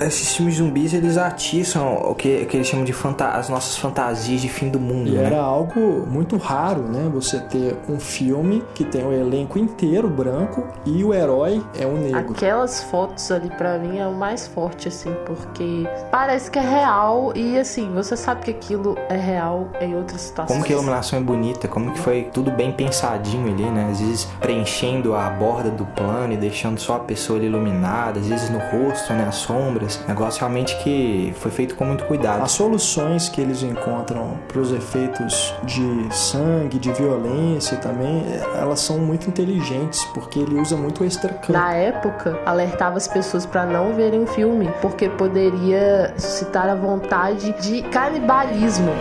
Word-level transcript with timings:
esses 0.00 0.34
filmes 0.34 0.56
zumbis 0.56 0.94
eles 0.94 1.16
atiçam 1.16 1.94
o 1.94 2.14
que, 2.14 2.42
o 2.42 2.46
que 2.46 2.56
eles 2.56 2.66
chamam 2.66 2.84
de 2.84 2.92
fanta 2.92 3.28
as 3.28 3.48
nossas 3.48 3.76
fantasias 3.76 4.40
de 4.40 4.48
fim 4.48 4.68
do 4.68 4.80
mundo. 4.80 5.08
E 5.08 5.12
né? 5.12 5.24
era 5.24 5.40
algo 5.40 6.06
muito 6.06 6.36
raro, 6.36 6.82
né? 6.82 7.10
Você 7.12 7.38
ter 7.40 7.76
um 7.88 7.98
filme 7.98 8.64
que 8.74 8.84
tem 8.84 9.04
o 9.04 9.12
elenco 9.12 9.58
inteiro 9.58 10.08
branco 10.08 10.66
e 10.86 11.04
o 11.04 11.12
herói 11.12 11.62
é 11.78 11.86
um 11.86 11.98
negro. 11.98 12.32
Aquelas 12.32 12.82
fotos 12.84 13.30
ali 13.30 13.50
pra 13.50 13.78
mim 13.78 13.98
é 13.98 14.06
o 14.06 14.14
mais 14.14 14.46
forte, 14.46 14.88
assim, 14.88 15.14
porque 15.26 15.86
parece 16.10 16.50
que 16.50 16.58
é 16.58 16.62
real 16.62 17.32
e 17.34 17.58
assim, 17.58 17.90
você 17.92 18.16
sabe 18.16 18.42
que 18.42 18.50
aquilo 18.50 18.96
é 19.08 19.16
real 19.16 19.68
em 19.80 19.94
outras 19.94 20.22
situações. 20.22 20.56
Como 20.56 20.64
que 20.64 20.72
a 20.72 20.76
iluminação 20.76 21.18
é 21.18 21.22
bonita, 21.22 21.68
como 21.68 21.92
que 21.92 21.98
foi 21.98 22.28
tudo 22.32 22.50
bem 22.50 22.72
pensadinho 22.72 23.52
ali, 23.52 23.64
né? 23.64 23.88
Às 23.90 24.00
vezes 24.00 24.24
preenchendo 24.40 25.14
a 25.14 25.28
borda 25.30 25.70
do 25.70 25.84
plano 25.84 26.32
e 26.32 26.36
deixando 26.36 26.78
só 26.78 26.96
a 26.96 27.00
pessoa 27.00 27.38
ali 27.38 27.46
iluminada, 27.46 28.20
às 28.20 28.26
vezes 28.26 28.50
no 28.50 28.58
rosto, 28.58 29.12
né? 29.12 29.26
As 29.28 29.36
Negócio 30.06 30.40
realmente 30.40 30.76
que 30.82 31.34
foi 31.38 31.50
feito 31.50 31.74
com 31.74 31.84
muito 31.84 32.04
cuidado. 32.04 32.42
As 32.42 32.52
soluções 32.52 33.28
que 33.28 33.40
eles 33.40 33.62
encontram 33.62 34.38
para 34.48 34.60
os 34.60 34.72
efeitos 34.72 35.54
de 35.64 36.08
sangue, 36.14 36.78
de 36.78 36.92
violência 36.92 37.76
também, 37.78 38.24
elas 38.58 38.80
são 38.80 38.98
muito 38.98 39.28
inteligentes, 39.28 40.04
porque 40.06 40.38
ele 40.38 40.60
usa 40.60 40.76
muito 40.76 41.02
o 41.02 41.06
extra 41.06 41.38
Na 41.48 41.72
época, 41.72 42.38
alertava 42.44 42.96
as 42.96 43.08
pessoas 43.08 43.46
para 43.46 43.64
não 43.64 43.94
verem 43.94 44.22
o 44.22 44.26
filme, 44.26 44.70
porque 44.80 45.08
poderia 45.08 46.14
suscitar 46.18 46.68
a 46.68 46.74
vontade 46.74 47.52
de 47.60 47.82
canibalismo. 47.82 48.92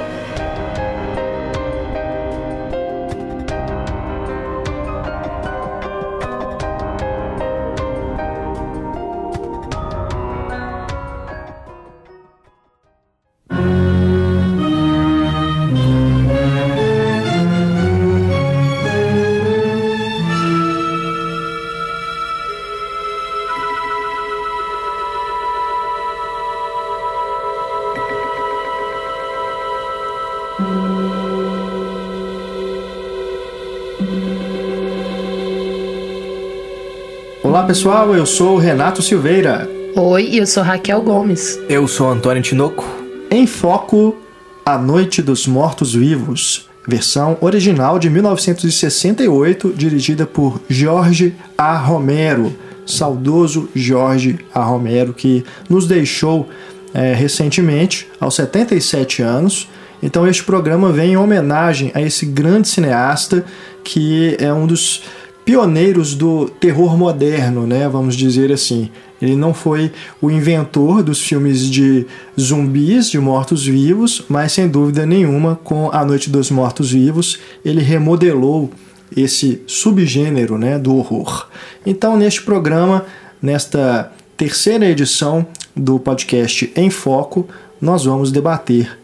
Pessoal, 37.70 38.16
eu 38.16 38.26
sou 38.26 38.56
o 38.56 38.58
Renato 38.58 39.00
Silveira. 39.00 39.70
Oi, 39.96 40.30
eu 40.34 40.48
sou 40.48 40.64
Raquel 40.64 41.04
Gomes. 41.04 41.60
Eu 41.70 41.88
sou 41.88 42.10
Antônio 42.10 42.42
Tinoco. 42.42 42.84
Em 43.30 43.46
foco, 43.46 44.18
A 44.66 44.76
Noite 44.76 45.22
dos 45.22 45.46
Mortos-Vivos, 45.46 46.68
versão 46.88 47.38
original 47.40 48.00
de 48.00 48.10
1968, 48.10 49.72
dirigida 49.78 50.26
por 50.26 50.60
Jorge 50.68 51.36
A. 51.56 51.78
Romero, 51.78 52.56
saudoso 52.88 53.70
Jorge 53.76 54.40
A. 54.52 54.64
Romero, 54.64 55.14
que 55.14 55.46
nos 55.70 55.86
deixou 55.86 56.50
é, 56.92 57.14
recentemente, 57.14 58.08
aos 58.20 58.34
77 58.34 59.22
anos. 59.22 59.70
Então, 60.02 60.28
este 60.28 60.44
programa 60.44 60.92
vem 60.92 61.12
em 61.12 61.18
homenagem 61.18 61.92
a 61.94 62.02
esse 62.02 62.26
grande 62.26 62.68
cineasta 62.68 63.46
que 63.84 64.38
é 64.40 64.52
um 64.52 64.66
dos 64.66 65.04
pioneiros 65.50 66.14
do 66.14 66.48
terror 66.48 66.96
moderno, 66.96 67.66
né? 67.66 67.90
Vamos 67.90 68.16
dizer 68.16 68.52
assim. 68.52 68.88
Ele 69.20 69.36
não 69.36 69.52
foi 69.52 69.92
o 70.22 70.30
inventor 70.30 71.02
dos 71.02 71.20
filmes 71.22 71.68
de 71.68 72.06
zumbis, 72.40 73.10
de 73.10 73.18
mortos-vivos, 73.18 74.24
mas 74.30 74.52
sem 74.52 74.68
dúvida 74.68 75.08
nenhuma, 75.08 75.60
com 75.64 75.90
A 75.92 76.06
Noite 76.06 76.30
dos 76.30 76.52
Mortos-Vivos, 76.52 77.40
ele 77.66 77.82
remodelou 77.82 78.70
esse 79.18 79.64
subgênero 79.66 80.56
né, 80.56 80.78
do 80.78 80.96
horror. 80.96 81.48
Então, 81.84 82.16
neste 82.16 82.44
programa, 82.44 83.08
nesta 83.42 84.12
terceira 84.38 84.86
edição 84.86 85.48
do 85.76 85.98
podcast 85.98 86.72
Em 86.76 86.92
Foco, 86.92 87.50
nós 87.82 88.06
vamos 88.06 88.32
debater 88.32 89.00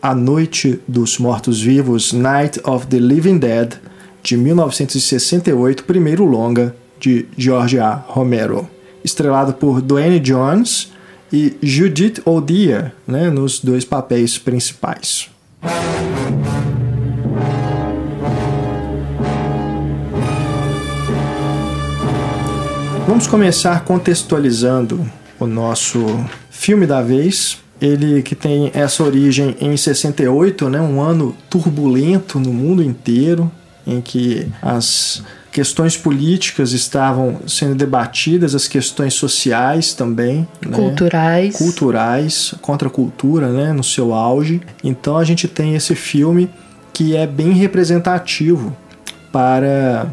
A 0.00 0.14
Noite 0.14 0.80
dos 0.88 1.18
Mortos-Vivos, 1.18 2.14
Night 2.14 2.58
of 2.64 2.86
the 2.86 2.98
Living 2.98 3.36
Dead, 3.36 3.74
de 4.22 4.36
1968, 4.36 5.84
primeiro 5.84 6.24
longa 6.24 6.74
de 6.98 7.26
George 7.36 7.78
A. 7.78 7.94
Romero, 7.94 8.68
estrelado 9.02 9.54
por 9.54 9.80
Dwayne 9.80 10.20
Jones 10.20 10.92
e 11.32 11.56
Judith 11.62 12.20
O'Dea, 12.24 12.92
né, 13.06 13.30
nos 13.30 13.60
dois 13.60 13.84
papéis 13.84 14.36
principais. 14.36 15.30
Vamos 23.06 23.26
começar 23.26 23.84
contextualizando 23.84 25.04
o 25.38 25.46
nosso 25.46 25.98
filme 26.50 26.86
da 26.86 27.02
vez. 27.02 27.58
Ele 27.80 28.22
que 28.22 28.34
tem 28.34 28.70
essa 28.74 29.02
origem 29.02 29.56
em 29.60 29.76
68, 29.76 30.68
né, 30.68 30.80
um 30.80 31.00
ano 31.00 31.34
turbulento 31.48 32.38
no 32.38 32.52
mundo 32.52 32.82
inteiro, 32.82 33.50
em 33.90 34.00
que 34.00 34.46
as 34.62 35.22
questões 35.50 35.96
políticas 35.96 36.72
estavam 36.72 37.40
sendo 37.46 37.74
debatidas, 37.74 38.54
as 38.54 38.68
questões 38.68 39.14
sociais 39.14 39.92
também, 39.92 40.46
né? 40.64 40.76
Culturais. 40.76 41.56
culturais, 41.56 42.54
contra 42.62 42.88
a 42.88 42.90
cultura, 42.90 43.48
né, 43.48 43.72
no 43.72 43.82
seu 43.82 44.14
auge. 44.14 44.60
Então 44.84 45.16
a 45.16 45.24
gente 45.24 45.48
tem 45.48 45.74
esse 45.74 45.94
filme 45.94 46.48
que 46.92 47.16
é 47.16 47.26
bem 47.26 47.52
representativo 47.52 48.76
para 49.32 50.06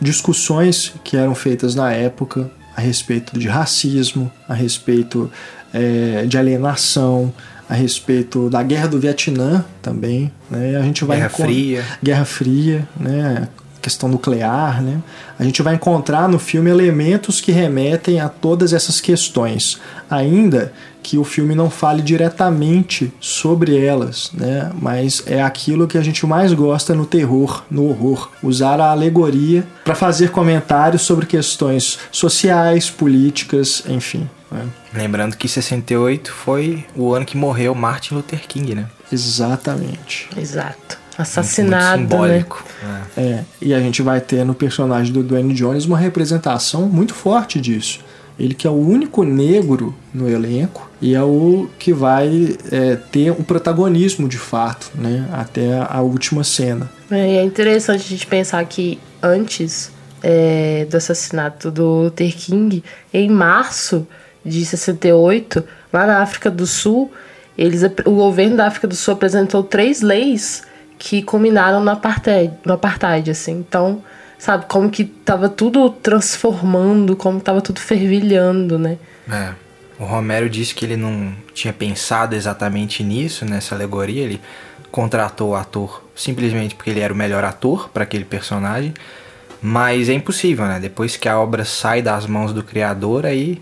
discussões 0.00 0.92
que 1.02 1.16
eram 1.16 1.34
feitas 1.34 1.74
na 1.74 1.92
época 1.92 2.50
a 2.76 2.80
respeito 2.80 3.38
de 3.38 3.48
racismo, 3.48 4.30
a 4.48 4.54
respeito 4.54 5.30
é, 5.72 6.24
de 6.26 6.36
alienação, 6.36 7.32
a 7.72 7.74
respeito 7.74 8.50
da 8.50 8.62
guerra 8.62 8.86
do 8.86 9.00
Vietnã 9.00 9.64
também, 9.80 10.30
né? 10.50 10.76
A 10.76 10.82
gente 10.82 11.06
vai 11.06 11.16
Guerra 11.16 11.30
Fria. 11.30 11.84
Guerra 12.02 12.24
Fria, 12.26 12.88
né? 13.00 13.48
Questão 13.80 14.10
nuclear, 14.10 14.82
né? 14.82 15.02
A 15.38 15.42
gente 15.42 15.62
vai 15.62 15.74
encontrar 15.74 16.28
no 16.28 16.38
filme 16.38 16.68
elementos 16.68 17.40
que 17.40 17.50
remetem 17.50 18.20
a 18.20 18.28
todas 18.28 18.74
essas 18.74 19.00
questões, 19.00 19.80
ainda 20.10 20.70
que 21.02 21.16
o 21.16 21.24
filme 21.24 21.54
não 21.54 21.70
fale 21.70 22.02
diretamente 22.02 23.10
sobre 23.18 23.82
elas, 23.82 24.30
né? 24.34 24.70
Mas 24.78 25.22
é 25.26 25.42
aquilo 25.42 25.88
que 25.88 25.96
a 25.96 26.02
gente 26.02 26.26
mais 26.26 26.52
gosta 26.52 26.94
no 26.94 27.06
terror, 27.06 27.64
no 27.70 27.88
horror, 27.88 28.30
usar 28.42 28.80
a 28.80 28.90
alegoria 28.90 29.66
para 29.82 29.94
fazer 29.94 30.30
comentários 30.30 31.00
sobre 31.02 31.24
questões 31.24 31.98
sociais, 32.12 32.90
políticas, 32.90 33.82
enfim. 33.88 34.28
Né? 34.52 34.66
Lembrando 34.92 35.36
que 35.36 35.48
68 35.48 36.32
foi 36.32 36.84
o 36.94 37.14
ano 37.14 37.24
que 37.24 37.36
morreu 37.36 37.74
Martin 37.74 38.14
Luther 38.14 38.46
King, 38.46 38.74
né? 38.74 38.86
Exatamente. 39.10 40.28
Exato. 40.36 40.98
Muito 41.12 41.20
Assassinado, 41.20 42.02
né? 42.02 42.08
simbólico. 42.08 42.64
É. 43.16 43.20
É, 43.20 43.44
e 43.60 43.74
a 43.74 43.80
gente 43.80 44.02
vai 44.02 44.20
ter 44.20 44.44
no 44.44 44.54
personagem 44.54 45.12
do 45.12 45.22
Dwayne 45.22 45.52
Jones 45.52 45.84
uma 45.84 45.98
representação 45.98 46.88
muito 46.88 47.14
forte 47.14 47.60
disso. 47.60 48.00
Ele 48.38 48.54
que 48.54 48.66
é 48.66 48.70
o 48.70 48.74
único 48.74 49.22
negro 49.22 49.94
no 50.12 50.28
elenco 50.28 50.90
e 51.00 51.14
é 51.14 51.22
o 51.22 51.68
que 51.78 51.92
vai 51.92 52.56
é, 52.70 52.96
ter 52.96 53.30
um 53.30 53.42
protagonismo 53.42 54.26
de 54.26 54.38
fato, 54.38 54.90
né? 54.94 55.28
Até 55.32 55.78
a 55.86 56.00
última 56.00 56.42
cena. 56.42 56.90
É, 57.10 57.34
e 57.34 57.36
é 57.36 57.44
interessante 57.44 58.00
a 58.00 58.08
gente 58.08 58.26
pensar 58.26 58.64
que 58.64 58.98
antes 59.22 59.92
é, 60.22 60.86
do 60.88 60.96
assassinato 60.96 61.70
do 61.70 62.04
Luther 62.04 62.34
King, 62.34 62.82
em 63.12 63.28
março 63.28 64.06
de 64.44 64.64
68, 64.64 65.64
lá 65.92 66.06
na 66.06 66.22
África 66.22 66.50
do 66.50 66.66
Sul, 66.66 67.12
eles, 67.56 67.82
o 68.04 68.10
governo 68.12 68.56
da 68.56 68.66
África 68.66 68.86
do 68.88 68.94
Sul 68.94 69.14
apresentou 69.14 69.62
três 69.62 70.00
leis 70.00 70.62
que 70.98 71.22
culminaram 71.22 71.82
no 71.82 71.90
apartheid, 71.90 72.52
no 72.64 72.74
apartheid 72.74 73.30
assim. 73.30 73.52
Então, 73.52 74.02
sabe, 74.38 74.66
como 74.68 74.90
que 74.90 75.04
tava 75.04 75.48
tudo 75.48 75.90
transformando, 75.90 77.16
como 77.16 77.40
tava 77.40 77.60
tudo 77.60 77.80
fervilhando, 77.80 78.78
né? 78.78 78.98
É. 79.30 79.52
O 79.98 80.04
Romero 80.04 80.50
disse 80.50 80.74
que 80.74 80.84
ele 80.84 80.96
não 80.96 81.32
tinha 81.54 81.72
pensado 81.72 82.34
exatamente 82.34 83.04
nisso, 83.04 83.44
nessa 83.44 83.74
alegoria. 83.74 84.24
Ele 84.24 84.40
contratou 84.90 85.50
o 85.50 85.54
ator 85.54 86.02
simplesmente 86.14 86.74
porque 86.74 86.90
ele 86.90 87.00
era 87.00 87.12
o 87.12 87.16
melhor 87.16 87.44
ator 87.44 87.88
para 87.88 88.02
aquele 88.02 88.24
personagem. 88.24 88.92
Mas 89.60 90.08
é 90.08 90.12
impossível, 90.12 90.66
né? 90.66 90.80
Depois 90.80 91.16
que 91.16 91.28
a 91.28 91.38
obra 91.38 91.64
sai 91.64 92.02
das 92.02 92.26
mãos 92.26 92.52
do 92.52 92.64
criador, 92.64 93.24
aí 93.24 93.60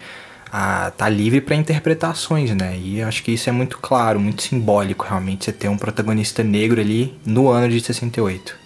ah, 0.52 0.92
tá 0.96 1.08
livre 1.08 1.40
para 1.40 1.54
interpretações, 1.54 2.54
né? 2.54 2.76
E 2.76 2.98
eu 2.98 3.08
acho 3.08 3.22
que 3.22 3.32
isso 3.32 3.48
é 3.48 3.52
muito 3.52 3.78
claro, 3.78 4.18
muito 4.18 4.42
simbólico, 4.42 5.04
realmente, 5.08 5.44
você 5.44 5.52
ter 5.52 5.68
um 5.68 5.76
protagonista 5.76 6.42
negro 6.42 6.80
ali 6.80 7.14
no 7.24 7.48
ano 7.48 7.68
de 7.68 7.80
68. 7.80 8.60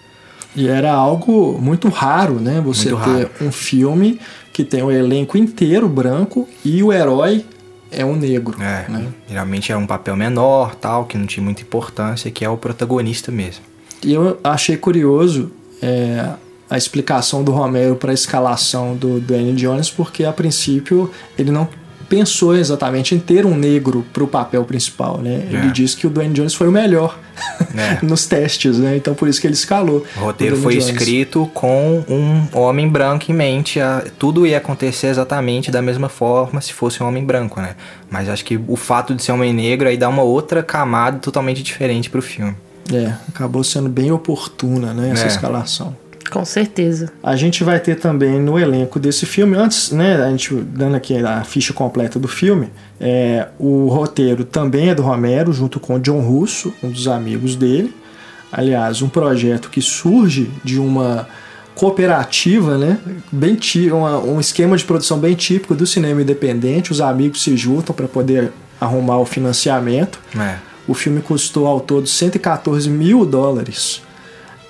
E 0.56 0.68
era 0.68 0.92
algo 0.92 1.58
muito 1.60 1.88
raro, 1.88 2.34
né? 2.34 2.60
Você 2.64 2.92
Muito 2.92 3.04
ter 3.04 3.10
raro. 3.10 3.30
um 3.40 3.50
filme 3.50 4.20
que 4.52 4.64
tem 4.64 4.82
o 4.82 4.90
elenco 4.90 5.36
inteiro 5.36 5.88
branco 5.88 6.48
e 6.64 6.80
o 6.80 6.92
herói 6.92 7.44
é 7.90 8.04
um 8.04 8.14
negro. 8.14 8.56
É, 8.62 8.88
né? 8.88 9.08
geralmente 9.28 9.72
era 9.72 9.78
um 9.78 9.86
papel 9.86 10.16
menor, 10.16 10.76
tal, 10.76 11.06
que 11.06 11.18
não 11.18 11.26
tinha 11.26 11.42
muita 11.42 11.62
importância, 11.62 12.30
que 12.30 12.44
é 12.44 12.48
o 12.48 12.56
protagonista 12.56 13.32
mesmo. 13.32 13.64
E 14.02 14.12
eu 14.12 14.38
achei 14.44 14.76
curioso 14.76 15.50
é, 15.82 16.30
a 16.68 16.76
explicação 16.76 17.42
do 17.44 17.52
Romero 17.52 17.96
para 17.96 18.10
a 18.10 18.14
escalação 18.14 18.94
do 18.96 19.20
Dwayne 19.20 19.52
Jones, 19.54 19.90
porque 19.90 20.24
a 20.24 20.32
princípio 20.32 21.10
ele 21.38 21.50
não 21.50 21.68
pensou 22.08 22.54
exatamente 22.54 23.14
em 23.14 23.18
ter 23.18 23.46
um 23.46 23.56
negro 23.56 24.04
para 24.12 24.22
o 24.22 24.26
papel 24.28 24.62
principal, 24.64 25.18
né? 25.18 25.46
É. 25.50 25.54
Ele 25.56 25.70
disse 25.72 25.96
que 25.96 26.06
o 26.06 26.10
Dwayne 26.10 26.34
Jones 26.34 26.54
foi 26.54 26.68
o 26.68 26.72
melhor 26.72 27.18
É. 27.74 27.98
nos 28.04 28.26
testes, 28.26 28.78
né? 28.78 28.96
Então 28.96 29.14
por 29.14 29.26
isso 29.26 29.40
que 29.40 29.46
ele 29.46 29.54
escalou. 29.54 30.04
O 30.16 30.20
roteiro 30.20 30.54
o 30.56 30.60
foi 30.60 30.74
Jones. 30.74 30.88
escrito 30.90 31.50
com 31.54 32.04
um 32.08 32.46
homem 32.58 32.88
branco 32.88 33.30
em 33.30 33.34
mente. 33.34 33.80
tudo 34.18 34.46
ia 34.46 34.58
acontecer 34.58 35.08
exatamente 35.08 35.70
da 35.70 35.80
mesma 35.82 36.08
forma 36.08 36.60
se 36.60 36.72
fosse 36.72 37.02
um 37.02 37.06
homem 37.08 37.24
branco, 37.24 37.60
né? 37.60 37.74
Mas 38.10 38.28
acho 38.28 38.44
que 38.44 38.60
o 38.68 38.76
fato 38.76 39.14
de 39.14 39.22
ser 39.22 39.32
homem 39.32 39.52
negro 39.52 39.88
aí 39.88 39.96
dá 39.96 40.08
uma 40.08 40.22
outra 40.22 40.62
camada 40.62 41.18
totalmente 41.18 41.62
diferente 41.62 42.08
pro 42.10 42.22
filme. 42.22 42.54
É, 42.92 43.14
acabou 43.28 43.64
sendo 43.64 43.88
bem 43.88 44.12
oportuna, 44.12 44.92
né? 44.92 45.10
Essa 45.10 45.24
É. 45.24 45.28
escalação. 45.28 45.96
Com 46.30 46.44
certeza. 46.44 47.12
A 47.22 47.36
gente 47.36 47.62
vai 47.62 47.78
ter 47.78 47.96
também 47.96 48.40
no 48.40 48.58
elenco 48.58 48.98
desse 48.98 49.24
filme, 49.26 49.56
antes, 49.56 49.90
né, 49.92 50.16
a 50.22 50.30
gente 50.30 50.54
dando 50.54 50.96
aqui 50.96 51.16
a 51.16 51.44
ficha 51.44 51.72
completa 51.72 52.18
do 52.18 52.26
filme, 52.28 52.70
é, 53.00 53.48
o 53.58 53.88
roteiro 53.88 54.44
também 54.44 54.88
é 54.88 54.94
do 54.94 55.02
Romero, 55.02 55.52
junto 55.52 55.78
com 55.78 55.94
o 55.96 56.00
John 56.00 56.20
Russo, 56.20 56.72
um 56.82 56.90
dos 56.90 57.06
amigos 57.06 57.54
dele. 57.56 57.94
Aliás, 58.50 59.02
um 59.02 59.08
projeto 59.08 59.68
que 59.68 59.82
surge 59.82 60.50
de 60.64 60.78
uma 60.78 61.26
cooperativa, 61.74 62.78
né, 62.78 62.98
bem 63.30 63.54
tí- 63.56 63.90
uma- 63.90 64.18
um 64.18 64.40
esquema 64.40 64.76
de 64.76 64.84
produção 64.84 65.18
bem 65.18 65.34
típico 65.34 65.74
do 65.74 65.86
cinema 65.86 66.22
independente. 66.22 66.90
Os 66.92 67.00
amigos 67.00 67.42
se 67.42 67.56
juntam 67.56 67.94
para 67.94 68.06
poder 68.08 68.50
arrumar 68.80 69.18
o 69.18 69.24
financiamento. 69.26 70.18
É. 70.38 70.56
O 70.86 70.94
filme 70.94 71.20
custou 71.20 71.66
ao 71.66 71.80
todo 71.80 72.06
114 72.06 72.88
mil 72.88 73.24
dólares, 73.26 74.02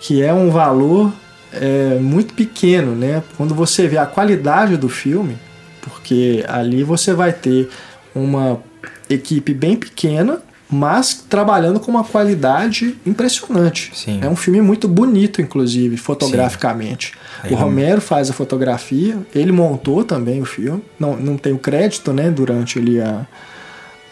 que 0.01 0.23
é 0.23 0.33
um 0.33 0.51
valor 0.51 1.13
é, 1.61 1.99
muito 1.99 2.35
pequeno, 2.35 2.95
né? 2.95 3.23
Quando 3.37 3.55
você 3.55 3.87
vê 3.89 3.99
a 3.99 4.07
qualidade 4.07 4.77
do 4.77 4.89
filme, 4.89 5.37
porque 5.81 6.45
ali 6.49 6.83
você 6.83 7.13
vai 7.13 7.33
ter 7.33 7.69
uma 8.15 8.61
equipe 9.09 9.53
bem 9.53 9.77
pequena, 9.77 10.41
mas 10.71 11.25
trabalhando 11.29 11.79
com 11.79 11.91
uma 11.91 12.03
qualidade 12.03 12.97
impressionante. 13.07 13.93
Sim. 13.95 14.19
É 14.23 14.29
um 14.29 14.37
filme 14.37 14.61
muito 14.61 14.89
bonito, 14.89 15.41
inclusive, 15.41 15.97
fotograficamente. 15.97 17.13
Aí 17.43 17.53
O 17.53 17.57
Romero 17.57 18.01
faz 18.01 18.31
a 18.31 18.33
fotografia, 18.33 19.19
ele 19.35 19.53
montou 19.53 20.05
também 20.05 20.41
o 20.41 20.45
filme. 20.45 20.83
Não, 20.99 21.17
não 21.17 21.37
tem 21.37 21.53
o 21.53 21.59
crédito, 21.59 22.13
né? 22.13 22.31
Durante 22.31 22.79
ali 22.79 23.01
a, 23.01 23.27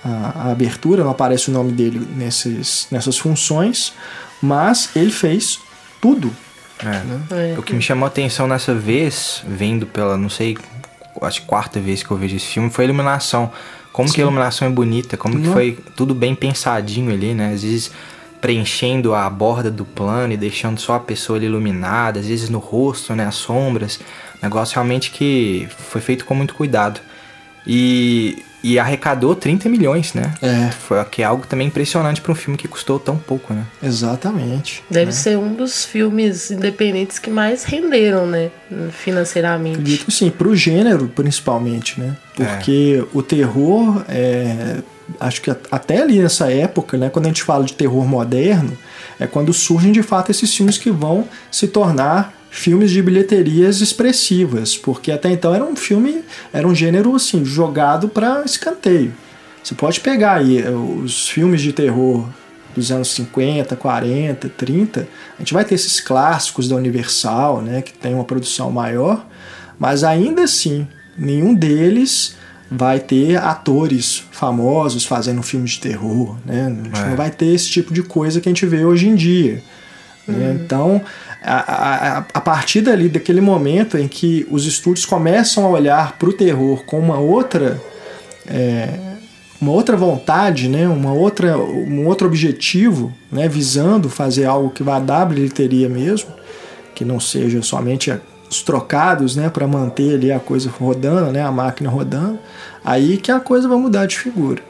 a, 0.05 0.49
a 0.49 0.53
abertura, 0.53 1.03
não 1.03 1.11
aparece 1.11 1.51
o 1.51 1.53
nome 1.53 1.73
dele 1.73 2.07
nesses, 2.17 2.87
nessas 2.91 3.19
funções, 3.19 3.93
mas 4.41 4.91
ele 4.95 5.11
fez 5.11 5.59
tudo. 6.01 6.31
É. 6.85 7.53
É. 7.55 7.59
O 7.59 7.63
que 7.63 7.75
me 7.75 7.83
chamou 7.83 8.05
a 8.05 8.09
atenção 8.09 8.47
nessa 8.47 8.75
vez, 8.75 9.43
vendo 9.47 9.87
pela, 9.87 10.17
não 10.17 10.29
sei, 10.29 10.57
acho 11.21 11.43
que 11.43 11.47
quarta 11.47 11.81
vez 11.81 12.03
que 12.03 12.11
eu 12.11 12.17
vejo 12.17 12.37
esse 12.37 12.47
filme, 12.47 12.71
foi 12.71 12.85
a 12.85 12.89
iluminação. 12.89 13.53
Como 13.93 14.11
que 14.11 14.21
a 14.21 14.25
iluminação 14.25 14.67
é 14.67 14.71
bonita, 14.71 15.17
como 15.17 15.35
que 15.35 15.47
Não. 15.47 15.53
foi 15.53 15.79
tudo 15.95 16.15
bem 16.15 16.35
pensadinho 16.35 17.13
ali, 17.13 17.35
né? 17.35 17.53
Às 17.53 17.63
vezes 17.63 17.91
preenchendo 18.41 19.15
a 19.15 19.31
borda 19.31 19.71
do 19.71 19.85
plano 19.85 20.33
e 20.33 20.37
deixando 20.37 20.81
só 20.81 20.95
a 20.95 21.01
pessoa 21.01 21.39
ali 21.39 21.47
iluminada, 21.47 22.19
às 22.19 22.27
vezes 22.27 22.49
no 22.49 22.59
rosto, 22.59 23.15
né? 23.15 23.27
As 23.27 23.37
sombras. 23.37 24.01
Negócio 24.43 24.75
realmente 24.75 25.11
que 25.11 25.69
foi 25.79 26.01
feito 26.01 26.25
com 26.25 26.35
muito 26.35 26.55
cuidado. 26.55 27.01
E, 27.67 28.43
e 28.63 28.79
arrecadou 28.79 29.35
30 29.35 29.69
milhões, 29.69 30.15
né? 30.15 30.35
É. 30.41 30.71
Foi, 30.71 31.05
que 31.07 31.23
é 31.23 31.25
algo 31.25 31.47
também 31.47 31.67
impressionante 31.67 32.21
para 32.21 32.33
um 32.33 32.35
filme 32.35 32.57
que 32.57 32.69
custou 32.69 32.99
tão 32.99 33.17
pouco, 33.17 33.53
né? 33.53 33.65
Exatamente. 33.83 34.85
Deve 34.89 35.13
ser 35.13 35.37
um 35.37 35.55
dos 35.55 35.85
filmes 35.85 36.51
independentes 36.51 37.19
que 37.19 37.31
mais 37.31 37.65
renderam, 37.65 38.27
né? 38.27 38.51
Financeiramente. 38.93 39.79
Acredito 39.79 40.05
que 40.07 40.13
sim, 40.13 40.31
pro 40.31 40.55
gênero 40.55 41.09
principalmente, 41.09 42.01
né? 42.01 42.17
Porque 42.35 43.05
o 43.13 43.23
terror, 43.23 44.05
é, 44.09 44.79
acho 45.21 45.43
que 45.43 45.51
até 45.71 46.01
ali 46.01 46.21
nessa 46.21 46.51
época, 46.51 46.97
né, 46.97 47.11
quando 47.11 47.27
a 47.27 47.29
gente 47.29 47.43
fala 47.43 47.65
de 47.65 47.75
terror 47.75 48.07
moderno, 48.07 48.77
é 49.19 49.27
quando 49.27 49.53
surgem 49.53 49.93
de 49.93 50.03
fato 50.03 50.31
esses 50.31 50.55
filmes 50.55 50.79
que 50.79 50.91
vão 50.91 51.29
se 51.51 51.69
tornar 51.69 52.33
filmes 52.55 52.91
de 52.91 53.01
bilheterias 53.03 53.81
expressivas, 53.81 54.77
porque 54.77 55.11
até 55.11 55.31
então 55.31 55.55
era 55.55 55.65
um 55.65 55.75
filme, 55.75 56.23
era 56.53 56.69
um 56.69 56.75
gênero 56.75 57.17
assim, 57.17 57.43
jogado 57.47 58.11
para 58.11 58.45
escanteio. 58.45 59.13
Você 59.65 59.75
pode 59.75 60.01
pegar 60.01 60.35
aí 60.35 60.59
eh, 60.59 60.71
os 60.71 61.31
filmes 61.31 61.63
de 61.63 61.73
terror 61.73 62.29
dos 62.75 62.93
anos 62.93 63.09
50, 63.13 63.75
40, 63.75 64.49
30, 64.51 65.09
a 65.37 65.43
gente 65.43 65.55
vai 65.55 65.65
ter 65.65 65.75
esses 65.75 65.99
clássicos 65.99 66.69
da 66.69 66.77
Universal, 66.77 67.63
né, 67.63 67.81
que 67.81 67.93
tem 67.95 68.15
uma 68.15 68.25
produção 68.25 68.71
maior, 68.71 69.27
mas 69.79 70.05
ainda 70.05 70.43
assim, 70.45 70.87
nenhum 71.17 71.55
deles 71.55 72.37
vai 72.71 73.01
ter 73.01 73.37
atores 73.37 74.25
famosos 74.31 75.05
fazendo 75.07 75.43
filmes 75.43 75.73
de 75.73 75.81
terror, 75.81 76.37
né? 76.45 76.67
A 76.67 76.85
gente 76.87 77.01
É. 77.01 77.09
não 77.11 77.17
vai 77.17 77.31
ter 77.31 77.47
esse 77.47 77.69
tipo 77.69 77.93
de 77.93 78.03
coisa 78.03 78.41
que 78.41 78.49
a 78.49 78.51
gente 78.53 78.65
vê 78.65 78.85
hoje 78.85 79.07
em 79.09 79.15
dia. 79.15 79.63
Né? 80.27 80.59
Então, 80.63 81.03
a, 81.43 81.57
a, 81.57 82.19
a 82.19 82.41
partir 82.41 82.81
dali, 82.81 83.09
daquele 83.09 83.41
momento 83.41 83.99
em 83.99 84.07
que 84.07 84.47
os 84.51 84.67
estúdios 84.67 85.05
começam 85.05 85.67
a 85.67 85.69
olhar 85.69 86.17
para 86.19 86.29
o 86.29 86.33
terror 86.33 86.85
com 86.85 86.99
uma 86.99 87.19
outra 87.19 87.81
é, 88.47 89.13
uma 89.63 89.71
outra 89.71 89.97
vontade, 89.97 90.69
né? 90.69 90.89
uma 90.89 91.13
outra, 91.13 91.57
um 91.57 92.05
outro 92.07 92.27
objetivo, 92.27 93.13
né? 93.31 93.49
visando 93.49 94.11
fazer 94.11 94.45
algo 94.45 94.71
que 94.71 94.83
vá 94.83 94.99
dar 94.99 95.25
bilheteria 95.25 95.89
mesmo, 95.89 96.31
que 96.97 97.05
não 97.05 97.21
seja 97.21 97.63
somente 97.63 98.13
os 98.51 98.61
trocados 98.61 99.37
né? 99.37 99.49
para 99.49 99.67
manter 99.69 100.17
ali 100.17 100.33
a 100.33 100.41
coisa 100.41 100.69
rodando, 100.69 101.31
né? 101.31 101.43
a 101.43 101.53
máquina 101.53 101.89
rodando, 101.89 102.41
aí 102.85 103.17
que 103.17 103.31
a 103.31 103.39
coisa 103.39 103.69
vai 103.69 103.79
mudar 103.79 104.07
de 104.07 104.19
figura. 104.19 104.61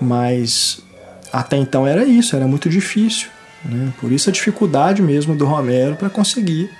Mas 0.00 0.80
até 1.32 1.56
então 1.56 1.86
era 1.86 2.04
isso, 2.04 2.34
era 2.34 2.48
muito 2.48 2.68
difícil. 2.68 3.28
Né? 3.64 3.92
Por 4.00 4.12
isso 4.12 4.28
a 4.30 4.32
dificuldade 4.32 5.02
mesmo 5.02 5.34
do 5.34 5.44
Romero 5.46 5.96
para 5.96 6.08
conseguir 6.10 6.70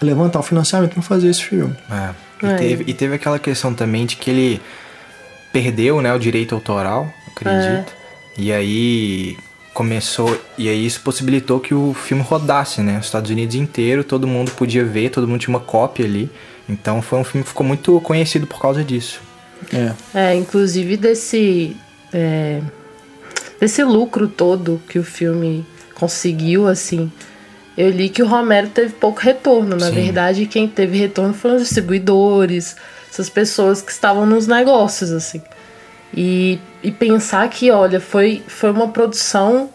levantar 0.00 0.38
o 0.40 0.42
financiamento 0.42 0.92
para 0.94 1.02
fazer 1.02 1.28
esse 1.28 1.42
filme. 1.44 1.74
É. 1.90 2.10
E, 2.42 2.46
É. 2.46 2.54
teve, 2.56 2.84
e 2.86 2.94
teve 2.94 3.14
aquela 3.16 3.38
questão 3.38 3.74
também 3.74 4.06
de 4.06 4.16
que 4.16 4.30
ele 4.30 4.60
perdeu 5.52 6.00
né, 6.00 6.12
o 6.14 6.18
direito 6.18 6.54
autoral, 6.54 7.12
acredito. 7.28 7.92
E 8.36 8.52
aí 8.52 9.36
começou. 9.74 10.40
E 10.56 10.68
aí 10.68 10.86
isso 10.86 11.00
possibilitou 11.00 11.58
que 11.58 11.74
o 11.74 11.92
filme 11.94 12.22
rodasse, 12.22 12.80
né? 12.80 12.98
Os 12.98 13.06
Estados 13.06 13.30
Unidos 13.30 13.54
inteiro, 13.56 14.04
todo 14.04 14.26
mundo 14.26 14.50
podia 14.52 14.84
ver, 14.84 15.10
todo 15.10 15.26
mundo 15.26 15.40
tinha 15.40 15.54
uma 15.54 15.64
cópia 15.64 16.04
ali. 16.04 16.30
Então 16.68 17.00
foi 17.02 17.18
um 17.18 17.24
filme 17.24 17.42
que 17.42 17.48
ficou 17.48 17.66
muito 17.66 18.00
conhecido 18.02 18.46
por 18.46 18.60
causa 18.60 18.84
disso. 18.84 19.20
É, 19.72 19.92
É, 20.14 20.34
inclusive 20.36 20.96
desse. 20.96 21.76
é, 22.12 22.60
desse 23.60 23.82
lucro 23.82 24.28
todo 24.28 24.80
que 24.88 24.98
o 24.98 25.04
filme 25.04 25.66
conseguiu, 25.98 26.66
assim. 26.66 27.10
Eu 27.76 27.90
li 27.90 28.08
que 28.08 28.22
o 28.22 28.26
Romero 28.26 28.68
teve 28.68 28.94
pouco 28.94 29.20
retorno. 29.20 29.76
Na 29.76 29.86
Sim. 29.86 29.94
verdade, 29.94 30.46
quem 30.46 30.66
teve 30.66 30.98
retorno 30.98 31.32
foram 31.32 31.56
os 31.56 31.62
distribuidores, 31.62 32.76
essas 33.10 33.28
pessoas 33.28 33.80
que 33.80 33.92
estavam 33.92 34.26
nos 34.26 34.46
negócios, 34.46 35.12
assim. 35.12 35.42
E, 36.12 36.58
e 36.82 36.90
pensar 36.90 37.48
que, 37.48 37.70
olha, 37.70 38.00
foi, 38.00 38.42
foi 38.48 38.70
uma 38.70 38.88
produção 38.88 39.70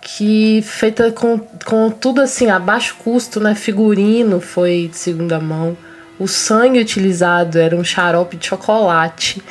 que 0.00 0.60
feita 0.62 1.12
com, 1.12 1.38
com 1.64 1.90
tudo 1.90 2.20
assim, 2.20 2.50
a 2.50 2.58
baixo 2.58 2.96
custo, 2.98 3.38
né? 3.38 3.54
Figurino 3.54 4.40
foi 4.40 4.88
de 4.90 4.96
segunda 4.96 5.38
mão. 5.38 5.76
O 6.18 6.26
sangue 6.26 6.80
utilizado 6.80 7.58
era 7.58 7.76
um 7.76 7.84
xarope 7.84 8.36
de 8.36 8.46
chocolate. 8.46 9.42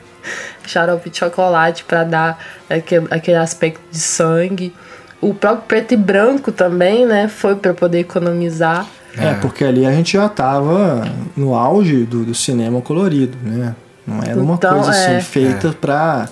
xarope 0.66 1.08
de 1.08 1.18
chocolate 1.18 1.84
para 1.84 2.04
dar 2.04 2.38
aquele, 2.68 3.06
aquele 3.10 3.38
aspecto 3.38 3.80
de 3.90 3.98
sangue. 3.98 4.74
O 5.20 5.32
próprio 5.34 5.62
preto 5.66 5.94
e 5.94 5.96
branco 5.96 6.52
também, 6.52 7.06
né? 7.06 7.28
Foi 7.28 7.54
para 7.56 7.72
poder 7.74 8.00
economizar. 8.00 8.86
É, 9.16 9.32
porque 9.34 9.64
ali 9.64 9.86
a 9.86 9.92
gente 9.92 10.12
já 10.12 10.28
tava 10.28 11.04
no 11.36 11.54
auge 11.54 12.04
do, 12.04 12.22
do 12.24 12.34
cinema 12.34 12.80
colorido, 12.82 13.36
né? 13.42 13.74
Não 14.06 14.22
era 14.22 14.38
uma 14.40 14.54
Então, 14.54 14.74
coisa 14.74 14.90
assim 14.90 15.12
é. 15.12 15.20
feita 15.20 15.74
pra. 15.80 16.28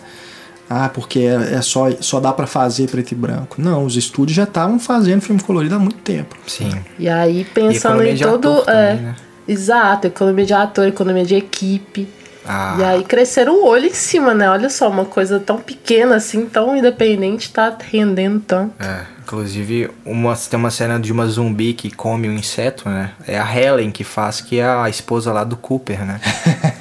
Ah, 0.69 0.88
porque 0.93 1.21
é, 1.21 1.55
é 1.57 1.62
só, 1.62 1.91
só 2.00 2.21
dá 2.21 2.33
pra 2.33 2.47
fazer 2.47 2.88
preto 2.88 3.12
e 3.12 3.14
branco. 3.14 3.57
Não, 3.59 3.85
os 3.85 3.97
estúdios 3.97 4.37
já 4.37 4.45
estavam 4.45 4.79
fazendo 4.79 5.21
filme 5.23 5.43
colorido 5.43 5.75
há 5.75 5.79
muito 5.79 5.97
tempo. 5.99 6.37
Sim. 6.47 6.73
E 6.99 7.09
aí 7.09 7.41
E 7.41 7.45
pensando 7.45 8.03
economia 8.03 8.12
em 8.12 8.19
todo. 8.19 8.53
ator 8.61 8.75
é, 8.75 8.88
também, 8.91 9.03
né? 9.07 9.17
Exato, 9.47 10.07
economia 10.07 10.47
de 10.47 10.55
ator, 10.55 10.87
economia 10.87 11.25
de 11.25 11.35
equipe. 11.35 12.09
A- 12.46 12.76
E 12.78 12.84
aí 12.84 13.04
cresceram 13.04 13.54
o 13.62 13.66
olho 13.66 13.86
em 13.86 13.94
cima, 13.94 14.34
né? 14.34 14.48
Olha 14.50 14.68
só, 14.70 14.88
uma 14.88 15.04
coisa 15.04 15.38
tão 15.40 15.58
pequena 15.58 16.16
assim, 16.16 16.46
tão 16.46 16.76
independente, 16.76 17.52
tá 17.52 17.76
rendendo 17.90 18.40
tanto. 18.40 18.74
É, 18.78 19.02
inclusive, 19.22 19.90
uma, 20.04 20.36
tem 20.36 20.58
uma 20.58 20.70
cena 20.70 20.98
de 21.00 21.10
uma 21.12 21.26
zumbi 21.26 21.72
que 21.72 21.90
come 21.90 22.28
um 22.28 22.32
inseto, 22.34 22.88
né? 22.88 23.12
É 23.26 23.38
a 23.38 23.56
Helen 23.58 23.90
que 23.90 24.04
faz, 24.04 24.40
que 24.40 24.58
é 24.58 24.66
a 24.66 24.88
esposa 24.88 25.32
lá 25.32 25.42
do 25.44 25.56
Cooper, 25.56 26.04
né? 26.04 26.20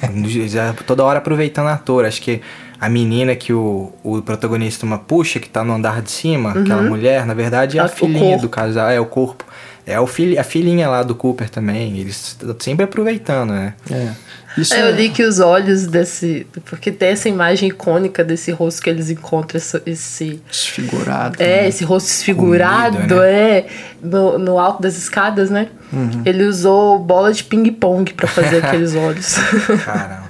Toda 0.86 1.04
hora 1.04 1.18
aproveitando 1.18 1.68
a 1.68 1.74
ator. 1.74 2.04
Acho 2.04 2.20
que 2.22 2.40
a 2.80 2.88
menina 2.88 3.34
que 3.34 3.52
o, 3.52 3.92
o 4.02 4.20
protagonista 4.22 4.84
uma 4.84 4.98
puxa, 4.98 5.40
que 5.40 5.48
tá 5.48 5.64
no 5.64 5.72
andar 5.72 6.02
de 6.02 6.10
cima, 6.10 6.50
aquela 6.50 6.82
mulher, 6.82 7.24
na 7.26 7.34
verdade 7.34 7.78
é 7.78 7.80
a 7.80 7.84
A- 7.84 7.88
filhinha 7.88 8.38
do 8.38 8.48
casal, 8.48 8.90
é 8.90 9.00
o 9.00 9.06
corpo. 9.06 9.44
É 9.86 10.00
o 10.00 10.06
filho, 10.06 10.40
a 10.40 10.44
filhinha 10.44 10.88
lá 10.88 11.02
do 11.02 11.14
Cooper 11.14 11.50
também. 11.50 11.98
Eles 11.98 12.16
estão 12.40 12.56
sempre 12.58 12.84
aproveitando, 12.84 13.50
né? 13.52 13.74
É. 13.90 14.12
Isso 14.56 14.72
Aí 14.74 14.80
é- 14.80 14.88
eu 14.90 14.94
li 14.94 15.08
que 15.10 15.22
os 15.22 15.40
olhos 15.40 15.86
desse. 15.86 16.46
Porque 16.66 16.92
tem 16.92 17.08
essa 17.10 17.28
imagem 17.28 17.68
icônica 17.70 18.22
desse 18.22 18.50
rosto 18.52 18.80
que 18.82 18.88
eles 18.88 19.10
encontram, 19.10 19.60
esse. 19.86 20.40
desfigurado. 20.48 21.42
é, 21.42 21.62
né? 21.62 21.68
esse 21.68 21.84
rosto 21.84 22.06
desfigurado, 22.06 22.96
Comido, 22.96 23.20
é, 23.22 23.66
no, 24.02 24.38
no 24.38 24.58
alto 24.58 24.80
das 24.82 24.96
escadas, 24.96 25.50
né? 25.50 25.68
Uhum. 25.92 26.22
Ele 26.24 26.44
usou 26.44 26.98
bola 26.98 27.32
de 27.32 27.42
ping-pong 27.44 28.12
pra 28.14 28.28
fazer 28.28 28.62
aqueles 28.64 28.94
olhos. 28.94 29.34
Caramba. 29.84 30.24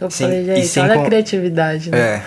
Eu 0.00 0.10
Sim, 0.10 0.24
falei, 0.24 0.44
gente, 0.46 0.80
olha 0.80 1.00
a 1.00 1.04
criatividade, 1.04 1.90
né? 1.90 1.98
É. 1.98 2.22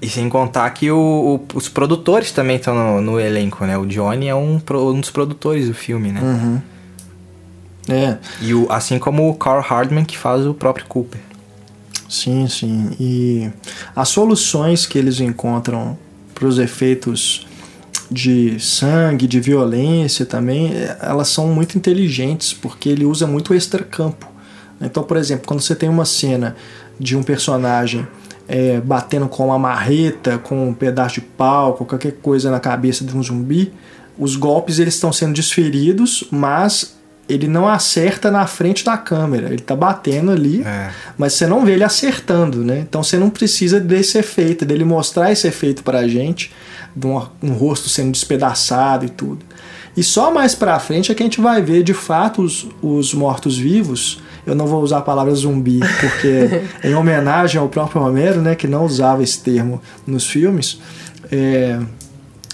E 0.00 0.08
sem 0.08 0.28
contar 0.28 0.68
que 0.70 0.90
o- 0.90 1.40
o- 1.54 1.56
os 1.56 1.68
produtores 1.68 2.32
também 2.32 2.56
estão 2.56 2.74
no, 2.74 3.00
no 3.00 3.20
elenco, 3.20 3.64
né? 3.64 3.78
O 3.78 3.86
Johnny 3.86 4.26
é 4.28 4.34
um, 4.34 4.60
um 4.70 5.00
dos 5.00 5.10
produtores 5.10 5.68
do 5.68 5.74
filme, 5.74 6.10
né? 6.12 6.20
Uhum. 6.20 6.60
É, 7.88 8.16
E 8.40 8.54
o, 8.54 8.70
assim 8.70 8.98
como 8.98 9.28
o 9.28 9.34
Carl 9.34 9.60
Hardman 9.60 10.04
que 10.04 10.16
faz 10.16 10.46
o 10.46 10.54
próprio 10.54 10.86
Cooper. 10.86 11.20
sim, 12.08 12.46
sim. 12.48 12.90
E 13.00 13.50
as 13.96 14.08
soluções 14.08 14.86
que 14.86 14.98
eles 14.98 15.20
encontram 15.20 15.98
para 16.34 16.46
os 16.46 16.58
efeitos 16.58 17.46
de 18.10 18.60
sangue, 18.60 19.26
de 19.26 19.40
violência 19.40 20.26
também, 20.26 20.72
eh, 20.74 20.96
elas 21.00 21.28
são 21.28 21.48
muito 21.48 21.78
inteligentes, 21.78 22.52
porque 22.52 22.88
ele 22.88 23.04
usa 23.04 23.26
muito 23.26 23.52
o 23.52 23.54
extracampo. 23.54 24.28
Então, 24.80 25.02
por 25.02 25.16
exemplo, 25.16 25.46
quando 25.46 25.60
você 25.60 25.74
tem 25.74 25.88
uma 25.88 26.04
cena 26.04 26.54
de 26.98 27.16
um 27.16 27.22
personagem 27.22 28.06
eh, 28.48 28.80
batendo 28.84 29.28
com 29.28 29.46
uma 29.46 29.58
marreta, 29.58 30.36
com 30.38 30.68
um 30.68 30.74
pedaço 30.74 31.16
de 31.16 31.20
pau, 31.22 31.74
com 31.74 31.84
qualquer 31.84 32.12
coisa 32.20 32.50
na 32.50 32.60
cabeça 32.60 33.04
de 33.04 33.16
um 33.16 33.22
zumbi, 33.22 33.72
os 34.18 34.36
golpes 34.36 34.78
eles 34.78 34.94
estão 34.94 35.12
sendo 35.12 35.32
desferidos, 35.32 36.24
mas 36.30 36.96
ele 37.28 37.46
não 37.48 37.68
acerta 37.68 38.30
na 38.30 38.46
frente 38.46 38.84
da 38.84 38.96
câmera. 38.96 39.48
Ele 39.48 39.62
tá 39.62 39.74
batendo 39.76 40.30
ali, 40.32 40.62
É. 40.64 40.90
mas 41.16 41.34
você 41.34 41.46
não 41.46 41.64
vê 41.64 41.72
ele 41.72 41.84
acertando, 41.84 42.58
né? 42.64 42.80
Então 42.80 43.02
você 43.02 43.16
não 43.16 43.30
precisa 43.30 43.78
desse 43.80 44.18
efeito, 44.18 44.64
dele 44.64 44.84
mostrar 44.84 45.30
esse 45.32 45.46
efeito 45.46 45.82
pra 45.82 46.06
gente, 46.08 46.52
de 46.94 47.06
um, 47.06 47.22
um 47.42 47.52
rosto 47.52 47.88
sendo 47.88 48.10
despedaçado 48.12 49.04
e 49.06 49.08
tudo. 49.08 49.44
E 49.96 50.02
só 50.02 50.32
mais 50.32 50.54
pra 50.54 50.78
frente 50.78 51.12
é 51.12 51.14
que 51.14 51.22
a 51.22 51.26
gente 51.26 51.40
vai 51.40 51.60
ver 51.62 51.82
de 51.82 51.94
fato 51.94 52.42
os, 52.42 52.66
os 52.82 53.12
mortos-vivos. 53.14 54.20
Eu 54.46 54.54
não 54.54 54.66
vou 54.66 54.82
usar 54.82 54.98
a 54.98 55.02
palavra 55.02 55.34
zumbi, 55.34 55.80
porque 56.00 56.62
em 56.88 56.94
homenagem 56.94 57.60
ao 57.60 57.68
próprio 57.68 58.02
Romero, 58.02 58.40
né, 58.40 58.54
que 58.54 58.66
não 58.66 58.84
usava 58.84 59.22
esse 59.22 59.38
termo 59.40 59.80
nos 60.06 60.26
filmes. 60.26 60.80
É, 61.30 61.78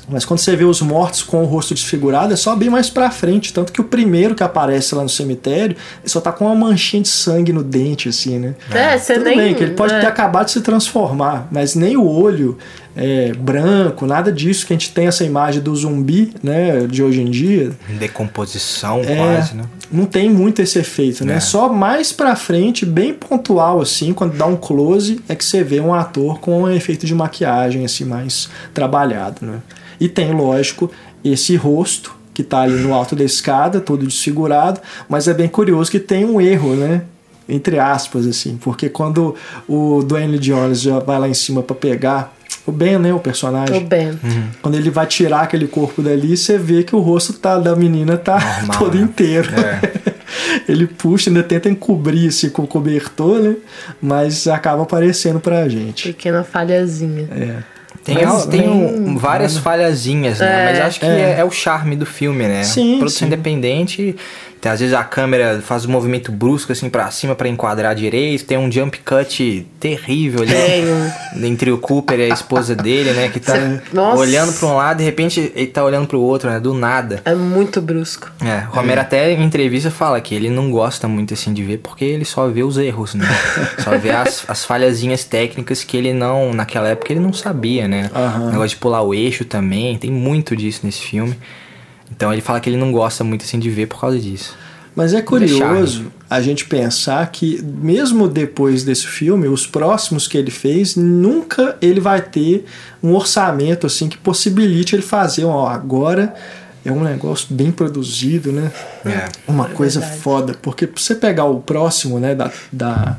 mas 0.09 0.25
quando 0.25 0.41
você 0.41 0.57
vê 0.57 0.65
os 0.65 0.81
mortos 0.81 1.23
com 1.23 1.43
o 1.43 1.47
rosto 1.47 1.75
desfigurado, 1.75 2.33
é 2.33 2.37
só 2.37 2.57
bem 2.57 2.71
mais 2.71 2.89
pra 2.89 3.11
frente. 3.11 3.53
Tanto 3.53 3.73
que 3.73 3.81
o 3.81 3.85
primeiro 3.85 4.35
que 4.35 4.43
aparece 4.43 4.95
lá 4.95 5.03
no 5.03 5.09
cemitério, 5.09 5.77
ele 6.01 6.09
só 6.09 6.21
tá 6.21 6.33
com 6.33 6.47
uma 6.47 6.55
manchinha 6.55 7.03
de 7.03 7.09
sangue 7.09 7.53
no 7.53 7.63
dente, 7.63 8.09
assim, 8.09 8.39
né? 8.39 8.55
É, 8.71 8.99
você 8.99 9.15
Tudo 9.15 9.25
nem. 9.25 9.37
bem, 9.37 9.55
que 9.55 9.63
ele 9.63 9.75
pode 9.75 9.95
é. 9.95 10.01
ter 10.01 10.07
acabado 10.07 10.47
de 10.47 10.53
se 10.53 10.61
transformar, 10.61 11.49
mas 11.51 11.75
nem 11.75 11.97
o 11.97 12.07
olho 12.09 12.57
é, 12.97 13.33
branco, 13.33 14.07
nada 14.07 14.33
disso 14.33 14.67
que 14.67 14.73
a 14.73 14.77
gente 14.77 14.93
tem 14.93 15.07
essa 15.07 15.25
imagem 15.25 15.63
do 15.63 15.75
zumbi, 15.77 16.35
né, 16.43 16.87
de 16.89 17.03
hoje 17.03 17.21
em 17.21 17.31
dia, 17.31 17.71
Decomposição 17.99 19.01
É. 19.01 19.15
quase, 19.17 19.55
né? 19.55 19.65
não 19.91 20.05
tem 20.05 20.29
muito 20.29 20.61
esse 20.61 20.79
efeito, 20.79 21.25
né? 21.25 21.37
É. 21.37 21.41
Só 21.41 21.69
mais 21.69 22.13
pra 22.13 22.35
frente, 22.35 22.85
bem 22.85 23.15
pontual 23.15 23.81
assim, 23.81 24.13
quando 24.13 24.37
dá 24.37 24.47
um 24.47 24.57
close, 24.57 25.21
é 25.29 25.35
que 25.35 25.45
você 25.45 25.63
vê 25.63 25.81
um 25.81 25.95
ator 25.95 26.41
com 26.41 26.63
um 26.63 26.71
efeito 26.71 27.07
de 27.07 27.15
maquiagem 27.15 27.85
assim 27.85 28.05
mais 28.05 28.49
trabalhado, 28.75 29.47
né? 29.47 29.59
E 30.01 30.09
tem, 30.09 30.33
lógico, 30.33 30.91
esse 31.25 31.57
rosto 31.57 32.15
que 32.35 32.43
tá 32.43 32.61
ali 32.61 32.75
no 32.75 32.95
alto 32.95 33.17
da 33.17 33.25
escada, 33.25 33.81
todo 33.81 34.07
desfigurado, 34.07 34.81
mas 35.09 35.27
é 35.27 35.35
bem 35.35 35.49
curioso 35.49 35.91
que 35.91 35.99
tem 35.99 36.25
um 36.25 36.41
erro, 36.41 36.75
né? 36.77 37.03
Entre 37.49 37.79
aspas, 37.79 38.27
assim, 38.27 38.57
porque 38.63 38.89
quando 38.89 39.35
o 39.67 40.03
Dwayne 40.05 40.39
Jones 40.39 40.81
já 40.83 40.99
vai 40.99 41.19
lá 41.19 41.29
em 41.29 41.35
cima 41.35 41.63
pra 41.63 41.75
pegar 41.75 42.35
o 42.67 42.71
Ben, 42.71 42.99
né, 42.99 43.13
o 43.15 43.19
personagem, 43.19 43.79
O 43.79 43.81
Ben. 43.81 44.19
quando 44.61 44.75
ele 44.75 44.91
vai 44.91 45.07
tirar 45.07 45.41
aquele 45.41 45.67
corpo 45.67 46.03
dali, 46.03 46.37
você 46.37 46.59
vê 46.59 46.83
que 46.83 46.95
o 46.95 46.99
rosto 47.01 47.33
tá, 47.33 47.59
da 47.59 47.75
menina 47.75 48.19
tá 48.19 48.39
Normal, 48.39 48.77
todo 48.79 48.97
né? 48.99 49.03
inteiro. 49.03 49.49
É. 49.59 50.13
ele 50.71 50.87
puxa, 50.87 51.31
ainda 51.31 51.43
tenta 51.43 51.69
encobrir 51.71 52.29
assim 52.29 52.51
com 52.51 52.63
o 52.63 52.67
cobertor, 52.67 53.41
né? 53.41 53.57
Mas 54.01 54.47
acaba 54.47 54.83
aparecendo 54.83 55.41
pra 55.41 55.67
gente. 55.69 56.09
Pequena 56.09 56.45
falhazinha. 56.45 57.27
É. 57.33 57.78
Tem, 58.15 58.25
Mas 58.25 58.47
tem 58.47 58.69
um- 58.69 59.17
várias 59.19 59.59
falhazinhas, 59.59 60.39
né? 60.41 60.47
É. 60.47 60.65
Mas 60.73 60.81
acho 60.81 61.01
que 61.01 61.07
É. 61.07 61.35
é. 61.37 61.41
é 61.41 61.45
o 61.45 61.51
charme 61.51 61.95
do 61.95 62.07
filme, 62.07 62.47
né? 62.49 62.65
Sim, 62.65 62.97
Produção 62.99 63.21
sim. 63.21 63.27
independente. 63.27 64.17
Tem, 64.61 64.71
às 64.73 64.81
vezes 64.81 64.95
a 64.95 65.05
câmera 65.05 65.61
faz 65.63 65.85
um 65.85 65.91
movimento 65.91 66.33
brusco 66.33 66.73
assim 66.73 66.89
pra 66.89 67.11
cima 67.11 67.35
pra 67.35 67.49
enquadrar 67.49 67.95
direito. 67.95 68.45
Tem 68.45 68.59
um 68.59 68.71
jump 68.71 68.99
cut 68.99 69.67
terrível 69.79 70.43
ali. 70.43 70.53
Tem. 70.53 71.49
Entre 71.49 71.71
o 71.71 71.79
Cooper 71.79 72.19
e 72.19 72.25
a 72.25 72.29
esposa 72.29 72.75
dele, 72.75 73.13
né? 73.13 73.29
Que 73.29 73.41
tá 73.41 73.55
Nossa. 73.93 74.19
olhando 74.21 74.53
pra 74.53 74.69
um 74.69 74.77
lado 74.77 74.99
e 74.99 74.99
de 74.99 75.05
repente 75.05 75.53
ele 75.55 75.67
tá 75.69 75.85
olhando 75.85 76.07
pro 76.07 76.21
outro, 76.21 76.51
né? 76.51 76.59
Do 76.59 76.75
nada. 76.75 77.23
É 77.25 77.35
muito 77.35 77.81
brusco. 77.81 78.31
É, 78.45 78.67
o 78.69 78.77
Romero 78.77 79.01
até 79.01 79.33
em 79.33 79.43
entrevista 79.45 79.91
fala 79.91 80.21
que 80.21 80.35
ele 80.35 80.51
não 80.51 80.71
gosta 80.71 81.07
muito 81.07 81.35
assim 81.35 81.53
de 81.53 81.63
ver 81.63 81.79
porque 81.79 82.05
ele 82.05 82.25
só 82.25 82.49
vê 82.49 82.63
os 82.63 82.77
erros, 82.77 83.15
né? 83.15 83.27
só 83.83 83.97
vê 83.97 84.11
as, 84.11 84.45
as 84.49 84.65
falhazinhas 84.65 85.25
técnicas 85.25 85.85
que 85.85 85.97
ele 85.97 86.13
não, 86.13 86.53
naquela 86.53 86.89
época 86.89 87.13
ele 87.13 87.21
não 87.21 87.33
sabia, 87.33 87.87
né? 87.87 88.11
Aham. 88.15 88.49
O 88.49 88.51
negócio 88.51 88.71
de 88.71 88.77
pular 88.77 89.03
o 89.03 89.15
eixo 89.15 89.45
também, 89.45 89.97
tem 89.97 90.11
muito 90.11 90.57
disso 90.57 90.81
nesse 90.85 91.01
filme. 91.01 91.37
Então 92.19 92.33
ele 92.33 92.43
fala 92.43 92.59
que 92.59 92.69
ele 92.69 92.77
não 92.77 92.91
gosta 92.91 93.23
muito 93.23 93.45
assim 93.45 93.61
de 93.61 93.71
ver 93.71 93.87
por 93.87 94.01
causa 94.01 94.19
disso. 94.19 94.57
Mas 94.97 95.15
é 95.15 95.23
curioso 95.23 96.11
a 96.29 96.41
gente 96.43 96.65
pensar 96.65 97.25
que, 97.31 97.63
mesmo 97.63 98.27
depois 98.27 98.83
desse 98.83 99.07
filme, 99.07 99.47
os 99.47 99.65
próximos 99.65 100.27
que 100.27 100.37
ele 100.37 100.51
fez, 100.51 100.97
nunca 100.97 101.77
ele 101.81 102.01
vai 102.01 102.21
ter 102.21 102.65
um 103.01 103.15
orçamento 103.15 103.87
assim 103.87 104.09
que 104.09 104.19
possibilite 104.19 104.97
ele 104.97 105.03
fazer, 105.03 105.45
ó, 105.45 105.69
agora 105.69 106.35
é 106.85 106.91
um 106.91 107.05
negócio 107.05 107.47
bem 107.51 107.71
produzido, 107.71 108.51
né? 108.51 108.73
É. 109.07 109.29
Uma 109.47 109.67
É 109.67 109.69
coisa 109.75 110.01
verdade. 110.01 110.21
foda. 110.21 110.55
Porque 110.61 110.89
pra 110.89 111.01
você 111.01 111.15
pegar 111.15 111.45
o 111.45 111.61
próximo, 111.61 112.19
né, 112.19 112.35
da. 112.35 112.51
da 112.73 113.17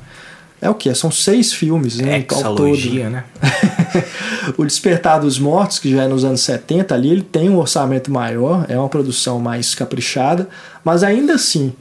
é 0.61 0.69
o 0.69 0.75
que? 0.75 0.93
São 0.93 1.09
seis 1.09 1.53
filmes, 1.53 1.97
né? 1.97 2.17
ao 2.17 2.23
todo. 2.23 2.67
Exalogia, 2.67 3.09
né? 3.09 3.23
o 4.57 4.65
Despertar 4.65 5.19
dos 5.19 5.39
Mortos, 5.39 5.79
que 5.79 5.91
já 5.91 6.03
é 6.03 6.07
nos 6.07 6.25
anos 6.25 6.41
70 6.41 6.93
ali, 6.93 7.09
ele 7.09 7.21
tem 7.21 7.49
um 7.49 7.57
orçamento 7.57 8.11
maior, 8.11 8.65
é 8.67 8.77
uma 8.77 8.89
produção 8.89 9.39
mais 9.39 9.73
caprichada, 9.73 10.49
mas 10.83 11.03
ainda 11.03 11.33
assim, 11.33 11.73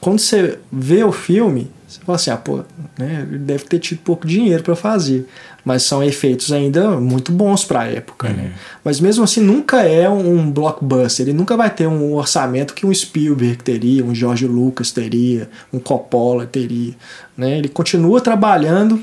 quando 0.00 0.18
você 0.18 0.58
vê 0.72 1.04
o 1.04 1.12
filme, 1.12 1.70
você 1.86 2.00
fala 2.00 2.16
assim, 2.16 2.30
ah, 2.30 2.36
pô, 2.36 2.60
né, 2.98 3.26
ele 3.28 3.38
deve 3.38 3.64
ter 3.64 3.78
tido 3.78 3.98
pouco 3.98 4.26
dinheiro 4.26 4.62
para 4.62 4.74
fazer, 4.74 5.28
mas 5.64 5.84
são 5.84 6.02
efeitos 6.02 6.52
ainda 6.52 6.90
muito 7.00 7.30
bons 7.30 7.64
para 7.64 7.80
a 7.80 7.86
época, 7.86 8.28
né? 8.28 8.52
Mas 8.84 9.00
mesmo 9.00 9.22
assim, 9.24 9.40
nunca 9.40 9.82
é 9.82 10.08
um 10.08 10.50
blockbuster, 10.50 11.26
ele 11.26 11.36
nunca 11.36 11.56
vai 11.56 11.70
ter 11.70 11.86
um 11.86 12.14
orçamento 12.14 12.74
que 12.74 12.84
um 12.84 12.92
Spielberg 12.92 13.62
teria, 13.62 14.04
um 14.04 14.14
George 14.14 14.46
Lucas 14.46 14.90
teria, 14.90 15.48
um 15.72 15.78
Coppola 15.78 16.46
teria, 16.46 16.94
né? 17.36 17.58
Ele 17.58 17.68
continua 17.68 18.20
trabalhando 18.20 19.00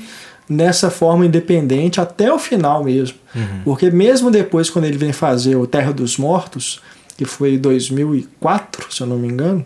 nessa 0.48 0.90
forma 0.90 1.24
independente 1.24 2.00
até 2.00 2.32
o 2.32 2.38
final 2.38 2.82
mesmo. 2.82 3.16
Porque 3.64 3.90
mesmo 3.90 4.30
depois, 4.30 4.68
quando 4.68 4.84
ele 4.84 4.98
vem 4.98 5.12
fazer 5.12 5.54
o 5.54 5.66
Terra 5.66 5.92
dos 5.92 6.18
Mortos, 6.18 6.80
que 7.16 7.24
foi 7.24 7.54
em 7.54 7.58
2004, 7.58 8.92
se 8.92 9.00
eu 9.00 9.06
não 9.06 9.16
me 9.16 9.28
engano, 9.28 9.64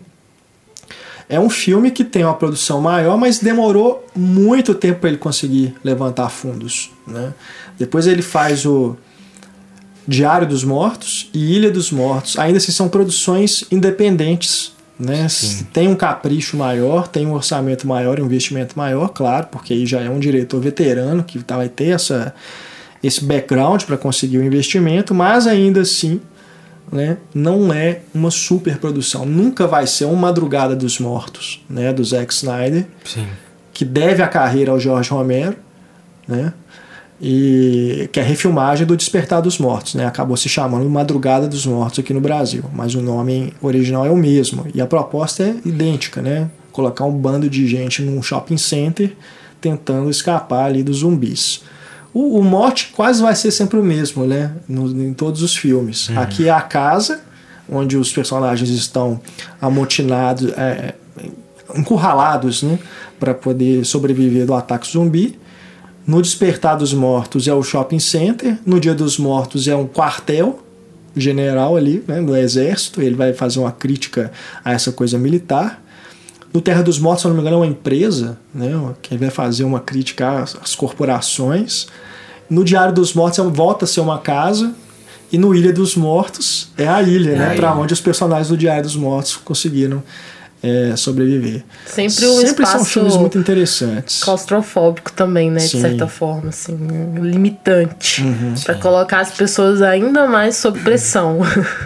é 1.27 1.39
um 1.39 1.49
filme 1.49 1.89
que 1.91 2.03
tem 2.03 2.23
uma 2.23 2.33
produção 2.33 2.79
maior, 2.79 3.17
mas 3.17 3.39
demorou 3.39 4.05
muito 4.15 4.75
tempo 4.75 4.99
para 4.99 5.09
ele 5.09 5.17
conseguir 5.17 5.75
levantar 5.83 6.29
fundos. 6.29 6.91
Né? 7.07 7.33
Depois 7.77 8.05
ele 8.05 8.21
faz 8.21 8.65
o 8.65 8.95
Diário 10.07 10.47
dos 10.47 10.63
Mortos 10.63 11.29
e 11.33 11.55
Ilha 11.55 11.71
dos 11.71 11.91
Mortos. 11.91 12.37
Ainda 12.37 12.57
assim 12.57 12.71
são 12.71 12.87
produções 12.87 13.65
independentes. 13.71 14.73
Né? 14.99 15.27
Tem 15.73 15.87
um 15.87 15.95
capricho 15.95 16.55
maior, 16.55 17.07
tem 17.07 17.25
um 17.25 17.33
orçamento 17.33 17.87
maior, 17.87 18.19
um 18.19 18.25
investimento 18.25 18.77
maior, 18.77 19.09
claro, 19.09 19.47
porque 19.51 19.73
aí 19.73 19.85
já 19.85 19.99
é 19.99 20.09
um 20.09 20.19
diretor 20.19 20.61
veterano 20.61 21.23
que 21.23 21.39
vai 21.39 21.67
ter 21.67 21.89
essa, 21.89 22.33
esse 23.03 23.23
background 23.25 23.83
para 23.83 23.97
conseguir 23.97 24.37
o 24.37 24.43
investimento, 24.43 25.13
mas 25.13 25.47
ainda 25.47 25.81
assim 25.81 26.21
né, 26.91 27.17
não 27.33 27.73
é 27.73 28.01
uma 28.13 28.31
super 28.31 28.77
produção. 28.77 29.25
Nunca 29.25 29.67
vai 29.67 29.87
ser 29.87 30.05
uma 30.05 30.15
Madrugada 30.15 30.75
dos 30.75 30.99
Mortos, 30.99 31.63
né, 31.69 31.91
do 31.93 32.03
Zack 32.03 32.33
Snyder, 32.33 32.85
Sim. 33.03 33.27
que 33.73 33.85
deve 33.85 34.21
a 34.21 34.27
carreira 34.27 34.71
ao 34.71 34.79
Jorge 34.79 35.09
Romero, 35.09 35.55
né? 36.27 36.53
E 37.21 38.09
que 38.11 38.19
é 38.19 38.23
a 38.23 38.25
refilmagem 38.25 38.85
do 38.85 38.97
Despertar 38.97 39.41
dos 39.41 39.57
Mortos, 39.57 39.95
né? 39.95 40.05
Acabou 40.05 40.35
se 40.35 40.49
chamando 40.49 40.89
Madrugada 40.89 41.47
dos 41.47 41.65
Mortos 41.65 41.99
aqui 41.99 42.13
no 42.13 42.19
Brasil, 42.19 42.63
mas 42.73 42.93
o 42.93 43.01
nome 43.01 43.53
original 43.61 44.05
é 44.05 44.09
o 44.09 44.17
mesmo 44.17 44.65
e 44.73 44.81
a 44.81 44.85
proposta 44.85 45.43
é 45.43 45.55
idêntica, 45.65 46.21
né? 46.21 46.49
Colocar 46.73 47.05
um 47.05 47.13
bando 47.13 47.49
de 47.49 47.65
gente 47.67 48.01
num 48.01 48.21
shopping 48.21 48.57
center 48.57 49.15
tentando 49.61 50.09
escapar 50.09 50.65
ali 50.65 50.83
dos 50.83 50.97
zumbis. 50.97 51.63
O, 52.15 52.39
o 52.39 52.43
mote 52.43 52.93
quase 52.95 53.21
vai 53.21 53.35
ser 53.35 53.51
sempre 53.51 53.77
o 53.77 53.83
mesmo, 53.83 54.25
né? 54.25 54.53
No, 54.69 54.89
em 55.03 55.13
todos 55.13 55.41
os 55.41 55.53
filmes. 55.53 56.07
Uhum. 56.07 56.17
Aqui 56.17 56.47
é 56.47 56.51
a 56.51 56.61
casa 56.61 57.19
onde 57.69 57.97
os 57.97 58.09
personagens 58.13 58.69
estão 58.69 59.19
amotinados, 59.59 60.49
é, 60.53 60.93
encurralados, 61.75 62.63
né? 62.63 62.79
Para 63.19 63.33
poder 63.33 63.85
sobreviver 63.85 64.45
do 64.45 64.53
ataque 64.53 64.89
zumbi. 64.89 65.37
No 66.07 66.21
Despertar 66.21 66.77
dos 66.77 66.93
Mortos 66.93 67.49
é 67.49 67.53
o 67.53 67.61
shopping 67.61 67.99
center. 67.99 68.57
No 68.65 68.79
Dia 68.79 68.95
dos 68.95 69.17
Mortos 69.17 69.67
é 69.67 69.75
um 69.75 69.85
quartel 69.85 70.63
general 71.17 71.75
ali, 71.75 72.01
né, 72.07 72.21
do 72.21 72.33
exército. 72.33 73.01
Ele 73.01 73.15
vai 73.15 73.33
fazer 73.33 73.59
uma 73.59 73.73
crítica 73.73 74.31
a 74.63 74.71
essa 74.71 74.91
coisa 74.91 75.17
militar. 75.17 75.83
No 76.55 76.61
Terra 76.61 76.81
dos 76.81 76.97
Mortos, 76.97 77.23
se 77.23 77.27
não 77.27 77.35
me 77.35 77.41
engano, 77.41 77.57
é 77.57 77.59
uma 77.59 77.67
empresa, 77.67 78.37
né, 78.53 78.71
que 79.01 79.17
vai 79.17 79.29
fazer 79.29 79.65
uma 79.65 79.81
crítica 79.81 80.39
às, 80.41 80.55
às 80.55 80.73
corporações. 80.73 81.87
No 82.49 82.63
Diário 82.63 82.93
dos 82.93 83.13
Mortos 83.13 83.45
volta 83.51 83.83
a 83.83 83.87
ser 83.87 83.99
uma 83.99 84.19
casa. 84.19 84.73
E 85.31 85.37
no 85.37 85.53
Ilha 85.53 85.73
dos 85.73 85.95
Mortos 85.97 86.69
é 86.77 86.87
a 86.87 87.01
ilha, 87.01 87.31
é 87.31 87.35
né, 87.35 87.55
para 87.55 87.75
onde 87.75 87.91
os 87.91 87.99
personagens 87.99 88.47
do 88.47 88.55
Diário 88.55 88.83
dos 88.83 88.95
Mortos 88.95 89.35
conseguiram 89.35 90.01
é, 90.63 90.95
sobreviver. 90.95 91.63
Sempre 91.85 92.25
um 92.25 92.37
Sempre 92.37 92.65
são 92.65 92.85
filmes 92.85 93.17
muito 93.17 93.37
interessantes. 93.37 94.23
Claustrofóbico 94.23 95.11
também, 95.11 95.51
né? 95.51 95.59
Sim. 95.59 95.77
De 95.77 95.81
certa 95.81 96.07
forma, 96.07 96.49
assim, 96.49 96.77
limitante. 97.21 98.21
Uhum, 98.21 98.53
para 98.63 98.75
colocar 98.75 99.19
as 99.19 99.31
pessoas 99.31 99.81
ainda 99.81 100.25
mais 100.25 100.55
sob 100.55 100.79
pressão. 100.79 101.39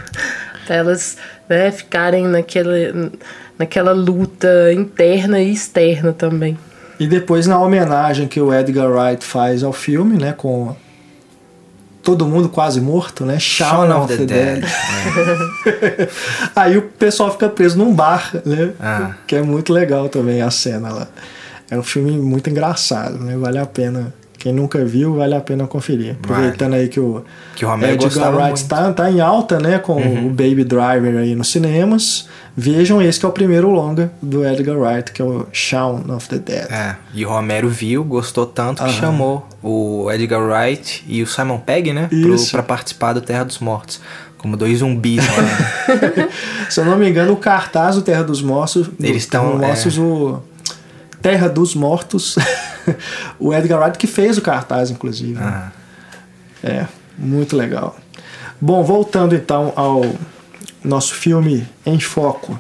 para 0.67 0.75
elas 0.75 1.17
né, 1.49 1.71
ficarem 1.71 2.27
naquela, 2.27 2.75
naquela 3.57 3.91
luta 3.91 4.28
interna 4.74 5.39
e 5.39 5.51
externa 5.51 6.13
também. 6.13 6.58
E 7.00 7.08
depois 7.08 7.48
na 7.48 7.60
homenagem 7.60 8.27
que 8.27 8.41
o 8.41 8.53
Edgar 8.53 8.89
Wright 8.89 9.24
faz 9.24 9.63
ao 9.63 9.72
filme, 9.72 10.17
né, 10.17 10.34
com 10.34 10.75
todo 12.03 12.25
mundo 12.25 12.50
quase 12.50 12.81
morto, 12.81 13.25
né? 13.25 13.39
Shaun, 13.39 13.88
Shaun 13.88 14.03
of, 14.03 14.08
the, 14.08 14.17
the 14.17 14.25
Dead. 14.25 14.62
Dead. 14.62 14.69
É. 16.01 16.10
Aí 16.55 16.77
o 16.77 16.81
pessoal 16.81 17.31
fica 17.31 17.48
preso 17.50 17.77
num 17.77 17.93
bar, 17.93 18.31
né? 18.46 18.72
Ah. 18.79 19.12
Que 19.27 19.36
é 19.36 19.41
muito 19.41 19.72
legal 19.72 20.10
também 20.10 20.41
a 20.41 20.50
cena 20.50 20.89
lá. 20.89 21.08
É 21.69 21.77
um 21.77 21.84
filme 21.84 22.12
muito 22.12 22.50
engraçado, 22.50 23.19
né? 23.19 23.38
Vale 23.38 23.60
a 23.60 23.65
pena. 23.65 24.13
Quem 24.39 24.53
nunca 24.53 24.84
viu, 24.86 25.15
vale 25.15 25.36
a 25.36 25.41
pena 25.41 25.67
conferir. 25.67 26.15
Aproveitando 26.24 26.72
vale. 26.72 26.84
aí 26.84 26.88
que 26.88 27.00
o, 27.00 27.25
que 27.55 27.65
o 27.65 27.86
Edgar 27.86 28.34
Wright 28.34 28.58
está 28.58 28.91
tá 28.93 29.12
em 29.12 29.19
alta, 29.19 29.60
né? 29.60 29.79
Com 29.79 29.98
uhum. 29.98 30.27
o 30.27 30.29
Baby 30.29 30.63
Driver 30.63 31.17
aí 31.17 31.36
nos 31.36 31.51
cinemas. 31.51 32.27
Vejam 32.61 33.01
esse 33.01 33.17
que 33.17 33.25
é 33.25 33.29
o 33.29 33.31
primeiro 33.31 33.69
longa 33.69 34.11
do 34.21 34.45
Edgar 34.45 34.77
Wright, 34.77 35.13
que 35.13 35.21
é 35.21 35.25
o 35.25 35.47
Shaun 35.49 36.03
of 36.13 36.27
the 36.27 36.37
Dead. 36.39 36.69
É, 36.69 36.97
e 37.13 37.25
o 37.25 37.29
Romero 37.29 37.69
viu, 37.69 38.03
gostou 38.03 38.45
tanto 38.45 38.83
que 38.83 38.91
chamou 38.91 39.47
o 39.63 40.11
Edgar 40.11 40.41
Wright 40.41 41.05
e 41.07 41.23
o 41.23 41.27
Simon 41.27 41.59
Pegg, 41.59 41.93
né? 41.93 42.09
para 42.51 42.61
participar 42.61 43.13
do 43.13 43.21
Terra 43.21 43.45
dos 43.45 43.59
Mortos. 43.59 44.01
Como 44.37 44.57
dois 44.57 44.79
zumbis. 44.79 45.23
Né? 45.25 46.29
Se 46.69 46.81
eu 46.81 46.85
não 46.85 46.97
me 46.97 47.09
engano, 47.09 47.31
o 47.31 47.37
cartaz 47.37 47.95
do 47.95 48.01
Terra 48.01 48.25
dos 48.25 48.41
Mortos. 48.41 48.89
Eles 48.99 49.23
estão. 49.23 49.57
Mortos, 49.57 49.97
é... 49.97 50.01
o 50.01 50.43
Terra 51.21 51.47
dos 51.47 51.73
Mortos. 51.73 52.35
o 53.39 53.53
Edgar 53.53 53.79
Wright 53.79 53.97
que 53.97 54.07
fez 54.07 54.37
o 54.37 54.41
cartaz, 54.41 54.91
inclusive. 54.91 55.39
Ah. 55.41 55.71
É, 56.61 56.85
muito 57.17 57.55
legal. 57.55 57.95
Bom, 58.59 58.83
voltando 58.83 59.33
então 59.33 59.71
ao 59.77 60.03
nosso 60.83 61.13
filme 61.13 61.67
em 61.86 62.00
foco. 62.00 62.59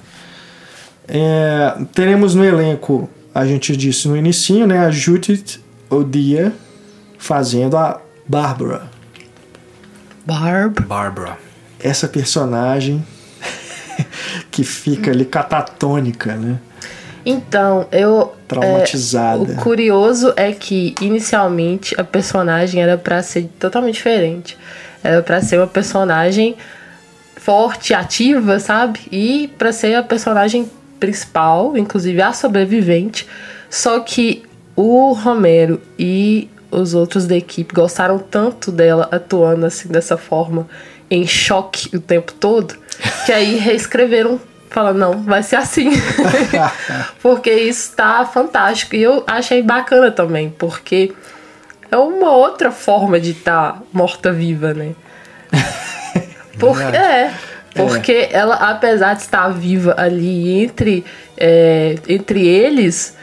É, 1.07 1.75
teremos 1.93 2.35
no 2.35 2.45
elenco, 2.45 3.09
a 3.33 3.45
gente 3.45 3.75
disse 3.75 4.07
no 4.07 4.15
início, 4.15 4.67
né, 4.67 4.79
a 4.79 4.91
Judith 4.91 5.59
Odia 5.89 6.53
fazendo 7.17 7.77
a 7.77 7.99
Bárbara. 8.27 8.89
Barb. 10.25 10.81
Barbara. 10.81 11.37
Essa 11.79 12.07
personagem 12.07 13.03
que 14.51 14.63
fica 14.63 15.09
ali 15.09 15.25
catatônica, 15.25 16.35
né? 16.35 16.59
Então, 17.25 17.87
eu. 17.91 18.35
Traumatizada. 18.47 19.53
É, 19.53 19.55
o 19.55 19.55
curioso 19.57 20.33
é 20.35 20.51
que, 20.51 20.95
inicialmente, 21.01 21.95
a 21.99 22.03
personagem 22.03 22.81
era 22.81 22.97
para 22.97 23.21
ser 23.21 23.49
totalmente 23.59 23.95
diferente. 23.95 24.57
Era 25.03 25.21
para 25.21 25.41
ser 25.41 25.57
uma 25.57 25.67
personagem 25.67 26.55
forte, 27.39 27.93
ativa, 27.93 28.59
sabe? 28.59 28.99
E 29.11 29.49
para 29.57 29.71
ser 29.71 29.95
a 29.95 30.03
personagem 30.03 30.69
principal, 30.99 31.77
inclusive 31.77 32.21
a 32.21 32.33
sobrevivente. 32.33 33.25
Só 33.69 34.01
que 34.01 34.43
o 34.75 35.13
Romero 35.13 35.81
e 35.97 36.49
os 36.69 36.93
outros 36.93 37.25
da 37.25 37.35
equipe 37.35 37.73
gostaram 37.73 38.19
tanto 38.19 38.71
dela 38.71 39.07
atuando 39.11 39.65
assim 39.65 39.89
dessa 39.89 40.17
forma, 40.17 40.67
em 41.09 41.25
choque 41.25 41.95
o 41.95 41.99
tempo 41.99 42.33
todo, 42.33 42.75
que 43.25 43.31
aí 43.31 43.57
reescreveram 43.57 44.39
falando, 44.69 44.97
não, 44.99 45.23
vai 45.23 45.41
ser 45.41 45.55
assim. 45.55 45.89
porque 47.23 47.51
isso 47.51 47.95
tá 47.95 48.25
fantástico. 48.25 48.95
E 48.95 49.01
eu 49.01 49.23
achei 49.25 49.63
bacana 49.63 50.11
também, 50.11 50.49
porque 50.49 51.13
é 51.89 51.97
uma 51.97 52.31
outra 52.31 52.69
forma 52.69 53.19
de 53.19 53.31
estar 53.31 53.73
tá 53.73 53.81
morta-viva, 53.91 54.73
né? 54.73 54.93
Porque, 56.59 56.83
é, 56.83 57.33
porque 57.73 58.11
é. 58.11 58.33
ela, 58.33 58.55
apesar 58.55 59.13
de 59.13 59.21
estar 59.21 59.49
viva 59.49 59.95
ali 59.97 60.61
entre, 60.61 61.05
é, 61.37 61.95
entre 62.07 62.45
eles, 62.45 63.15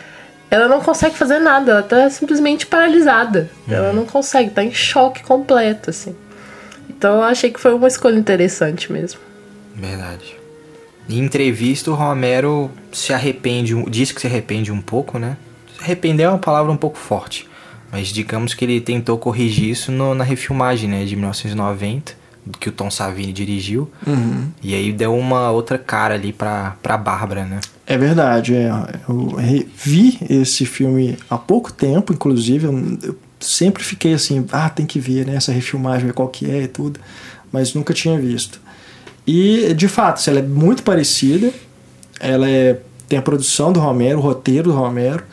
ela 0.51 0.68
não 0.68 0.81
consegue 0.81 1.16
fazer 1.16 1.38
nada, 1.38 1.72
ela 1.72 1.83
tá 1.83 2.09
simplesmente 2.09 2.66
paralisada. 2.66 3.51
Uhum. 3.68 3.75
Ela 3.75 3.92
não 3.92 4.07
consegue, 4.07 4.51
tá 4.51 4.64
em 4.64 4.72
choque 4.72 5.22
completo, 5.22 5.90
assim. 5.90 6.16
Então 6.88 7.16
eu 7.16 7.22
achei 7.22 7.51
que 7.51 7.61
foi 7.61 7.75
uma 7.75 7.88
escolha 7.88 8.18
interessante 8.18 8.90
mesmo. 8.90 9.20
Verdade. 9.75 10.37
Em 11.09 11.18
entrevista, 11.18 11.90
o 11.90 11.94
Romero 11.94 12.70
se 12.90 13.12
arrepende, 13.12 13.75
diz 13.90 14.11
que 14.11 14.20
se 14.20 14.27
arrepende 14.27 14.72
um 14.72 14.81
pouco, 14.81 15.18
né? 15.18 15.37
Se 15.77 15.85
arrepender 15.85 16.25
é 16.25 16.29
uma 16.29 16.38
palavra 16.38 16.72
um 16.72 16.77
pouco 16.77 16.96
forte. 16.96 17.49
Mas 17.92 18.09
digamos 18.09 18.55
que 18.55 18.64
ele 18.64 18.81
tentou 18.81 19.16
corrigir 19.18 19.70
isso 19.70 19.92
no, 19.92 20.14
na 20.14 20.25
refilmagem, 20.25 20.88
né? 20.88 21.05
De 21.05 21.14
1990 21.14 22.25
que 22.61 22.68
o 22.68 22.72
Tom 22.72 22.90
Savini 22.90 23.32
dirigiu. 23.32 23.90
Uhum. 24.06 24.48
E 24.62 24.74
aí 24.74 24.92
deu 24.92 25.16
uma 25.16 25.50
outra 25.50 25.78
cara 25.78 26.14
ali 26.14 26.32
pra, 26.32 26.76
pra 26.82 26.96
Bárbara, 26.96 27.44
né? 27.44 27.61
É 27.87 27.98
verdade. 27.98 28.54
É. 28.54 28.70
Eu 29.09 29.37
vi 29.74 30.18
esse 30.28 30.64
filme 30.64 31.18
há 31.28 31.37
pouco 31.37 31.72
tempo, 31.72 32.12
inclusive. 32.12 32.66
Eu 32.66 33.16
sempre 33.40 33.82
fiquei 33.82 34.14
assim, 34.14 34.44
ah, 34.52 34.68
tem 34.68 34.87
que 34.87 35.00
ver, 35.00 35.26
né? 35.26 35.37
Essa 35.37 35.52
refilmagem, 35.52 36.11
qual 36.11 36.28
que 36.28 36.50
é 36.50 36.62
e 36.62 36.68
tudo. 36.68 37.00
Mas 37.50 37.74
nunca 37.74 37.92
tinha 37.92 38.18
visto. 38.18 38.61
E, 39.26 39.74
de 39.74 39.88
fato, 39.88 40.22
ela 40.28 40.38
é 40.38 40.42
muito 40.42 40.82
parecida. 40.82 41.52
Ela 42.20 42.48
é, 42.48 42.80
tem 43.09 43.18
a 43.18 43.22
produção 43.22 43.72
do 43.72 43.80
Romero, 43.80 44.18
o 44.18 44.22
roteiro 44.22 44.70
do 44.70 44.76
Romero. 44.76 45.24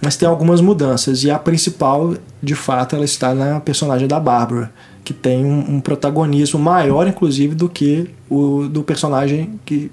Mas 0.00 0.16
tem 0.16 0.26
algumas 0.26 0.60
mudanças. 0.60 1.22
E 1.22 1.30
a 1.30 1.38
principal, 1.38 2.14
de 2.42 2.54
fato, 2.54 2.96
ela 2.96 3.04
está 3.04 3.34
na 3.34 3.60
personagem 3.60 4.08
da 4.08 4.18
Bárbara 4.18 4.72
que 5.06 5.14
tem 5.14 5.44
um, 5.44 5.76
um, 5.76 5.80
protagonismo 5.80 6.58
maior, 6.58 7.06
inclusive, 7.06 7.54
do 7.54 7.68
que 7.68 8.10
o 8.28 8.66
do 8.68 8.82
personagem 8.82 9.60
que 9.64 9.88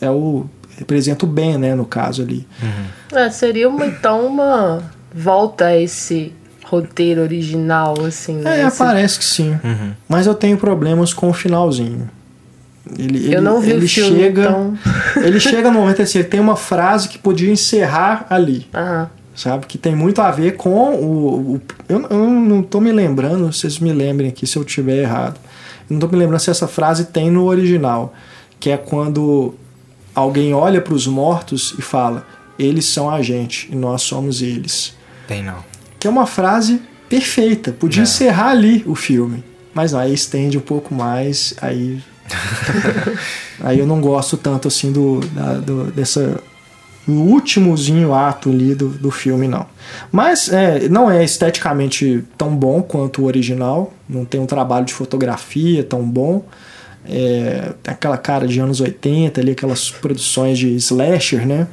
é 0.00 0.08
o 0.08 0.46
representa 0.78 1.26
o 1.26 1.28
Ben, 1.28 1.58
né, 1.58 1.74
no 1.74 1.84
caso 1.84 2.22
ali. 2.22 2.46
Uhum. 2.62 3.18
É, 3.18 3.28
seria 3.28 3.68
uma, 3.68 3.84
então 3.84 4.24
uma 4.24 4.80
volta 5.12 5.64
a 5.66 5.76
esse 5.76 6.32
roteiro 6.64 7.22
original, 7.22 7.94
assim. 8.06 8.46
É, 8.46 8.64
esse... 8.64 8.78
parece 8.78 9.18
que 9.18 9.24
sim. 9.24 9.50
Uhum. 9.64 9.94
Mas 10.08 10.28
eu 10.28 10.34
tenho 10.34 10.56
problemas 10.56 11.12
com 11.12 11.28
o 11.28 11.32
finalzinho. 11.32 12.08
Ele, 12.96 13.26
eu 13.26 13.32
ele, 13.32 13.40
não 13.40 13.60
vi 13.60 13.72
ele 13.72 13.84
o 13.84 13.88
filme, 13.88 14.16
chega, 14.16 14.42
então... 14.42 14.78
ele 15.24 15.40
chega 15.40 15.72
no 15.72 15.80
momento 15.80 16.02
assim, 16.02 16.20
ele 16.20 16.28
tem 16.28 16.38
uma 16.38 16.56
frase 16.56 17.08
que 17.08 17.18
podia 17.18 17.50
encerrar 17.50 18.26
ali. 18.30 18.68
Uhum 18.72 19.21
sabe? 19.34 19.66
Que 19.66 19.78
tem 19.78 19.94
muito 19.94 20.20
a 20.20 20.30
ver 20.30 20.56
com 20.56 20.94
o. 20.94 21.54
o 21.54 21.60
eu, 21.88 22.06
eu, 22.08 22.30
não 22.30 22.60
estou 22.60 22.80
me 22.80 22.92
lembrando, 22.92 23.52
vocês 23.52 23.78
me 23.78 23.92
lembrem 23.92 24.28
aqui 24.28 24.46
se 24.46 24.56
eu 24.56 24.64
tiver 24.64 24.98
errado. 24.98 25.38
Eu 25.88 25.94
não 25.94 25.96
estou 25.96 26.10
me 26.10 26.16
lembrando 26.16 26.40
se 26.40 26.50
essa 26.50 26.68
frase 26.68 27.06
tem 27.06 27.30
no 27.30 27.44
original, 27.44 28.14
que 28.60 28.70
é 28.70 28.76
quando 28.76 29.54
alguém 30.14 30.54
olha 30.54 30.80
para 30.80 30.94
os 30.94 31.06
mortos 31.06 31.74
e 31.78 31.82
fala: 31.82 32.26
eles 32.58 32.86
são 32.86 33.10
a 33.10 33.22
gente 33.22 33.68
e 33.70 33.74
nós 33.74 34.02
somos 34.02 34.42
eles. 34.42 34.94
Tem 35.26 35.42
não. 35.42 35.64
Que 35.98 36.06
é 36.06 36.10
uma 36.10 36.26
frase 36.26 36.82
perfeita, 37.08 37.72
podia 37.72 38.02
é. 38.02 38.04
encerrar 38.04 38.50
ali 38.50 38.82
o 38.86 38.94
filme. 38.94 39.44
Mas 39.74 39.92
não, 39.92 40.00
aí 40.00 40.12
estende 40.12 40.58
um 40.58 40.62
pouco 40.62 40.94
mais, 40.94 41.54
aí. 41.60 42.02
aí 43.60 43.78
eu 43.78 43.86
não 43.86 44.00
gosto 44.00 44.36
tanto 44.36 44.68
assim 44.68 44.92
do, 44.92 45.20
da, 45.20 45.54
do 45.54 45.90
dessa 45.92 46.42
o 47.06 47.12
últimozinho 47.12 48.14
ato 48.14 48.50
ali 48.50 48.74
do, 48.74 48.88
do 48.88 49.10
filme, 49.10 49.48
não. 49.48 49.66
Mas 50.10 50.48
é, 50.52 50.88
não 50.88 51.10
é 51.10 51.24
esteticamente 51.24 52.24
tão 52.38 52.54
bom 52.54 52.82
quanto 52.82 53.22
o 53.22 53.24
original, 53.24 53.92
não 54.08 54.24
tem 54.24 54.40
um 54.40 54.46
trabalho 54.46 54.84
de 54.84 54.94
fotografia 54.94 55.82
tão 55.82 56.02
bom. 56.02 56.44
É, 57.04 57.72
tem 57.82 57.92
aquela 57.92 58.16
cara 58.16 58.46
de 58.46 58.60
anos 58.60 58.80
80 58.80 59.40
ali, 59.40 59.52
aquelas 59.52 59.90
produções 59.90 60.58
de 60.58 60.74
slasher, 60.76 61.46
né? 61.46 61.66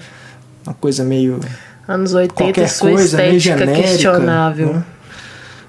Uma 0.65 0.73
coisa 0.73 1.03
meio. 1.03 1.39
Anos 1.87 2.13
80 2.13 2.33
qualquer 2.33 2.67
sua 2.67 2.91
coisa 2.91 3.17
meio 3.17 3.37
estética 3.37 3.65
genérica. 3.65 3.87
questionável. 3.87 4.73
né? 4.73 4.83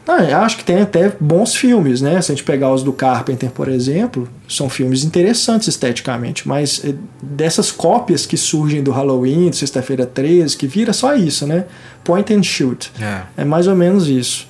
Eu 0.07 0.39
acho 0.39 0.57
que 0.57 0.65
tem 0.65 0.81
até 0.81 1.13
bons 1.21 1.55
filmes, 1.55 2.01
né? 2.01 2.21
Se 2.21 2.33
a 2.33 2.35
gente 2.35 2.45
pegar 2.45 2.73
os 2.73 2.83
do 2.83 2.93
Carpenter, 2.93 3.51
por 3.51 3.69
exemplo, 3.69 4.29
são 4.49 4.69
filmes 4.69 5.05
interessantes 5.05 5.69
esteticamente, 5.69 6.49
mas 6.49 6.83
eh, 6.85 6.95
dessas 7.23 7.71
cópias 7.71 8.27
que 8.27 8.37
surgem 8.37 8.83
do 8.83 8.91
Halloween, 8.91 9.51
de 9.51 9.57
Sexta-feira 9.57 10.07
13, 10.07 10.57
que 10.57 10.67
vira 10.67 10.93
só 10.93 11.15
isso, 11.15 11.47
né? 11.47 11.67
Point 12.03 12.33
and 12.35 12.43
shoot. 12.43 12.91
É. 13.01 13.43
É 13.43 13.45
mais 13.45 13.67
ou 13.67 13.77
menos 13.77 14.09
isso. 14.09 14.49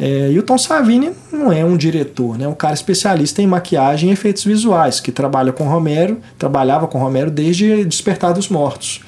É, 0.00 0.30
e 0.30 0.38
o 0.38 0.42
Tom 0.44 0.56
Savini 0.56 1.10
não 1.32 1.52
é 1.52 1.64
um 1.64 1.76
diretor, 1.76 2.38
né? 2.38 2.44
É 2.44 2.48
um 2.48 2.54
cara 2.54 2.74
especialista 2.74 3.42
em 3.42 3.46
maquiagem 3.46 4.10
e 4.10 4.12
efeitos 4.12 4.44
visuais, 4.44 5.00
que 5.00 5.10
trabalha 5.10 5.52
com 5.52 5.64
Romero, 5.64 6.18
trabalhava 6.38 6.86
com 6.86 6.98
Romero 6.98 7.30
desde 7.30 7.84
Despertar 7.84 8.32
dos 8.32 8.48
Mortos. 8.48 9.00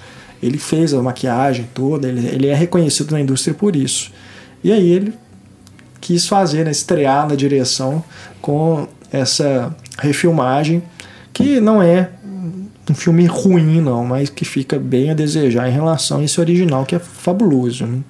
Ele 0.43 0.59
fez 0.59 0.93
a 0.93 1.01
maquiagem 1.01 1.69
toda, 1.73 2.09
ele, 2.09 2.27
ele 2.27 2.47
é 2.49 2.55
reconhecido 2.55 3.13
na 3.13 3.21
indústria 3.21 3.55
por 3.55 3.77
isso. 3.77 4.11
E 4.65 4.73
aí 4.73 4.91
ele 4.91 5.15
quis 6.01 6.27
fazer, 6.27 6.65
né, 6.65 6.71
estrear 6.71 7.29
na 7.29 7.35
direção 7.35 8.03
com 8.41 8.89
essa 9.13 9.75
refilmagem, 9.99 10.83
que 11.33 11.61
não 11.61 11.83
é 11.83 12.11
um 12.89 12.95
filme 12.95 13.27
ruim, 13.27 13.81
não, 13.81 14.05
mas 14.05 14.29
que 14.29 14.45
fica 14.45 14.79
bem 14.79 15.11
a 15.11 15.15
desejar 15.15 15.69
em 15.69 15.73
relação 15.73 16.19
a 16.19 16.25
esse 16.25 16.41
original, 16.41 16.85
que 16.85 16.95
é 16.95 16.99
fabuloso. 16.99 17.87
né? 17.87 18.01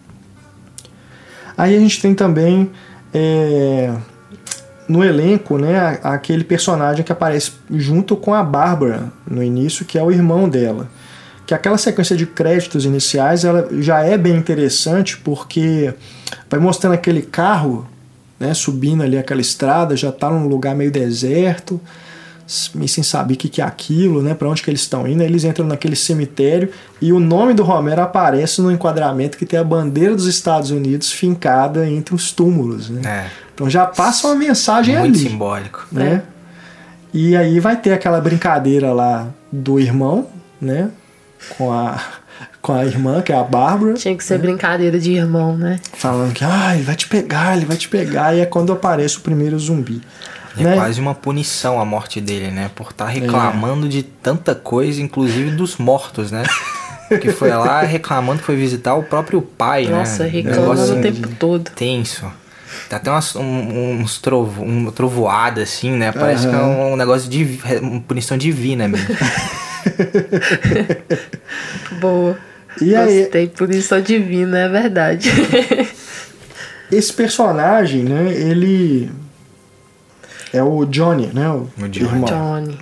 Aí 1.56 1.76
a 1.76 1.78
gente 1.78 2.00
tem 2.00 2.14
também 2.14 2.70
é, 3.12 3.92
no 4.88 5.04
elenco 5.04 5.58
né, 5.58 5.98
aquele 6.02 6.44
personagem 6.44 7.04
que 7.04 7.12
aparece 7.12 7.52
junto 7.70 8.16
com 8.16 8.32
a 8.32 8.42
Bárbara 8.42 9.12
no 9.28 9.42
início, 9.42 9.84
que 9.84 9.98
é 9.98 10.02
o 10.02 10.10
irmão 10.10 10.48
dela. 10.48 10.88
Que 11.50 11.54
aquela 11.54 11.76
sequência 11.76 12.16
de 12.16 12.26
créditos 12.26 12.84
iniciais 12.84 13.44
ela 13.44 13.68
já 13.80 14.04
é 14.04 14.16
bem 14.16 14.36
interessante 14.36 15.16
porque 15.16 15.92
vai 16.48 16.60
mostrando 16.60 16.92
aquele 16.92 17.22
carro 17.22 17.88
né, 18.38 18.54
subindo 18.54 19.02
ali 19.02 19.18
aquela 19.18 19.40
estrada, 19.40 19.96
já 19.96 20.10
está 20.10 20.30
num 20.30 20.46
lugar 20.46 20.76
meio 20.76 20.92
deserto, 20.92 21.80
meio 22.72 22.88
sem 22.88 23.02
saber 23.02 23.34
o 23.34 23.36
que, 23.36 23.48
que 23.48 23.60
é 23.60 23.64
aquilo, 23.64 24.22
né, 24.22 24.32
para 24.32 24.48
onde 24.48 24.62
que 24.62 24.70
eles 24.70 24.82
estão 24.82 25.08
indo. 25.08 25.22
Aí 25.22 25.26
eles 25.28 25.42
entram 25.42 25.66
naquele 25.66 25.96
cemitério 25.96 26.70
e 27.02 27.12
o 27.12 27.18
nome 27.18 27.52
do 27.52 27.64
Romero 27.64 28.00
aparece 28.00 28.62
no 28.62 28.70
enquadramento 28.70 29.36
que 29.36 29.44
tem 29.44 29.58
a 29.58 29.64
bandeira 29.64 30.14
dos 30.14 30.26
Estados 30.26 30.70
Unidos 30.70 31.10
fincada 31.10 31.84
entre 31.84 32.14
os 32.14 32.30
túmulos. 32.30 32.88
Né? 32.88 33.00
É. 33.04 33.26
Então 33.52 33.68
já 33.68 33.86
passa 33.86 34.28
uma 34.28 34.36
mensagem 34.36 34.96
Muito 34.96 35.16
ali 35.16 35.28
simbólico. 35.28 35.84
né? 35.90 36.22
E 37.12 37.36
aí 37.36 37.58
vai 37.58 37.76
ter 37.76 37.92
aquela 37.92 38.20
brincadeira 38.20 38.92
lá 38.92 39.26
do 39.50 39.80
irmão, 39.80 40.28
né? 40.60 40.90
Com 41.48 41.72
a, 41.72 42.00
com 42.60 42.72
a 42.72 42.84
irmã, 42.84 43.22
que 43.22 43.32
é 43.32 43.36
a 43.36 43.42
Bárbara, 43.42 43.94
Tinha 43.94 44.16
que 44.16 44.22
ser 44.22 44.38
brincadeira 44.38 44.98
de 44.98 45.12
irmão, 45.12 45.56
né? 45.56 45.80
falando 45.94 46.32
que 46.32 46.44
ah, 46.44 46.74
ele 46.74 46.84
vai 46.84 46.94
te 46.96 47.08
pegar, 47.08 47.56
ele 47.56 47.66
vai 47.66 47.76
te 47.76 47.88
pegar, 47.88 48.34
e 48.34 48.40
é 48.40 48.46
quando 48.46 48.72
aparece 48.72 49.18
o 49.18 49.20
primeiro 49.20 49.58
zumbi. 49.58 50.00
É 50.58 50.62
né? 50.62 50.74
quase 50.74 51.00
uma 51.00 51.14
punição 51.14 51.80
a 51.80 51.84
morte 51.84 52.20
dele, 52.20 52.50
né? 52.50 52.70
Por 52.74 52.90
estar 52.90 53.06
reclamando 53.06 53.88
de 53.88 54.02
tanta 54.02 54.54
coisa, 54.54 55.00
inclusive 55.00 55.50
dos 55.52 55.76
mortos, 55.76 56.30
né? 56.30 56.42
que 57.20 57.32
foi 57.32 57.50
lá 57.50 57.82
reclamando 57.82 58.40
que 58.40 58.46
foi 58.46 58.56
visitar 58.56 58.94
o 58.94 59.02
próprio 59.02 59.40
pai, 59.40 59.86
Nossa, 59.86 60.24
né? 60.24 60.28
reclamando 60.28 60.72
Negócio 60.72 60.98
o 60.98 61.02
tempo 61.02 61.28
todo. 61.38 61.70
tenso. 61.70 62.30
Tá 62.88 62.96
até 62.96 63.10
umas, 63.10 63.34
um, 63.36 64.00
uns 64.00 64.18
trovo, 64.18 64.62
um 64.64 64.90
trovoada 64.90 65.62
assim, 65.62 65.92
né? 65.92 66.12
Parece 66.12 66.48
que 66.48 66.54
é 66.54 66.58
um, 66.58 66.92
um 66.92 66.96
negócio 66.96 67.28
de 67.30 67.60
uma 67.80 68.00
punição 68.00 68.36
divina 68.36 68.88
mesmo. 68.88 69.06
Boa. 72.00 72.38
E 72.80 72.94
aí, 72.94 73.22
Gostei, 73.22 73.48
punição 73.48 74.00
divina, 74.00 74.58
é 74.58 74.68
verdade. 74.68 75.30
esse 76.90 77.12
personagem, 77.12 78.04
né? 78.04 78.32
Ele 78.32 79.10
é 80.52 80.62
o 80.62 80.84
Johnny, 80.84 81.28
né? 81.32 81.48
O, 81.48 81.68
O 81.78 81.88
Johnny. 81.88 82.06
irmão. 82.06 82.24
Johnny. 82.24 82.78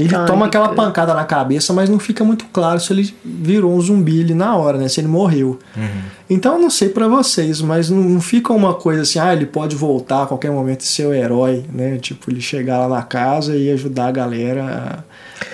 Ele 0.00 0.08
Johnny 0.08 0.26
toma 0.26 0.46
aquela 0.46 0.70
pancada 0.70 1.12
na 1.12 1.24
cabeça, 1.24 1.72
mas 1.72 1.88
não 1.90 1.98
fica 1.98 2.24
muito 2.24 2.46
claro 2.46 2.80
se 2.80 2.92
ele 2.92 3.14
virou 3.24 3.74
um 3.74 3.80
zumbi 3.80 4.22
ali 4.22 4.34
na 4.34 4.56
hora, 4.56 4.78
né? 4.78 4.88
Se 4.88 5.00
ele 5.00 5.08
morreu. 5.08 5.58
Então 6.28 6.54
eu 6.54 6.60
não 6.60 6.70
sei 6.70 6.88
pra 6.88 7.06
vocês, 7.08 7.60
mas 7.60 7.90
não, 7.90 8.00
não 8.02 8.20
fica 8.20 8.52
uma 8.52 8.72
coisa 8.74 9.02
assim, 9.02 9.18
ah, 9.18 9.32
ele 9.32 9.46
pode 9.46 9.76
voltar 9.76 10.22
a 10.22 10.26
qualquer 10.26 10.50
momento 10.50 10.80
e 10.80 10.86
ser 10.86 11.06
o 11.06 11.12
herói, 11.12 11.64
né? 11.72 11.98
Tipo, 11.98 12.30
ele 12.30 12.40
chegar 12.40 12.78
lá 12.78 12.88
na 12.96 13.02
casa 13.02 13.56
e 13.56 13.70
ajudar 13.70 14.06
a 14.06 14.12
galera 14.12 15.04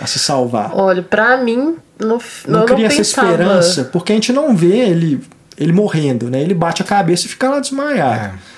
a, 0.01 0.05
a 0.05 0.07
se 0.07 0.19
salvar. 0.19 0.71
Olha, 0.75 1.03
pra 1.03 1.37
mim, 1.39 1.77
não, 1.99 2.19
Não, 2.47 2.61
eu 2.61 2.67
cria 2.67 2.79
não 2.79 2.87
essa 2.87 2.97
pensava... 2.97 3.31
esperança, 3.31 3.85
porque 3.85 4.13
a 4.13 4.15
gente 4.15 4.33
não 4.33 4.55
vê 4.55 4.77
ele, 4.77 5.21
ele 5.59 5.73
morrendo, 5.73 6.31
né? 6.31 6.41
Ele 6.41 6.55
bate 6.55 6.83
a 6.83 6.85
cabeça 6.85 7.27
e 7.27 7.29
fica 7.29 7.49
lá 7.49 7.59
desmaiado. 7.59 8.37
É. 8.37 8.57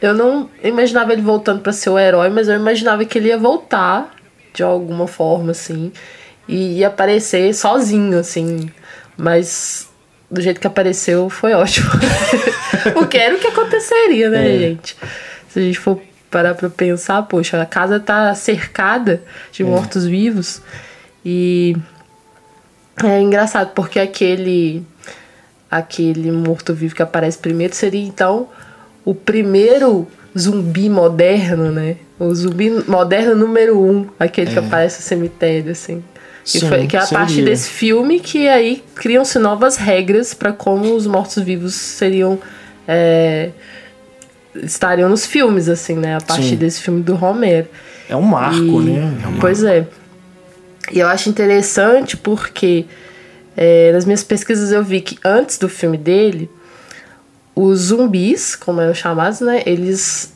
Eu 0.00 0.14
não 0.14 0.48
imaginava 0.62 1.12
ele 1.12 1.22
voltando 1.22 1.60
pra 1.60 1.72
ser 1.72 1.90
o 1.90 1.98
herói, 1.98 2.30
mas 2.30 2.48
eu 2.48 2.54
imaginava 2.54 3.04
que 3.04 3.18
ele 3.18 3.28
ia 3.28 3.38
voltar 3.38 4.10
de 4.58 4.62
alguma 4.64 5.06
forma, 5.06 5.52
assim, 5.52 5.92
e 6.48 6.78
ia 6.78 6.88
aparecer 6.88 7.54
sozinho, 7.54 8.18
assim. 8.18 8.68
Mas 9.16 9.88
do 10.28 10.40
jeito 10.40 10.60
que 10.60 10.66
apareceu 10.66 11.30
foi 11.30 11.52
ótimo. 11.54 11.88
Porque 12.92 13.16
era 13.18 13.36
o 13.36 13.38
que 13.38 13.46
aconteceria, 13.46 14.28
né, 14.28 14.52
É. 14.56 14.58
gente? 14.58 14.96
Se 15.48 15.60
a 15.60 15.62
gente 15.62 15.78
for 15.78 16.00
parar 16.28 16.56
pra 16.56 16.68
pensar, 16.68 17.22
poxa, 17.22 17.62
a 17.62 17.64
casa 17.64 18.00
tá 18.00 18.34
cercada 18.34 19.22
de 19.52 19.62
mortos-vivos 19.62 20.60
e 21.24 21.76
é 23.04 23.20
engraçado 23.20 23.70
porque 23.74 24.00
aquele 24.00 24.84
aquele 25.70 26.32
morto-vivo 26.32 26.96
que 26.96 27.02
aparece 27.02 27.38
primeiro 27.38 27.74
seria 27.76 28.04
então 28.04 28.48
o 29.04 29.14
primeiro 29.14 30.06
zumbi 30.36 30.90
moderno, 30.90 31.70
né? 31.70 31.96
O 32.18 32.34
zumbi 32.34 32.70
moderno 32.88 33.34
número 33.36 33.80
um, 33.80 34.06
aquele 34.18 34.50
que 34.50 34.58
aparece 34.58 34.96
no 35.00 35.02
cemitério, 35.06 35.70
assim. 35.72 36.02
Que, 36.44 36.60
Sim, 36.60 36.68
foi, 36.68 36.86
que 36.86 36.96
é 36.96 37.00
a 37.00 37.06
partir 37.06 37.34
seria. 37.34 37.50
desse 37.50 37.68
filme 37.68 38.18
que 38.20 38.48
aí 38.48 38.82
criam-se 38.94 39.38
novas 39.38 39.76
regras 39.76 40.32
para 40.34 40.52
como 40.52 40.94
os 40.94 41.06
mortos-vivos 41.06 41.74
seriam. 41.74 42.38
é, 42.88 43.50
estariam 44.62 45.08
nos 45.08 45.26
filmes, 45.26 45.68
assim, 45.68 45.94
né? 45.94 46.16
A 46.16 46.20
partir 46.20 46.42
Sim. 46.50 46.56
desse 46.56 46.80
filme 46.80 47.02
do 47.02 47.14
Romero. 47.14 47.68
É 48.08 48.16
um 48.16 48.22
marco, 48.22 48.56
E- 48.82 48.84
né? 48.90 49.12
Pois 49.40 49.62
é. 49.62 49.86
E 50.90 50.98
eu 50.98 51.06
acho 51.06 51.28
interessante 51.28 52.16
porque 52.16 52.86
é, 53.56 53.92
nas 53.92 54.04
minhas 54.06 54.24
pesquisas 54.24 54.72
eu 54.72 54.82
vi 54.82 55.00
que 55.02 55.18
antes 55.24 55.58
do 55.58 55.68
filme 55.68 55.98
dele, 55.98 56.50
os 57.54 57.78
zumbis, 57.88 58.56
como 58.56 58.80
eram 58.80 58.94
chamados, 58.94 59.40
né? 59.40 59.62
Eles, 59.66 60.32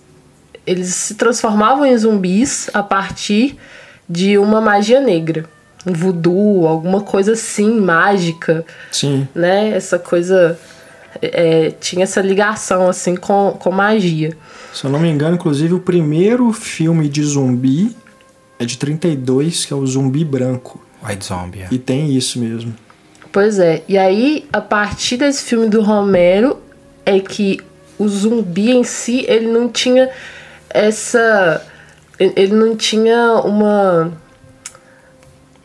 eles 0.66 0.88
se 0.94 1.14
transformavam 1.14 1.84
em 1.84 1.96
zumbis 1.96 2.70
a 2.72 2.82
partir 2.82 3.56
de 4.08 4.38
uma 4.38 4.60
magia 4.60 5.00
negra. 5.00 5.44
Um 5.84 5.92
voodoo, 5.92 6.66
alguma 6.66 7.00
coisa 7.00 7.32
assim, 7.32 7.80
mágica 7.80 8.64
Sim. 8.90 9.26
né? 9.34 9.70
Essa 9.70 9.98
coisa 9.98 10.58
é, 11.20 11.72
tinha 11.80 12.04
essa 12.04 12.20
ligação 12.20 12.88
assim 12.88 13.16
com, 13.16 13.56
com 13.58 13.70
magia. 13.72 14.36
Se 14.72 14.84
eu 14.84 14.90
não 14.90 15.00
me 15.00 15.08
engano, 15.08 15.34
inclusive, 15.34 15.74
o 15.74 15.80
primeiro 15.80 16.52
filme 16.52 17.08
de 17.08 17.22
zumbi 17.24 17.96
é 18.58 18.64
de 18.64 18.78
32, 18.78 19.64
que 19.64 19.72
é 19.72 19.76
o 19.76 19.84
Zumbi 19.84 20.24
Branco. 20.24 20.80
White 21.04 21.26
Zombie. 21.26 21.62
é. 21.62 21.68
E 21.70 21.78
tem 21.78 22.14
isso 22.14 22.38
mesmo. 22.38 22.72
Pois 23.32 23.58
é. 23.58 23.82
E 23.88 23.98
aí, 23.98 24.46
a 24.52 24.60
partir 24.60 25.16
desse 25.16 25.44
filme 25.44 25.68
do 25.68 25.82
Romero, 25.82 26.58
é 27.04 27.18
que 27.18 27.58
o 27.98 28.08
zumbi 28.08 28.70
em 28.70 28.84
si, 28.84 29.24
ele 29.26 29.48
não 29.48 29.68
tinha 29.68 30.10
essa. 30.74 31.62
ele- 32.18 32.54
não 32.54 32.76
tinha 32.76 33.32
uma. 33.44 34.12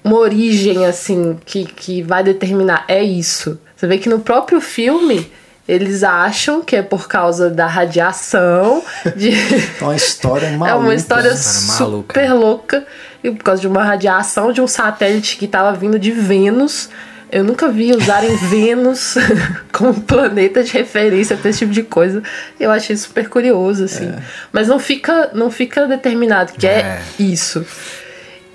Uma 0.04 0.17
origem, 0.20 0.86
assim, 0.86 1.38
que, 1.46 1.65
que 1.65 2.02
vai 2.02 2.24
determinar. 2.24 2.86
É 2.88 3.04
isso. 3.04 3.60
Você 3.76 3.86
vê 3.88 3.98
que 3.98 4.10
no 4.10 4.20
próprio 4.20 4.62
filme. 4.62 5.32
Eles 5.67 6.02
acham 6.02 6.62
que 6.62 6.78
é 6.78 6.82
por 6.82 7.10
causa 7.10 7.50
da 7.50 7.67
radiação, 7.67 8.82
de, 9.17 9.32
Então 9.76 9.89
a 9.89 9.98
história 9.98 10.46
é 10.48 10.52
maluca. 10.52 10.72
É 10.72 10.76
uma 10.76 10.96
história 10.96 11.28
História 11.34 11.78
maluca. 11.91 12.13
super 12.22 12.34
louca. 12.34 12.88
E 13.22 13.30
por 13.32 13.43
causa 13.43 13.60
de 13.62 13.67
uma 13.67 13.84
radiação 13.84 14.54
de 14.54 14.62
um 14.62 14.67
satélite 14.67 15.36
que 15.36 15.43
estava 15.43 15.74
vindo 15.78 16.00
de 16.00 16.10
Vênus. 16.10 16.89
Eu 17.32 17.44
nunca 17.44 17.70
vi 17.70 17.94
usarem 17.94 18.36
Vênus 18.48 19.16
como 19.72 20.00
planeta 20.02 20.63
de 20.63 20.72
referência 20.74 21.36
para 21.36 21.50
esse 21.50 21.60
tipo 21.60 21.74
de 21.74 21.84
coisa. 21.84 22.24
Eu 22.60 22.72
achei 22.72 22.96
super 22.96 23.28
curioso, 23.30 23.84
assim. 23.84 24.12
Mas 24.52 24.68
não 24.68 24.80
fica, 24.80 25.32
não 25.34 25.52
fica 25.52 25.88
determinado 25.88 26.54
que 26.54 26.68
é, 26.68 26.80
É. 26.80 27.02
isso. 27.20 27.66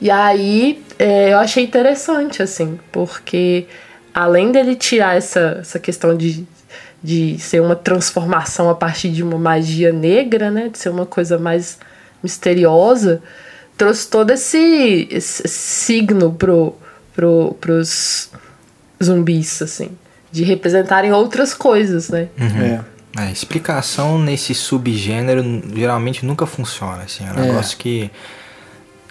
E 0.01 0.11
aí 0.11 0.83
é, 0.99 1.33
eu 1.33 1.39
achei 1.39 1.65
interessante, 1.65 2.43
assim, 2.43 2.79
porque 2.91 3.67
além 4.13 4.51
dele 4.51 4.75
tirar 4.75 5.17
essa, 5.17 5.59
essa 5.61 5.79
questão 5.79 6.17
de, 6.17 6.45
de 7.03 7.39
ser 7.39 7.61
uma 7.61 7.77
transformação 7.77 8.69
a 8.69 8.75
partir 8.75 9.11
de 9.11 9.23
uma 9.23 9.39
magia 9.39 9.93
negra, 9.93 10.51
né? 10.51 10.69
De 10.69 10.79
ser 10.79 10.89
uma 10.89 11.07
coisa 11.07 11.39
mais 11.39 11.79
misteriosa, 12.23 13.23
trouxe 13.77 14.09
todo 14.09 14.31
esse, 14.31 15.09
esse 15.11 15.47
signo 15.49 16.33
pro, 16.33 16.75
pro, 17.15 17.57
pros 17.61 18.31
zumbis, 19.03 19.61
assim. 19.63 19.91
De 20.31 20.45
representarem 20.45 21.13
outras 21.13 21.53
coisas, 21.55 22.09
né? 22.09 22.29
É. 22.39 22.81
A 23.15 23.31
explicação 23.31 24.19
nesse 24.19 24.55
subgênero 24.55 25.43
geralmente 25.75 26.25
nunca 26.25 26.47
funciona, 26.47 27.03
assim. 27.03 27.25
É 27.27 27.33
um 27.33 27.45
É. 27.45 27.47
negócio 27.49 27.77
que. 27.77 28.11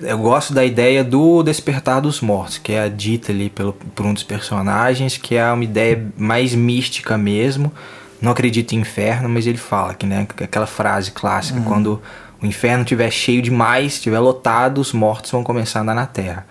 Eu 0.01 0.17
gosto 0.17 0.51
da 0.51 0.65
ideia 0.65 1.03
do 1.03 1.43
Despertar 1.43 2.01
dos 2.01 2.21
Mortos, 2.21 2.57
que 2.57 2.71
é 2.73 2.89
dita 2.89 3.31
ali 3.31 3.51
pelo, 3.51 3.73
por 3.73 4.03
um 4.03 4.13
dos 4.15 4.23
personagens, 4.23 5.15
que 5.15 5.35
é 5.35 5.51
uma 5.51 5.63
ideia 5.63 6.03
mais 6.17 6.55
mística 6.55 7.15
mesmo. 7.19 7.71
Não 8.19 8.31
acredito 8.31 8.73
em 8.73 8.79
inferno, 8.79 9.29
mas 9.29 9.45
ele 9.45 9.59
fala 9.59 9.93
que, 9.93 10.07
né, 10.07 10.27
aquela 10.41 10.65
frase 10.65 11.11
clássica, 11.11 11.61
quando 11.61 12.01
o 12.41 12.45
inferno 12.47 12.81
estiver 12.81 13.11
cheio 13.11 13.43
demais, 13.43 13.93
estiver 13.93 14.19
lotado, 14.19 14.81
os 14.81 14.91
mortos 14.91 15.29
vão 15.29 15.43
começar 15.43 15.79
a 15.79 15.81
andar 15.83 15.93
na 15.93 16.07
terra. 16.07 16.47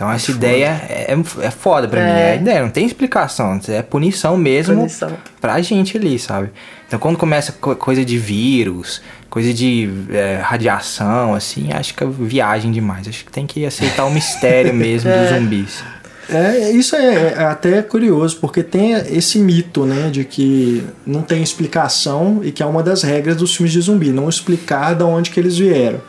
Então 0.00 0.10
essa 0.10 0.30
ideia 0.30 0.80
é, 0.88 1.14
é 1.42 1.50
foda 1.50 1.86
pra 1.86 2.00
mim. 2.02 2.08
É 2.10 2.32
a 2.32 2.36
ideia, 2.36 2.62
não 2.62 2.70
tem 2.70 2.86
explicação. 2.86 3.60
É 3.68 3.82
punição 3.82 4.34
mesmo 4.34 4.74
Punição. 4.76 5.12
pra 5.38 5.60
gente 5.60 5.98
ali, 5.98 6.18
sabe? 6.18 6.48
Então 6.88 6.98
quando 6.98 7.18
começa 7.18 7.52
co- 7.52 7.76
coisa 7.76 8.02
de 8.02 8.16
vírus, 8.16 9.02
coisa 9.28 9.52
de 9.52 9.90
é, 10.10 10.40
radiação, 10.42 11.34
assim, 11.34 11.70
acho 11.74 11.92
que 11.94 12.02
é 12.02 12.06
viagem 12.06 12.72
demais. 12.72 13.06
Acho 13.06 13.26
que 13.26 13.30
tem 13.30 13.46
que 13.46 13.66
aceitar 13.66 14.06
o 14.06 14.10
mistério 14.10 14.72
mesmo 14.74 15.10
dos 15.10 15.28
zumbis. 15.28 15.84
É, 16.30 16.70
isso 16.70 16.96
é, 16.96 17.34
é 17.36 17.44
até 17.44 17.82
curioso, 17.82 18.38
porque 18.40 18.62
tem 18.62 18.92
esse 18.92 19.38
mito, 19.38 19.84
né, 19.84 20.08
de 20.08 20.24
que 20.24 20.82
não 21.04 21.20
tem 21.20 21.42
explicação 21.42 22.40
e 22.42 22.50
que 22.52 22.62
é 22.62 22.66
uma 22.66 22.82
das 22.82 23.02
regras 23.02 23.36
dos 23.36 23.54
filmes 23.54 23.72
de 23.74 23.80
zumbi, 23.82 24.10
não 24.12 24.30
explicar 24.30 24.94
de 24.94 25.02
onde 25.02 25.28
que 25.30 25.38
eles 25.38 25.58
vieram. 25.58 26.00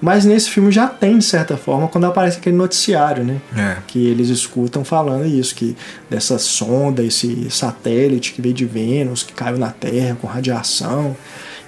Mas 0.00 0.24
nesse 0.24 0.50
filme 0.50 0.70
já 0.70 0.86
tem, 0.86 1.18
de 1.18 1.24
certa 1.24 1.56
forma, 1.56 1.88
quando 1.88 2.04
aparece 2.04 2.38
aquele 2.38 2.56
noticiário, 2.56 3.24
né? 3.24 3.40
É. 3.56 3.76
Que 3.86 4.06
eles 4.06 4.28
escutam 4.28 4.84
falando 4.84 5.26
isso, 5.26 5.54
que 5.54 5.76
dessa 6.08 6.38
sonda, 6.38 7.02
esse 7.02 7.50
satélite 7.50 8.32
que 8.32 8.40
veio 8.40 8.54
de 8.54 8.64
Vênus, 8.64 9.22
que 9.22 9.32
caiu 9.32 9.58
na 9.58 9.70
Terra 9.70 10.16
com 10.20 10.26
radiação. 10.26 11.16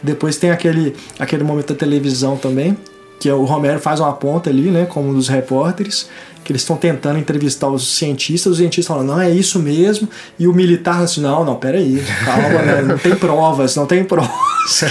Depois 0.02 0.36
tem 0.36 0.50
aquele, 0.50 0.94
aquele 1.18 1.42
momento 1.42 1.72
da 1.72 1.78
televisão 1.78 2.36
também, 2.36 2.76
que 3.18 3.28
é 3.28 3.34
o 3.34 3.44
Romero 3.44 3.80
faz 3.80 4.00
uma 4.00 4.12
ponta 4.12 4.48
ali, 4.48 4.70
né, 4.70 4.86
como 4.86 5.10
um 5.10 5.14
dos 5.14 5.28
repórteres, 5.28 6.08
que 6.44 6.52
eles 6.52 6.62
estão 6.62 6.76
tentando 6.76 7.18
entrevistar 7.18 7.68
os 7.68 7.96
cientistas, 7.96 8.52
os 8.52 8.58
cientistas 8.58 8.86
falam, 8.86 9.04
não, 9.04 9.20
é 9.20 9.30
isso 9.30 9.58
mesmo, 9.58 10.08
e 10.38 10.46
o 10.48 10.52
militar 10.54 11.02
assim, 11.02 11.20
não, 11.20 11.44
não, 11.44 11.56
peraí, 11.56 12.02
calma, 12.24 12.62
né, 12.62 12.82
não 12.82 12.98
tem 12.98 13.14
provas, 13.14 13.76
não 13.76 13.86
tem 13.86 14.02
provas. 14.04 14.30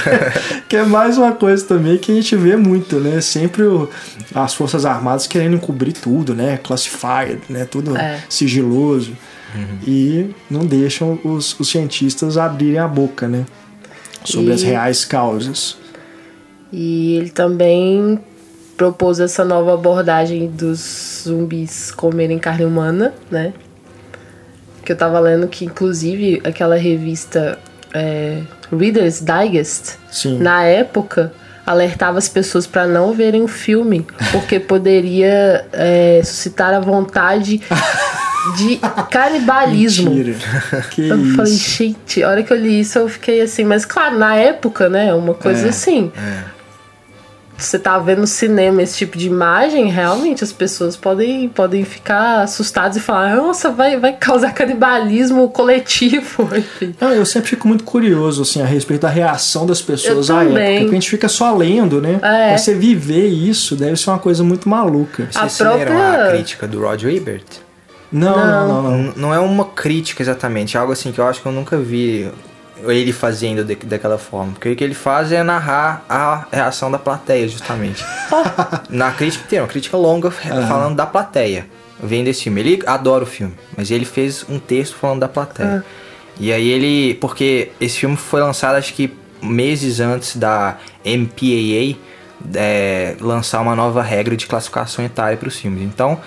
que 0.69 0.75
é 0.75 0.83
mais 0.83 1.17
uma 1.17 1.31
coisa 1.33 1.65
também 1.65 1.97
que 1.97 2.11
a 2.11 2.15
gente 2.15 2.35
vê 2.35 2.55
muito, 2.55 2.97
né, 2.99 3.19
sempre 3.21 3.63
o- 3.63 3.89
as 4.33 4.53
forças 4.53 4.85
armadas 4.85 5.27
querendo 5.27 5.55
encobrir 5.55 5.93
tudo, 5.93 6.33
né, 6.35 6.57
classified, 6.63 7.39
né, 7.49 7.65
tudo 7.65 7.97
É. 7.97 8.19
sigiloso, 8.29 9.11
e 9.87 10.29
não 10.49 10.65
deixam 10.65 11.19
os, 11.23 11.59
os 11.59 11.67
cientistas 11.69 12.37
abrirem 12.37 12.77
a 12.79 12.87
boca, 12.87 13.27
né, 13.27 13.45
sobre 14.23 14.51
E- 14.51 14.53
as 14.53 14.61
reais 14.61 15.03
causas. 15.03 15.77
E 16.71 17.15
ele 17.15 17.31
também 17.31 18.19
propôs 18.79 19.19
essa 19.19 19.43
nova 19.43 19.73
abordagem 19.73 20.47
dos 20.47 21.23
zumbis 21.27 21.91
comerem 21.91 22.39
carne 22.39 22.63
humana, 22.63 23.13
né? 23.29 23.51
Que 24.85 24.93
eu 24.93 24.95
tava 24.95 25.19
lendo 25.19 25.49
que, 25.49 25.65
inclusive, 25.65 26.41
aquela 26.45 26.77
revista 26.77 27.59
é, 27.93 28.41
Reader's 28.71 29.21
Digest, 29.21 29.97
Sim. 30.09 30.39
na 30.39 30.63
época, 30.63 31.33
alertava 31.65 32.17
as 32.19 32.29
pessoas 32.29 32.65
para 32.65 32.87
não 32.87 33.11
verem 33.11 33.43
o 33.43 33.49
filme, 33.49 34.07
porque 34.31 34.61
poderia 34.61 35.65
é, 35.73 36.21
suscitar 36.23 36.73
a 36.73 36.79
vontade 36.79 37.61
de 38.55 38.79
canibalismo. 39.11 40.09
Mentira. 40.11 40.35
Que 40.89 41.09
Eu 41.09 41.17
falei, 41.35 41.51
isso. 41.53 41.69
gente, 41.77 42.23
a 42.23 42.29
hora 42.29 42.43
que 42.43 42.53
eu 42.53 42.57
li 42.57 42.79
isso, 42.79 42.97
eu 42.97 43.09
fiquei 43.09 43.41
assim, 43.41 43.65
mas 43.65 43.83
claro, 43.83 44.17
na 44.17 44.35
época, 44.37 44.87
né? 44.87 45.13
Uma 45.13 45.33
coisa 45.33 45.65
É, 45.65 45.69
assim. 45.69 46.11
Você 47.59 47.77
tá 47.77 47.99
vendo 47.99 48.19
no 48.21 48.27
cinema 48.27 48.81
esse 48.81 48.95
tipo 48.97 49.17
de 49.17 49.27
imagem, 49.27 49.87
realmente 49.89 50.43
as 50.43 50.51
pessoas 50.53 50.95
podem, 50.95 51.49
podem 51.49 51.83
ficar 51.83 52.41
assustadas 52.43 52.95
e 52.97 52.99
falar, 53.01 53.35
nossa, 53.35 53.69
vai, 53.69 53.97
vai 53.99 54.13
causar 54.13 54.53
canibalismo 54.53 55.49
coletivo. 55.49 56.49
Enfim. 56.55 56.95
Não, 56.99 57.11
eu 57.13 57.25
sempre 57.25 57.49
fico 57.49 57.67
muito 57.67 57.83
curioso 57.83 58.41
assim, 58.43 58.61
a 58.61 58.65
respeito 58.65 59.01
da 59.01 59.09
reação 59.09 59.65
das 59.65 59.81
pessoas 59.81 60.29
Eu 60.29 60.35
à 60.37 60.39
também. 60.45 60.63
época. 60.63 60.79
Porque 60.81 60.95
a 60.95 60.99
gente 60.99 61.09
fica 61.09 61.27
só 61.27 61.53
lendo, 61.55 62.01
né? 62.01 62.19
É. 62.21 62.51
Mas 62.51 62.61
você 62.61 62.73
viver 62.73 63.27
isso 63.27 63.75
deve 63.75 63.97
ser 63.97 64.09
uma 64.09 64.19
coisa 64.19 64.43
muito 64.43 64.69
maluca. 64.69 65.27
A 65.35 65.47
Vocês 65.49 65.59
leram 65.69 65.91
própria- 65.95 66.25
a 66.25 66.31
crítica 66.31 66.67
do 66.67 66.79
Roger 66.81 67.13
Ebert? 67.13 67.43
Não, 68.11 68.35
não, 68.37 68.67
não. 68.67 68.81
não. 68.83 68.97
Não, 69.03 69.13
não 69.15 69.33
é 69.33 69.39
uma 69.39 69.65
crítica 69.65 70.23
exatamente, 70.23 70.75
é 70.75 70.79
algo 70.79 70.91
assim 70.93 71.11
que 71.11 71.19
eu 71.19 71.27
acho 71.27 71.41
que 71.41 71.47
eu 71.47 71.51
nunca 71.51 71.77
vi 71.77 72.27
ele 72.87 73.11
fazendo 73.11 73.63
de- 73.63 73.75
daquela 73.75 74.17
forma. 74.17 74.53
Porque 74.53 74.69
o 74.71 74.75
que 74.75 74.83
ele 74.83 74.93
faz 74.93 75.31
é 75.31 75.43
narrar 75.43 76.03
a 76.09 76.45
reação 76.51 76.89
da 76.91 76.97
plateia, 76.99 77.47
justamente. 77.47 78.03
Na 78.89 79.11
crítica 79.11 79.45
tem 79.49 79.59
uma 79.59 79.67
crítica 79.67 79.97
longa 79.97 80.31
falando 80.31 80.95
da 80.95 81.05
plateia, 81.05 81.67
vendo 82.01 82.27
esse 82.27 82.43
filme. 82.43 82.61
Ele 82.61 82.83
adora 82.85 83.23
o 83.23 83.27
filme, 83.27 83.53
mas 83.77 83.91
ele 83.91 84.05
fez 84.05 84.45
um 84.49 84.59
texto 84.59 84.95
falando 84.95 85.19
da 85.21 85.27
plateia. 85.27 85.83
E 86.39 86.53
aí 86.53 86.69
ele. 86.69 87.15
Porque 87.15 87.71
esse 87.81 87.99
filme 87.99 88.15
foi 88.15 88.41
lançado 88.41 88.75
acho 88.75 88.93
que 88.93 89.13
meses 89.41 89.99
antes 89.99 90.35
da 90.37 90.77
MPAA 91.05 91.97
é, 92.55 93.15
lançar 93.19 93.59
uma 93.61 93.75
nova 93.75 94.01
regra 94.01 94.35
de 94.37 94.45
classificação 94.47 95.03
etária 95.03 95.37
para 95.37 95.47
os 95.49 95.57
filmes. 95.57 95.83
Então, 95.83 96.19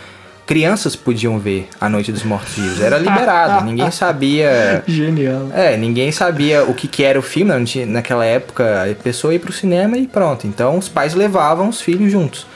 crianças 0.52 0.94
podiam 0.94 1.38
ver 1.38 1.66
A 1.80 1.88
Noite 1.88 2.12
dos 2.12 2.22
Mortos 2.24 2.54
Vivos. 2.56 2.78
Era 2.78 2.98
liberado, 2.98 3.64
ninguém 3.64 3.90
sabia. 3.90 4.84
Genial. 4.86 5.48
É, 5.54 5.78
ninguém 5.78 6.12
sabia 6.12 6.62
o 6.64 6.74
que, 6.74 6.86
que 6.86 7.02
era 7.02 7.18
o 7.18 7.22
filme, 7.22 7.52
naquela 7.86 8.22
época 8.26 8.84
a 8.90 8.94
pessoa 9.02 9.32
ia 9.32 9.40
pro 9.40 9.50
cinema 9.50 9.96
e 9.96 10.06
pronto. 10.06 10.46
Então 10.46 10.76
os 10.76 10.90
pais 10.90 11.14
levavam 11.14 11.70
os 11.70 11.80
filhos 11.80 12.12
juntos. 12.12 12.46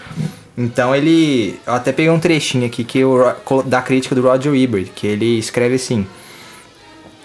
Então 0.59 0.95
ele. 0.95 1.59
Eu 1.67 1.73
até 1.73 1.91
peguei 1.91 2.11
um 2.11 2.21
trechinho 2.21 2.67
aqui 2.67 2.85
que 2.85 3.03
Ro- 3.03 3.63
da 3.65 3.81
crítica 3.81 4.15
do 4.15 4.21
Roger 4.21 4.55
Ebert, 4.55 4.89
que 4.95 5.07
ele 5.07 5.39
escreve 5.39 5.77
assim. 5.77 6.07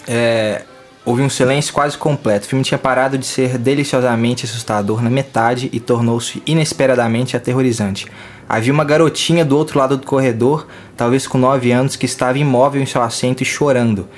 É, 0.07 0.61
houve 1.05 1.21
um 1.21 1.29
silêncio 1.29 1.73
quase 1.73 1.97
completo. 1.97 2.45
O 2.45 2.49
filme 2.49 2.63
tinha 2.63 2.77
parado 2.77 3.17
de 3.17 3.25
ser 3.25 3.57
deliciosamente 3.57 4.45
assustador 4.45 5.01
na 5.01 5.09
metade 5.09 5.69
e 5.73 5.79
tornou-se 5.81 6.41
inesperadamente 6.45 7.35
aterrorizante. 7.35 8.05
Havia 8.51 8.73
uma 8.73 8.83
garotinha 8.83 9.45
do 9.45 9.57
outro 9.57 9.79
lado 9.79 9.95
do 9.95 10.05
corredor, 10.05 10.67
talvez 10.97 11.25
com 11.25 11.37
9 11.37 11.71
anos, 11.71 11.95
que 11.95 12.05
estava 12.05 12.37
imóvel 12.37 12.81
em 12.81 12.85
seu 12.85 13.01
assento 13.01 13.41
e 13.41 13.45
chorando. 13.45 14.09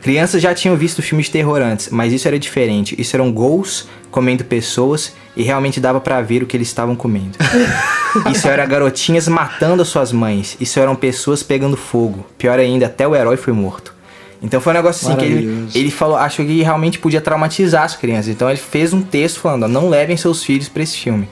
Crianças 0.00 0.40
já 0.40 0.54
tinham 0.54 0.76
visto 0.76 1.02
filmes 1.02 1.26
de 1.26 1.32
terror 1.32 1.60
antes, 1.60 1.88
mas 1.90 2.12
isso 2.12 2.28
era 2.28 2.38
diferente. 2.38 2.94
Isso 2.96 3.16
eram 3.16 3.32
ghouls 3.32 3.88
comendo 4.08 4.44
pessoas 4.44 5.12
e 5.36 5.42
realmente 5.42 5.80
dava 5.80 6.00
pra 6.00 6.22
ver 6.22 6.40
o 6.40 6.46
que 6.46 6.56
eles 6.56 6.68
estavam 6.68 6.94
comendo. 6.94 7.36
Isso 8.32 8.46
era 8.48 8.64
garotinhas 8.64 9.26
matando 9.26 9.82
as 9.82 9.88
suas 9.88 10.12
mães. 10.12 10.56
Isso 10.60 10.78
eram 10.78 10.94
pessoas 10.94 11.42
pegando 11.42 11.76
fogo. 11.76 12.24
Pior 12.38 12.58
ainda, 12.60 12.86
até 12.86 13.06
o 13.06 13.14
herói 13.14 13.36
foi 13.36 13.52
morto. 13.52 13.94
Então 14.40 14.60
foi 14.60 14.72
um 14.72 14.76
negócio 14.76 15.06
assim 15.06 15.18
que 15.18 15.24
ele, 15.24 15.68
ele 15.74 15.90
falou, 15.90 16.16
achou 16.16 16.44
que 16.44 16.62
realmente 16.62 16.98
podia 16.98 17.20
traumatizar 17.20 17.82
as 17.84 17.96
crianças. 17.96 18.28
Então 18.28 18.48
ele 18.48 18.58
fez 18.58 18.92
um 18.92 19.02
texto 19.02 19.40
falando, 19.40 19.66
não 19.66 19.88
levem 19.88 20.16
seus 20.16 20.44
filhos 20.44 20.68
pra 20.68 20.82
esse 20.82 20.96
filme. 20.96 21.28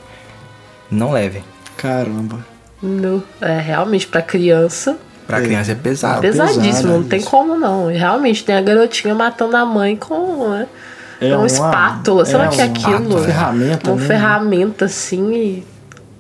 Não 0.91 1.13
levem. 1.13 1.43
Caramba. 1.79 2.45
No, 2.83 3.23
é, 3.41 3.59
realmente, 3.59 4.07
pra 4.07 4.21
criança, 4.21 4.99
Pra 5.27 5.41
É. 5.41 5.43
criança 5.43 5.73
é 5.73 5.75
pesado. 5.75 6.21
pesadíssimo, 6.23 6.65
pesado 6.73 6.89
não 6.89 7.03
tem 7.05 7.19
isso. 7.21 7.29
como 7.31 7.55
não. 7.55 7.91
E 7.91 7.97
realmente, 7.99 8.43
tem 8.45 8.55
a 8.57 8.61
garotinha 8.63 9.15
matando 9.15 9.57
a 9.59 9.65
mãe 9.65 9.95
com 9.95 10.49
né, 10.49 10.67
É 11.21 11.27
uma, 11.29 11.39
uma- 11.39 11.47
espátula, 11.47 12.25
sei 12.25 12.37
lá 12.39 12.47
o 12.47 12.49
que 12.51 12.61
é 12.61 12.65
uma 12.65 12.73
aquilo. 12.73 13.23
ferramenta, 13.25 13.91
Uma 13.91 14.01
né? 14.01 14.07
ferramenta 14.07 14.85
assim 14.87 15.33
e. 15.35 15.65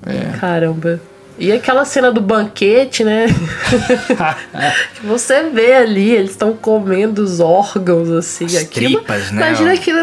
É. 0.04 0.36
Caramba. 0.38 1.00
E 1.38 1.50
aquela 1.52 1.84
cena 1.86 2.10
do 2.12 2.20
banquete, 2.20 3.02
né? 3.04 3.26
que 4.94 5.06
você 5.06 5.44
vê 5.50 5.74
ali, 5.74 6.10
eles 6.10 6.32
estão 6.32 6.52
comendo 6.52 7.22
os 7.22 7.40
órgãos, 7.40 8.10
assim. 8.10 8.44
As 8.46 8.56
aquilo, 8.56 8.98
tripas, 8.98 9.30
né, 9.30 9.46
Imagina 9.48 9.72
aquilo. 9.72 9.98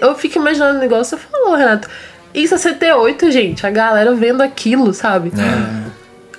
Eu 0.00 0.14
fico 0.14 0.38
imaginando 0.38 0.76
o 0.76 0.80
negócio, 0.80 1.16
você 1.18 1.24
falou, 1.30 1.56
Renato. 1.56 1.88
Em 2.34 2.46
68, 2.46 3.30
gente, 3.30 3.66
a 3.66 3.70
galera 3.70 4.12
vendo 4.14 4.42
aquilo, 4.42 4.92
sabe? 4.92 5.32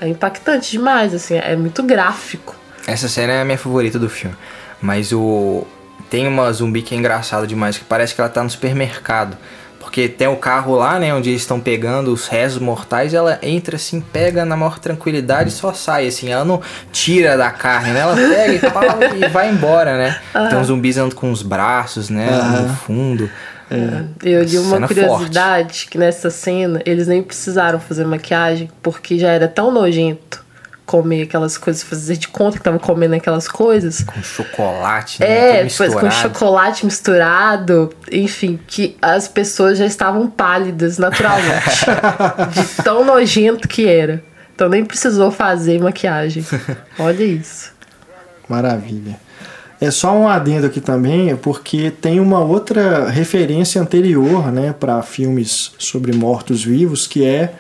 É 0.02 0.08
impactante 0.08 0.72
demais, 0.72 1.14
assim, 1.14 1.36
é 1.36 1.56
muito 1.56 1.82
gráfico. 1.82 2.54
Essa 2.86 3.08
cena 3.08 3.34
é 3.34 3.42
a 3.42 3.46
minha 3.46 3.58
favorita 3.58 3.98
do 3.98 4.10
filme. 4.10 4.36
Mas 4.82 5.12
o. 5.14 5.66
Tem 6.10 6.28
uma 6.28 6.52
zumbi 6.52 6.82
que 6.82 6.94
é 6.94 6.98
engraçada 6.98 7.48
demais, 7.48 7.78
que 7.78 7.84
parece 7.86 8.14
que 8.14 8.22
ela 8.22 8.30
tá 8.30 8.44
no 8.44 8.50
supermercado. 8.50 9.38
Porque 9.80 10.10
tem 10.10 10.28
o 10.28 10.36
carro 10.36 10.76
lá, 10.76 11.00
né, 11.00 11.14
onde 11.14 11.30
eles 11.30 11.42
estão 11.42 11.60
pegando 11.60 12.12
os 12.12 12.28
restos 12.28 12.62
mortais, 12.62 13.14
ela 13.14 13.40
entra 13.42 13.76
assim, 13.76 14.02
pega 14.02 14.44
na 14.44 14.58
maior 14.58 14.80
tranquilidade 14.80 15.50
e 15.50 15.52
só 15.54 15.74
sai, 15.74 16.08
assim, 16.08 16.32
ela 16.32 16.44
não 16.44 16.60
tira 16.92 17.38
da 17.38 17.50
carne, 17.52 17.92
né? 17.92 18.00
Ela 18.00 18.16
pega 18.16 18.54
e, 18.54 18.60
fala, 18.60 19.16
e 19.16 19.28
vai 19.30 19.50
embora, 19.50 19.98
né? 19.98 20.20
Uhum. 20.36 20.50
Tem 20.50 20.58
uns 20.58 20.68
zumbis 20.68 20.98
andando 20.98 21.16
com 21.16 21.32
os 21.32 21.42
braços, 21.42 22.10
né, 22.10 22.28
uhum. 22.30 22.62
no 22.64 22.76
fundo. 22.76 23.30
É. 23.70 24.04
Eu 24.24 24.44
li 24.44 24.58
uma 24.60 24.88
curiosidade 24.88 25.64
forte. 25.64 25.90
que 25.90 25.98
nessa 25.98 26.30
cena 26.30 26.82
eles 26.86 27.08
nem 27.08 27.24
precisaram 27.24 27.80
fazer 27.80 28.06
maquiagem 28.06 28.70
porque 28.82 29.18
já 29.18 29.30
era 29.30 29.48
tão 29.48 29.72
nojento 29.72 30.46
comer 30.86 31.24
aquelas 31.24 31.58
coisas, 31.58 31.82
fazer 31.82 32.16
de 32.16 32.28
conta 32.28 32.58
que 32.58 32.64
tava 32.64 32.78
comendo 32.78 33.16
aquelas 33.16 33.48
coisas. 33.48 34.04
Com 34.04 34.22
chocolate, 34.22 35.20
né? 35.20 35.60
É, 35.60 35.64
depois 35.64 35.96
com 35.96 36.12
chocolate 36.12 36.86
misturado, 36.86 37.92
enfim, 38.12 38.60
que 38.68 38.96
as 39.02 39.28
pessoas 39.28 39.78
já 39.78 39.86
estavam 39.86 40.30
pálidas 40.30 40.98
naturalmente. 40.98 41.86
de 42.54 42.84
tão 42.84 43.04
nojento 43.04 43.68
que 43.68 43.88
era. 43.88 44.24
Então 44.54 44.70
nem 44.70 44.86
precisou 44.86 45.32
fazer 45.32 45.82
maquiagem. 45.82 46.46
Olha 47.00 47.24
isso. 47.24 47.74
Maravilha. 48.48 49.20
É 49.80 49.92
só 49.92 50.16
um 50.16 50.28
adendo 50.28 50.68
aqui 50.68 50.80
também, 50.80 51.36
porque 51.36 51.92
tem 51.92 52.20
uma 52.20 52.40
outra 52.40 53.10
referência 53.10 53.82
anterior, 53.82 54.52
né, 54.52 54.74
para 54.74 55.02
filmes 55.02 55.74
sobre 55.78 56.14
mortos-vivos, 56.14 57.08
que 57.08 57.26
é 57.26 57.54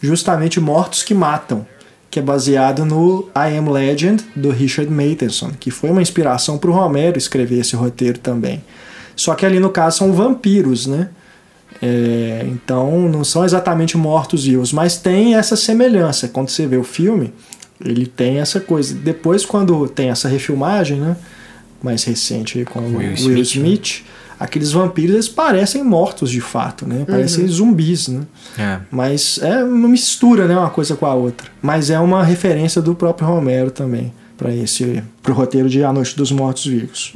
justamente 0.00 0.60
Mortos 0.60 1.02
que 1.02 1.12
Matam, 1.12 1.66
que 2.10 2.18
é 2.18 2.22
baseado 2.22 2.84
no 2.84 3.28
I 3.36 3.56
Am 3.56 3.70
Legend 3.70 4.24
do 4.34 4.50
Richard 4.50 4.90
Matheson, 4.90 5.50
que 5.58 5.70
foi 5.70 5.90
uma 5.90 6.00
inspiração 6.00 6.56
para 6.56 6.70
o 6.70 6.72
Romero 6.72 7.18
escrever 7.18 7.60
esse 7.60 7.76
roteiro 7.76 8.18
também. 8.18 8.62
Só 9.14 9.34
que 9.34 9.44
ali 9.44 9.60
no 9.60 9.70
caso 9.70 9.98
são 9.98 10.12
vampiros, 10.12 10.86
né? 10.86 11.08
É, 11.82 12.46
então 12.46 13.08
não 13.08 13.22
são 13.22 13.44
exatamente 13.44 13.96
mortos-vivos, 13.96 14.72
mas 14.72 14.96
tem 14.96 15.34
essa 15.34 15.54
semelhança. 15.54 16.28
Quando 16.28 16.48
você 16.48 16.66
vê 16.66 16.76
o 16.76 16.84
filme, 16.84 17.32
ele 17.84 18.06
tem 18.06 18.38
essa 18.38 18.58
coisa. 18.58 18.94
Depois, 18.94 19.44
quando 19.44 19.86
tem 19.86 20.08
essa 20.08 20.28
refilmagem, 20.28 20.98
né? 20.98 21.16
Mais 21.82 22.04
recente 22.04 22.64
com 22.64 22.80
o 22.80 22.96
Will, 22.96 23.10
Will 23.10 23.14
Smith, 23.14 23.46
Smith 23.46 24.02
né? 24.04 24.10
aqueles 24.40 24.72
vampiros 24.72 25.14
eles 25.14 25.28
parecem 25.28 25.82
mortos 25.82 26.30
de 26.30 26.40
fato, 26.40 26.86
né? 26.86 27.04
Parecem 27.06 27.44
uhum. 27.44 27.50
zumbis, 27.50 28.08
né? 28.08 28.20
É. 28.56 28.78
Mas 28.90 29.38
é 29.42 29.64
uma 29.64 29.88
mistura, 29.88 30.46
né, 30.46 30.56
uma 30.56 30.70
coisa 30.70 30.96
com 30.96 31.06
a 31.06 31.14
outra. 31.14 31.48
Mas 31.60 31.90
é 31.90 31.98
uma 31.98 32.22
referência 32.22 32.80
do 32.80 32.94
próprio 32.94 33.26
Romero 33.26 33.70
também 33.70 34.12
para 34.36 34.54
esse 34.54 35.02
pro 35.22 35.34
roteiro 35.34 35.68
de 35.68 35.82
A 35.82 35.92
Noite 35.92 36.16
dos 36.16 36.30
Mortos 36.30 36.66
Vivos. 36.66 37.12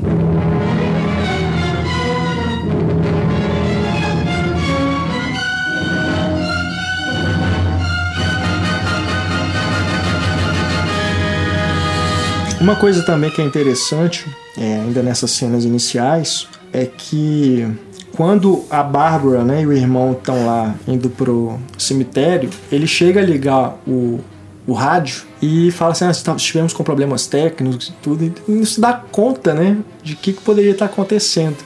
Uma 12.63 12.77
coisa 12.77 13.03
também 13.03 13.29
que 13.29 13.43
é 13.43 13.45
interessante, 13.45 14.25
é, 14.57 14.77
ainda 14.77 15.03
nessas 15.03 15.33
cenas 15.33 15.65
iniciais, 15.65 16.47
é 16.73 16.87
que 16.87 17.67
quando 18.13 18.63
a 18.71 18.85
Bárbara 18.85 19.43
né, 19.43 19.63
e 19.63 19.67
o 19.67 19.73
irmão 19.73 20.13
estão 20.13 20.47
lá 20.47 20.73
indo 20.87 21.11
pro 21.11 21.59
cemitério, 21.77 22.49
ele 22.71 22.87
chega 22.87 23.19
a 23.19 23.25
ligar 23.25 23.77
o, 23.85 24.21
o 24.67 24.73
rádio 24.73 25.23
e 25.41 25.71
fala 25.73 25.93
assim: 25.93 26.05
ah, 26.05 26.37
estivemos 26.37 26.73
com 26.73 26.85
problemas 26.85 27.27
técnicos 27.27 27.89
e 27.89 27.93
tudo, 28.03 28.25
e 28.25 28.33
não 28.49 28.65
se 28.65 28.81
dá 28.81 28.93
conta 28.93 29.55
né, 29.55 29.79
de 30.03 30.15
que, 30.15 30.33
que, 30.33 30.41
poderia 30.41 30.73
estar 30.73 30.87
acontecendo. 30.87 31.57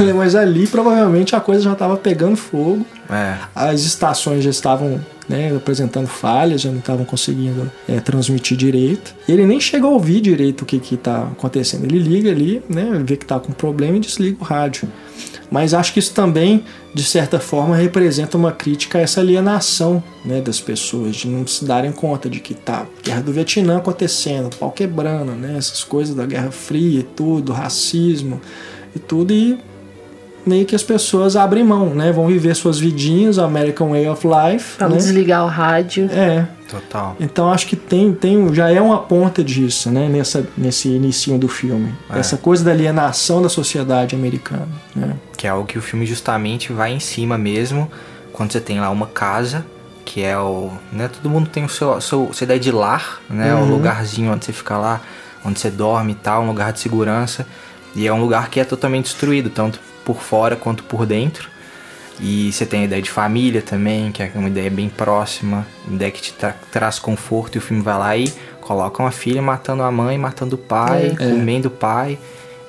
Uhum. 0.00 0.14
Mas 0.16 0.34
ali 0.34 0.66
provavelmente 0.66 1.36
a 1.36 1.40
coisa 1.40 1.62
já 1.62 1.72
estava 1.72 1.96
pegando 1.96 2.36
fogo, 2.36 2.84
é. 3.10 3.36
as 3.54 3.82
estações 3.82 4.42
já 4.42 4.50
estavam 4.50 5.00
né, 5.28 5.54
apresentando 5.54 6.06
falhas, 6.06 6.62
já 6.62 6.70
não 6.70 6.78
estavam 6.78 7.04
conseguindo 7.04 7.70
é, 7.86 8.00
transmitir 8.00 8.56
direito. 8.56 9.14
E 9.28 9.32
ele 9.32 9.44
nem 9.44 9.60
chega 9.60 9.86
a 9.86 9.90
ouvir 9.90 10.20
direito 10.22 10.62
o 10.62 10.64
que 10.64 10.94
está 10.94 11.24
acontecendo. 11.24 11.84
Ele 11.84 11.98
liga 11.98 12.30
ali, 12.30 12.62
né, 12.68 13.02
vê 13.04 13.16
que 13.16 13.24
está 13.24 13.38
com 13.38 13.52
problema 13.52 13.98
e 13.98 14.00
desliga 14.00 14.38
o 14.40 14.44
rádio. 14.44 14.88
Mas 15.50 15.72
acho 15.72 15.92
que 15.92 15.98
isso 15.98 16.12
também, 16.12 16.64
de 16.94 17.02
certa 17.02 17.40
forma, 17.40 17.74
representa 17.74 18.36
uma 18.36 18.52
crítica 18.52 18.98
a 18.98 19.00
essa 19.00 19.20
alienação 19.20 20.02
né, 20.24 20.40
das 20.40 20.60
pessoas, 20.60 21.16
de 21.16 21.28
não 21.28 21.46
se 21.46 21.64
darem 21.64 21.90
conta 21.90 22.28
de 22.28 22.40
que 22.40 22.54
tá 22.54 22.86
guerra 23.02 23.22
do 23.22 23.32
Vietnã 23.32 23.78
acontecendo, 23.78 24.54
pau 24.56 24.70
quebrando, 24.70 25.32
né, 25.32 25.56
essas 25.56 25.82
coisas 25.82 26.14
da 26.14 26.26
Guerra 26.26 26.50
Fria 26.50 27.00
e 27.00 27.02
tudo, 27.02 27.52
racismo 27.52 28.40
e 28.94 28.98
tudo, 28.98 29.32
e 29.32 29.58
meio 30.46 30.64
que 30.64 30.74
as 30.74 30.82
pessoas 30.82 31.36
abrem 31.36 31.64
mão, 31.64 31.94
né? 31.94 32.10
Vão 32.12 32.26
viver 32.26 32.54
suas 32.54 32.78
vidinhas, 32.78 33.38
American 33.38 33.90
Way 33.90 34.08
of 34.08 34.26
Life. 34.26 34.76
Vamos 34.78 34.94
né? 34.94 35.00
desligar 35.00 35.44
o 35.44 35.48
rádio. 35.48 36.08
É. 36.10 36.46
Total. 36.68 37.16
Então 37.18 37.50
acho 37.50 37.66
que 37.66 37.76
tem, 37.76 38.12
tem 38.12 38.52
já 38.52 38.70
é 38.70 38.80
uma 38.80 38.98
ponta 38.98 39.42
disso, 39.42 39.90
né? 39.90 40.08
Nessa, 40.08 40.46
nesse 40.56 40.88
início 40.88 41.36
do 41.38 41.48
filme. 41.48 41.94
É. 42.10 42.18
Essa 42.18 42.36
coisa 42.36 42.62
da 42.62 42.70
alienação 42.70 43.40
da 43.40 43.48
sociedade 43.48 44.14
americana. 44.14 44.68
Né? 44.94 45.16
Que 45.36 45.46
é 45.46 45.50
algo 45.50 45.66
que 45.66 45.78
o 45.78 45.82
filme 45.82 46.04
justamente 46.04 46.72
vai 46.72 46.92
em 46.92 47.00
cima 47.00 47.38
mesmo, 47.38 47.90
quando 48.32 48.52
você 48.52 48.60
tem 48.60 48.80
lá 48.80 48.90
uma 48.90 49.06
casa 49.06 49.64
que 50.04 50.22
é 50.22 50.38
o. 50.38 50.70
Né, 50.90 51.08
todo 51.08 51.28
mundo 51.28 51.50
tem 51.50 51.64
o 51.64 51.68
seu, 51.68 52.00
seu 52.00 52.30
sua 52.32 52.44
ideia 52.44 52.58
de 52.58 52.72
lar, 52.72 53.20
né? 53.28 53.54
Uhum. 53.54 53.62
O 53.62 53.66
lugarzinho 53.66 54.32
onde 54.32 54.46
você 54.46 54.52
fica 54.54 54.78
lá, 54.78 55.02
onde 55.44 55.60
você 55.60 55.70
dorme 55.70 56.12
e 56.12 56.14
tal, 56.14 56.42
um 56.42 56.46
lugar 56.46 56.72
de 56.72 56.80
segurança. 56.80 57.46
E 57.94 58.06
é 58.06 58.12
um 58.12 58.20
lugar 58.20 58.48
que 58.48 58.58
é 58.58 58.64
totalmente 58.64 59.04
destruído, 59.04 59.50
tanto 59.50 59.78
por 60.08 60.22
fora 60.22 60.56
quanto 60.56 60.82
por 60.84 61.04
dentro. 61.04 61.50
E 62.18 62.50
você 62.50 62.64
tem 62.64 62.80
a 62.80 62.84
ideia 62.84 63.02
de 63.02 63.10
família 63.10 63.60
também, 63.60 64.10
que 64.10 64.22
é 64.22 64.32
uma 64.34 64.48
ideia 64.48 64.70
bem 64.70 64.88
próxima, 64.88 65.66
uma 65.86 65.96
ideia 65.96 66.10
que 66.10 66.22
te 66.22 66.32
tra 66.32 66.54
traz 66.72 66.98
conforto. 66.98 67.56
E 67.56 67.58
o 67.58 67.60
filme 67.60 67.82
vai 67.82 67.98
lá 67.98 68.16
e 68.16 68.32
coloca 68.62 69.02
uma 69.02 69.10
filha 69.10 69.42
matando 69.42 69.82
a 69.82 69.92
mãe, 69.92 70.16
matando 70.16 70.56
o 70.56 70.58
pai, 70.58 71.08
é. 71.08 71.14
comendo 71.14 71.68
o 71.68 71.70
pai. 71.70 72.18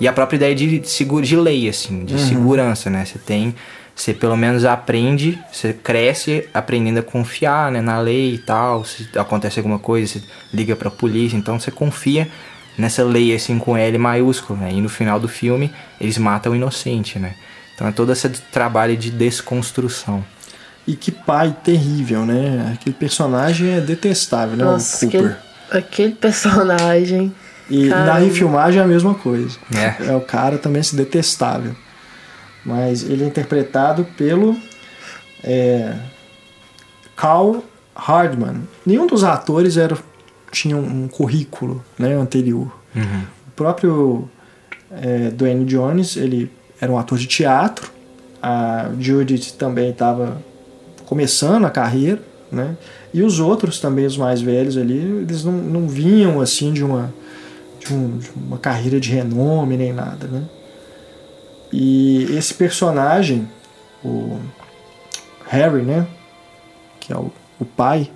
E 0.01 0.07
a 0.07 0.11
própria 0.11 0.35
ideia 0.35 0.53
de, 0.53 0.79
de, 0.79 1.21
de 1.21 1.35
lei, 1.37 1.69
assim, 1.69 2.03
de 2.03 2.15
uhum. 2.15 2.19
segurança, 2.19 2.89
né? 2.89 3.05
Você 3.05 3.17
tem. 3.17 3.55
Você 3.95 4.13
pelo 4.13 4.37
menos 4.37 4.63
aprende, 4.63 5.37
você 5.51 5.73
cresce 5.73 6.47
aprendendo 6.53 6.99
a 6.99 7.03
confiar 7.03 7.71
né, 7.71 7.81
na 7.81 7.99
lei 7.99 8.35
e 8.35 8.37
tal. 8.37 8.83
Se 8.83 9.09
acontece 9.15 9.59
alguma 9.59 9.79
coisa, 9.79 10.13
você 10.13 10.21
liga 10.53 10.75
pra 10.75 10.91
polícia. 10.91 11.37
Então 11.37 11.57
você 11.59 11.71
confia 11.71 12.29
nessa 12.79 13.03
lei 13.03 13.35
assim 13.35 13.59
com 13.59 13.77
L 13.77 13.97
maiúsculo, 13.97 14.57
né? 14.57 14.71
E 14.71 14.81
no 14.81 14.89
final 14.89 15.19
do 15.19 15.27
filme 15.27 15.71
eles 15.99 16.17
matam 16.17 16.53
o 16.53 16.55
inocente, 16.55 17.19
né? 17.19 17.35
Então 17.75 17.87
é 17.87 17.91
todo 17.91 18.11
esse 18.11 18.27
trabalho 18.29 18.95
de 18.95 19.11
desconstrução. 19.11 20.23
E 20.87 20.95
que 20.95 21.11
pai 21.11 21.55
terrível, 21.63 22.25
né? 22.25 22.73
Aquele 22.73 22.95
personagem 22.95 23.69
é 23.75 23.81
detestável, 23.81 24.57
né? 24.57 24.63
Nossa, 24.63 25.05
o 25.05 25.11
Cooper. 25.11 25.37
Aquele, 25.67 25.79
aquele 25.83 26.13
personagem. 26.13 27.35
E 27.69 27.89
Caramba. 27.89 28.13
na 28.13 28.17
refilmagem 28.17 28.81
é 28.81 28.83
a 28.83 28.87
mesma 28.87 29.13
coisa. 29.13 29.57
É. 29.75 30.07
é 30.07 30.15
o 30.15 30.21
cara 30.21 30.57
também 30.57 30.81
se 30.81 30.95
detestável. 30.95 31.75
Mas 32.65 33.03
ele 33.03 33.23
é 33.23 33.27
interpretado 33.27 34.05
pelo 34.17 34.57
é, 35.43 35.93
Carl 37.15 37.63
Hardman. 37.95 38.67
Nenhum 38.85 39.05
dos 39.05 39.23
atores 39.23 39.77
era 39.77 39.95
tinha 40.51 40.75
um 40.75 41.07
currículo 41.07 41.83
né, 41.97 42.13
anterior. 42.13 42.71
Uhum. 42.95 43.23
O 43.47 43.51
próprio 43.55 44.29
é, 44.91 45.29
Dwayne 45.29 45.65
Jones, 45.65 46.15
ele 46.17 46.51
era 46.79 46.91
um 46.91 46.97
ator 46.97 47.17
de 47.17 47.27
teatro. 47.27 47.91
A 48.41 48.89
Judith 48.99 49.53
também 49.57 49.89
estava 49.91 50.41
começando 51.05 51.65
a 51.65 51.69
carreira, 51.69 52.21
né? 52.51 52.77
E 53.13 53.21
os 53.21 53.39
outros 53.39 53.79
também, 53.79 54.05
os 54.05 54.17
mais 54.17 54.41
velhos 54.41 54.77
ali, 54.77 54.97
eles 54.97 55.43
não, 55.43 55.51
não 55.51 55.87
vinham 55.87 56.39
assim 56.39 56.71
de 56.71 56.83
uma, 56.83 57.13
de, 57.79 57.93
um, 57.93 58.17
de 58.17 58.29
uma 58.31 58.57
carreira 58.57 58.99
de 58.99 59.09
renome 59.09 59.75
nem 59.75 59.91
nada, 59.91 60.27
né? 60.27 60.43
E 61.71 62.23
esse 62.35 62.53
personagem, 62.53 63.47
o 64.03 64.39
Harry, 65.47 65.81
né? 65.81 66.07
Que 66.99 67.11
é 67.11 67.17
o, 67.17 67.31
o 67.59 67.65
pai, 67.65 68.09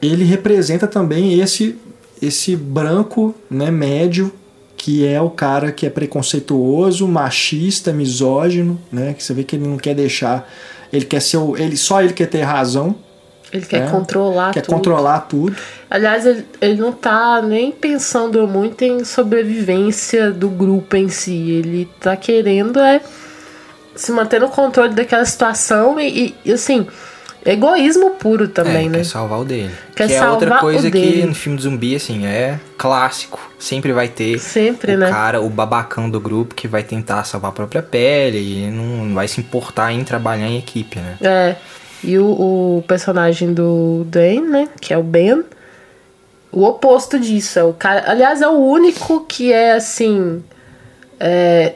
ele 0.00 0.24
representa 0.24 0.86
também 0.86 1.38
esse 1.40 1.76
esse 2.20 2.56
branco, 2.56 3.32
né, 3.48 3.70
médio, 3.70 4.32
que 4.76 5.06
é 5.06 5.20
o 5.20 5.30
cara 5.30 5.70
que 5.70 5.86
é 5.86 5.90
preconceituoso, 5.90 7.06
machista, 7.06 7.92
misógino, 7.92 8.80
né, 8.90 9.14
que 9.14 9.22
você 9.22 9.32
vê 9.32 9.44
que 9.44 9.54
ele 9.54 9.68
não 9.68 9.76
quer 9.76 9.94
deixar, 9.94 10.48
ele 10.92 11.04
quer 11.04 11.20
ser 11.20 11.36
o, 11.36 11.56
ele 11.56 11.76
só 11.76 12.02
ele 12.02 12.12
quer 12.12 12.26
ter 12.26 12.42
razão. 12.42 12.94
Ele 13.52 13.64
quer 13.64 13.80
né? 13.80 13.90
controlar 13.90 14.52
quer 14.52 14.60
tudo. 14.60 14.74
controlar 14.74 15.20
tudo. 15.20 15.56
Aliás, 15.88 16.26
ele, 16.26 16.44
ele 16.60 16.80
não 16.80 16.92
tá 16.92 17.40
nem 17.40 17.72
pensando 17.72 18.46
muito 18.46 18.82
em 18.82 19.04
sobrevivência 19.04 20.30
do 20.30 20.50
grupo 20.50 20.94
em 20.96 21.08
si. 21.08 21.50
Ele 21.50 21.88
tá 21.98 22.14
querendo 22.14 22.78
é 22.78 23.00
se 23.96 24.12
manter 24.12 24.40
no 24.40 24.50
controle 24.50 24.94
daquela 24.94 25.24
situação 25.24 25.98
e, 25.98 26.34
e 26.44 26.52
assim, 26.52 26.86
egoísmo 27.52 28.10
puro 28.10 28.48
também, 28.48 28.86
é, 28.86 28.88
né? 28.88 28.98
Quer 28.98 29.04
salvar 29.04 29.40
o 29.40 29.44
dele. 29.44 29.70
Quer 29.94 30.08
que 30.08 30.14
é 30.14 30.28
outra 30.28 30.58
coisa 30.58 30.90
que 30.90 30.98
dele. 31.00 31.26
no 31.26 31.34
filme 31.34 31.56
de 31.56 31.64
zumbi, 31.64 31.94
assim, 31.94 32.26
é 32.26 32.58
clássico. 32.76 33.40
Sempre 33.58 33.92
vai 33.92 34.08
ter 34.08 34.38
Sempre, 34.38 34.94
o 34.94 34.98
né? 34.98 35.10
cara, 35.10 35.40
o 35.40 35.48
babacão 35.48 36.08
do 36.10 36.20
grupo 36.20 36.54
que 36.54 36.68
vai 36.68 36.82
tentar 36.82 37.24
salvar 37.24 37.50
a 37.50 37.54
própria 37.54 37.82
pele 37.82 38.38
e 38.38 38.70
não, 38.70 39.14
vai 39.14 39.26
se 39.26 39.40
importar 39.40 39.92
em 39.92 40.04
trabalhar 40.04 40.46
em 40.46 40.58
equipe, 40.58 40.98
né? 40.98 41.16
É. 41.20 41.56
E 42.04 42.18
o, 42.18 42.26
o 42.26 42.84
personagem 42.86 43.52
do 43.52 44.04
Dwayne, 44.06 44.46
né? 44.46 44.68
Que 44.80 44.94
é 44.94 44.98
o 44.98 45.02
Ben. 45.02 45.42
O 46.52 46.64
oposto 46.64 47.18
disso. 47.18 47.58
É 47.58 47.64
o 47.64 47.72
cara. 47.72 48.04
Aliás, 48.10 48.40
é 48.40 48.48
o 48.48 48.58
único 48.58 49.24
que 49.24 49.52
é 49.52 49.72
assim. 49.72 50.42
É, 51.18 51.74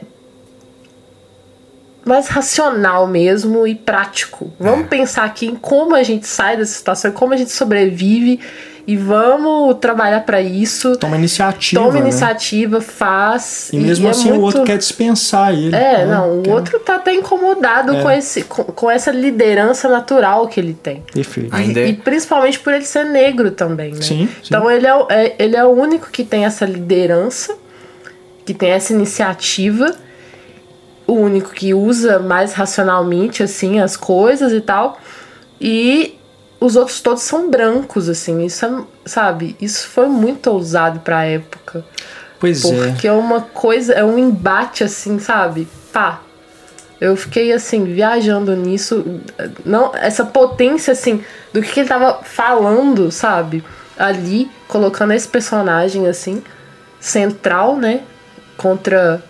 mais 2.05 2.27
racional 2.27 3.07
mesmo 3.07 3.65
e 3.65 3.75
prático. 3.75 4.51
Vamos 4.59 4.85
É. 4.85 4.87
pensar 4.87 5.23
aqui 5.25 5.45
em 5.47 5.55
como 5.55 5.95
a 5.95 6.03
gente 6.03 6.27
sai 6.27 6.57
dessa 6.57 6.73
situação, 6.73 7.11
como 7.11 7.33
a 7.33 7.37
gente 7.37 7.51
sobrevive 7.51 8.39
e 8.85 8.97
vamos 8.97 9.77
trabalhar 9.79 10.25
pra 10.25 10.41
isso. 10.41 10.97
Toma 10.97 11.15
iniciativa. 11.15 11.81
Toma 11.81 11.93
né? 11.93 11.99
iniciativa, 12.01 12.81
faz. 12.81 13.69
E 13.71 13.77
mesmo 13.77 14.07
é 14.07 14.11
assim 14.11 14.29
o 14.29 14.33
muito- 14.35 14.43
outro 14.43 14.63
quer 14.65 14.77
dispensar 14.77 15.53
ele. 15.53 15.73
É, 15.73 15.99
né? 15.99 16.05
não, 16.13 16.39
o 16.39 16.41
Quer- 16.43 16.53
outro 16.53 16.79
tá 16.81 16.95
até 16.95 17.13
incomodado 17.13 17.95
É. 17.95 18.01
com, 18.01 18.11
esse, 18.11 18.41
com, 18.43 18.63
com 18.65 18.91
essa 18.91 19.09
liderança 19.09 19.87
natural 19.87 20.49
que 20.49 20.59
ele 20.59 20.73
tem. 20.73 21.01
Perfeito. 21.13 21.55
Ainda 21.55 21.79
E, 21.79 21.83
é- 21.83 21.87
e 21.87 21.93
principalmente 21.93 22.59
por 22.59 22.73
ele 22.73 22.83
ser 22.83 23.05
negro 23.05 23.51
também, 23.51 23.93
né? 23.93 24.01
Sim, 24.01 24.27
sim. 24.27 24.29
Então 24.47 24.69
ele 24.69 24.85
é, 24.85 24.93
o- 24.93 25.07
é- 25.09 25.35
ele 25.39 25.55
é 25.55 25.63
o 25.63 25.69
único 25.69 26.11
que 26.11 26.25
tem 26.25 26.43
essa 26.43 26.65
liderança, 26.65 27.55
que 28.45 28.53
tem 28.53 28.71
essa 28.71 28.91
iniciativa, 28.91 29.95
o 31.05 31.13
único 31.13 31.51
que 31.51 31.73
usa 31.73 32.19
mais 32.19 32.53
racionalmente, 32.53 33.43
assim, 33.43 33.79
as 33.79 33.97
coisas 33.97 34.51
e 34.53 34.61
tal. 34.61 34.97
E 35.59 36.17
os 36.59 36.75
outros 36.75 37.01
todos 37.01 37.23
são 37.23 37.49
brancos, 37.49 38.07
assim. 38.07 38.45
Isso 38.45 38.65
é, 38.65 38.83
sabe? 39.05 39.55
Isso 39.59 39.87
foi 39.87 40.07
muito 40.07 40.47
ousado 40.47 40.99
pra 41.01 41.25
época. 41.25 41.85
Pois 42.39 42.63
é. 42.65 42.87
Porque 42.87 43.07
é 43.07 43.11
uma 43.11 43.41
coisa, 43.41 43.93
é 43.93 44.03
um 44.03 44.17
embate 44.17 44.83
assim, 44.83 45.19
sabe? 45.19 45.67
Pá. 45.91 46.21
Eu 46.99 47.17
fiquei 47.17 47.51
assim, 47.51 47.83
viajando 47.83 48.55
nisso. 48.55 49.21
Não, 49.65 49.93
essa 49.93 50.23
potência, 50.23 50.93
assim, 50.93 51.23
do 51.51 51.61
que, 51.61 51.71
que 51.73 51.79
ele 51.81 51.89
tava 51.89 52.21
falando, 52.23 53.11
sabe? 53.11 53.63
Ali, 53.97 54.49
colocando 54.69 55.11
esse 55.11 55.27
personagem, 55.27 56.07
assim, 56.07 56.41
central, 56.99 57.75
né? 57.75 58.01
Contra. 58.55 59.21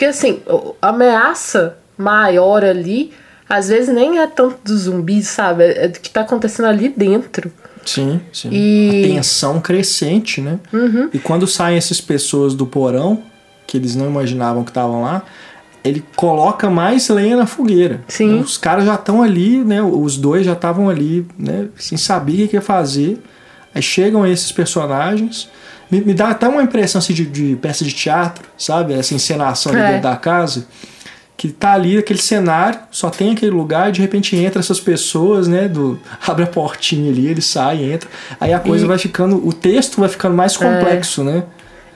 Porque 0.00 0.08
assim, 0.08 0.40
a 0.80 0.88
ameaça 0.88 1.76
maior 1.98 2.64
ali, 2.64 3.12
às 3.46 3.68
vezes 3.68 3.94
nem 3.94 4.18
é 4.18 4.26
tanto 4.26 4.56
dos 4.64 4.84
zumbis, 4.84 5.28
sabe? 5.28 5.64
É 5.64 5.88
do 5.88 6.00
que 6.00 6.08
tá 6.08 6.22
acontecendo 6.22 6.64
ali 6.64 6.88
dentro. 6.88 7.52
Sim, 7.84 8.18
sim. 8.32 8.48
E- 8.50 9.04
A 9.04 9.08
tensão 9.16 9.60
crescente, 9.60 10.40
né? 10.40 10.58
E 11.12 11.18
quando 11.18 11.46
saem 11.46 11.76
essas 11.76 12.00
pessoas 12.00 12.54
do 12.54 12.64
porão, 12.64 13.22
que 13.66 13.76
eles 13.76 13.94
não 13.94 14.06
imaginavam 14.06 14.64
que 14.64 14.70
estavam 14.70 15.02
lá, 15.02 15.22
ele 15.84 16.02
coloca 16.16 16.70
mais 16.70 17.10
lenha 17.10 17.36
na 17.36 17.44
fogueira. 17.44 18.00
Sim. 18.08 18.40
Os 18.40 18.56
caras 18.56 18.86
já 18.86 18.94
estão 18.94 19.22
ali, 19.22 19.58
né? 19.62 19.82
Os 19.82 20.16
dois 20.16 20.46
já 20.46 20.54
estavam 20.54 20.88
ali, 20.88 21.26
né? 21.36 21.68
Sem 21.76 21.98
saber 21.98 22.32
o 22.32 22.36
que 22.36 22.48
que 22.48 22.56
ia 22.56 22.62
fazer. 22.62 23.20
Aí 23.74 23.82
chegam 23.82 24.26
esses 24.26 24.50
personagens. 24.50 25.46
Me, 25.90 26.00
me 26.00 26.14
dá 26.14 26.28
até 26.30 26.46
uma 26.48 26.62
impressão 26.62 26.98
assim, 26.98 27.12
de, 27.12 27.26
de 27.26 27.56
peça 27.56 27.84
de 27.84 27.92
teatro, 27.92 28.44
sabe? 28.56 28.94
Essa 28.94 29.14
encenação 29.14 29.72
ali 29.72 29.80
É. 29.80 29.86
dentro 29.88 30.02
da 30.02 30.16
casa. 30.16 30.66
Que 31.36 31.48
tá 31.48 31.72
ali 31.72 31.96
aquele 31.96 32.20
cenário, 32.20 32.78
só 32.90 33.08
tem 33.08 33.32
aquele 33.32 33.50
lugar 33.50 33.88
e 33.88 33.92
de 33.92 34.00
repente 34.02 34.36
entra 34.36 34.60
essas 34.60 34.78
pessoas, 34.78 35.48
né? 35.48 35.68
Do, 35.68 35.98
abre 36.26 36.44
a 36.44 36.46
portinha 36.46 37.10
ali, 37.10 37.26
ele 37.26 37.40
sai, 37.40 37.82
entra. 37.92 38.08
Aí 38.38 38.52
a 38.52 38.60
coisa 38.60 38.84
E- 38.84 38.86
É. 38.86 38.88
vai 38.88 38.98
ficando. 38.98 39.36
O 39.46 39.52
texto 39.52 39.98
vai 40.00 40.08
ficando 40.08 40.36
mais 40.36 40.56
complexo, 40.56 41.24
né? 41.24 41.44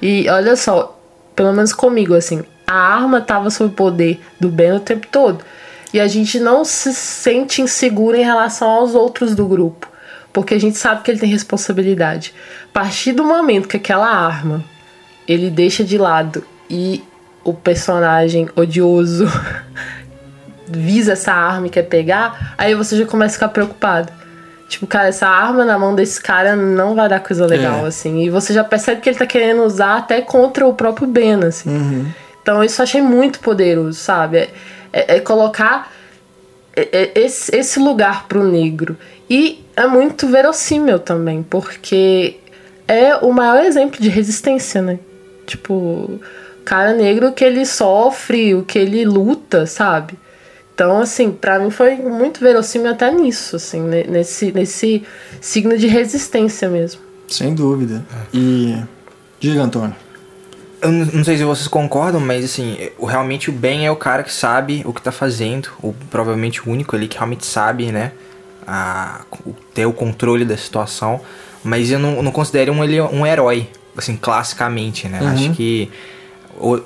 E 0.00 0.28
olha 0.30 0.56
só, 0.56 0.98
pelo 1.36 1.52
menos 1.52 1.72
comigo, 1.72 2.14
assim, 2.14 2.42
a 2.66 2.74
arma 2.74 3.20
tava 3.20 3.50
sob 3.50 3.70
o 3.70 3.72
poder 3.76 4.20
do 4.40 4.48
Ben 4.48 4.72
o 4.72 4.80
tempo 4.80 5.06
todo. 5.10 5.44
E 5.92 6.00
a 6.00 6.08
gente 6.08 6.40
não 6.40 6.64
se 6.64 6.92
sente 6.94 7.60
inseguro 7.62 8.16
em 8.16 8.24
relação 8.24 8.68
aos 8.68 8.94
outros 8.94 9.34
do 9.34 9.46
grupo. 9.46 9.86
Porque 10.34 10.52
a 10.54 10.60
gente 10.60 10.76
sabe 10.76 11.02
que 11.02 11.10
ele 11.10 11.18
tem 11.20 11.30
responsabilidade. 11.30 12.34
A 12.68 12.72
partir 12.74 13.12
do 13.12 13.24
momento 13.24 13.66
que 13.68 13.78
aquela 13.78 14.08
arma 14.08 14.62
ele 15.26 15.48
deixa 15.48 15.82
de 15.82 15.96
lado 15.96 16.44
e 16.68 17.02
o 17.42 17.54
personagem 17.54 18.48
odioso 18.56 19.26
visa 20.66 21.12
essa 21.12 21.32
arma 21.32 21.66
e 21.66 21.70
quer 21.70 21.82
pegar, 21.84 22.54
aí 22.58 22.74
você 22.74 22.96
já 22.96 23.06
começa 23.06 23.32
a 23.32 23.38
ficar 23.38 23.48
preocupado. 23.48 24.12
Tipo, 24.68 24.86
cara, 24.86 25.08
essa 25.08 25.28
arma 25.28 25.64
na 25.64 25.78
mão 25.78 25.94
desse 25.94 26.20
cara 26.20 26.56
não 26.56 26.94
vai 26.94 27.08
dar 27.08 27.20
coisa 27.20 27.46
legal, 27.46 27.84
É. 27.84 27.88
assim. 27.88 28.22
E 28.24 28.30
você 28.30 28.52
já 28.52 28.64
percebe 28.64 29.00
que 29.00 29.08
ele 29.08 29.18
tá 29.18 29.26
querendo 29.26 29.62
usar 29.62 29.98
até 29.98 30.20
contra 30.20 30.66
o 30.66 30.74
próprio 30.74 31.06
Ben, 31.06 31.34
assim. 31.44 31.68
Uhum. 31.70 32.06
Então 32.42 32.64
isso 32.64 32.80
eu 32.80 32.84
achei 32.84 33.00
muito 33.02 33.40
poderoso, 33.40 33.98
sabe? 33.98 34.38
É, 34.38 34.50
é- 34.92 35.16
é 35.16 35.20
colocar 35.20 35.92
esse, 37.14 37.54
esse 37.56 37.78
lugar 37.78 38.26
pro 38.28 38.44
negro. 38.44 38.96
E 39.28 39.64
é 39.76 39.86
muito 39.86 40.26
verossímil 40.28 40.98
também, 40.98 41.42
porque 41.42 42.36
é 42.86 43.16
o 43.16 43.32
maior 43.32 43.64
exemplo 43.64 44.00
de 44.00 44.08
resistência, 44.08 44.82
né? 44.82 44.98
Tipo, 45.46 45.72
o 45.74 46.20
cara 46.64 46.92
negro 46.92 47.32
que 47.32 47.44
ele 47.44 47.64
sofre, 47.64 48.54
o 48.54 48.62
que 48.62 48.78
ele 48.78 49.04
luta, 49.04 49.66
sabe? 49.66 50.14
Então, 50.74 50.98
assim, 50.98 51.30
pra 51.30 51.58
mim 51.58 51.70
foi 51.70 51.94
muito 51.96 52.40
verossímil 52.40 52.90
até 52.90 53.10
nisso, 53.12 53.56
assim, 53.56 53.80
ne- 53.80 54.04
nesse, 54.04 54.50
nesse 54.50 55.04
signo 55.40 55.78
de 55.78 55.86
resistência 55.86 56.68
mesmo. 56.68 57.00
Sem 57.28 57.54
dúvida. 57.54 58.04
E. 58.32 58.76
Diga, 59.38 59.62
Antônio. 59.62 59.94
Eu 60.84 60.92
não 60.92 61.24
sei 61.24 61.38
se 61.38 61.44
vocês 61.44 61.66
concordam, 61.66 62.20
mas 62.20 62.44
assim, 62.44 62.76
o, 62.98 63.06
realmente 63.06 63.48
o 63.48 63.52
Ben 63.52 63.86
é 63.86 63.90
o 63.90 63.96
cara 63.96 64.22
que 64.22 64.32
sabe 64.32 64.82
o 64.84 64.92
que 64.92 65.00
tá 65.00 65.10
fazendo, 65.10 65.70
ou 65.82 65.94
provavelmente 66.10 66.68
o 66.68 66.70
único 66.70 66.94
ali 66.94 67.08
que 67.08 67.16
realmente 67.16 67.46
sabe, 67.46 67.90
né? 67.90 68.12
A, 68.66 69.22
ter 69.72 69.86
o 69.86 69.92
controle 69.92 70.44
da 70.44 70.56
situação. 70.56 71.20
Mas 71.62 71.90
eu 71.90 71.98
não, 71.98 72.22
não 72.22 72.30
considero 72.30 72.70
um, 72.72 72.84
ele 72.84 73.00
um 73.00 73.26
herói, 73.26 73.66
assim, 73.96 74.14
classicamente, 74.14 75.08
né? 75.08 75.22
Uhum. 75.22 75.28
Acho 75.28 75.52
que, 75.54 75.90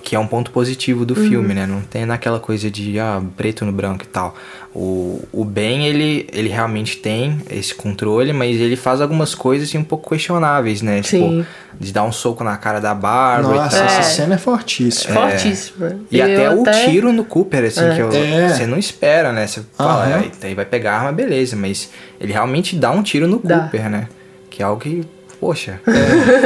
que 0.02 0.16
é 0.16 0.18
um 0.18 0.26
ponto 0.26 0.50
positivo 0.50 1.04
do 1.04 1.14
filme, 1.14 1.54
né? 1.54 1.66
Não 1.66 1.80
tem 1.80 2.06
naquela 2.06 2.40
coisa 2.40 2.70
de 2.70 2.98
ah, 2.98 3.20
preto 3.36 3.64
no 3.64 3.72
branco 3.72 4.04
e 4.04 4.06
tal. 4.06 4.34
O, 4.74 5.22
o 5.32 5.44
Ben, 5.44 5.86
ele, 5.86 6.28
ele 6.32 6.48
realmente 6.48 6.96
tem 6.98 7.38
esse 7.50 7.74
controle, 7.74 8.32
mas 8.32 8.60
ele 8.60 8.76
faz 8.76 9.00
algumas 9.00 9.34
coisas 9.34 9.68
assim, 9.68 9.78
um 9.78 9.84
pouco 9.84 10.08
questionáveis, 10.10 10.82
né? 10.82 11.02
Sim. 11.02 11.40
Tipo, 11.40 11.46
de 11.80 11.92
dar 11.92 12.04
um 12.04 12.12
soco 12.12 12.42
na 12.44 12.56
cara 12.56 12.80
da 12.80 12.94
Bárbara 12.94 13.54
e 13.54 13.58
Nossa, 13.58 13.76
tal. 13.78 13.86
essa 13.86 14.00
É. 14.00 14.02
cena 14.02 14.34
é 14.34 14.38
fortíssima. 14.38 15.14
Fortíssima. 15.14 15.96
E 16.10 16.18
Eu 16.18 16.24
até 16.26 16.50
o 16.84 16.84
tiro 16.90 17.12
no 17.12 17.24
Cooper, 17.24 17.64
assim, 17.64 17.84
É. 17.84 17.94
que 17.94 18.00
eu- 18.00 18.10
É. 18.12 18.48
você 18.48 18.66
não 18.66 18.78
espera, 18.78 19.32
né? 19.32 19.46
Você 19.46 19.62
fala, 19.76 20.04
Aham. 20.04 20.22
"Ah, 20.26 20.30
daí 20.40 20.54
vai 20.54 20.64
pegar 20.64 20.92
a 20.94 20.98
arma, 20.98 21.12
beleza, 21.12 21.56
mas 21.56 21.90
ele 22.20 22.32
realmente 22.32 22.76
dá 22.76 22.90
um 22.90 23.02
tiro 23.02 23.26
no 23.26 23.38
Dá. 23.38 23.60
Cooper, 23.60 23.88
né? 23.90 24.08
Que 24.50 24.62
é 24.62 24.66
algo 24.66 24.80
que, 24.80 25.04
poxa, 25.40 25.80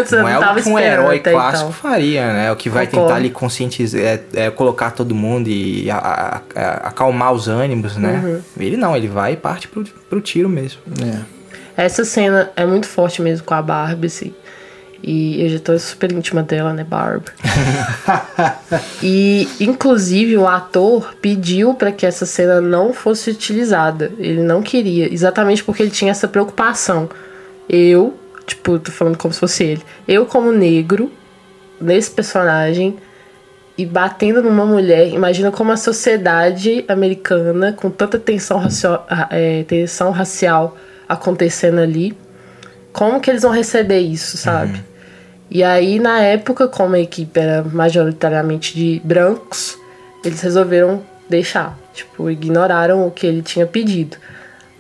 Você 0.05 0.17
não 0.17 0.23
não 0.23 0.29
é 0.29 0.33
algo 0.35 0.63
que 0.63 0.69
um 0.69 0.79
herói 0.79 1.17
até 1.19 1.33
clássico 1.33 1.71
então. 1.71 1.73
faria, 1.73 2.33
né? 2.33 2.53
O 2.53 2.57
que 2.57 2.69
vai 2.69 2.87
Concordo. 2.87 3.07
tentar 3.09 3.17
ali 3.19 3.31
conscientizar, 3.31 4.01
é, 4.01 4.21
é 4.35 4.51
colocar 4.51 4.91
todo 4.93 5.15
mundo 5.15 5.49
e 5.49 5.91
a- 5.91 5.97
a- 5.97 6.41
a- 6.55 6.89
acalmar 6.89 7.33
os 7.33 7.49
ânimos, 7.49 7.97
né? 7.97 8.21
Uhum. 8.25 8.41
Ele 8.59 8.77
não, 8.77 8.97
ele 8.97 9.09
vai 9.09 9.33
e 9.33 9.37
parte 9.37 9.69
pro, 9.69 9.85
pro 10.09 10.21
tiro 10.21 10.49
mesmo. 10.49 10.81
É. 11.77 11.85
Essa 11.85 12.05
cena 12.05 12.51
é 12.55 12.67
muito 12.67 12.87
forte 12.87 13.23
mesmo 13.23 13.45
com 13.47 13.55
a 13.55 13.63
Barbie, 13.63 14.07
assim. 14.07 14.35
E 15.05 15.43
eu 15.43 15.49
já 15.49 15.59
tô 15.59 15.77
super 15.81 16.13
íntima 16.13 16.45
dela, 16.45 16.73
né, 16.73 16.85
Barb? 16.85 17.25
e, 19.03 19.49
inclusive, 19.61 20.37
o 20.37 20.47
ator 20.47 21.15
pediu 21.21 21.75
para 21.75 21.91
que 21.93 22.07
essa 22.07 22.25
cena 22.27 22.61
não 22.61 22.93
fosse 22.93 23.31
utilizada. 23.31 24.13
Ele 24.19 24.43
não 24.43 24.63
queria, 24.63 25.13
exatamente 25.13 25.65
porque 25.65 25.83
ele 25.83 25.91
tinha 25.91 26.11
essa 26.11 26.29
preocupação. 26.29 27.09
Eu, 27.69 28.15
tipo, 28.47 28.79
tô 28.79 28.91
falando 28.91 29.17
como 29.17 29.33
se 29.33 29.41
fosse 29.41 29.65
ele. 29.65 29.83
Eu, 30.07 30.27
como 30.27 30.53
negro, 30.53 31.11
nesse 31.81 32.11
personagem, 32.11 32.97
e 33.77 33.87
batendo 33.87 34.43
numa 34.43 34.67
mulher, 34.67 35.09
imagina 35.09 35.51
como 35.51 35.73
a 35.73 35.77
sociedade 35.77 36.85
americana, 36.89 37.73
com 37.73 37.91
tanta 37.91 38.19
tensão, 38.19 38.63
ah, 39.09 39.29
é, 39.31 39.65
tensão 39.65 40.11
racial 40.11 40.77
acontecendo 41.09 41.81
ali, 41.81 42.17
como 42.93 43.21
que 43.21 43.31
eles 43.31 43.43
vão 43.43 43.51
receber 43.51 44.01
isso, 44.01 44.37
sabe? 44.37 44.85
E 45.51 45.63
aí, 45.63 45.99
na 45.99 46.21
época, 46.21 46.69
como 46.69 46.95
a 46.95 47.01
equipe 47.01 47.39
era 47.39 47.63
majoritariamente 47.63 48.75
de 48.75 49.01
brancos, 49.05 49.77
eles 50.25 50.41
resolveram 50.41 51.03
deixar. 51.29 51.79
Tipo, 51.93 52.31
ignoraram 52.31 53.07
o 53.07 53.11
que 53.11 53.27
ele 53.27 53.43
tinha 53.43 53.67
pedido. 53.67 54.17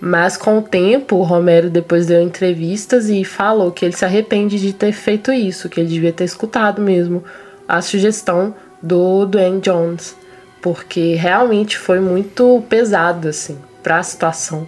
Mas 0.05 0.37
com 0.37 0.59
o 0.59 0.63
tempo, 0.63 1.15
o 1.15 1.23
Romero 1.23 1.71
depois 1.71 2.07
deu 2.07 2.21
entrevistas 2.21 3.09
e 3.09 3.25
falou 3.25 3.71
que 3.71 3.85
ele 3.85 3.95
se 3.95 4.05
arrepende 4.05 4.59
de 4.59 4.73
ter 4.73 4.91
feito 4.91 5.31
isso, 5.33 5.69
que 5.69 5.79
ele 5.79 5.89
devia 5.89 6.13
ter 6.13 6.25
escutado 6.25 6.83
mesmo 6.83 7.23
a 7.69 7.81
sugestão 7.81 8.53
do 8.83 9.25
Dwayne 9.27 9.61
Jones, 9.61 10.17
porque 10.61 11.15
realmente 11.15 11.79
foi 11.79 12.01
muito 12.01 12.65
pesado 12.69 13.29
assim 13.29 13.57
para 13.81 14.01
a 14.01 14.03
situação 14.03 14.67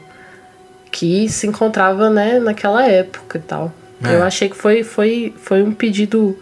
que 0.88 1.28
se 1.28 1.48
encontrava 1.48 2.08
né, 2.08 2.38
naquela 2.38 2.86
época 2.86 3.38
e 3.38 3.42
tal. 3.42 3.72
É. 4.04 4.14
Eu 4.14 4.22
achei 4.22 4.48
que 4.48 4.56
foi, 4.56 4.84
foi, 4.84 5.34
foi 5.36 5.64
um 5.64 5.72
pedido 5.72 6.38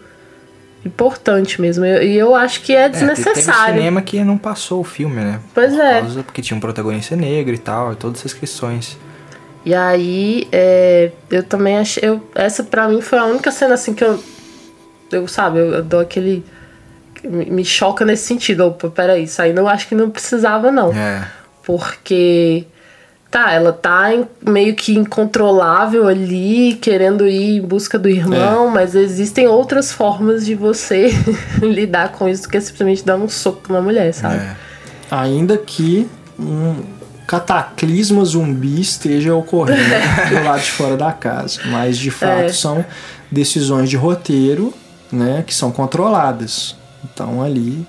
importante 0.85 1.59
mesmo. 1.61 1.85
E 1.85 1.89
eu, 2.17 2.27
eu 2.29 2.35
acho 2.35 2.61
que 2.61 2.73
é 2.75 2.83
É, 2.85 2.89
teve 2.89 3.05
desnecessário. 3.13 3.75
cinema 3.75 4.01
que 4.01 4.23
não 4.23 4.37
passou 4.37 4.81
o 4.81 4.83
filme, 4.83 5.15
né? 5.15 5.39
Pois 5.53 5.71
Por 5.73 5.81
é. 5.81 5.99
causa- 6.01 6.23
porque 6.23 6.41
tinha 6.41 6.57
um 6.57 6.59
protagonista 6.59 7.15
negro 7.15 7.53
e 7.53 7.57
tal, 7.57 7.93
e 7.93 7.95
todas 7.95 8.19
essas 8.19 8.33
questões. 8.33 8.97
E 9.65 9.73
aí, 9.73 10.47
é, 10.51 11.11
eu 11.31 11.41
também 11.43 11.77
achei. 11.77 12.07
Eu, 12.07 12.21
essa 12.35 12.63
pra 12.63 12.87
mim 12.89 12.99
foi 13.01 13.17
a 13.17 13.25
única 13.25 13.49
cena 13.51 13.75
assim 13.75 13.93
que 13.93 14.03
eu. 14.03 14.21
Eu, 15.11 15.27
sabe, 15.27 15.59
eu, 15.59 15.73
eu 15.75 15.83
dou 15.83 15.99
aquele. 16.01 16.43
Me, 17.23 17.45
me 17.45 17.63
choca 17.63 18.03
nesse 18.03 18.25
sentido. 18.25 18.65
Opa, 18.67 18.89
peraí, 18.89 19.23
isso 19.23 19.41
aí 19.41 19.53
não 19.53 19.67
acho 19.67 19.87
que 19.87 19.95
não 19.95 20.09
precisava, 20.09 20.69
não. 20.69 20.91
É. 20.93 21.25
Porque. 21.65 22.65
Tá, 23.33 23.51
ela 23.51 23.73
tá 23.73 24.13
em- 24.13 24.27
meio 24.47 24.75
que 24.75 24.93
incontrolável 24.95 26.07
ali, 26.07 26.75
querendo 26.79 27.27
ir 27.27 27.57
em 27.57 27.61
busca 27.63 27.97
do 27.97 28.07
irmão, 28.07 28.69
mas 28.69 28.93
existem 28.93 29.47
outras 29.47 29.91
formas 29.91 30.45
de 30.45 30.53
você 30.53 31.09
lidar 31.59 32.11
com 32.11 32.29
isso 32.29 32.43
do 32.43 32.49
que 32.49 32.61
simplesmente 32.61 33.03
dar 33.03 33.15
um 33.17 33.27
soco 33.27 33.73
na 33.73 33.81
mulher, 33.81 34.13
sabe? 34.13 34.35
é. 34.35 34.55
Ainda 35.09 35.57
que 35.57 36.07
um 36.39 36.83
cataclisma 37.25 38.23
zumbi 38.23 38.79
esteja 38.79 39.33
ocorrendo 39.33 39.81
do 40.29 40.43
lado 40.43 40.61
de 40.61 40.71
fora 40.71 40.95
da 40.95 41.11
casa. 41.11 41.59
Mas 41.65 41.97
de 41.97 42.11
fato 42.11 42.43
É. 42.43 42.49
são 42.49 42.85
decisões 43.31 43.89
de 43.89 43.97
roteiro 43.97 44.71
né, 45.11 45.43
que 45.45 45.55
são 45.55 45.71
controladas. 45.71 46.75
Então 47.03 47.41
ali 47.41 47.83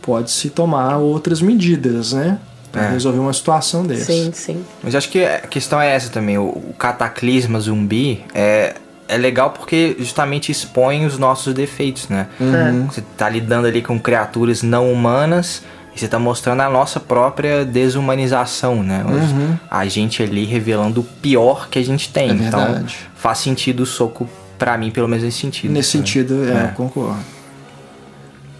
pode-se 0.00 0.48
tomar 0.48 0.96
outras 0.96 1.42
medidas, 1.42 2.14
né? 2.14 2.38
Pra 2.72 2.86
É. 2.86 2.90
resolver 2.90 3.18
uma 3.18 3.32
situação 3.34 3.84
dessa. 3.84 4.06
Sim, 4.06 4.30
sim. 4.32 4.64
Mas 4.82 4.94
acho 4.94 5.10
que 5.10 5.22
a 5.22 5.40
questão 5.40 5.78
é 5.80 5.94
essa 5.94 6.08
também. 6.10 6.38
O, 6.38 6.44
o 6.44 6.74
cataclisma 6.78 7.60
zumbi 7.60 8.24
é, 8.34 8.74
é 9.06 9.16
legal 9.18 9.50
porque 9.50 9.94
justamente 9.98 10.50
expõe 10.50 11.04
os 11.04 11.18
nossos 11.18 11.52
defeitos, 11.52 12.08
né? 12.08 12.28
Uhum. 12.40 12.86
Você 12.86 13.02
tá 13.18 13.28
lidando 13.28 13.66
ali 13.66 13.82
com 13.82 14.00
criaturas 14.00 14.62
não 14.62 14.90
humanas 14.90 15.62
e 15.94 16.00
você 16.00 16.08
tá 16.08 16.18
mostrando 16.18 16.62
a 16.62 16.70
nossa 16.70 16.98
própria 16.98 17.62
desumanização, 17.62 18.82
né? 18.82 19.04
Os- 19.06 19.30
Uhum. 19.32 19.54
A 19.70 19.84
gente 19.86 20.22
ali 20.22 20.46
revelando 20.46 21.02
o 21.02 21.04
pior 21.04 21.68
que 21.68 21.78
a 21.78 21.84
gente 21.84 22.08
tem. 22.10 22.30
É 22.30 22.32
então 22.32 22.84
faz 23.14 23.36
sentido 23.38 23.80
o 23.80 23.86
soco 23.86 24.26
pra 24.58 24.78
mim, 24.78 24.90
pelo 24.90 25.06
menos 25.08 25.22
nesse 25.24 25.40
sentido. 25.40 25.70
Nesse 25.72 25.90
sabe? 25.92 26.06
sentido, 26.06 26.44
é, 26.48 26.52
É. 26.52 26.64
eu 26.64 26.68
concordo. 26.74 27.18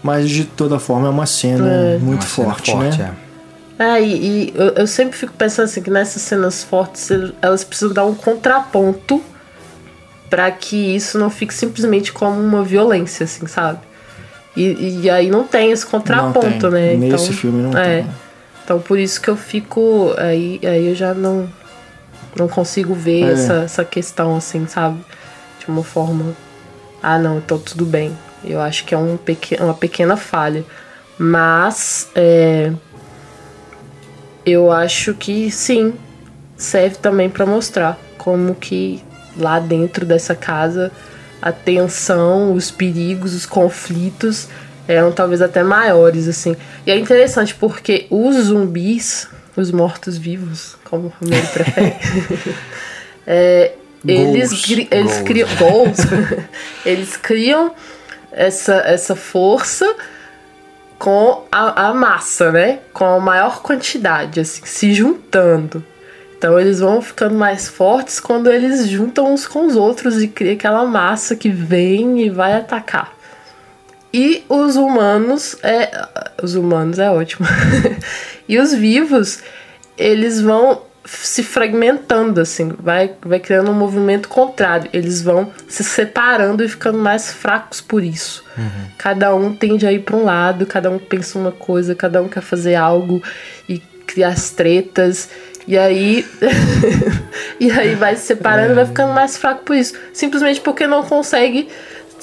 Mas 0.03 0.29
de 0.29 0.43
toda 0.43 0.77
forma 0.79 1.07
é 1.07 1.09
uma 1.09 1.25
cena 1.25 1.65
É. 1.67 1.97
muito 1.97 2.21
Uma 2.23 2.29
cena 2.29 2.47
forte, 2.53 2.75
né? 2.75 2.89
é. 3.19 3.22
É, 3.83 4.01
e, 4.01 4.13
e 4.49 4.53
eu, 4.55 4.69
eu 4.69 4.87
sempre 4.87 5.17
fico 5.17 5.33
pensando 5.33 5.65
assim 5.65 5.81
que 5.81 5.89
nessas 5.89 6.21
cenas 6.21 6.63
fortes 6.63 7.09
el- 7.11 7.33
elas 7.41 7.63
precisam 7.63 7.93
dar 7.93 8.05
um 8.05 8.15
contraponto 8.15 9.21
pra 10.29 10.49
que 10.51 10.95
isso 10.95 11.17
não 11.19 11.29
fique 11.29 11.53
simplesmente 11.53 12.11
como 12.11 12.39
uma 12.39 12.63
violência, 12.63 13.23
assim, 13.25 13.45
sabe? 13.47 13.79
E, 14.55 15.01
e 15.03 15.09
aí 15.09 15.29
não 15.29 15.43
tem 15.45 15.71
esse 15.71 15.85
contraponto, 15.85 16.69
Não 16.69 16.71
tem. 16.71 16.97
né? 16.97 17.07
Nesse 17.09 17.25
então, 17.25 17.37
filme 17.37 17.61
não 17.63 17.77
é. 17.77 18.01
tem. 18.01 18.07
Então 18.63 18.79
por 18.79 18.97
isso 18.99 19.19
que 19.19 19.29
eu 19.29 19.35
fico. 19.35 20.13
Aí, 20.17 20.59
aí 20.63 20.87
eu 20.87 20.95
já 20.95 21.13
não, 21.13 21.49
não 22.35 22.47
consigo 22.47 22.93
ver 22.93 23.23
É. 23.23 23.31
essa, 23.33 23.53
essa 23.65 23.83
questão, 23.85 24.35
assim, 24.37 24.65
sabe? 24.67 25.03
De 25.59 25.67
uma 25.67 25.83
forma. 25.83 26.33
Ah, 27.01 27.17
não, 27.19 27.37
então 27.39 27.57
tudo 27.59 27.83
bem. 27.85 28.15
Eu 28.45 28.61
acho 28.61 28.85
que 28.85 28.93
é 28.93 28.97
um 28.97 29.17
peque, 29.17 29.55
uma 29.59 29.73
pequena 29.73 30.15
falha. 30.15 30.63
Mas. 31.17 32.07
É, 32.15 32.71
eu 34.45 34.71
acho 34.71 35.13
que 35.13 35.49
sim, 35.51 35.93
serve 36.57 36.97
também 36.97 37.29
pra 37.29 37.45
mostrar 37.45 37.99
como 38.17 38.55
que 38.55 39.01
lá 39.37 39.59
dentro 39.59 40.05
dessa 40.05 40.35
casa 40.35 40.91
a 41.41 41.51
tensão, 41.51 42.53
os 42.53 42.71
perigos, 42.71 43.33
os 43.33 43.45
conflitos 43.45 44.47
eram 44.87 45.11
talvez 45.11 45.41
até 45.41 45.63
maiores 45.63 46.27
assim. 46.27 46.55
E 46.85 46.91
é 46.91 46.97
interessante 46.97 47.53
porque 47.55 48.07
os 48.09 48.35
zumbis, 48.45 49.27
os 49.55 49.71
mortos-vivos, 49.71 50.75
como 50.83 51.07
o 51.07 51.13
Romero 51.19 51.47
prefere, 51.47 51.95
é, 53.27 53.73
eles, 54.05 54.49
Goals. 54.49 54.69
eles 54.69 55.11
Goals. 55.11 55.21
criam 55.21 55.49
goals, 55.57 55.97
eles 56.85 57.17
criam 57.17 57.73
essa, 58.31 58.75
essa 58.75 59.15
força 59.15 59.85
com 61.03 61.43
a, 61.51 61.89
a 61.89 61.93
massa, 61.93 62.49
né? 62.49 62.79
Com 62.93 63.03
a 63.03 63.19
maior 63.19 63.61
quantidade, 63.61 64.39
assim, 64.39 64.61
se 64.63 64.93
juntando. 64.93 65.83
Então 66.37 66.57
eles 66.57 66.79
vão 66.79 67.01
ficando 67.01 67.35
mais 67.35 67.67
fortes 67.67 68.21
quando 68.21 68.49
eles 68.49 68.87
juntam 68.87 69.33
uns 69.33 69.45
com 69.45 69.67
os 69.67 69.75
outros 69.75 70.23
e 70.23 70.29
cria 70.29 70.53
aquela 70.53 70.85
massa 70.85 71.35
que 71.35 71.49
vem 71.49 72.21
e 72.21 72.29
vai 72.29 72.53
atacar. 72.53 73.13
E 74.13 74.45
os 74.47 74.77
humanos 74.77 75.57
é. 75.61 75.91
Os 76.41 76.55
humanos 76.55 76.97
é 76.99 77.11
ótimo. 77.11 77.45
e 78.47 78.57
os 78.57 78.73
vivos, 78.73 79.39
eles 79.97 80.39
vão 80.39 80.83
se 81.05 81.43
fragmentando, 81.43 82.39
assim, 82.39 82.73
vai, 82.79 83.13
vai 83.21 83.39
criando 83.39 83.71
um 83.71 83.73
movimento 83.73 84.29
contrário. 84.29 84.89
Eles 84.93 85.21
vão 85.21 85.51
se 85.67 85.83
separando 85.83 86.63
e 86.63 86.69
ficando 86.69 86.97
mais 86.97 87.31
fracos 87.31 87.81
por 87.81 88.03
isso. 88.03 88.43
Cada 88.97 89.35
um 89.35 89.53
tende 89.53 89.85
a 89.85 89.91
ir 89.91 89.99
para 89.99 90.15
um 90.15 90.23
lado, 90.23 90.65
cada 90.65 90.89
um 90.89 90.97
pensa 90.97 91.37
uma 91.37 91.51
coisa, 91.51 91.93
cada 91.93 92.21
um 92.21 92.29
quer 92.29 92.41
fazer 92.41 92.75
algo 92.75 93.21
e 93.67 93.79
criar 94.07 94.29
as 94.29 94.49
tretas. 94.49 95.29
E 95.67 95.77
aí. 95.77 96.25
e 97.59 97.71
aí 97.71 97.95
vai 97.95 98.15
se 98.15 98.27
separando 98.27 98.71
e 98.71 98.75
vai 98.75 98.85
ficando 98.85 99.13
mais 99.13 99.37
fraco 99.37 99.63
por 99.63 99.75
isso. 99.75 99.95
Simplesmente 100.13 100.61
porque 100.61 100.87
não 100.87 101.03
consegue, 101.03 101.67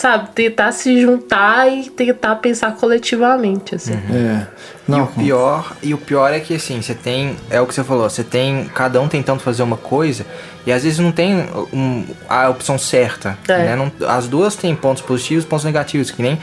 sabe, 0.01 0.31
tentar 0.35 0.73
se 0.73 0.99
juntar 1.01 1.69
e 1.71 1.91
tentar 1.91 2.37
pensar 2.37 2.73
coletivamente, 2.75 3.75
assim. 3.75 3.93
É. 3.93 4.47
E 4.89 4.91
Não, 4.91 5.05
o 5.05 5.07
pior, 5.09 5.73
e 5.83 5.93
o 5.93 5.99
pior 5.99 6.33
é 6.33 6.41
que 6.41 6.55
assim, 6.55 6.81
você 6.81 6.95
tem, 6.95 7.37
é 7.51 7.61
o 7.61 7.67
que 7.67 7.75
você 7.75 7.85
falou, 7.85 8.09
você 8.09 8.25
tem 8.25 8.65
cada 8.75 8.99
um 9.01 9.09
tentando 9.09 9.41
fazer 9.41 9.63
uma 9.63 9.77
coisa 9.77 10.25
e 10.67 10.73
às 10.73 10.83
vezes 10.85 10.99
não 10.99 11.13
tem 11.13 11.45
um- 11.73 12.07
a 12.29 12.49
opção 12.49 12.79
certa, 12.79 13.37
É. 13.47 13.59
né? 13.59 13.77
Não- 13.77 13.93
as 14.09 14.27
duas 14.27 14.57
têm 14.57 14.75
pontos 14.75 15.03
positivos, 15.03 15.45
e 15.45 15.47
pontos 15.47 15.65
negativos, 15.67 16.11
que 16.11 16.23
nem 16.23 16.39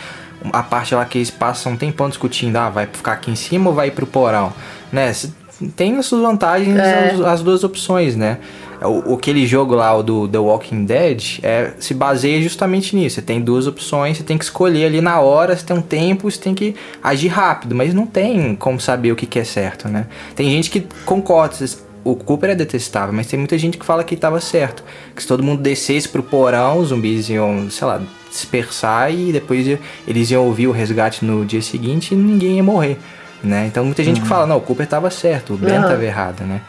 a 0.54 0.62
parte 0.62 0.94
lá 0.94 1.04
que 1.04 1.18
eles 1.18 1.32
passam 1.32 1.72
um 1.72 1.76
tempão 1.78 2.08
discutindo, 2.10 2.56
ah, 2.58 2.70
vai 2.70 2.86
ficar 2.86 3.14
aqui 3.14 3.32
em 3.32 3.36
cima 3.36 3.70
ou 3.70 3.76
vai 3.76 3.90
pro 3.90 4.06
porão, 4.06 4.54
né? 4.92 5.12
Cê- 5.14 5.30
Tem 5.76 5.98
as 5.98 6.06
suas 6.06 6.22
vantagens 6.22 6.78
É. 6.78 7.10
as, 7.16 7.20
as 7.22 7.42
duas 7.42 7.64
opções, 7.64 8.16
né? 8.16 8.38
O, 8.82 9.16
aquele 9.16 9.46
jogo 9.48 9.74
lá, 9.76 9.96
o 9.96 10.04
do 10.04 10.28
The 10.28 10.38
Walking 10.38 10.86
Dead, 10.86 11.40
é, 11.42 11.72
se 11.80 11.94
baseia 11.94 12.42
justamente 12.42 12.96
nisso. 12.96 13.16
Você 13.16 13.22
tem 13.22 13.42
duas 13.42 13.66
opções, 13.68 14.18
você 14.18 14.24
tem 14.24 14.38
que 14.38 14.44
escolher 14.44 14.86
ali 14.86 15.02
na 15.02 15.20
hora, 15.20 15.56
você 15.56 15.66
tem 15.66 15.76
um 15.76 15.82
tempo, 15.82 16.30
você 16.30 16.40
tem 16.40 16.54
que 16.54 16.76
agir 17.02 17.28
rápido, 17.30 17.74
mas 17.76 17.94
não 17.94 18.06
tem 18.06 18.56
como 18.56 18.80
saber 18.80 19.12
o 19.12 19.16
que, 19.16 19.26
que 19.26 19.40
é 19.40 19.44
certo, 19.44 19.88
né? 19.88 20.06
Tem 20.36 20.50
gente 20.52 20.70
que 20.70 20.86
concorda, 21.06 21.56
o 22.04 22.16
Cooper 22.16 22.52
é 22.52 22.56
detestável, 22.56 23.14
mas 23.14 23.28
tem 23.28 23.38
muita 23.38 23.58
gente 23.58 23.78
que 23.78 23.86
fala 23.86 24.04
que 24.04 24.16
estava 24.16 24.40
certo. 24.40 24.84
Que 25.16 25.22
se 25.22 25.28
todo 25.28 25.44
mundo 25.44 25.62
descesse 25.62 26.08
pro 26.08 26.24
porão, 26.24 26.80
os 26.80 26.90
zumbis 26.90 27.30
iam, 27.30 27.70
sei 27.70 27.88
lá, 27.88 28.00
dispersar 28.30 29.12
e 29.14 29.32
depois 29.34 29.66
ia- 29.68 29.80
eles 30.08 30.30
iam 30.32 30.46
ouvir 30.46 30.68
o 30.68 30.72
resgate 30.72 31.26
no 31.26 31.44
dia 31.44 31.62
seguinte 31.62 32.14
e 32.14 32.16
ninguém 32.18 32.58
ia 32.58 32.64
morrer, 32.64 32.98
né? 33.44 33.66
Então 33.68 33.84
muita 33.84 34.04
gente 34.04 34.22
que 34.22 34.28
fala, 34.28 34.46
não, 34.46 34.58
o 34.58 34.62
Cooper 34.62 34.84
estava 34.86 35.10
certo, 35.10 35.54
o 35.54 35.58
Ben 35.58 35.76
estava 35.82 36.06
errado, 36.06 36.42
né? 36.44 36.62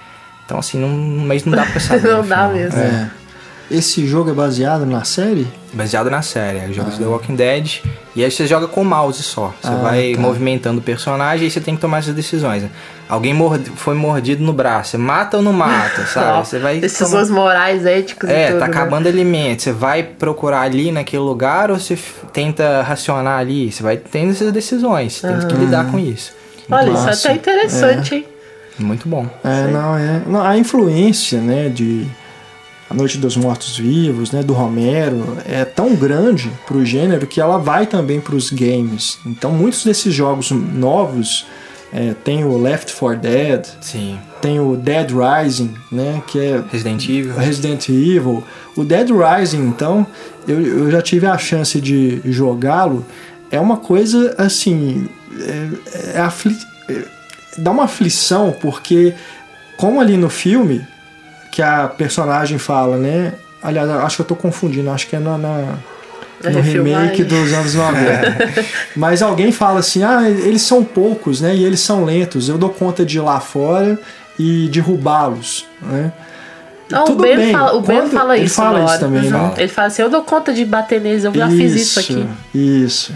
Então 0.49 0.59
assim, 0.59 0.79
não, 0.79 0.89
mas 0.89 1.45
não 1.45 1.53
dá 1.55 1.67
pra 1.67 1.79
saber. 1.79 2.09
Não 2.09 2.27
dá 2.27 2.49
mesmo. 2.49 2.81
É. 2.81 3.11
Esse 3.71 4.07
jogo 4.07 4.31
é 4.31 4.33
baseado 4.33 4.87
na 4.87 5.05
série? 5.05 5.47
Baseado 5.75 6.09
na 6.11 6.23
série, 6.23 6.57
é 6.57 6.73
jogos 6.73 6.97
The 6.97 7.05
Walking 7.05 7.35
Dead. 7.37 7.83
E 8.17 8.25
aí 8.25 8.31
você 8.31 8.47
joga 8.47 8.67
com 8.67 8.81
o 8.81 8.85
mouse 8.85 9.23
só. 9.23 9.53
Você 9.61 9.69
Ah, 9.69 9.75
vai 9.75 10.13
tá. 10.15 10.21
movimentando 10.23 10.79
o 10.79 10.83
personagem 10.83 11.47
e 11.47 11.51
você 11.51 11.61
tem 11.61 11.75
que 11.75 11.81
tomar 11.83 11.99
essas 11.99 12.15
decisões. 12.15 12.63
né? 12.63 12.71
Alguém 13.11 13.35
morde- 13.35 13.69
foi 13.77 13.95
mordido 13.95 14.43
no 14.43 14.55
braço, 14.55 14.93
você 14.93 14.97
mata 14.97 15.37
ou 15.37 15.43
não 15.43 15.53
mata, 15.53 16.07
sabe? 16.09 16.47
Você 16.47 16.59
vai. 16.59 16.79
Decisões 16.81 17.29
morais, 17.29 17.85
éticas 17.85 18.31
e 18.31 18.33
É, 18.33 18.47
tudo. 18.49 18.61
tá 18.61 18.69
né? 18.69 18.71
acabando 18.75 19.07
alimento. 19.07 19.63
Você 19.63 19.73
vai 19.73 20.03
procurar 20.03 20.63
ali 20.63 20.91
naquele 20.91 21.23
lugar 21.23 21.71
ou 21.71 21.79
você 21.79 21.99
tenta 22.33 22.81
racionar 22.81 23.39
ali? 23.39 23.71
Você 23.71 23.83
vai 23.83 23.99
tendo 23.99 24.31
essas 24.31 24.51
decisões. 24.51 25.13
Você 25.17 25.29
tem 25.29 25.47
que 25.47 25.55
lidar 25.57 25.91
com 25.91 25.99
isso. 25.99 26.33
Olha, 26.71 26.91
Massa. 26.93 27.11
isso 27.11 27.29
é 27.29 27.33
até 27.33 27.39
interessante, 27.39 28.15
hein? 28.15 28.27
Muito 28.79 29.09
bom. 29.09 29.27
É, 29.45 29.71
não, 29.71 29.97
é. 29.97 30.23
não, 30.27 30.43
a 30.43 30.57
influência, 30.57 31.41
né, 31.41 31.69
de 31.69 32.07
A 32.89 32.95
Noite 32.95 33.19
dos 33.19 33.37
Mortos 33.37 33.77
Vivos, 33.79 34.31
né, 34.33 34.43
do 34.43 34.53
Romero, 34.53 35.37
é 35.45 35.65
tão 35.65 35.95
grande 35.95 36.51
pro 36.67 36.85
gênero 36.85 37.27
que 37.27 37.41
ela 37.41 37.59
vai 37.59 37.87
também 37.87 38.21
pros 38.21 38.51
games. 38.51 39.19
Então, 39.27 39.51
muitos 39.51 39.85
desses 39.85 40.15
jogos 40.15 40.51
novos 40.51 41.47
é, 41.93 42.15
tem 42.25 42.45
o 42.45 42.57
Left 42.59 42.95
4 42.95 43.21
Dead, 43.21 43.67
Sim. 43.81 44.19
tem 44.43 44.61
o 44.61 44.77
Dead 44.77 45.11
Rising, 45.11 45.75
né, 45.91 46.23
que 46.27 46.39
é 46.39 46.63
Resident 46.71 47.09
Evil. 47.09 47.35
Resident 47.35 47.89
Evil. 47.89 48.45
O 48.77 48.85
Dead 48.85 49.09
Rising, 49.11 49.67
então, 49.67 50.07
eu, 50.47 50.61
eu 50.61 50.91
já 50.91 51.03
tive 51.03 51.27
a 51.27 51.37
chance 51.37 51.81
de 51.81 52.21
jogá-lo. 52.25 53.05
É 53.51 53.59
uma 53.59 53.79
coisa 53.79 54.35
assim. 54.39 55.09
É, 55.41 55.69
é 56.17 56.21
afli- 56.21 56.57
é- 56.89 57.05
dá 57.57 57.71
uma 57.71 57.85
aflição, 57.85 58.55
porque, 58.61 59.15
como 59.77 60.01
ali 60.01 60.17
no 60.17 60.29
filme, 60.29 60.87
que 61.51 61.63
a 61.63 61.89
personagem 61.89 62.59
fala, 62.59 62.97
né? 62.97 63.35
Aliás, 63.63 63.89
acho 63.91 64.17
que 64.17 64.23
eu 64.23 64.27
tô 64.27 64.37
confundindo, 64.37 64.91
acho 64.91 65.07
que 65.09 65.17
é 65.17 65.19
na, 65.19 65.37
na 65.39 65.75
É 66.45 66.51
no 66.51 66.61
remake 66.61 67.25
dos 67.25 67.53
anos 67.53 67.75
90. 67.75 68.65
Mas 68.95 69.23
alguém 69.23 69.51
fala 69.51 69.81
assim: 69.81 70.03
ah, 70.05 70.29
eles 70.29 70.63
são 70.63 70.85
poucos, 70.85 71.41
né? 71.41 71.55
E 71.57 71.65
eles 71.65 71.81
são 71.81 72.05
lentos. 72.05 72.49
Eu 72.49 72.57
dou 72.59 72.71
conta 72.71 73.05
de 73.05 73.17
ir 73.19 73.21
lá 73.21 73.41
fora 73.41 73.99
e 74.39 74.69
derrubá-los, 74.69 75.67
né? 75.83 76.13
Não, 76.91 77.05
Tudo 77.05 77.19
o 77.19 77.23
Ben, 77.23 77.37
bem, 77.37 77.53
fala, 77.53 77.75
o 77.77 77.81
ben 77.83 77.99
quando- 78.01 78.11
fala 78.13 78.37
ele 78.37 78.47
isso. 78.47 78.55
fala 78.55 78.85
isso 78.85 78.99
também, 79.01 79.25
Uhum. 79.25 79.31
né? 79.49 79.55
Ele 79.59 79.69
fala 79.69 79.89
assim: 79.89 80.03
eu 80.03 80.09
dou 80.09 80.23
conta 80.23 80.55
de 80.55 80.65
bater 80.65 81.01
neles, 81.01 81.25
eu 81.25 81.35
já 81.35 81.49
fiz 81.49 81.75
isso 81.75 81.99
aqui. 82.01 82.27
Isso. 82.55 83.13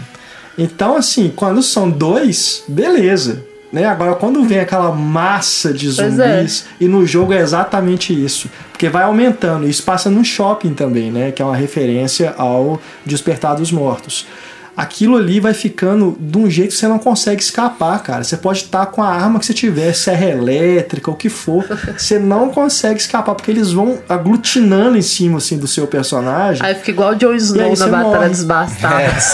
Então, 0.57 0.95
assim, 0.97 1.31
quando 1.35 1.63
são 1.63 1.89
dois, 1.89 2.63
beleza. 2.67 3.43
Né? 3.73 3.85
Agora, 3.85 4.13
quando 4.13 4.43
vem 4.43 4.59
aquela 4.59 4.91
massa 4.91 5.73
de 5.73 5.91
Pois 5.91 6.13
zumbis, 6.13 6.65
e 6.79 6.87
no 6.87 7.07
jogo 7.07 7.33
é 7.33 7.39
exatamente 7.39 8.13
isso. 8.13 8.47
Porque 8.71 8.87
vai 8.87 9.03
aumentando. 9.03 9.67
Isso 9.67 9.81
passa 9.81 10.11
no 10.11 10.23
shopping 10.23 10.75
também, 10.75 11.11
né? 11.11 11.31
Que 11.31 11.41
é 11.41 11.45
uma 11.45 11.55
referência 11.55 12.35
ao 12.37 12.79
Despertar 13.03 13.55
dos 13.55 13.71
Mortos. 13.71 14.27
Aquilo 14.75 15.17
ali 15.17 15.39
vai 15.39 15.53
ficando 15.53 16.17
de 16.19 16.35
um 16.35 16.49
jeito 16.49 16.69
que 16.71 16.77
você 16.77 16.87
não 16.87 16.97
consegue 16.97 17.41
escapar, 17.41 18.01
cara. 18.01 18.23
Você 18.23 18.35
pode 18.35 18.59
estar 18.59 18.87
com 18.87 19.03
a 19.03 19.07
arma 19.07 19.39
que 19.39 19.45
você 19.45 19.53
tiver, 19.53 19.93
serra 19.93 20.25
elétrica, 20.25 21.11
o 21.11 21.15
que 21.15 21.29
for. 21.29 21.63
Você 21.95 22.17
não 22.17 22.49
consegue 22.49 22.99
escapar, 22.99 23.35
porque 23.35 23.51
eles 23.51 23.71
vão 23.71 23.99
aglutinando 24.09 24.97
em 24.97 25.01
cima 25.01 25.37
assim, 25.37 25.57
do 25.57 25.67
seu 25.67 25.85
personagem. 25.85 26.65
Aí 26.65 26.73
fica 26.73 26.89
igual 26.89 27.13
o 27.13 27.29
aí 27.29 27.37
Snow 27.37 27.77
na 27.77 27.87
Batalha 27.87 28.17
morre. 28.17 28.29
dos 28.29 28.43
Bastardos. 28.43 29.25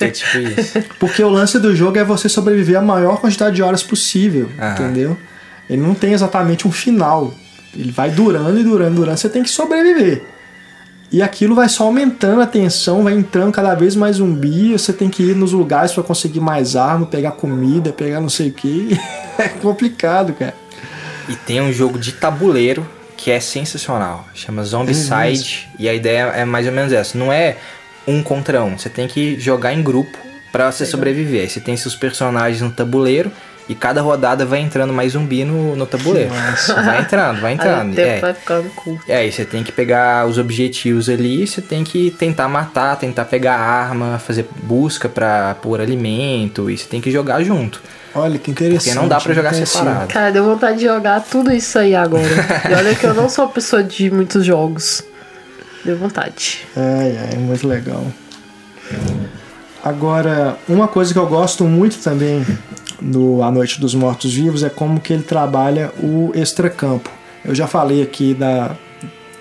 É 0.00 0.08
tipo 0.10 0.38
isso. 0.38 0.84
Porque 0.98 1.22
o 1.22 1.28
lance 1.28 1.58
do 1.58 1.76
jogo 1.76 1.98
é 1.98 2.04
você 2.04 2.28
sobreviver 2.28 2.78
a 2.78 2.82
maior 2.82 3.20
quantidade 3.20 3.56
de 3.56 3.62
horas 3.62 3.82
possível, 3.82 4.48
Aham. 4.58 4.72
entendeu? 4.72 5.16
Ele 5.68 5.82
não 5.82 5.94
tem 5.94 6.12
exatamente 6.12 6.66
um 6.66 6.72
final. 6.72 7.34
Ele 7.76 7.92
vai 7.92 8.10
durando 8.10 8.58
e 8.58 8.64
durando, 8.64 8.94
durando. 8.94 9.18
Você 9.18 9.28
tem 9.28 9.42
que 9.42 9.50
sobreviver. 9.50 10.22
E 11.10 11.22
aquilo 11.22 11.54
vai 11.54 11.68
só 11.68 11.84
aumentando 11.84 12.40
a 12.40 12.46
tensão, 12.46 13.04
vai 13.04 13.14
entrando 13.14 13.52
cada 13.52 13.74
vez 13.74 13.94
mais 13.94 14.16
zumbi. 14.16 14.72
Você 14.72 14.92
tem 14.92 15.08
que 15.08 15.22
ir 15.22 15.36
nos 15.36 15.52
lugares 15.52 15.92
para 15.92 16.02
conseguir 16.02 16.40
mais 16.40 16.74
arma, 16.74 17.06
pegar 17.06 17.32
comida, 17.32 17.92
pegar 17.92 18.20
não 18.20 18.28
sei 18.28 18.48
o 18.48 18.52
que. 18.52 18.98
É 19.38 19.48
complicado, 19.48 20.32
cara. 20.32 20.54
E 21.28 21.36
tem 21.36 21.60
um 21.60 21.70
jogo 21.70 21.98
de 21.98 22.12
tabuleiro 22.12 22.88
que 23.18 23.30
é 23.30 23.38
sensacional. 23.38 24.26
Chama 24.34 24.64
Zombicide. 24.64 25.68
e 25.78 25.90
a 25.90 25.92
ideia 25.92 26.32
é 26.34 26.44
mais 26.46 26.66
ou 26.66 26.72
menos 26.72 26.90
essa. 26.90 27.18
Não 27.18 27.30
é 27.30 27.58
um 28.06 28.22
contra 28.22 28.62
um. 28.62 28.78
Você 28.78 28.88
tem 28.88 29.06
que 29.06 29.38
jogar 29.38 29.74
em 29.74 29.82
grupo 29.82 30.16
pra 30.50 30.72
você 30.72 30.86
sobreviver. 30.86 31.42
Aí 31.42 31.50
você 31.50 31.60
tem 31.60 31.76
seus 31.76 31.94
personagens 31.94 32.62
no 32.62 32.70
tabuleiro. 32.70 33.30
E 33.68 33.74
cada 33.74 34.00
rodada 34.00 34.46
vai 34.46 34.60
entrando 34.60 34.92
mais 34.92 35.12
zumbi 35.12 35.44
no, 35.44 35.74
no 35.74 35.86
tabuleiro. 35.86 36.30
Vai 36.84 37.00
entrando, 37.00 37.40
vai 37.40 37.52
Aí 37.52 37.58
o 37.58 37.60
entrando. 37.60 37.94
tempo 37.96 38.08
É. 38.08 38.20
vai 38.20 38.34
ficando 38.34 38.70
curto. 38.70 39.04
É, 39.08 39.16
aí 39.16 39.32
você 39.32 39.44
tem 39.44 39.64
que 39.64 39.72
pegar 39.72 40.26
os 40.26 40.38
objetivos 40.38 41.08
ali, 41.08 41.46
você 41.46 41.60
tem 41.60 41.82
que 41.82 42.12
tentar 42.12 42.48
matar, 42.48 42.96
tentar 42.96 43.24
pegar 43.24 43.56
arma, 43.56 44.20
fazer 44.20 44.48
busca 44.62 45.08
pra 45.08 45.56
pôr 45.60 45.80
alimento, 45.80 46.70
e 46.70 46.78
você 46.78 46.86
tem 46.86 47.00
que 47.00 47.10
jogar 47.10 47.42
junto. 47.42 47.82
Olha 48.14 48.38
que 48.38 48.50
interessante. 48.50 48.84
Porque 48.84 48.98
não 48.98 49.08
dá 49.08 49.20
pra 49.20 49.34
jogar 49.34 49.52
separado. 49.52 50.12
Cara, 50.12 50.30
deu 50.30 50.44
vontade 50.44 50.78
de 50.78 50.84
jogar 50.84 51.20
tudo 51.20 51.52
isso 51.52 51.78
aí 51.78 51.94
agora. 51.94 52.22
e 52.70 52.72
olha 52.72 52.94
que 52.94 53.04
eu 53.04 53.14
não 53.14 53.28
sou 53.28 53.46
uma 53.46 53.50
pessoa 53.50 53.82
de 53.82 54.10
muitos 54.10 54.44
jogos. 54.44 55.02
Deu 55.84 55.96
vontade. 55.98 56.66
É, 56.76 57.34
é 57.34 57.36
muito 57.36 57.66
legal. 57.66 58.06
Agora, 59.84 60.56
uma 60.68 60.88
coisa 60.88 61.12
que 61.12 61.18
eu 61.18 61.26
gosto 61.26 61.64
muito 61.64 61.98
também 61.98 62.44
no 63.00 63.42
A 63.42 63.50
Noite 63.50 63.80
dos 63.80 63.94
Mortos 63.94 64.34
Vivos 64.34 64.62
é 64.62 64.68
como 64.68 65.00
que 65.00 65.12
ele 65.12 65.22
trabalha 65.22 65.92
o 66.02 66.32
extracampo. 66.34 67.10
Eu 67.44 67.54
já 67.54 67.66
falei 67.66 68.02
aqui 68.02 68.34
da, 68.34 68.76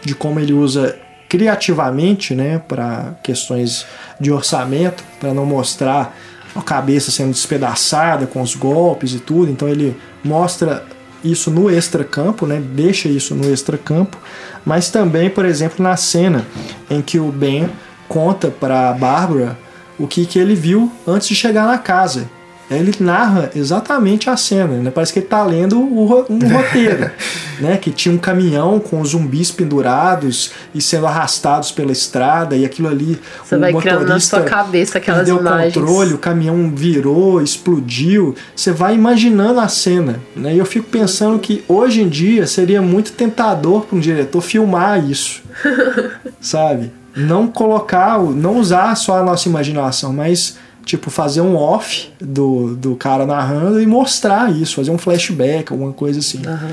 de 0.03 0.13
como 0.13 0.39
ele 0.39 0.53
usa 0.53 0.97
criativamente, 1.27 2.35
né, 2.35 2.61
para 2.67 3.15
questões 3.23 3.85
de 4.19 4.31
orçamento, 4.31 5.03
para 5.19 5.33
não 5.33 5.45
mostrar 5.45 6.15
a 6.55 6.61
cabeça 6.61 7.11
sendo 7.11 7.31
despedaçada 7.31 8.25
com 8.25 8.41
os 8.41 8.55
golpes 8.55 9.13
e 9.13 9.19
tudo. 9.19 9.51
Então 9.51 9.67
ele 9.67 9.97
mostra 10.23 10.85
isso 11.23 11.49
no 11.49 11.69
extracampo, 11.69 12.45
né, 12.45 12.61
deixa 12.61 13.09
isso 13.09 13.33
no 13.33 13.51
extracampo, 13.51 14.17
mas 14.63 14.89
também, 14.89 15.29
por 15.29 15.45
exemplo, 15.45 15.83
na 15.83 15.97
cena 15.97 16.45
em 16.89 17.01
que 17.01 17.19
o 17.19 17.31
Ben 17.31 17.69
conta 18.07 18.49
para 18.49 18.93
Bárbara 18.93 19.57
o 19.97 20.07
que, 20.07 20.25
que 20.25 20.37
ele 20.37 20.55
viu 20.55 20.91
antes 21.07 21.27
de 21.27 21.35
chegar 21.35 21.65
na 21.65 21.77
casa. 21.77 22.29
Ele 22.69 22.91
narra 22.99 23.51
exatamente 23.55 24.27
a 24.29 24.35
cena, 24.35 24.77
né? 24.77 24.89
Parece 24.89 25.13
que 25.13 25.19
ele 25.19 25.27
tá 25.27 25.43
lendo 25.43 25.79
ro- 25.79 26.25
um 26.29 26.39
roteiro, 26.51 27.11
né? 27.59 27.77
Que 27.77 27.91
tinha 27.91 28.13
um 28.13 28.17
caminhão 28.17 28.79
com 28.79 29.05
zumbis 29.05 29.51
pendurados 29.51 30.51
e 30.73 30.81
sendo 30.81 31.05
arrastados 31.05 31.71
pela 31.71 31.91
estrada 31.91 32.55
e 32.55 32.65
aquilo 32.65 32.87
ali 32.89 33.19
Você 33.43 33.55
o 33.55 33.59
vai 33.59 33.71
criando 33.73 33.97
na 33.99 34.01
motorista 34.05 34.37
sua 34.39 34.45
cabeça 34.49 34.97
aquelas 34.97 35.19
perdeu 35.19 35.39
imagens. 35.39 35.75
o 35.75 35.79
controle, 35.79 36.13
o 36.15 36.17
caminhão 36.17 36.71
virou, 36.75 37.39
explodiu. 37.41 38.33
Você 38.55 38.71
vai 38.71 38.95
imaginando 38.95 39.59
a 39.59 39.67
cena, 39.67 40.19
né? 40.35 40.55
E 40.55 40.57
eu 40.57 40.65
fico 40.65 40.87
pensando 40.89 41.37
que 41.37 41.63
hoje 41.67 42.01
em 42.01 42.09
dia 42.09 42.47
seria 42.47 42.81
muito 42.81 43.11
tentador 43.11 43.85
para 43.85 43.95
um 43.95 43.99
diretor 44.01 44.41
filmar 44.41 45.03
isso, 45.07 45.43
sabe? 46.41 46.91
Não 47.15 47.47
colocar, 47.47 48.19
não 48.19 48.57
usar 48.57 48.93
só 48.95 49.19
a 49.19 49.23
nossa 49.23 49.47
imaginação, 49.47 50.11
mas 50.11 50.57
tipo 50.85 51.09
fazer 51.09 51.41
um 51.41 51.55
off 51.55 52.09
do, 52.21 52.75
do 52.75 52.95
cara 52.95 53.25
narrando 53.25 53.81
e 53.81 53.87
mostrar 53.87 54.51
isso, 54.55 54.75
fazer 54.75 54.91
um 54.91 54.97
flashback, 54.97 55.71
alguma 55.71 55.91
coisa 55.91 56.19
assim. 56.19 56.41
Aham. 56.45 56.71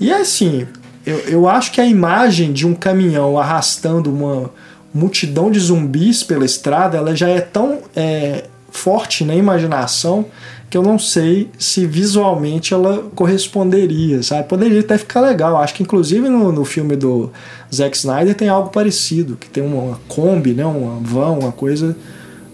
E 0.00 0.12
assim, 0.12 0.66
eu, 1.04 1.18
eu 1.20 1.48
acho 1.48 1.70
que 1.70 1.80
a 1.80 1.86
imagem 1.86 2.52
de 2.52 2.66
um 2.66 2.74
caminhão 2.74 3.38
arrastando 3.38 4.10
uma 4.10 4.50
multidão 4.92 5.50
de 5.50 5.60
zumbis 5.60 6.22
pela 6.22 6.44
estrada, 6.44 6.96
ela 6.96 7.14
já 7.14 7.28
é 7.28 7.40
tão 7.40 7.80
é, 7.94 8.44
forte 8.70 9.24
na 9.24 9.34
imaginação 9.34 10.26
que 10.70 10.76
eu 10.76 10.82
não 10.82 10.98
sei 10.98 11.50
se 11.58 11.86
visualmente 11.86 12.74
ela 12.74 13.04
corresponderia, 13.14 14.22
sabe? 14.22 14.48
Poderia 14.48 14.80
até 14.80 14.98
ficar 14.98 15.20
legal. 15.20 15.56
Acho 15.56 15.74
que 15.74 15.82
inclusive 15.82 16.28
no, 16.28 16.50
no 16.50 16.64
filme 16.64 16.96
do 16.96 17.30
Zack 17.72 17.96
Snyder 17.96 18.34
tem 18.34 18.48
algo 18.48 18.70
parecido, 18.70 19.36
que 19.36 19.48
tem 19.48 19.62
uma, 19.62 19.82
uma 19.82 20.00
Kombi, 20.08 20.52
né? 20.52 20.64
uma 20.64 20.98
van, 21.00 21.30
uma 21.30 21.52
coisa 21.52 21.96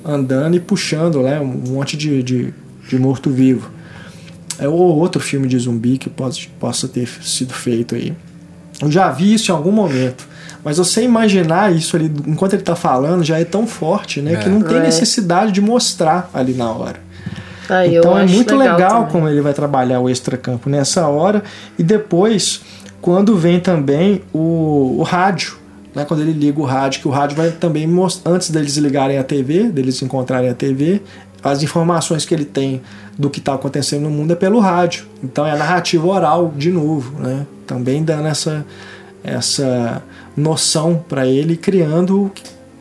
andando 0.04 0.56
e 0.56 0.60
puxando 0.60 1.22
né? 1.22 1.40
um 1.40 1.44
monte 1.46 1.96
de, 1.96 2.22
de, 2.22 2.54
de 2.88 2.98
morto-vivo. 2.98 3.70
É 4.58 4.68
ou 4.68 4.98
outro 4.98 5.20
filme 5.20 5.48
de 5.48 5.58
zumbi 5.58 5.96
que 5.96 6.10
pode, 6.10 6.50
possa 6.60 6.86
ter 6.86 7.08
sido 7.22 7.54
feito 7.54 7.94
aí. 7.94 8.12
Eu 8.80 8.90
já 8.90 9.10
vi 9.10 9.34
isso 9.34 9.50
em 9.50 9.54
algum 9.54 9.72
momento. 9.72 10.28
Mas 10.62 10.76
você 10.76 11.02
imaginar 11.02 11.74
isso 11.74 11.96
ali 11.96 12.12
enquanto 12.26 12.52
ele 12.54 12.62
tá 12.62 12.76
falando 12.76 13.24
já 13.24 13.38
é 13.38 13.44
tão 13.44 13.66
forte, 13.66 14.20
né? 14.20 14.34
É. 14.34 14.36
Que 14.36 14.48
não 14.48 14.60
tem 14.62 14.76
É. 14.76 14.82
necessidade 14.82 15.52
de 15.52 15.60
mostrar 15.60 16.30
ali 16.34 16.52
na 16.52 16.70
hora. 16.70 17.00
Aí 17.68 17.96
então 17.96 18.18
é 18.18 18.26
muito 18.26 18.56
legal, 18.56 19.00
também. 19.00 19.12
como 19.12 19.28
ele 19.28 19.40
vai 19.40 19.54
trabalhar 19.54 20.00
o 20.00 20.10
extracampo 20.10 20.68
nessa 20.68 21.06
hora. 21.06 21.42
E 21.78 21.82
depois, 21.82 22.60
quando 23.00 23.36
vem 23.36 23.60
também 23.60 24.22
o, 24.32 24.96
o 24.98 25.02
rádio, 25.02 25.56
né? 25.94 26.04
quando 26.04 26.20
ele 26.20 26.32
liga 26.32 26.60
o 26.60 26.64
rádio, 26.64 27.00
que 27.00 27.08
o 27.08 27.10
rádio 27.10 27.36
vai 27.36 27.50
também 27.50 27.86
mostrar, 27.86 28.32
antes 28.32 28.50
deles 28.50 28.76
ligarem 28.76 29.18
a 29.18 29.24
TV, 29.24 29.64
deles 29.64 30.00
encontrarem 30.02 30.48
a 30.50 30.54
TV, 30.54 31.02
as 31.42 31.62
informações 31.62 32.24
que 32.24 32.34
ele 32.34 32.44
tem 32.44 32.82
do 33.18 33.30
que 33.30 33.38
está 33.38 33.54
acontecendo 33.54 34.02
no 34.02 34.10
mundo 34.10 34.32
é 34.32 34.36
pelo 34.36 34.58
rádio. 34.60 35.06
Então 35.22 35.46
é 35.46 35.52
a 35.52 35.56
narrativa 35.56 36.06
oral 36.06 36.52
de 36.56 36.70
novo, 36.70 37.18
né? 37.18 37.46
Também 37.66 38.02
dando 38.02 38.28
essa, 38.28 38.64
essa 39.22 40.02
noção 40.36 41.02
para 41.08 41.26
ele, 41.26 41.56
criando 41.56 42.30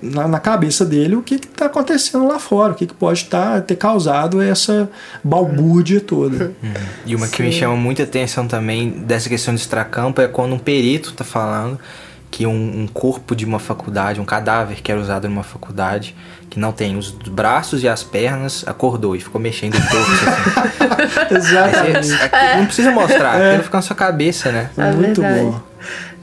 na, 0.01 0.27
na 0.27 0.39
cabeça 0.39 0.85
dele 0.85 1.15
o 1.15 1.21
que 1.21 1.35
está 1.35 1.65
acontecendo 1.65 2.25
lá 2.27 2.39
fora, 2.39 2.73
o 2.73 2.75
que, 2.75 2.85
que 2.85 2.93
pode 2.93 3.25
tá, 3.25 3.61
ter 3.61 3.75
causado 3.75 4.41
essa 4.41 4.89
balbúrdia 5.23 5.99
toda. 5.99 6.51
E 7.05 7.15
uma 7.15 7.27
que 7.27 7.41
me 7.41 7.51
Sim. 7.51 7.59
chama 7.59 7.75
muita 7.75 8.03
atenção 8.03 8.47
também 8.47 8.89
dessa 8.89 9.27
questão 9.27 9.53
de 9.53 9.59
extracampo 9.61 10.21
é 10.21 10.27
quando 10.27 10.53
um 10.53 10.59
perito 10.59 11.13
tá 11.13 11.23
falando 11.23 11.79
que 12.39 12.47
um, 12.47 12.83
um 12.83 12.87
corpo 12.87 13.35
de 13.35 13.43
uma 13.43 13.59
faculdade, 13.59 14.21
um 14.21 14.23
cadáver 14.23 14.81
que 14.81 14.89
era 14.89 15.01
usado 15.01 15.27
numa 15.27 15.43
faculdade, 15.43 16.15
que 16.49 16.57
não 16.57 16.71
tem 16.71 16.95
os 16.95 17.11
braços 17.11 17.83
e 17.83 17.87
as 17.89 18.01
pernas, 18.01 18.63
acordou 18.65 19.13
e 19.13 19.19
ficou 19.19 19.41
mexendo 19.41 19.75
o 19.75 19.81
corpo. 19.89 20.11
Assim. 20.13 21.35
Exatamente. 21.35 22.07
você- 22.07 22.23
aqui 22.23 22.57
Não 22.59 22.65
precisa 22.65 22.91
mostrar, 22.91 23.37
É. 23.41 23.47
aquilo 23.49 23.63
fica 23.65 23.77
na 23.77 23.81
sua 23.81 23.95
cabeça, 23.97 24.53
né? 24.53 24.69
É 24.77 24.91
Muito 24.93 25.19
verdade. 25.21 25.43
bom. 25.43 25.59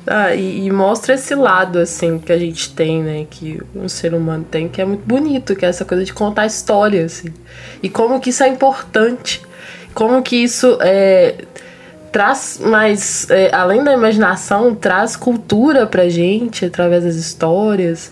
Ah, 0.06 0.34
e, 0.34 0.64
e 0.64 0.70
mostra 0.70 1.12
esse 1.16 1.34
lado, 1.34 1.78
assim, 1.78 2.18
que 2.18 2.32
a 2.32 2.38
gente 2.38 2.72
tem, 2.74 3.02
né? 3.02 3.26
Que 3.28 3.60
o 3.74 3.86
ser 3.86 4.14
humano 4.14 4.42
tem, 4.50 4.68
que 4.70 4.80
é 4.80 4.86
muito 4.86 5.04
bonito, 5.04 5.54
que 5.54 5.66
é 5.66 5.68
essa 5.68 5.84
coisa 5.84 6.02
de 6.02 6.14
contar 6.14 6.46
história, 6.46 7.04
assim. 7.04 7.28
E 7.82 7.90
como 7.90 8.18
que 8.20 8.30
isso 8.30 8.42
é 8.42 8.48
importante. 8.48 9.42
Como 9.92 10.22
que 10.22 10.36
isso 10.36 10.78
é, 10.80 11.44
traz 12.16 12.58
mais, 12.58 13.28
é, 13.28 13.54
além 13.54 13.84
da 13.84 13.92
imaginação, 13.92 14.74
traz 14.74 15.14
cultura 15.14 15.86
pra 15.86 16.08
gente 16.08 16.64
através 16.64 17.04
das 17.04 17.14
histórias, 17.14 18.10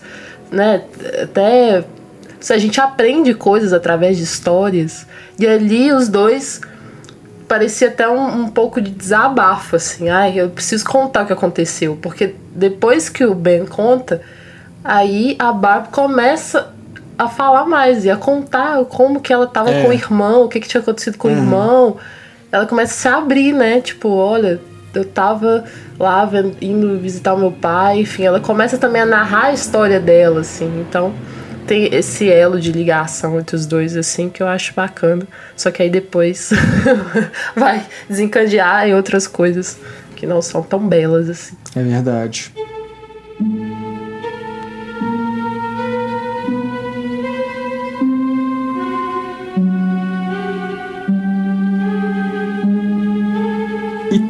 né? 0.51 0.83
Até 1.23 1.83
se 2.39 2.53
a 2.53 2.57
gente 2.59 2.79
aprende 2.79 3.33
coisas 3.33 3.73
através 3.73 4.15
de 4.15 4.21
histórias. 4.21 5.07
E 5.39 5.47
ali 5.47 5.91
os 5.91 6.07
dois 6.07 6.61
parecia 7.47 7.87
até 7.87 8.07
um, 8.07 8.43
um 8.43 8.47
pouco 8.47 8.79
de 8.79 8.91
desabafo, 8.91 9.75
assim. 9.75 10.07
Ai, 10.07 10.39
eu 10.39 10.51
preciso 10.51 10.85
contar 10.85 11.23
o 11.23 11.25
que 11.25 11.33
aconteceu. 11.33 11.97
Porque 11.99 12.35
depois 12.53 13.09
que 13.09 13.25
o 13.25 13.33
Ben 13.33 13.65
conta, 13.65 14.21
aí 14.83 15.35
a 15.39 15.51
Barb 15.51 15.87
começa 15.87 16.71
a 17.17 17.27
falar 17.27 17.65
mais 17.65 18.05
e 18.05 18.11
a 18.11 18.17
contar 18.17 18.85
como 18.85 19.19
que 19.19 19.33
ela 19.33 19.47
tava 19.47 19.71
É. 19.71 19.81
com 19.81 19.89
o 19.89 19.93
irmão, 19.93 20.43
o 20.43 20.47
que, 20.47 20.59
que 20.59 20.67
tinha 20.67 20.81
acontecido 20.81 21.17
com 21.17 21.27
o 21.27 21.31
irmão. 21.31 21.97
Ela 22.51 22.65
começa 22.65 22.93
a 22.93 22.97
se 22.97 23.07
abrir, 23.07 23.53
né? 23.53 23.81
Tipo, 23.81 24.09
olha, 24.09 24.59
eu 24.93 25.05
tava 25.05 25.65
lá 25.99 26.29
indo 26.61 26.97
visitar 26.99 27.33
o 27.33 27.37
meu 27.37 27.51
pai, 27.51 27.99
enfim, 27.99 28.23
ela 28.23 28.39
começa 28.39 28.77
também 28.77 29.01
a 29.01 29.05
narrar 29.05 29.47
a 29.47 29.53
história 29.53 29.99
dela, 29.99 30.41
assim. 30.41 30.85
Então, 30.87 31.13
tem 31.65 31.93
esse 31.93 32.29
elo 32.29 32.59
de 32.59 32.71
ligação 32.71 33.39
entre 33.39 33.55
os 33.55 33.65
dois, 33.65 33.97
assim, 33.97 34.29
que 34.29 34.41
eu 34.41 34.47
acho 34.47 34.73
bacana. 34.73 35.23
Só 35.55 35.71
que 35.71 35.81
aí 35.81 35.89
depois 35.89 36.51
vai 37.55 37.83
desencadear 38.07 38.87
em 38.87 38.93
outras 38.93 39.27
coisas 39.27 39.77
que 40.15 40.25
não 40.25 40.41
são 40.41 40.61
tão 40.61 40.87
belas, 40.87 41.29
assim. 41.29 41.55
É 41.75 41.83
verdade. 41.83 42.53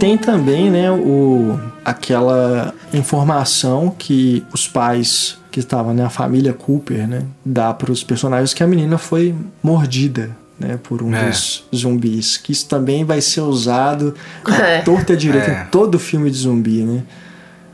Tem 0.06 0.18
também, 0.20 0.70
né, 0.70 0.92
o, 0.92 1.60
aquela 1.84 2.72
informação 2.94 3.90
que 3.98 4.46
os 4.54 4.68
pais 4.68 5.36
que 5.50 5.60
estavam 5.60 5.96
na 5.96 6.12
família 6.12 6.54
Cooper, 6.54 7.08
né, 7.08 7.24
dá 7.44 7.74
para 7.74 7.92
os 7.92 8.04
personagens 8.04 8.54
que 8.54 8.62
a 8.62 8.68
menina 8.68 9.00
foi 9.00 9.34
mordida, 9.64 10.30
né, 10.60 10.78
por 10.84 11.02
um 11.02 11.12
É. 11.16 11.28
dos 11.28 11.64
zumbis. 11.76 12.38
Que 12.38 12.52
isso 12.52 12.68
também 12.68 13.04
vai 13.04 13.20
ser 13.20 13.42
usado 13.42 14.14
à 14.46 14.54
É. 14.78 14.82
torta 14.84 15.14
e 15.14 15.18
direita 15.18 15.50
É. 15.50 15.62
em 15.64 15.66
todo 15.72 15.98
filme 15.98 16.30
de 16.30 16.38
zumbi, 16.38 16.84
né? 16.84 17.02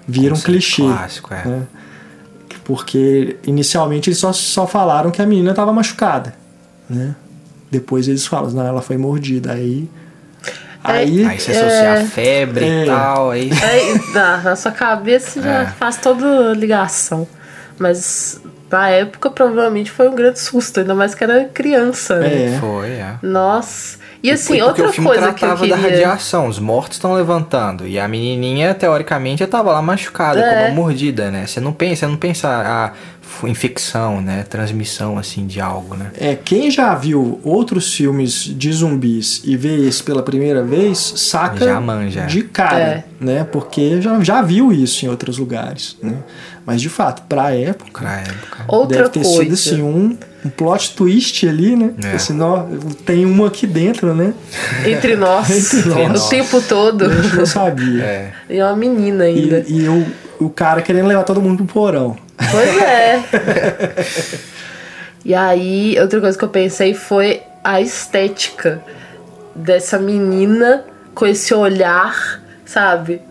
Vira 0.08 0.28
um 0.28 0.30
Conceito 0.38 0.46
clichê. 0.46 0.84
Clássico, 0.84 1.34
é. 1.34 1.46
né? 1.46 1.64
Porque 2.64 3.36
inicialmente 3.46 4.10
eles 4.10 4.20
só, 4.20 4.32
só 4.32 4.66
falaram 4.66 5.12
que 5.12 5.22
a 5.22 5.26
menina 5.26 5.50
estava 5.50 5.74
machucada, 5.74 6.34
né? 6.90 7.14
Depois 7.70 8.08
eles 8.08 8.26
falam, 8.26 8.52
não, 8.52 8.66
ela 8.66 8.82
foi 8.82 8.96
mordida. 8.98 9.52
Aí. 9.52 9.90
Aí. 10.92 11.26
Aí 11.26 11.40
você 11.40 11.52
associa 11.52 11.94
a 11.94 12.06
febre 12.06 12.66
É. 12.66 12.84
e 12.84 12.86
tal, 12.88 13.32
aí. 13.32 13.50
Aí, 13.64 14.02
na, 14.14 14.38
na 14.38 14.56
sua 14.56 14.72
cabeça 14.72 15.42
já 15.42 15.62
É. 15.64 15.66
faz 15.68 15.98
toda 15.98 16.54
ligação. 16.54 17.28
Mas 17.78 18.40
na 18.70 18.90
época 18.90 19.30
provavelmente 19.30 19.92
foi 19.92 20.08
um 20.08 20.16
grande 20.16 20.40
susto, 20.40 20.80
ainda 20.80 20.94
mais 20.96 21.14
que 21.16 21.24
era 21.24 21.46
criança. 21.46 22.20
Né? 22.20 22.56
É. 22.56 22.60
Foi, 22.60 22.90
é. 22.92 23.16
Nossa. 23.22 23.98
E 24.24 24.30
assim, 24.30 24.48
porque 24.60 24.62
outra 24.64 24.90
o 24.90 24.94
filme 24.94 25.08
coisa 25.10 25.28
que 25.28 25.30
eu 25.30 25.38
tratava 25.50 25.60
queria. 25.62 25.76
da 25.76 25.82
radiação, 25.82 26.48
os 26.48 26.60
mortos 26.60 26.98
estão 26.98 27.14
levantando. 27.14 27.88
E 27.88 28.00
a 28.00 28.08
menininha, 28.08 28.74
teoricamente, 28.74 29.44
estava 29.44 29.72
lá 29.72 29.82
machucada, 29.82 30.40
É. 30.40 30.54
com 30.66 30.66
uma 30.68 30.76
mordida, 30.76 31.32
né? 31.32 31.48
Você 31.48 31.60
não 31.60 31.74
pensa, 31.74 32.08
não 32.08 32.18
pensa 32.18 32.48
a 32.48 33.48
infecção, 33.48 34.22
né? 34.22 34.44
Transmissão, 34.50 35.18
assim, 35.18 35.48
de 35.48 35.60
algo, 35.60 35.96
né? 35.96 36.12
É, 36.20 36.36
quem 36.36 36.70
já 36.70 36.94
viu 36.94 37.40
outros 37.44 37.94
filmes 37.94 38.44
de 38.44 38.72
zumbis 38.72 39.42
e 39.44 39.56
vê 39.58 39.88
esse 39.88 40.04
pela 40.04 40.22
primeira 40.22 40.64
vez, 40.64 41.00
saca 41.18 41.66
Já 41.66 41.80
manja. 41.82 42.26
de 42.26 42.44
cara, 42.44 42.80
É. 42.80 43.04
né? 43.20 43.44
Porque 43.52 44.02
já, 44.02 44.20
já 44.22 44.42
viu 44.42 44.72
isso 44.72 45.06
em 45.06 45.10
outros 45.10 45.38
lugares, 45.38 45.98
né? 46.02 46.18
Mas 46.66 46.80
de 46.82 46.90
fato, 46.90 47.24
pra 47.28 47.56
época, 47.56 48.02
Pra 48.02 48.18
época. 48.20 48.66
Outra 48.68 48.98
deve 48.98 49.10
ter 49.10 49.24
coisa. 49.24 49.40
sido 49.44 49.54
assim 49.54 49.82
um, 49.82 50.16
um 50.44 50.50
plot 50.50 50.96
twist 50.96 51.48
ali, 51.48 51.76
né? 51.76 51.92
É. 52.04 52.16
Assim, 52.16 52.34
nó, 52.34 52.66
tem 53.06 53.26
um 53.26 53.46
aqui 53.46 53.68
dentro, 53.68 54.14
né? 54.14 54.34
Entre 54.86 55.16
nós, 55.16 55.50
Entre 55.78 55.90
nós. 55.90 56.26
o 56.26 56.30
tempo 56.30 56.62
todo. 56.62 57.06
A 57.06 57.22
gente 57.22 57.36
não 57.36 57.46
sabia. 57.46 58.04
É. 58.04 58.32
E 58.50 58.58
é 58.58 58.66
uma 58.66 58.76
menina 58.76 59.26
ainda. 59.26 59.64
E, 59.68 59.82
e 59.82 59.88
o, 59.88 60.06
o 60.40 60.50
cara 60.50 60.82
querendo 60.82 61.08
levar 61.08 61.24
todo 61.24 61.42
mundo 61.42 61.64
pro 61.66 61.74
porão. 61.74 62.18
Pois 62.38 62.78
é. 62.82 63.24
e 65.24 65.34
aí, 65.34 65.96
outra 66.00 66.20
coisa 66.20 66.38
que 66.38 66.44
eu 66.44 66.50
pensei 66.50 66.94
foi 66.94 67.42
a 67.64 67.80
estética 67.80 68.84
dessa 69.56 70.00
menina 70.00 70.86
com 71.14 71.28
esse 71.28 71.54
olhar, 71.54 72.42
sabe? 72.66 73.22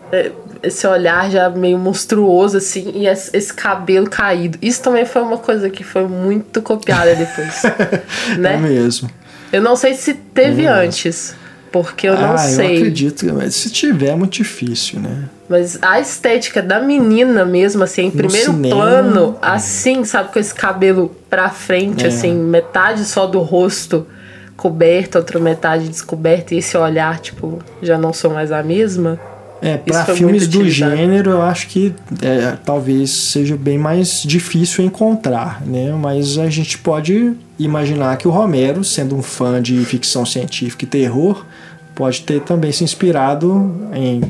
É, 0.61 0.67
Esse 0.67 0.85
olhar 0.87 1.29
já 1.29 1.49
meio 1.49 1.77
monstruoso, 1.77 2.57
assim, 2.57 2.91
e 2.95 3.07
esse 3.07 3.53
cabelo 3.53 4.09
caído. 4.09 4.57
Isso 4.61 4.81
também 4.81 5.05
foi 5.05 5.21
uma 5.21 5.37
coisa 5.37 5.69
que 5.69 5.83
foi 5.83 6.07
muito 6.07 6.61
copiada 6.61 7.15
depois. 7.15 7.61
É 8.33 8.37
né? 8.37 8.57
mesmo. 8.57 9.09
Eu 9.51 9.61
não 9.61 9.75
sei 9.75 9.93
se 9.95 10.13
teve 10.13 10.65
antes, 10.65 11.35
porque 11.71 12.07
eu 12.07 12.15
não 12.15 12.33
ah, 12.33 12.37
sei. 12.37 12.75
eu 12.75 12.77
acredito. 12.77 13.25
Mas 13.33 13.55
se 13.55 13.69
tiver, 13.69 14.09
é 14.09 14.15
muito 14.15 14.33
difícil, 14.33 14.99
né? 14.99 15.25
Mas 15.49 15.77
a 15.81 15.99
estética 15.99 16.61
da 16.61 16.79
menina 16.79 17.43
mesmo, 17.43 17.83
assim, 17.83 18.05
em 18.05 18.11
primeiro 18.11 18.53
cinema, 18.53 18.75
plano, 18.75 19.37
assim, 19.41 20.05
sabe, 20.05 20.31
com 20.31 20.39
esse 20.39 20.53
cabelo 20.53 21.13
pra 21.29 21.49
frente, 21.49 22.05
É. 22.05 22.07
assim, 22.07 22.33
metade 22.33 23.03
só 23.03 23.27
do 23.27 23.39
rosto 23.39 24.07
coberto, 24.55 25.17
outra 25.17 25.39
metade 25.39 25.89
descoberta, 25.89 26.53
e 26.53 26.59
esse 26.59 26.77
olhar, 26.77 27.19
tipo, 27.19 27.59
já 27.81 27.97
não 27.97 28.13
sou 28.13 28.31
mais 28.31 28.51
a 28.51 28.61
mesma. 28.63 29.19
É, 29.61 29.79
foi 30.05 30.15
filmes 30.15 30.47
do 30.47 30.67
gênero, 30.67 31.29
eu 31.29 31.41
acho 31.43 31.67
que 31.67 31.93
é, 32.21 32.57
talvez 32.65 33.11
seja 33.11 33.55
bem 33.55 33.77
mais 33.77 34.23
difícil 34.23 34.83
encontrar, 34.83 35.61
né? 35.63 35.91
Mas 35.93 36.39
a 36.39 36.49
gente 36.49 36.79
pode 36.79 37.33
imaginar 37.59 38.17
que 38.17 38.27
o 38.27 38.31
Romero, 38.31 38.83
sendo 38.83 39.15
um 39.15 39.21
fã 39.21 39.61
de 39.61 39.77
ficção 39.85 40.25
científica 40.25 40.83
e 40.83 40.87
terror, 40.87 41.45
pode 41.93 42.21
ter 42.21 42.41
também 42.41 42.71
se 42.71 42.83
inspirado 42.83 43.71
em 43.93 44.23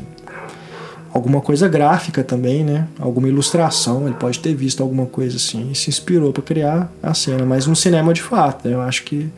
alguma 1.14 1.40
coisa 1.40 1.66
gráfica 1.66 2.22
também, 2.22 2.62
né? 2.62 2.86
Alguma 2.98 3.26
ilustração, 3.26 4.06
ele 4.06 4.16
pode 4.16 4.38
ter 4.38 4.54
visto 4.54 4.82
alguma 4.82 5.06
coisa 5.06 5.36
assim 5.36 5.70
e 5.70 5.74
se 5.74 5.88
inspirou 5.88 6.30
para 6.30 6.42
criar 6.42 6.92
a 7.02 7.14
cena, 7.14 7.46
mas 7.46 7.66
um 7.66 7.74
cinema 7.74 8.12
de 8.12 8.22
fato, 8.22 8.68
né? 8.68 8.74
eu 8.74 8.82
acho 8.82 9.02
que 9.04 9.30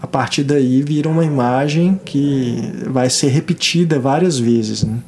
a 0.00 0.06
partir 0.06 0.44
daí 0.44 0.82
vira 0.82 1.08
uma 1.08 1.24
imagem 1.24 2.00
que 2.04 2.72
vai 2.86 3.10
ser 3.10 3.28
repetida 3.28 3.98
várias 3.98 4.38
vezes, 4.38 4.84
né? 4.84 4.98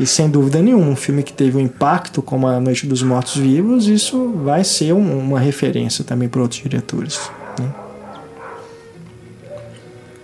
E 0.00 0.06
sem 0.06 0.28
dúvida 0.30 0.60
nenhuma, 0.62 0.86
um 0.90 0.96
filme 0.96 1.22
que 1.22 1.32
teve 1.32 1.56
um 1.56 1.60
impacto 1.60 2.22
como 2.22 2.46
A 2.46 2.60
Noite 2.60 2.86
dos 2.86 3.02
Mortos 3.02 3.36
Vivos, 3.36 3.88
isso 3.88 4.32
vai 4.44 4.62
ser 4.62 4.92
um- 4.92 5.18
uma 5.18 5.40
referência 5.40 6.04
também 6.04 6.28
para 6.28 6.40
outros 6.40 6.60
diretores. 6.62 7.18
né? 7.58 7.68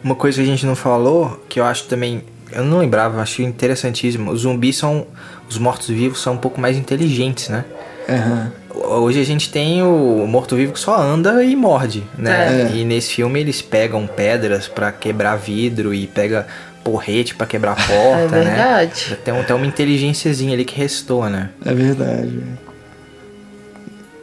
Uma 0.03 0.15
coisa 0.15 0.37
que 0.39 0.43
a 0.43 0.47
gente 0.47 0.67
não 0.67 0.77
falou, 0.77 1.43
que 1.49 1.59
eu 1.59 1.65
acho 1.65 1.85
também. 1.85 2.23
Eu 2.53 2.63
não 2.63 2.79
lembrava, 2.79 3.17
eu 3.17 3.21
achei 3.21 3.45
interessantíssimo. 3.45 4.31
Os 4.31 4.43
zumbis 4.43 4.77
são. 4.77 5.07
Os 5.49 5.59
mortos-vivos 5.59 6.21
são 6.23 6.35
um 6.35 6.39
pouco 6.39 6.61
mais 6.61 6.77
inteligentes, 6.77 7.49
né? 7.49 7.65
Aham. 8.09 8.53
Hoje 8.75 9.21
a 9.21 9.25
gente 9.25 9.51
tem 9.51 9.83
o 9.83 10.27
morto-vivo 10.27 10.73
que 10.73 10.79
só 10.81 10.97
anda 11.01 11.43
e 11.45 11.57
morde, 11.57 12.03
né? 12.19 12.69
É. 12.73 12.77
E 12.77 12.85
nesse 12.85 13.15
filme 13.15 13.41
eles 13.41 13.63
pegam 13.63 14.07
pedras 14.07 14.69
pra 14.69 14.93
quebrar 14.93 15.37
vidro 15.37 15.93
e 15.95 16.07
pega 16.07 16.47
porrete 16.85 17.35
pra 17.35 17.47
quebrar 17.47 17.73
a 17.73 17.75
porta, 17.83 17.93
É 17.93 18.29
né? 18.29 18.45
verdade. 18.45 19.19
Tem 19.25 19.37
até 19.41 19.55
uma 19.55 19.67
inteligênciazinha 19.67 20.53
ali 20.55 20.65
que 20.65 20.77
restou, 20.77 21.29
né? 21.29 21.51
É 21.65 21.73
verdade. 21.75 22.39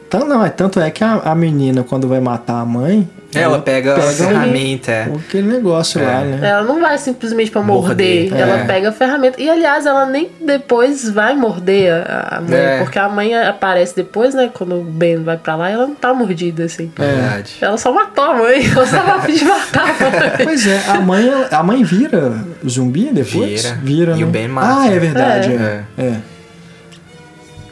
Então, 0.08 0.26
não, 0.26 0.44
é 0.44 0.50
tanto 0.50 0.78
é 0.78 0.90
que 0.90 1.02
a, 1.02 1.14
a 1.16 1.34
menina, 1.34 1.82
quando 1.82 2.06
vai 2.06 2.20
matar 2.20 2.60
a 2.60 2.64
mãe, 2.64 3.08
Ela 3.34 3.58
pega, 3.60 3.94
a 3.94 3.98
um- 3.98 4.12
ferramenta, 4.12 4.90
é. 4.92 5.02
aquele 5.04 5.48
negócio 5.48 6.00
É. 6.00 6.04
lá, 6.06 6.20
né? 6.20 6.48
Ela 6.48 6.62
não 6.64 6.80
vai 6.80 6.98
simplesmente 6.98 7.50
pra 7.50 7.62
morder, 7.62 8.28
Morder, 8.30 8.40
ela 8.40 8.58
é. 8.60 8.64
pega 8.64 8.88
a 8.90 8.92
ferramenta. 8.92 9.40
E 9.40 9.48
aliás, 9.48 9.86
ela 9.86 10.04
nem 10.06 10.30
depois 10.40 11.08
vai 11.08 11.34
morder 11.34 11.92
a, 12.06 12.36
a 12.36 12.40
mãe, 12.40 12.58
É. 12.58 12.78
porque 12.78 12.98
a 12.98 13.08
mãe 13.08 13.34
aparece 13.34 13.96
depois, 13.96 14.34
né? 14.34 14.50
Quando 14.52 14.80
o 14.80 14.84
Ben 14.84 15.22
vai 15.22 15.36
pra 15.38 15.56
lá, 15.56 15.70
ela 15.70 15.86
não 15.86 15.94
tá 15.94 16.12
mordida, 16.12 16.64
assim. 16.64 16.92
Verdade. 16.96 17.56
Ela 17.60 17.78
só 17.78 17.90
matou 17.92 18.24
a 18.24 18.34
mãe, 18.36 18.66
ela 18.70 18.86
só 18.86 18.96
a 18.98 19.20
fim 19.22 19.34
de 19.34 19.44
matar 19.44 19.82
a 19.90 20.10
mãe. 20.10 20.30
Pois 20.44 20.66
é, 20.66 20.82
a 20.88 21.00
mãe, 21.00 21.30
a 21.50 21.62
mãe 21.62 21.82
vira 21.84 22.34
zumbi 22.68 23.10
depois? 23.12 23.70
Vira. 23.82 24.12
E 24.12 24.18
né? 24.20 24.24
o 24.24 24.28
Ben 24.28 24.48
mata. 24.48 24.80
Ah, 24.82 24.86
é 24.92 24.98
verdade, 24.98 25.52
É. 25.52 25.84
é. 25.96 26.02
é. 26.04 26.16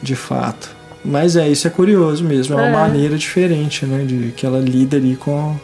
De 0.01 0.15
fato. 0.15 0.75
Mas 1.03 1.35
é, 1.35 1.47
isso 1.47 1.67
é 1.67 1.69
curioso 1.71 2.23
mesmo. 2.23 2.53
É 2.53 2.57
uma 2.61 2.67
É. 2.67 2.71
maneira 2.71 3.17
diferente, 3.17 3.85
né? 3.85 4.03
De 4.05 4.31
que 4.35 4.45
ela 4.45 4.59
lida 4.59 4.97
ali 4.97 5.15
com, 5.15 5.55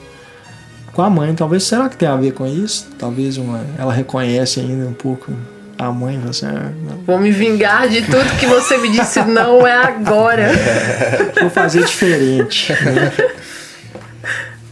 com 0.93 1.01
a 1.01 1.09
mãe. 1.09 1.33
Talvez, 1.35 1.63
será 1.63 1.87
que 1.89 1.95
tem 1.97 2.07
a 2.07 2.15
ver 2.15 2.33
com 2.33 2.45
isso? 2.47 2.87
Talvez 2.97 3.37
uma, 3.37 3.63
ela 3.77 3.93
reconhece 3.93 4.59
ainda 4.59 4.87
um 4.87 4.93
pouco 4.93 5.31
a 5.77 5.91
mãe. 5.91 6.19
Assim, 6.27 6.47
ah, 6.47 6.71
não, 6.89 6.97
Vou 7.05 7.19
me 7.19 7.31
vingar 7.31 7.87
de 7.87 8.01
tudo 8.01 8.25
que 8.39 8.47
você 8.47 8.77
me 8.79 8.89
disse, 8.89 9.21
não 9.25 9.65
é 9.67 9.75
agora. 9.75 10.49
vou 11.39 11.49
fazer 11.51 11.83
diferente. 11.85 12.73
né? 12.73 13.11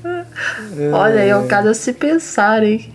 Olha 0.94 1.22
aí, 1.22 1.30
é 1.30 1.38
o 1.38 1.46
caso 1.48 1.70
a 1.70 1.74
se 1.74 1.94
pensar, 1.94 2.64
hein? 2.64 2.92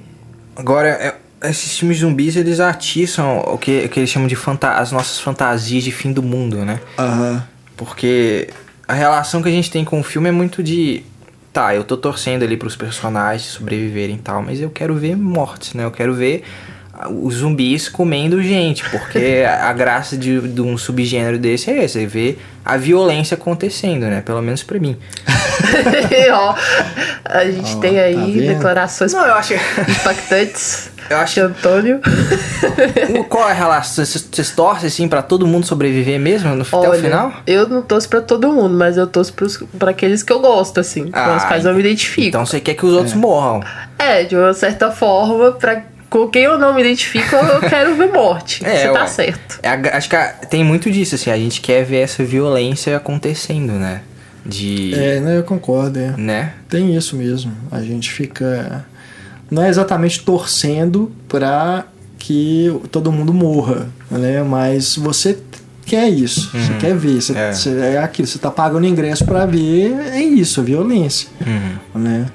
Agora, 0.56 0.88
é- 0.88 1.14
esses 1.48 1.78
filmes 1.78 1.98
zumbis, 1.98 2.36
eles 2.36 2.60
atiçam 2.60 3.38
o 3.38 3.56
que, 3.56 3.84
o 3.86 3.88
que 3.88 4.00
eles 4.00 4.10
chamam 4.10 4.28
de 4.28 4.36
fanta 4.36 4.72
as 4.74 4.92
nossas 4.92 5.18
fantasias 5.18 5.82
de 5.84 5.90
fim 5.90 6.12
do 6.12 6.22
mundo, 6.22 6.58
né? 6.64 6.78
Aham. 6.98 7.42
Porque 7.80 8.50
a 8.86 8.92
relação 8.92 9.40
que 9.40 9.48
a 9.48 9.52
gente 9.52 9.70
tem 9.70 9.86
com 9.86 10.00
o 10.00 10.02
filme 10.02 10.28
é 10.28 10.32
muito 10.32 10.62
de 10.62 11.02
tá, 11.50 11.74
eu 11.74 11.82
tô 11.82 11.96
torcendo 11.96 12.42
ali 12.42 12.54
pros 12.54 12.76
personagens 12.76 13.50
sobreviverem 13.52 14.16
e 14.16 14.18
tal, 14.18 14.42
mas 14.42 14.60
eu 14.60 14.68
quero 14.68 14.94
ver 14.96 15.16
mortes, 15.16 15.72
né? 15.72 15.86
Eu 15.86 15.90
quero 15.90 16.12
ver 16.12 16.44
os 17.08 17.36
zumbis 17.36 17.88
comendo 17.88 18.42
gente, 18.42 18.88
porque 18.90 19.44
a 19.48 19.72
graça 19.72 20.16
de, 20.16 20.40
de, 20.40 20.60
um 20.60 20.76
subgênero 20.76 21.38
desse 21.38 21.70
é 21.70 21.84
esse, 21.84 22.02
é 22.02 22.06
ver 22.06 22.40
a 22.64 22.76
violência 22.76 23.34
acontecendo, 23.34 24.02
né? 24.02 24.20
Pelo 24.20 24.42
menos 24.42 24.62
pra 24.62 24.78
mim. 24.78 24.96
Ó, 26.32 26.54
a 27.24 27.44
gente 27.44 27.74
oh, 27.76 27.80
tem 27.80 27.98
aí 27.98 28.46
tá 28.46 28.52
declarações 28.52 29.12
Não, 29.12 29.26
eu 29.26 29.34
acho... 29.34 29.54
impactantes. 29.54 30.90
Eu 31.10 31.16
acho 31.16 31.34
que 31.34 31.40
Antônio. 31.40 32.00
Qual 33.28 33.48
é 33.48 33.50
a 33.50 33.54
relação? 33.54 34.04
Vocês 34.04 34.50
torcem 34.50 34.86
assim 34.86 35.08
para 35.08 35.20
todo 35.20 35.44
mundo 35.44 35.66
sobreviver 35.66 36.20
mesmo 36.20 36.54
no, 36.54 36.64
Olha, 36.70 36.88
até 36.88 36.98
o 36.98 37.02
final? 37.02 37.32
Eu 37.44 37.68
não 37.68 37.82
torço 37.82 38.08
para 38.08 38.20
todo 38.20 38.52
mundo, 38.52 38.76
mas 38.76 38.96
eu 38.96 39.08
torço 39.08 39.34
para 39.76 39.90
aqueles 39.90 40.22
que 40.22 40.32
eu 40.32 40.38
gosto, 40.38 40.78
assim, 40.78 41.10
ah, 41.12 41.24
com 41.30 41.36
os 41.36 41.44
quais 41.44 41.64
eu 41.64 41.74
me 41.74 41.80
identifico. 41.80 42.28
Então 42.28 42.46
você 42.46 42.60
quer 42.60 42.74
que 42.74 42.86
os 42.86 42.92
outros 42.92 43.14
é. 43.14 43.16
morram? 43.16 43.60
É, 43.98 44.22
de 44.22 44.36
uma 44.36 44.54
certa 44.54 44.92
forma, 44.92 45.50
para 45.50 45.82
com 46.10 46.26
quem 46.28 46.42
eu 46.42 46.58
não 46.58 46.74
me 46.74 46.80
identifico, 46.80 47.36
eu 47.36 47.60
quero 47.60 47.94
ver 47.94 48.12
morte. 48.12 48.62
É, 48.70 48.86
Você 48.86 48.92
tá 48.92 49.06
certo. 49.06 49.60
É, 49.62 49.96
acho 49.96 50.08
que 50.08 50.16
tem 50.48 50.62
muito 50.62 50.90
disso, 50.90 51.14
assim, 51.14 51.30
a 51.30 51.36
gente 51.36 51.60
quer 51.60 51.84
ver 51.84 52.00
essa 52.00 52.22
violência 52.24 52.96
acontecendo, 52.96 53.72
né? 53.72 54.02
De. 54.44 54.94
É, 54.94 55.20
né, 55.20 55.38
eu 55.38 55.44
concordo, 55.44 55.98
é. 55.98 56.14
Né? 56.16 56.52
Tem 56.68 56.94
isso 56.94 57.16
mesmo. 57.16 57.52
A 57.70 57.80
gente 57.80 58.10
fica. 58.10 58.84
Não 59.50 59.62
é 59.62 59.68
exatamente 59.68 60.22
torcendo 60.22 61.10
pra 61.28 61.84
que 62.18 62.70
todo 62.90 63.10
mundo 63.10 63.32
morra, 63.32 63.88
né? 64.10 64.42
Mas 64.42 64.96
você 64.96 65.38
quer 65.84 66.08
isso, 66.08 66.50
uhum. 66.54 66.64
você 66.64 66.72
quer 66.74 66.96
ver, 66.96 67.20
você 67.20 67.36
é. 67.36 67.52
Você, 67.52 67.70
é 67.78 67.98
aquilo, 67.98 68.28
você 68.28 68.38
tá 68.38 68.50
pagando 68.50 68.86
ingresso 68.86 69.24
para 69.24 69.44
ver, 69.46 69.92
é 70.12 70.22
isso, 70.22 70.60
a 70.60 70.62
violência, 70.62 71.28
uhum. 71.44 72.00
né? 72.00 72.26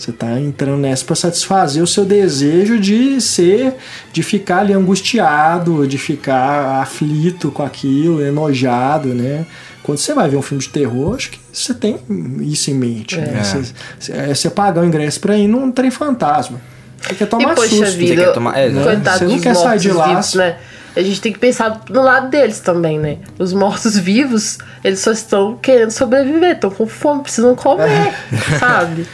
Você 0.00 0.12
está 0.12 0.40
entrando 0.40 0.78
nessa 0.78 1.04
para 1.04 1.14
satisfazer 1.14 1.82
o 1.82 1.86
seu 1.86 2.06
desejo 2.06 2.80
de 2.80 3.20
ser, 3.20 3.74
de 4.10 4.22
ficar 4.22 4.60
ali 4.60 4.72
angustiado, 4.72 5.86
de 5.86 5.98
ficar 5.98 6.80
aflito 6.80 7.50
com 7.50 7.62
aquilo, 7.62 8.24
enojado, 8.24 9.08
né? 9.08 9.44
Quando 9.82 9.98
você 9.98 10.14
vai 10.14 10.26
ver 10.26 10.38
um 10.38 10.42
filme 10.42 10.62
de 10.62 10.70
terror, 10.70 11.16
acho 11.16 11.32
que 11.32 11.40
você 11.52 11.74
tem 11.74 11.98
isso 12.40 12.70
em 12.70 12.74
mente. 12.74 13.16
É. 13.16 13.26
Né? 13.26 13.42
Você, 13.42 14.12
é, 14.12 14.34
você 14.34 14.48
pagar 14.48 14.80
o 14.80 14.86
ingresso 14.86 15.20
para 15.20 15.36
ir 15.36 15.46
num 15.46 15.70
trem 15.70 15.90
fantasma. 15.90 16.58
Você 17.02 17.14
quer 17.16 17.26
tomar 17.26 17.52
e, 17.52 17.54
poxa 17.54 17.68
susto. 17.68 17.98
Vida, 17.98 18.14
você 18.14 18.24
quer 18.24 18.32
tomar, 18.32 18.58
é, 18.58 18.70
né? 18.70 19.02
você 19.04 19.24
não 19.26 19.38
quer 19.38 19.54
sair 19.54 19.80
de 19.80 19.92
lá. 19.92 20.08
Vivos, 20.08 20.34
né? 20.34 20.56
A 20.94 21.02
gente 21.02 21.20
tem 21.20 21.32
que 21.32 21.38
pensar 21.38 21.82
no 21.88 22.02
lado 22.02 22.30
deles 22.30 22.60
também, 22.60 22.98
né? 22.98 23.18
Os 23.38 23.52
mortos-vivos, 23.52 24.58
eles 24.82 25.00
só 25.00 25.12
estão 25.12 25.56
querendo 25.56 25.90
sobreviver, 25.90 26.52
estão 26.52 26.70
com 26.70 26.86
fome, 26.86 27.22
precisam 27.22 27.54
comer, 27.54 28.12
é. 28.32 28.58
sabe? 28.58 29.06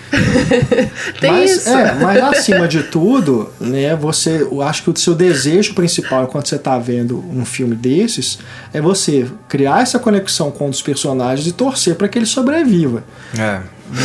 tem 1.21 1.33
mas, 1.33 1.51
isso. 1.51 1.69
É, 1.69 1.95
mas 1.95 2.23
acima 2.23 2.67
de 2.67 2.85
tudo, 2.85 3.53
né, 3.61 3.95
você, 3.95 4.43
eu 4.43 4.63
acho 4.63 4.85
que 4.85 4.91
o 4.91 4.97
seu 4.97 5.15
desejo 5.15 5.75
principal 5.75 6.25
enquanto 6.25 6.49
você 6.49 6.57
está 6.57 6.79
vendo 6.79 7.23
um 7.31 7.45
filme 7.45 7.75
desses 7.75 8.39
é 8.73 8.81
você 8.81 9.27
criar 9.49 9.83
essa 9.83 9.99
conexão 9.99 10.51
com 10.51 10.69
os 10.69 10.81
personagens 10.81 11.47
e 11.47 11.53
torcer 11.53 11.95
para 11.97 12.09
que 12.09 12.19
ele 12.19 12.27
sobreviva. 12.27 13.05
É. 13.39 13.61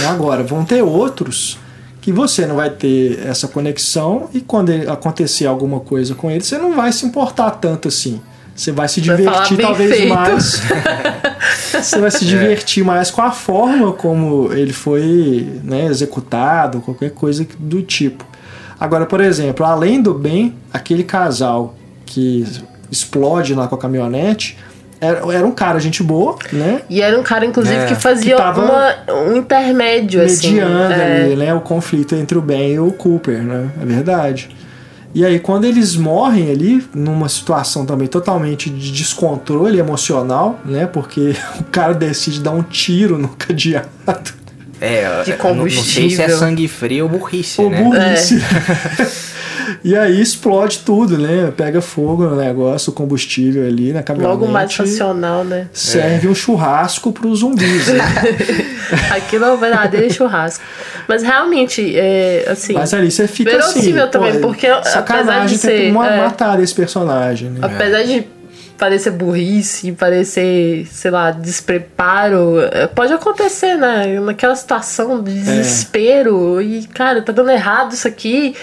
Agora, 0.07 0.43
vão 0.43 0.63
ter 0.63 0.81
outros 0.81 1.57
que 2.01 2.11
você 2.11 2.47
não 2.47 2.55
vai 2.55 2.71
ter 2.71 3.19
essa 3.27 3.47
conexão 3.47 4.27
e 4.33 4.41
quando 4.41 4.71
acontecer 4.89 5.45
alguma 5.45 5.79
coisa 5.79 6.15
com 6.15 6.31
ele, 6.31 6.43
você 6.43 6.57
não 6.57 6.75
vai 6.75 6.91
se 6.91 7.05
importar 7.05 7.51
tanto 7.51 7.87
assim. 7.87 8.19
Você 8.55 8.71
vai 8.71 8.87
se 8.87 8.99
divertir 8.99 9.55
vai 9.55 9.65
talvez 9.65 9.95
feito. 9.95 10.13
mais. 10.13 10.61
você 11.71 11.99
vai 11.99 12.11
se 12.11 12.25
divertir 12.25 12.83
é. 12.83 12.85
mais 12.85 13.11
com 13.11 13.21
a 13.21 13.31
forma 13.31 13.93
como 13.93 14.51
ele 14.51 14.73
foi 14.73 15.47
né, 15.63 15.85
executado, 15.85 16.81
qualquer 16.81 17.11
coisa 17.11 17.47
do 17.59 17.81
tipo. 17.81 18.25
Agora, 18.79 19.05
por 19.05 19.21
exemplo, 19.21 19.65
além 19.65 20.01
do 20.01 20.13
bem, 20.13 20.55
aquele 20.73 21.03
casal 21.03 21.75
que 22.05 22.45
explode 22.91 23.53
lá 23.53 23.67
com 23.67 23.75
a 23.75 23.77
caminhonete, 23.77 24.57
era, 25.01 25.33
era 25.33 25.47
um 25.47 25.51
cara, 25.51 25.79
gente 25.79 26.03
boa, 26.03 26.37
né? 26.53 26.83
E 26.87 27.01
era 27.01 27.19
um 27.19 27.23
cara, 27.23 27.43
inclusive, 27.43 27.75
é. 27.75 27.85
que 27.87 27.95
fazia 27.95 28.35
que 28.35 28.41
uma, 28.59 28.95
um 29.25 29.35
intermédio, 29.35 30.21
assim. 30.21 30.53
Mediando 30.53 30.93
é. 30.93 31.23
ali, 31.23 31.35
né? 31.35 31.53
O 31.55 31.59
conflito 31.59 32.13
entre 32.13 32.37
o 32.37 32.41
Ben 32.41 32.73
e 32.73 32.79
o 32.79 32.91
Cooper, 32.91 33.41
né? 33.41 33.71
É 33.81 33.85
verdade. 33.85 34.55
E 35.13 35.25
aí, 35.25 35.39
quando 35.39 35.65
eles 35.65 35.95
morrem 35.95 36.51
ali, 36.51 36.87
numa 36.93 37.27
situação 37.27 37.83
também 37.83 38.07
totalmente 38.07 38.69
de 38.69 38.91
descontrole 38.91 39.79
emocional, 39.79 40.59
né? 40.63 40.85
Porque 40.85 41.35
o 41.59 41.63
cara 41.63 41.95
decide 41.95 42.39
dar 42.39 42.51
um 42.51 42.61
tiro 42.61 43.17
no 43.17 43.29
cadeado. 43.29 43.89
É, 44.79 45.23
de 45.23 45.33
combustível. 45.33 45.55
Não, 45.55 45.65
não 45.65 45.71
sei 45.71 46.09
se 46.11 46.21
é 46.21 46.29
sangue 46.29 46.67
frio 46.67 47.05
ou 47.05 47.09
burrice, 47.09 47.59
ou 47.59 47.71
né? 47.71 47.81
burrice. 47.81 48.35
É. 48.35 49.30
E 49.83 49.95
aí 49.95 50.21
explode 50.21 50.79
tudo, 50.79 51.17
né? 51.17 51.51
Pega 51.55 51.81
fogo 51.81 52.25
no 52.25 52.35
negócio, 52.35 52.91
o 52.91 52.93
combustível 52.93 53.65
ali 53.65 53.91
na 53.91 54.03
caminhonete. 54.03 54.39
Logo 54.39 54.51
mais 54.51 54.75
racional, 54.75 55.43
né? 55.43 55.67
Serve 55.73 56.27
é. 56.27 56.29
um 56.29 56.35
churrasco 56.35 57.11
para 57.11 57.27
os 57.27 57.39
zumbis. 57.39 57.87
Né? 57.87 57.99
Aquilo 59.11 59.45
é 59.45 59.51
um 59.51 59.57
verdadeiro 59.57 60.13
churrasco. 60.13 60.63
Mas 61.07 61.23
realmente, 61.23 61.93
é, 61.97 62.45
assim... 62.47 62.73
Mas 62.73 62.93
ali 62.93 63.11
você 63.11 63.27
fica 63.27 63.57
assim... 63.57 63.93
também, 64.11 64.39
porque 64.39 64.67
apesar 64.67 65.45
de 65.45 65.57
ser... 65.57 65.87
É, 65.87 65.91
matar 65.91 66.61
esse 66.61 66.73
personagem, 66.73 67.49
né? 67.49 67.59
Apesar 67.61 68.03
de 68.03 68.25
parecer 68.81 69.11
burrice, 69.11 69.91
parecer, 69.91 70.87
sei 70.87 71.11
lá, 71.11 71.29
despreparo. 71.29 72.61
É, 72.71 72.87
pode 72.87 73.13
acontecer, 73.13 73.75
né? 73.75 74.19
Naquela 74.19 74.55
situação 74.55 75.21
de 75.21 75.37
é. 75.37 75.43
desespero. 75.43 76.59
É. 76.59 76.63
E, 76.63 76.87
cara, 76.87 77.21
tá 77.21 77.31
dando 77.31 77.51
errado 77.51 77.93
isso 77.93 78.07
aqui. 78.07 78.55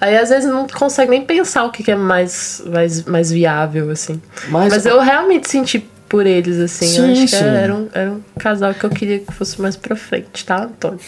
Aí 0.00 0.16
às 0.16 0.30
vezes 0.30 0.48
não 0.48 0.66
consegue 0.66 1.10
nem 1.10 1.24
pensar 1.24 1.64
o 1.64 1.70
que 1.70 1.90
é 1.90 1.96
mais, 1.96 2.62
mais, 2.66 3.04
mais 3.04 3.30
viável, 3.30 3.90
assim. 3.90 4.20
Mas, 4.48 4.72
Mas 4.72 4.86
eu 4.86 5.00
realmente 5.00 5.48
senti 5.48 5.86
por 6.08 6.26
eles, 6.26 6.58
assim. 6.58 6.86
Sim, 6.86 6.98
eu 6.98 7.12
acho 7.12 7.26
que 7.28 7.36
era 7.36 7.74
um, 7.74 7.88
era 7.92 8.10
um 8.10 8.20
casal 8.38 8.74
que 8.74 8.82
eu 8.82 8.90
queria 8.90 9.20
que 9.20 9.32
fosse 9.32 9.60
mais 9.60 9.76
pra 9.76 9.94
frente, 9.94 10.44
tá, 10.44 10.64
Antônio? 10.64 10.98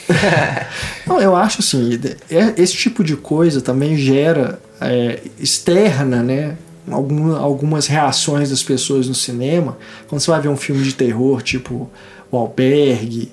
não, 1.05 1.21
eu 1.21 1.35
acho 1.35 1.61
assim, 1.61 1.99
é, 2.31 2.61
esse 2.61 2.75
tipo 2.75 3.03
de 3.03 3.17
coisa 3.17 3.61
também 3.61 3.97
gera 3.97 4.61
é, 4.81 5.21
externa, 5.41 6.23
né? 6.23 6.57
Algum, 6.89 7.35
algumas 7.35 7.87
reações 7.87 8.51
das 8.51 8.63
pessoas 8.63 9.09
no 9.09 9.15
cinema. 9.15 9.77
Quando 10.07 10.21
você 10.21 10.31
vai 10.31 10.41
ver 10.41 10.49
um 10.49 10.57
filme 10.57 10.83
de 10.83 10.95
terror, 10.95 11.43
tipo 11.43 11.91
O 12.31 12.37
Albergue, 12.37 13.33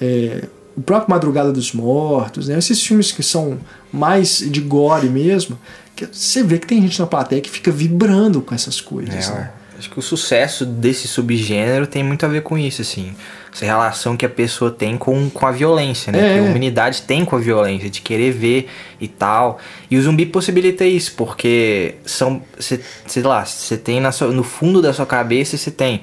é, 0.00 0.44
o 0.82 0.84
próprio 0.84 1.10
Madrugada 1.10 1.52
dos 1.52 1.72
Mortos, 1.72 2.48
né? 2.48 2.58
esses 2.58 2.84
filmes 2.84 3.12
que 3.12 3.22
são 3.22 3.58
mais 3.92 4.38
de 4.38 4.60
gore 4.60 5.08
mesmo, 5.08 5.56
que 5.94 6.06
você 6.06 6.42
vê 6.42 6.58
que 6.58 6.66
tem 6.66 6.82
gente 6.82 6.98
na 6.98 7.06
plateia 7.06 7.40
que 7.40 7.48
fica 7.48 7.70
vibrando 7.70 8.42
com 8.42 8.52
essas 8.52 8.80
coisas. 8.80 9.28
É, 9.28 9.32
né? 9.32 9.50
Acho 9.78 9.90
que 9.90 9.98
o 9.98 10.02
sucesso 10.02 10.66
desse 10.66 11.06
subgênero 11.06 11.86
tem 11.86 12.02
muito 12.02 12.26
a 12.26 12.28
ver 12.28 12.42
com 12.42 12.58
isso, 12.58 12.82
assim. 12.82 13.14
Essa 13.52 13.64
relação 13.64 14.16
que 14.16 14.26
a 14.26 14.28
pessoa 14.28 14.70
tem 14.70 14.96
com, 14.96 15.28
com 15.30 15.46
a 15.46 15.52
violência, 15.52 16.10
né? 16.10 16.18
É. 16.18 16.34
Que 16.34 16.38
a 16.38 16.42
humanidade 16.42 17.02
tem 17.02 17.24
com 17.24 17.36
a 17.36 17.38
violência, 17.38 17.90
de 17.90 18.00
querer 18.00 18.32
ver 18.32 18.68
e 19.00 19.06
tal. 19.06 19.58
E 19.90 19.96
o 19.96 20.02
zumbi 20.02 20.26
possibilita 20.26 20.84
isso, 20.84 21.14
porque 21.16 21.96
são. 22.04 22.42
Cê, 22.58 22.80
sei 23.06 23.22
lá, 23.22 23.44
você 23.44 23.76
tem 23.76 24.00
na 24.00 24.10
sua, 24.10 24.28
no 24.28 24.42
fundo 24.42 24.80
da 24.80 24.92
sua 24.92 25.04
cabeça, 25.04 25.56
você 25.56 25.70
tem 25.70 26.00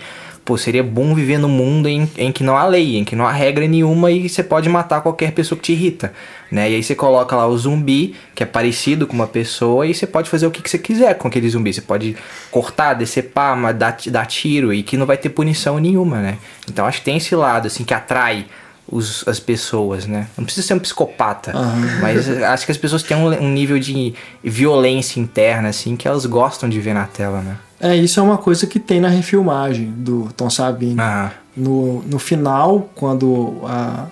pô, 0.49 0.57
seria 0.57 0.81
bom 0.81 1.13
viver 1.13 1.37
num 1.37 1.47
mundo 1.47 1.87
em, 1.87 2.09
em 2.17 2.31
que 2.31 2.43
não 2.43 2.57
há 2.57 2.65
lei, 2.65 2.97
em 2.97 3.03
que 3.03 3.15
não 3.15 3.27
há 3.27 3.31
regra 3.31 3.67
nenhuma 3.67 4.09
e 4.09 4.27
você 4.27 4.41
pode 4.41 4.67
matar 4.67 4.99
qualquer 4.99 5.31
pessoa 5.31 5.55
que 5.55 5.65
te 5.65 5.73
irrita, 5.73 6.11
né? 6.51 6.71
E 6.71 6.73
aí 6.73 6.81
você 6.81 6.95
coloca 6.95 7.35
lá 7.35 7.45
o 7.45 7.55
zumbi, 7.55 8.15
que 8.33 8.41
é 8.41 8.47
parecido 8.47 9.05
com 9.05 9.13
uma 9.13 9.27
pessoa, 9.27 9.85
e 9.85 9.93
você 9.93 10.07
pode 10.07 10.27
fazer 10.27 10.47
o 10.47 10.51
que, 10.51 10.63
que 10.63 10.67
você 10.67 10.79
quiser 10.79 11.13
com 11.19 11.27
aquele 11.27 11.47
zumbi. 11.47 11.71
Você 11.71 11.81
pode 11.81 12.17
cortar, 12.49 12.95
decepar, 12.95 13.75
dar, 13.75 13.95
dar 14.07 14.25
tiro 14.25 14.73
e 14.73 14.81
que 14.81 14.97
não 14.97 15.05
vai 15.05 15.17
ter 15.17 15.29
punição 15.29 15.77
nenhuma, 15.77 16.17
né? 16.17 16.39
Então 16.67 16.83
acho 16.83 16.97
que 16.97 17.05
tem 17.05 17.17
esse 17.17 17.35
lado, 17.35 17.67
assim, 17.67 17.83
que 17.83 17.93
atrai 17.93 18.47
os, 18.91 19.23
as 19.27 19.39
pessoas, 19.39 20.07
né? 20.07 20.29
Não 20.35 20.45
precisa 20.45 20.65
ser 20.65 20.73
um 20.73 20.79
psicopata, 20.79 21.55
uhum. 21.55 22.01
mas 22.01 22.27
acho 22.27 22.65
que 22.65 22.71
as 22.71 22.77
pessoas 22.77 23.03
têm 23.03 23.15
um, 23.15 23.27
um, 23.27 23.51
nível 23.51 23.77
de 23.77 24.15
violência 24.43 25.19
interna, 25.19 25.69
assim, 25.69 25.95
que 25.95 26.07
elas 26.07 26.25
gostam 26.25 26.67
de 26.67 26.79
ver 26.79 26.95
na 26.95 27.05
tela, 27.05 27.39
né? 27.39 27.55
É, 27.79 27.95
isso 27.95 28.19
é 28.19 28.23
uma 28.23 28.37
coisa 28.37 28.67
que 28.67 28.79
tem 28.79 28.99
na 28.99 29.07
refilmagem 29.07 29.93
do 29.97 30.29
Tom 30.35 30.49
Sabine. 30.49 30.99
Ah. 30.99 31.31
No, 31.55 32.01
no 32.03 32.19
final, 32.19 32.89
quando 32.95 33.61
a, 33.63 34.07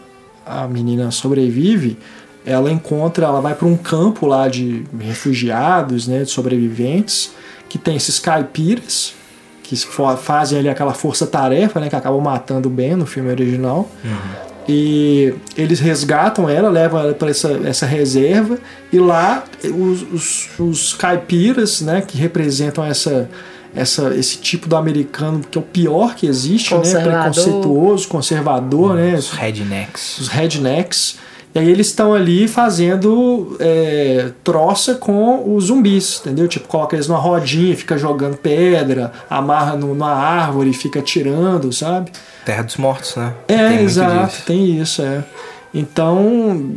a 0.45 0.67
menina 0.67 1.11
sobrevive, 1.11 1.97
ela 2.45 2.71
encontra, 2.71 3.25
ela 3.25 3.41
vai 3.41 3.53
para 3.53 3.67
um 3.67 3.75
campo 3.75 4.25
lá 4.25 4.47
de 4.47 4.85
refugiados, 4.99 6.07
né, 6.07 6.23
de 6.23 6.31
sobreviventes, 6.31 7.31
que 7.67 7.77
tem 7.77 7.97
esses 7.97 8.19
caipiras, 8.19 9.13
que 9.61 9.75
fazem 10.17 10.59
ali 10.59 10.69
aquela 10.69 10.93
força-tarefa, 10.93 11.81
né, 11.81 11.89
que 11.89 11.95
acabam 11.95 12.21
matando 12.21 12.69
bem 12.69 12.95
no 12.95 13.05
filme 13.05 13.29
original. 13.29 13.89
Uhum. 14.01 14.47
E 14.69 15.33
eles 15.57 15.79
resgatam 15.79 16.49
ela, 16.49 16.69
levam 16.69 16.99
ela 16.99 17.13
para 17.13 17.29
essa, 17.29 17.51
essa 17.65 17.85
reserva, 17.85 18.57
e 18.91 18.99
lá 18.99 19.43
os, 19.65 20.01
os, 20.13 20.49
os 20.57 20.93
caipiras, 20.93 21.81
né, 21.81 22.01
que 22.01 22.17
representam 22.17 22.83
essa 22.83 23.29
essa, 23.77 24.13
esse 24.15 24.37
tipo 24.39 24.67
do 24.67 24.75
americano 24.75 25.39
que 25.49 25.57
é 25.57 25.61
o 25.61 25.63
pior 25.63 26.15
que 26.15 26.25
existe, 26.27 26.73
né? 26.75 26.81
Preconceituoso, 27.03 28.07
conservador, 28.07 28.95
né? 28.95 29.13
Os 29.15 29.29
rednecks. 29.31 30.17
Os 30.19 30.27
rednecks. 30.27 31.17
E 31.55 31.59
aí 31.59 31.69
eles 31.71 31.87
estão 31.87 32.13
ali 32.13 32.47
fazendo 32.47 33.55
é, 33.59 34.29
troça 34.43 34.93
com 34.95 35.55
os 35.55 35.65
zumbis, 35.65 36.19
entendeu? 36.21 36.47
Tipo, 36.47 36.67
coloca 36.67 36.95
eles 36.95 37.07
numa 37.07 37.17
rodinha, 37.19 37.75
fica 37.75 37.97
jogando 37.97 38.37
pedra, 38.37 39.11
amarra 39.29 39.75
no- 39.75 39.87
numa 39.87 40.11
árvore 40.11 40.69
e 40.69 40.73
fica 40.73 40.99
atirando, 40.99 41.71
sabe? 41.73 42.11
Terra 42.45 42.61
dos 42.63 42.77
Mortos, 42.77 43.15
né? 43.15 43.33
É, 43.47 43.69
Tem 43.69 43.79
exato, 43.83 44.35
tem 44.45 44.79
isso, 44.79 45.01
é. 45.01 45.23
Então, 45.73 46.71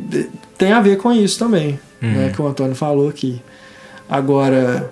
tem 0.57 0.72
a 0.72 0.80
ver 0.80 0.96
com 0.96 1.12
isso 1.12 1.38
também, 1.38 1.78
Uhum. 2.03 2.12
né? 2.12 2.32
Que 2.34 2.40
o 2.40 2.46
Antônio 2.46 2.74
falou 2.74 3.09
aqui. 3.09 3.42
Agora, 4.09 4.90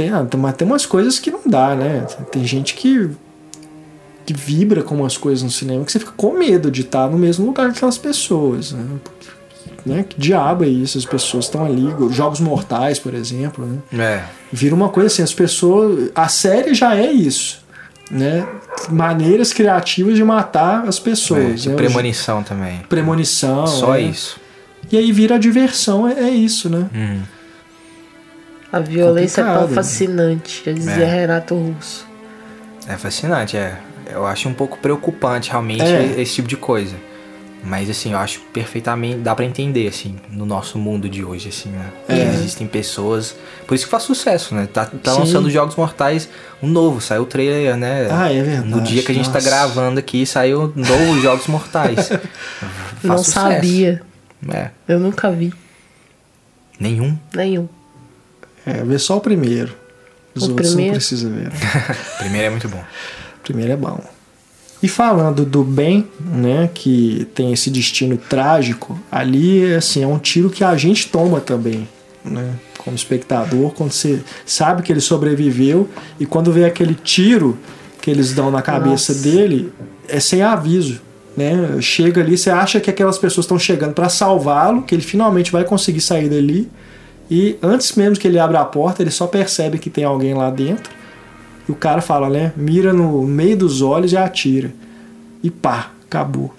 tem, 0.00 0.08
ah, 0.08 0.26
mas 0.38 0.54
tem 0.54 0.66
umas 0.66 0.86
coisas 0.86 1.18
que 1.18 1.30
não 1.30 1.42
dá, 1.44 1.74
né? 1.74 2.06
Tem 2.32 2.42
gente 2.46 2.72
que, 2.72 3.10
que 4.24 4.32
vibra 4.32 4.82
com 4.82 4.94
umas 4.94 5.18
coisas 5.18 5.42
no 5.42 5.50
cinema 5.50 5.84
que 5.84 5.92
você 5.92 5.98
fica 5.98 6.12
com 6.16 6.32
medo 6.32 6.70
de 6.70 6.80
estar 6.80 7.06
no 7.10 7.18
mesmo 7.18 7.44
lugar 7.44 7.70
que 7.70 7.76
aquelas 7.76 7.98
pessoas, 7.98 8.72
né? 8.72 8.82
Né? 9.84 10.04
Que 10.08 10.18
diabo 10.18 10.64
é 10.64 10.68
isso? 10.68 10.96
As 10.96 11.04
pessoas 11.04 11.44
estão 11.46 11.66
ali, 11.66 11.86
jogos 12.12 12.40
mortais, 12.40 12.98
por 12.98 13.12
exemplo, 13.12 13.66
né? 13.66 13.78
É. 14.02 14.24
vira 14.50 14.74
uma 14.74 14.88
coisa 14.88 15.08
assim, 15.08 15.22
as 15.22 15.34
pessoas. 15.34 16.10
A 16.14 16.28
série 16.28 16.74
já 16.74 16.96
é 16.96 17.10
isso. 17.10 17.62
Né? 18.10 18.46
Maneiras 18.88 19.52
criativas 19.52 20.16
de 20.16 20.24
matar 20.24 20.86
as 20.86 20.98
é. 20.98 21.02
pessoas. 21.02 21.64
E 21.66 21.68
né? 21.68 21.74
premonição 21.76 22.42
também. 22.42 22.80
Premonição. 22.88 23.66
Só 23.66 23.96
é. 23.96 24.02
isso. 24.02 24.40
E 24.90 24.96
aí 24.96 25.12
vira 25.12 25.34
a 25.34 25.38
diversão, 25.38 26.08
é, 26.08 26.20
é 26.24 26.30
isso, 26.30 26.70
né? 26.70 26.88
Hum. 26.94 27.20
A 28.72 28.78
violência 28.78 29.40
é 29.42 29.44
tão 29.44 29.68
fascinante, 29.68 30.62
já 30.64 30.72
dizia 30.72 31.04
É. 31.04 31.20
Renato 31.20 31.54
Russo. 31.54 32.06
É 32.86 32.96
fascinante, 32.96 33.56
é. 33.56 33.76
Eu 34.10 34.26
acho 34.26 34.48
um 34.48 34.54
pouco 34.54 34.78
preocupante 34.78 35.50
realmente 35.50 35.82
É. 35.84 36.20
esse 36.20 36.34
tipo 36.36 36.48
de 36.48 36.56
coisa. 36.56 36.94
Mas 37.62 37.90
assim, 37.90 38.12
eu 38.12 38.18
acho 38.18 38.40
perfeitamente. 38.54 39.18
dá 39.18 39.34
pra 39.34 39.44
entender, 39.44 39.86
assim, 39.86 40.16
no 40.30 40.46
nosso 40.46 40.78
mundo 40.78 41.08
de 41.10 41.22
hoje, 41.22 41.50
assim, 41.50 41.68
né? 41.68 41.90
É. 42.08 42.22
Existem 42.32 42.66
pessoas. 42.66 43.36
Por 43.66 43.74
isso 43.74 43.84
que 43.84 43.90
faz 43.90 44.02
sucesso, 44.04 44.54
né? 44.54 44.66
Tá, 44.72 44.86
tá 44.86 45.12
lançando 45.12 45.50
Jogos 45.50 45.76
Mortais 45.76 46.26
um 46.62 46.68
novo, 46.68 47.02
saiu 47.02 47.22
o 47.22 47.26
trailer, 47.26 47.76
né? 47.76 48.08
Ah, 48.10 48.32
é 48.32 48.42
verdade. 48.42 48.66
No 48.68 48.80
dia 48.80 49.02
que 49.02 49.12
a 49.12 49.14
gente 49.14 49.28
tá 49.28 49.34
Nossa. 49.34 49.46
gravando 49.50 49.98
aqui, 50.00 50.24
saiu 50.24 50.72
novo 50.74 51.20
Jogos 51.20 51.46
Mortais. 51.48 52.08
Faz 52.08 53.04
Não 53.04 53.18
sucesso. 53.18 53.32
sabia. 53.40 54.02
É. 54.48 54.70
Eu 54.88 54.98
nunca 54.98 55.30
vi. 55.30 55.52
Nenhum. 56.78 57.18
Nenhum. 57.34 57.68
É, 58.66 58.82
vê 58.84 58.98
só 58.98 59.16
o 59.16 59.20
primeiro. 59.20 59.74
Os 60.34 60.44
O 60.44 60.50
outros 60.50 60.68
primeiro? 60.68 60.92
não 60.92 60.98
precisa 60.98 61.28
ver. 61.28 61.50
Primeiro 62.18 62.46
é 62.46 62.50
muito 62.50 62.68
bom. 62.68 62.78
O 63.38 63.42
primeiro 63.42 63.72
é 63.72 63.76
bom. 63.76 64.00
E 64.82 64.88
falando 64.88 65.44
do 65.44 65.62
bem, 65.62 66.08
né, 66.20 66.70
que 66.72 67.26
tem 67.34 67.52
esse 67.52 67.68
destino 67.68 68.16
trágico, 68.16 68.98
ali 69.10 69.74
assim, 69.74 70.02
é 70.02 70.06
um 70.06 70.18
tiro 70.18 70.48
que 70.48 70.64
a 70.64 70.74
gente 70.76 71.08
toma 71.08 71.40
também, 71.40 71.86
né, 72.24 72.54
como 72.78 72.96
espectador, 72.96 73.72
quando 73.72 73.92
você 73.92 74.20
sabe 74.46 74.82
que 74.82 74.90
ele 74.90 75.00
sobreviveu 75.00 75.88
e 76.18 76.24
quando 76.24 76.50
vê 76.50 76.64
aquele 76.64 76.94
tiro 76.94 77.58
que 78.00 78.10
eles 78.10 78.32
dão 78.32 78.50
na 78.50 78.62
cabeça 78.62 79.12
Nossa. 79.12 79.28
dele, 79.28 79.70
é 80.08 80.18
sem 80.18 80.40
aviso, 80.40 81.00
né? 81.36 81.76
Chega 81.80 82.22
ali, 82.22 82.38
você 82.38 82.48
acha 82.48 82.80
que 82.80 82.88
aquelas 82.88 83.18
pessoas 83.18 83.44
estão 83.44 83.58
chegando 83.58 83.92
para 83.92 84.08
salvá-lo, 84.08 84.82
que 84.82 84.94
ele 84.94 85.02
finalmente 85.02 85.52
vai 85.52 85.64
conseguir 85.64 86.00
sair 86.00 86.30
dali. 86.30 86.70
E 87.30 87.56
antes 87.62 87.94
mesmo 87.94 88.18
que 88.18 88.26
ele 88.26 88.38
abra 88.38 88.60
a 88.60 88.64
porta, 88.64 89.02
ele 89.02 89.10
só 89.10 89.26
percebe 89.26 89.78
que 89.78 89.88
tem 89.88 90.02
alguém 90.02 90.34
lá 90.34 90.50
dentro. 90.50 90.92
E 91.68 91.70
o 91.70 91.74
cara 91.76 92.02
fala, 92.02 92.28
né? 92.28 92.52
Mira 92.56 92.92
no 92.92 93.22
meio 93.22 93.56
dos 93.56 93.80
olhos 93.80 94.12
e 94.12 94.16
atira. 94.16 94.72
E 95.42 95.50
pá, 95.50 95.92
acabou. 96.04 96.52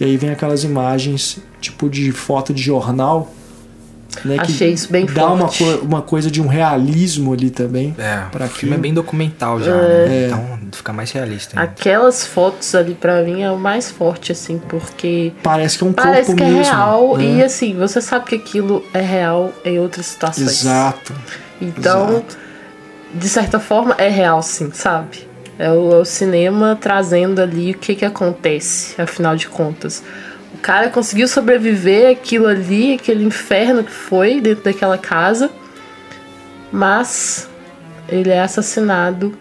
E 0.00 0.04
aí 0.04 0.16
vem 0.16 0.30
aquelas 0.30 0.64
imagens, 0.64 1.38
tipo 1.60 1.88
de 1.88 2.10
foto 2.10 2.52
de 2.52 2.60
jornal. 2.60 3.32
Né, 4.24 4.36
Achei 4.40 4.72
isso 4.72 4.90
bem 4.90 5.06
dá 5.06 5.26
uma, 5.28 5.48
forte. 5.48 5.64
co- 5.64 5.84
uma 5.84 6.02
coisa 6.02 6.30
de 6.30 6.42
um 6.42 6.46
realismo 6.46 7.32
ali 7.32 7.48
também. 7.50 7.94
É, 7.98 8.24
Pra 8.32 8.46
o 8.46 8.48
filme 8.48 8.74
é 8.74 8.78
bem 8.78 8.92
documental 8.92 9.60
já, 9.60 9.70
É. 9.72 10.06
né? 10.08 10.26
Então 10.26 10.58
fica 10.72 10.92
mais 10.92 11.10
realista. 11.12 11.58
ainda. 11.58 11.70
Aquelas 11.70 12.26
fotos 12.26 12.74
ali 12.74 12.94
pra 12.94 13.22
mim 13.22 13.42
é 13.42 13.50
o 13.50 13.58
mais 13.58 13.90
forte, 13.90 14.32
assim, 14.32 14.58
porque 14.68 15.32
Parece 15.42 15.78
que 15.78 15.84
é 15.84 15.86
um 15.86 15.92
parece 15.92 16.26
corpo 16.26 16.36
que 16.36 16.42
é 16.42 16.52
mesmo. 16.52 16.64
real 16.74 17.16
né? 17.16 17.24
e 17.24 17.42
assim, 17.42 17.74
você 17.76 18.00
sabe 18.00 18.26
que 18.26 18.34
aquilo 18.34 18.84
é 18.92 19.00
real 19.00 19.52
em 19.64 19.78
outras 19.78 20.06
situações. 20.06 20.48
Exato. 20.60 21.12
Então, 21.60 22.10
exato. 22.10 22.36
de 23.14 23.28
certa 23.28 23.60
forma, 23.60 23.94
é 23.98 24.08
real 24.08 24.42
sim, 24.42 24.70
sabe? 24.72 25.28
É 25.58 25.70
o, 25.70 25.92
é 25.92 25.96
o 25.98 26.04
cinema 26.04 26.76
trazendo 26.80 27.40
ali 27.40 27.72
o 27.72 27.78
que 27.78 27.94
que 27.94 28.04
acontece, 28.04 29.00
afinal 29.00 29.36
de 29.36 29.46
contas. 29.46 30.02
O 30.60 30.62
cara 30.62 30.90
conseguiu 30.90 31.26
sobreviver 31.26 32.12
aquilo 32.12 32.46
ali, 32.46 32.92
aquele 32.92 33.24
inferno 33.24 33.82
que 33.82 33.90
foi 33.90 34.42
dentro 34.42 34.62
daquela 34.64 34.98
casa, 34.98 35.50
mas 36.70 37.48
ele 38.06 38.28
é 38.28 38.42
assassinado, 38.42 39.34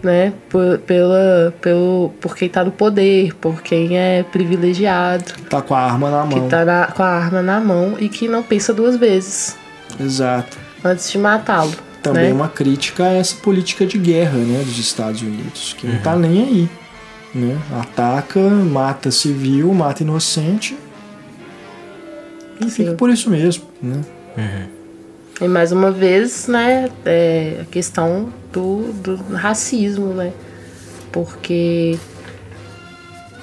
né, 0.00 0.32
por, 0.48 0.78
pela, 0.78 1.52
pelo, 1.60 2.12
por 2.20 2.36
quem 2.36 2.48
tá 2.48 2.62
no 2.62 2.70
poder, 2.70 3.34
por 3.34 3.60
quem 3.62 3.98
é 3.98 4.22
privilegiado, 4.22 5.24
Tá 5.50 5.60
com 5.60 5.74
a 5.74 5.80
arma 5.80 6.08
na 6.08 6.26
que 6.28 6.36
mão. 6.38 6.48
tá 6.48 6.64
na- 6.64 6.86
com 6.86 7.02
a 7.02 7.08
arma 7.08 7.42
na 7.42 7.58
mão 7.60 7.96
e 7.98 8.08
que 8.08 8.28
não 8.28 8.42
pensa 8.44 8.72
duas 8.72 8.96
vezes 8.96 9.56
Exato. 9.98 10.56
antes 10.84 11.10
de 11.10 11.18
matá-lo. 11.18 11.72
Também 12.00 12.28
né? 12.28 12.32
uma 12.32 12.48
crítica 12.48 13.02
a 13.02 13.12
essa 13.14 13.34
política 13.36 13.84
de 13.84 13.98
guerra 13.98 14.38
né, 14.38 14.62
dos 14.64 14.78
Estados 14.78 15.20
Unidos, 15.20 15.74
que 15.76 15.84
não 15.88 15.98
tá 15.98 16.14
nem 16.14 16.42
aí. 16.44 16.68
Né? 17.34 17.58
Ataca, 17.80 18.40
mata 18.40 19.10
civil, 19.10 19.72
mata 19.74 20.02
inocente. 20.02 20.76
E 22.60 22.64
Sim. 22.64 22.70
fica 22.70 22.92
por 22.92 23.10
isso 23.10 23.30
mesmo. 23.30 23.64
Né? 23.82 24.00
E 25.40 25.46
mais 25.46 25.70
uma 25.70 25.90
vez, 25.92 26.48
né, 26.48 26.90
é 27.04 27.58
a 27.62 27.64
questão 27.66 28.32
do, 28.52 28.92
do 28.94 29.16
racismo, 29.34 30.06
né? 30.12 30.32
Porque 31.12 31.96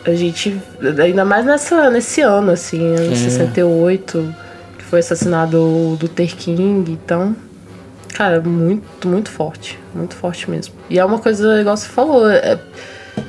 a 0.06 0.14
gente, 0.14 0.62
ainda 1.02 1.24
mais 1.24 1.46
nessa, 1.46 1.90
nesse 1.90 2.22
ano, 2.22 2.52
assim, 2.52 2.96
ano 2.96 3.12
É. 3.14 3.16
68, 3.16 4.36
que 4.78 4.84
foi 4.84 5.00
assassinado 5.00 5.58
o 5.62 5.98
Luther 6.02 6.36
King, 6.36 6.92
então, 6.92 7.36
cara, 8.14 8.42
muito, 8.42 9.08
muito 9.08 9.30
forte, 9.32 9.80
muito 9.94 10.16
forte 10.16 10.50
mesmo. 10.50 10.76
E 10.90 11.00
é 11.00 11.06
uma 11.06 11.20
coisa, 11.20 11.60
igual 11.62 11.78
você 11.78 11.88
falou, 11.88 12.30
é- 12.30 12.60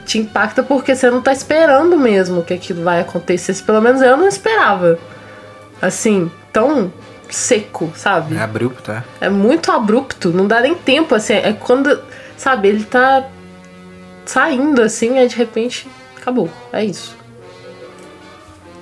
te 0.06 0.18
impacta 0.18 0.62
porque 0.62 0.94
você 0.94 1.10
não 1.10 1.20
tá 1.20 1.32
esperando 1.32 1.98
mesmo 1.98 2.42
que 2.42 2.54
aquilo 2.54 2.82
vai 2.82 3.00
acontecer. 3.00 3.54
Pelo 3.62 3.82
menos 3.82 4.00
eu 4.00 4.16
não 4.16 4.28
esperava. 4.28 4.98
Assim, 5.82 6.30
tão 6.52 6.90
seco, 7.28 7.92
sabe? 7.94 8.36
É 8.36 8.40
abrupto, 8.40 8.92
é. 8.92 9.04
É 9.20 9.28
muito 9.28 9.70
abrupto, 9.70 10.30
não 10.30 10.46
dá 10.46 10.60
nem 10.60 10.74
tempo, 10.74 11.14
assim, 11.14 11.34
é 11.34 11.52
quando, 11.52 12.00
sabe, 12.36 12.68
ele 12.68 12.84
tá 12.84 13.28
saindo 14.24 14.82
assim, 14.82 15.18
aí 15.18 15.28
de 15.28 15.36
repente 15.36 15.88
acabou, 16.16 16.50
é 16.72 16.84
isso. 16.84 17.16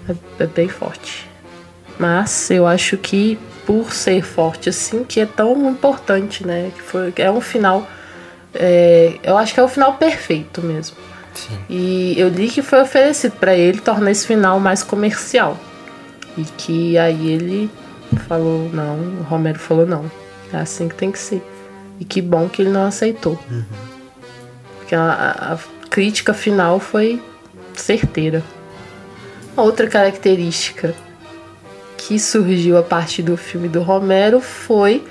É, 0.08 0.44
é 0.44 0.46
bem 0.46 0.68
forte. 0.68 1.28
Mas 1.98 2.50
eu 2.50 2.66
acho 2.66 2.96
que 2.96 3.38
por 3.66 3.92
ser 3.92 4.22
forte 4.22 4.68
assim, 4.68 5.04
que 5.04 5.20
é 5.20 5.26
tão 5.26 5.70
importante, 5.70 6.46
né, 6.46 6.70
que 6.74 6.82
foi, 6.82 7.12
é 7.16 7.30
um 7.30 7.40
final, 7.40 7.88
é, 8.52 9.18
eu 9.22 9.36
acho 9.38 9.54
que 9.54 9.60
é 9.60 9.62
o 9.62 9.68
final 9.68 9.94
perfeito 9.94 10.60
mesmo. 10.62 10.96
Sim. 11.34 11.58
E 11.68 12.14
eu 12.18 12.28
li 12.28 12.48
que 12.48 12.62
foi 12.62 12.80
oferecido 12.82 13.32
pra 13.32 13.54
ele 13.56 13.80
tornar 13.80 14.10
esse 14.10 14.26
final 14.26 14.58
mais 14.60 14.82
comercial. 14.82 15.58
E 16.36 16.42
que 16.44 16.96
aí 16.98 17.28
ele 17.30 17.70
falou 18.28 18.68
não, 18.72 18.96
o 19.20 19.22
Romero 19.22 19.58
falou 19.58 19.86
não. 19.86 20.10
É 20.52 20.56
assim 20.58 20.88
que 20.88 20.94
tem 20.94 21.10
que 21.10 21.18
ser. 21.18 21.42
E 21.98 22.04
que 22.04 22.20
bom 22.22 22.48
que 22.48 22.62
ele 22.62 22.70
não 22.70 22.84
aceitou. 22.86 23.38
Porque 24.78 24.94
a, 24.94 25.02
a- 25.02 25.52
a 25.54 25.58
crítica 25.88 26.32
final 26.34 26.78
foi 26.80 27.22
certeira. 27.74 28.42
Outra 29.56 29.86
característica 29.86 30.94
que 31.96 32.18
surgiu 32.18 32.76
a 32.76 32.82
partir 32.82 33.22
do 33.22 33.36
filme 33.36 33.68
do 33.68 33.80
Romero 33.80 34.40
foi 34.40 35.04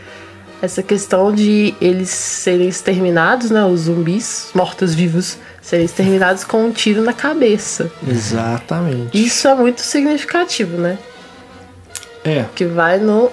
essa 0.64 0.82
questão 0.82 1.30
de 1.34 1.76
eles 1.82 2.09
serem 2.09 2.70
exterminados, 2.70 3.51
né? 3.51 3.66
Os 3.66 3.82
zumbis, 3.82 4.47
mortos-vivos, 4.55 5.38
serem 5.61 5.84
exterminados 5.86 6.45
com 6.45 6.66
um 6.66 6.72
tiro 6.72 7.01
na 7.01 7.11
cabeça. 7.11 7.91
Exatamente. 8.07 9.22
Isso 9.26 9.45
é 9.45 9.53
muito 9.55 9.82
significativo, 9.82 10.78
né? 10.78 10.97
É, 12.24 12.45
Que 12.55 12.64
vai 12.64 12.97
no. 12.97 13.30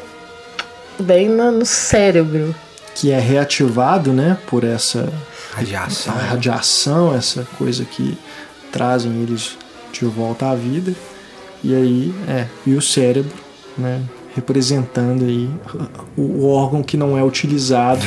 bem 0.99 1.29
no, 1.29 1.53
no 1.53 1.65
cérebro. 1.65 2.53
que 2.97 3.13
é 3.13 3.21
reativado 3.21 4.13
né, 4.13 4.37
por 4.49 4.65
essa 4.65 5.09
Radiação. 5.55 6.13
a 6.13 6.19
radiação, 6.19 7.15
essa 7.15 7.47
coisa 7.57 7.85
que 7.85 8.19
trazem 8.73 9.23
eles 9.23 9.57
de 9.93 10.05
volta 10.05 10.51
à 10.51 10.55
vida. 10.57 10.93
E 11.63 11.73
aí, 11.77 12.13
é, 12.27 12.47
e 12.67 12.75
o 12.75 12.83
cérebro, 12.83 13.37
né, 13.79 14.01
representando 14.35 15.25
aí 15.25 15.51
o, 16.17 16.49
órgão 16.49 16.83
que 16.83 16.97
não 16.97 17.19
é 17.19 17.25
utilizado 17.25 18.01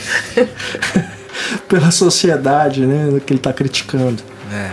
pela 1.68 1.90
sociedade, 1.90 2.86
né, 2.86 3.20
que 3.26 3.32
ele 3.32 3.38
está 3.38 3.52
criticando. 3.52 4.22
É. 4.52 4.70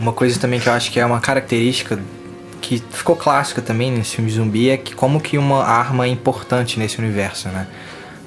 Uma 0.00 0.12
coisa 0.12 0.38
também 0.38 0.60
que 0.60 0.68
eu 0.68 0.72
acho 0.72 0.90
que 0.90 1.00
é 1.00 1.06
uma 1.06 1.20
característica 1.20 1.98
que 2.60 2.82
ficou 2.90 3.16
clássica 3.16 3.62
também 3.62 3.90
nesse 3.90 4.16
filme 4.16 4.30
zumbi 4.30 4.70
é 4.70 4.76
que 4.76 4.94
como 4.94 5.20
que 5.20 5.38
uma 5.38 5.64
arma 5.64 6.04
é 6.04 6.08
importante 6.08 6.78
nesse 6.78 6.98
universo, 6.98 7.48
né? 7.48 7.66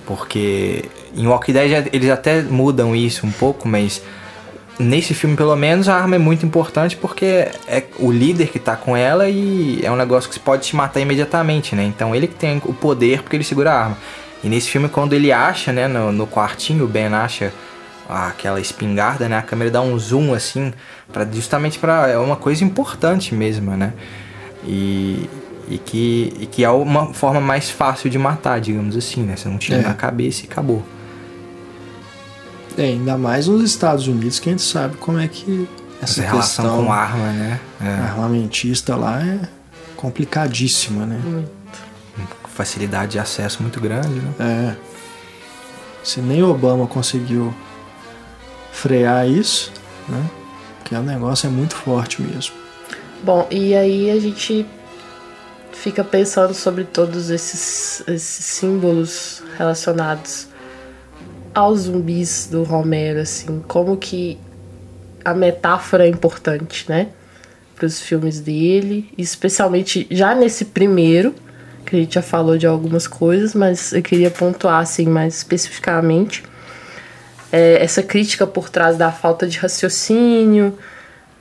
Porque 0.06 0.86
em 1.16 1.28
Walking 1.28 1.54
Dead 1.54 1.90
eles 1.94 2.10
até 2.10 2.42
mudam 2.42 2.96
isso 2.96 3.26
um 3.26 3.32
pouco, 3.32 3.68
mas 3.68 4.02
nesse 4.82 5.14
filme 5.14 5.36
pelo 5.36 5.56
menos 5.56 5.88
a 5.88 5.96
arma 5.96 6.16
é 6.16 6.20
muito 6.20 6.46
importante 6.46 6.98
porque 6.98 7.48
é 7.68 7.84
o 8.00 8.12
líder 8.12 8.48
que 8.50 8.60
tá 8.60 8.76
com 8.76 8.96
ela 8.98 9.30
e 9.30 9.80
é 9.84 9.92
um 9.92 9.96
negócio 9.96 10.30
que 10.30 10.40
pode 10.40 10.64
te 10.64 10.76
matar 10.76 11.00
imediatamente, 11.00 11.76
né? 11.76 11.84
Então 11.84 12.16
ele 12.16 12.28
que 12.28 12.36
tem 12.36 12.62
o 12.66 12.74
poder 12.74 13.22
porque 13.22 13.36
ele 13.36 13.44
segura 13.44 13.72
a 13.72 13.84
arma. 13.84 13.98
E 14.44 14.50
nesse 14.50 14.70
filme 14.70 14.90
quando 14.90 15.14
ele 15.14 15.32
acha, 15.32 15.72
né, 15.72 15.88
no, 15.88 16.12
no 16.12 16.28
quartinho, 16.28 16.86
o 16.86 16.88
Ben 16.88 17.14
acha 17.14 17.54
aquela 18.10 18.60
espingarda, 18.60 19.30
né? 19.30 19.38
A 19.38 19.42
câmera 19.42 19.72
dá 19.72 19.82
um 19.82 19.98
zoom 19.98 20.34
assim, 20.34 20.74
para 21.12 21.26
justamente 21.32 21.80
para 21.80 22.10
é 22.10 22.18
uma 22.18 22.36
coisa 22.36 22.64
importante 22.64 23.34
mesmo, 23.34 23.72
né? 23.78 23.94
E, 24.64 25.30
e 25.70 25.78
que, 25.78 26.34
e 26.40 26.46
que 26.46 26.64
é 26.64 26.70
uma 26.70 27.14
forma 27.14 27.40
mais 27.40 27.70
fácil 27.70 28.10
de 28.10 28.18
matar, 28.18 28.60
digamos 28.60 28.98
assim, 28.98 29.24
né? 29.24 29.36
Você 29.36 29.48
não 29.48 29.58
tira 29.58 29.78
é. 29.78 29.82
na 29.82 29.94
cabeça 29.94 30.44
e 30.44 30.50
acabou. 30.50 30.84
É, 32.82 32.86
ainda 32.88 33.18
mais 33.18 33.48
nos 33.48 33.64
Estados 33.64 34.08
Unidos 34.08 34.40
que 34.40 34.50
a 34.50 34.52
gente 34.52 34.64
sabe 34.64 34.98
como 34.98 35.20
é 35.20 35.28
que 35.28 35.68
essa, 36.02 36.22
essa 36.22 36.32
relação 36.32 36.66
questão 36.66 36.86
com 36.86 36.92
arma, 36.92 37.32
né? 37.32 37.60
É. 37.80 37.88
Armamentista 37.88 38.96
lá 38.96 39.22
é 39.22 39.40
complicadíssima, 39.96 41.06
né? 41.06 41.22
Muito. 41.24 41.62
Facilidade 42.48 43.14
de 43.14 43.20
acesso 43.20 43.62
muito 43.62 43.80
grande, 43.80 44.10
né? 44.10 44.34
É. 44.40 44.76
Se 46.04 46.20
nem 46.20 46.44
Obama 46.44 46.88
conseguiu 46.88 47.54
frear 48.72 49.28
isso, 49.28 49.72
né? 50.10 50.30
Porque 50.80 50.96
o 50.96 51.04
negócio 51.04 51.48
é 51.48 51.50
muito 51.50 51.76
forte 51.76 52.22
mesmo. 52.22 52.56
Bom, 53.24 53.48
e 53.52 53.76
aí 53.76 54.10
a 54.10 54.20
gente 54.20 54.66
fica 55.72 56.04
pensando 56.04 56.54
sobre 56.54 56.84
todos 56.84 57.30
esses, 57.30 58.04
esses 58.08 58.46
símbolos 58.46 59.44
relacionados 59.58 60.51
aos 61.54 61.82
zumbis 61.82 62.48
do 62.52 62.64
Romero, 62.64 63.20
assim, 63.20 63.64
como 63.68 63.98
que 63.98 64.38
a 65.24 65.34
metáfora 65.34 66.06
é 66.06 66.10
importante, 66.10 66.86
né? 66.90 67.10
Para 67.76 67.86
os 67.86 68.02
filmes 68.02 68.40
dele, 68.40 69.12
especialmente 69.18 70.08
já 70.10 70.36
nesse 70.36 70.66
primeiro, 70.66 71.34
que 71.86 71.96
a 71.96 72.00
gente 72.00 72.16
já 72.16 72.22
falou 72.22 72.58
de 72.58 72.68
algumas 72.68 73.08
coisas, 73.08 73.54
mas 73.54 73.92
eu 73.92 74.02
queria 74.02 74.30
pontuar 74.30 74.82
assim 74.82 75.08
mais 75.08 75.36
especificamente 75.38 76.44
é, 77.52 77.84
essa 77.84 78.02
crítica 78.02 78.48
por 78.48 78.70
trás 78.70 78.98
da 78.98 79.12
falta 79.12 79.48
de 79.48 79.58
raciocínio 79.58 80.78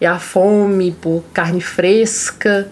e 0.00 0.06
a 0.06 0.18
fome 0.18 0.92
por 0.92 1.22
carne 1.32 1.61
fresca, 1.61 2.68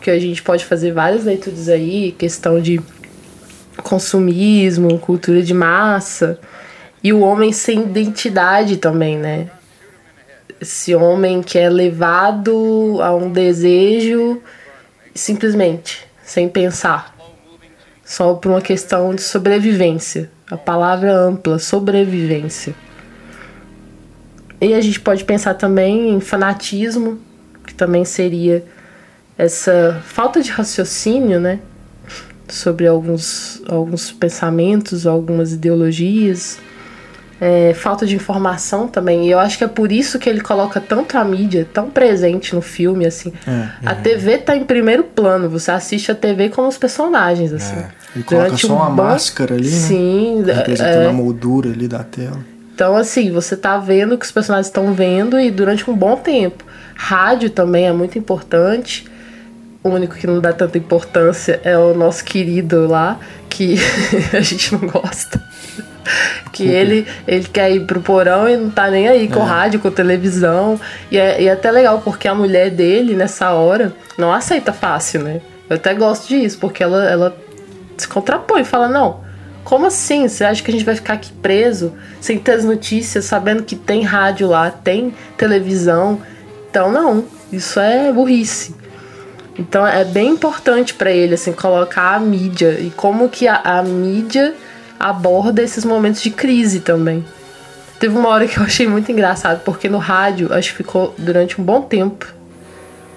que 0.00 0.10
a 0.10 0.18
gente 0.18 0.42
pode 0.42 0.64
fazer 0.64 0.92
várias 0.92 1.24
leituras 1.24 1.68
aí, 1.68 2.12
questão 2.12 2.60
de 2.60 2.80
consumismo, 3.82 4.98
cultura 4.98 5.42
de 5.42 5.52
massa, 5.52 6.38
e 7.02 7.12
o 7.12 7.20
homem 7.20 7.52
sem 7.52 7.80
identidade 7.82 8.76
também, 8.76 9.18
né? 9.18 9.50
Esse 10.60 10.94
homem 10.94 11.42
que 11.42 11.58
é 11.58 11.68
levado 11.68 12.98
a 13.02 13.14
um 13.14 13.30
desejo 13.30 14.40
simplesmente, 15.14 16.06
sem 16.24 16.48
pensar, 16.48 17.16
só 18.04 18.34
por 18.34 18.50
uma 18.50 18.60
questão 18.60 19.14
de 19.14 19.22
sobrevivência. 19.22 20.30
A 20.50 20.56
palavra 20.56 21.12
ampla, 21.12 21.58
sobrevivência. 21.58 22.74
E 24.60 24.74
a 24.74 24.80
gente 24.80 25.00
pode 25.00 25.24
pensar 25.24 25.54
também 25.54 26.10
em 26.10 26.20
fanatismo, 26.20 27.18
que 27.66 27.74
também 27.74 28.04
seria 28.04 28.64
essa 29.36 30.00
falta 30.04 30.40
de 30.40 30.50
raciocínio, 30.50 31.40
né? 31.40 31.58
Sobre 32.48 32.86
alguns, 32.86 33.62
alguns 33.66 34.12
pensamentos, 34.12 35.06
algumas 35.06 35.52
ideologias. 35.52 36.60
É, 37.44 37.74
falta 37.74 38.06
de 38.06 38.14
informação 38.14 38.86
também. 38.86 39.26
E 39.26 39.30
eu 39.32 39.40
acho 39.40 39.58
que 39.58 39.64
é 39.64 39.66
por 39.66 39.90
isso 39.90 40.16
que 40.16 40.30
ele 40.30 40.40
coloca 40.40 40.80
tanto 40.80 41.18
a 41.18 41.24
mídia 41.24 41.66
tão 41.74 41.90
presente 41.90 42.54
no 42.54 42.62
filme, 42.62 43.04
assim. 43.04 43.32
É, 43.44 43.68
a 43.84 43.96
TV 43.96 44.38
tá 44.38 44.54
em 44.54 44.62
primeiro 44.62 45.02
plano. 45.02 45.50
Você 45.50 45.72
assiste 45.72 46.12
a 46.12 46.14
TV 46.14 46.50
com 46.50 46.68
os 46.68 46.78
personagens, 46.78 47.52
assim. 47.52 47.74
É. 47.74 47.88
Ele 48.14 48.22
coloca 48.22 48.56
só 48.56 48.72
um 48.72 48.76
uma 48.76 48.90
máscara 48.90 49.56
ali, 49.56 49.68
né? 49.68 49.76
Sim. 49.76 50.44
Representando 50.46 51.02
é... 51.02 51.08
a 51.08 51.12
moldura 51.12 51.70
ali 51.70 51.88
da 51.88 52.04
tela. 52.04 52.38
Então, 52.72 52.96
assim, 52.96 53.32
você 53.32 53.56
tá 53.56 53.76
vendo 53.76 54.14
o 54.14 54.18
que 54.18 54.24
os 54.24 54.30
personagens 54.30 54.68
estão 54.68 54.94
vendo 54.94 55.36
e 55.40 55.50
durante 55.50 55.90
um 55.90 55.96
bom 55.96 56.14
tempo. 56.14 56.64
Rádio 56.94 57.50
também 57.50 57.88
é 57.88 57.92
muito 57.92 58.16
importante. 58.16 59.04
O 59.82 59.88
único 59.88 60.14
que 60.14 60.28
não 60.28 60.40
dá 60.40 60.52
tanta 60.52 60.78
importância 60.78 61.60
é 61.64 61.76
o 61.76 61.92
nosso 61.92 62.24
querido 62.24 62.86
lá, 62.86 63.18
que 63.48 63.74
a 64.32 64.40
gente 64.40 64.72
não 64.72 64.86
gosta. 64.86 65.42
que 66.52 66.66
ele, 66.66 67.06
ele 67.26 67.44
quer 67.44 67.70
ir 67.70 67.86
pro 67.86 68.00
porão 68.00 68.48
e 68.48 68.56
não 68.56 68.70
tá 68.70 68.90
nem 68.90 69.08
aí 69.08 69.28
com 69.28 69.40
é. 69.40 69.44
rádio, 69.44 69.80
com 69.80 69.90
televisão. 69.90 70.80
E 71.10 71.18
é, 71.18 71.42
e 71.42 71.48
é 71.48 71.52
até 71.52 71.70
legal, 71.70 72.00
porque 72.02 72.28
a 72.28 72.34
mulher 72.34 72.70
dele, 72.70 73.14
nessa 73.14 73.52
hora, 73.52 73.92
não 74.18 74.32
aceita 74.32 74.72
fácil, 74.72 75.22
né? 75.22 75.40
Eu 75.68 75.76
até 75.76 75.94
gosto 75.94 76.28
disso, 76.28 76.58
porque 76.58 76.82
ela, 76.82 77.04
ela 77.08 77.36
se 77.96 78.06
contrapõe, 78.06 78.64
fala, 78.64 78.88
não, 78.88 79.20
como 79.64 79.86
assim? 79.86 80.28
Você 80.28 80.44
acha 80.44 80.62
que 80.62 80.70
a 80.70 80.74
gente 80.74 80.84
vai 80.84 80.94
ficar 80.94 81.14
aqui 81.14 81.32
preso, 81.32 81.92
sem 82.20 82.38
ter 82.38 82.52
as 82.52 82.64
notícias, 82.64 83.24
sabendo 83.24 83.62
que 83.62 83.76
tem 83.76 84.02
rádio 84.02 84.48
lá, 84.48 84.70
tem 84.70 85.14
televisão? 85.36 86.20
Então, 86.70 86.90
não, 86.90 87.24
isso 87.52 87.78
é 87.78 88.12
burrice. 88.12 88.74
Então, 89.58 89.86
é 89.86 90.04
bem 90.04 90.30
importante 90.30 90.94
para 90.94 91.10
ele, 91.10 91.34
assim, 91.34 91.52
colocar 91.52 92.14
a 92.14 92.20
mídia 92.20 92.78
e 92.80 92.90
como 92.90 93.28
que 93.28 93.46
a, 93.46 93.56
a 93.56 93.82
mídia 93.82 94.54
aborda 95.02 95.60
esses 95.60 95.84
momentos 95.84 96.22
de 96.22 96.30
crise 96.30 96.78
também. 96.78 97.24
Teve 97.98 98.16
uma 98.16 98.28
hora 98.28 98.46
que 98.46 98.56
eu 98.56 98.62
achei 98.62 98.86
muito 98.86 99.10
engraçado, 99.10 99.62
porque 99.64 99.88
no 99.88 99.98
rádio, 99.98 100.52
acho 100.54 100.70
que 100.70 100.76
ficou 100.76 101.12
durante 101.18 101.60
um 101.60 101.64
bom 101.64 101.82
tempo 101.82 102.32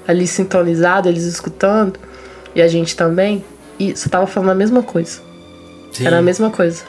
ali 0.08 0.26
sintonizado, 0.26 1.08
eles 1.08 1.24
escutando, 1.24 2.00
e 2.56 2.62
a 2.62 2.68
gente 2.68 2.96
também. 2.96 3.46
E 3.78 3.96
você 3.96 4.10
tava 4.10 4.26
falando 4.26 4.50
a 4.50 4.56
mesma 4.56 4.82
coisa. 4.82 5.20
Sim. 5.92 6.08
Era 6.08 6.18
a 6.18 6.22
mesma 6.22 6.50
coisa. 6.50 6.84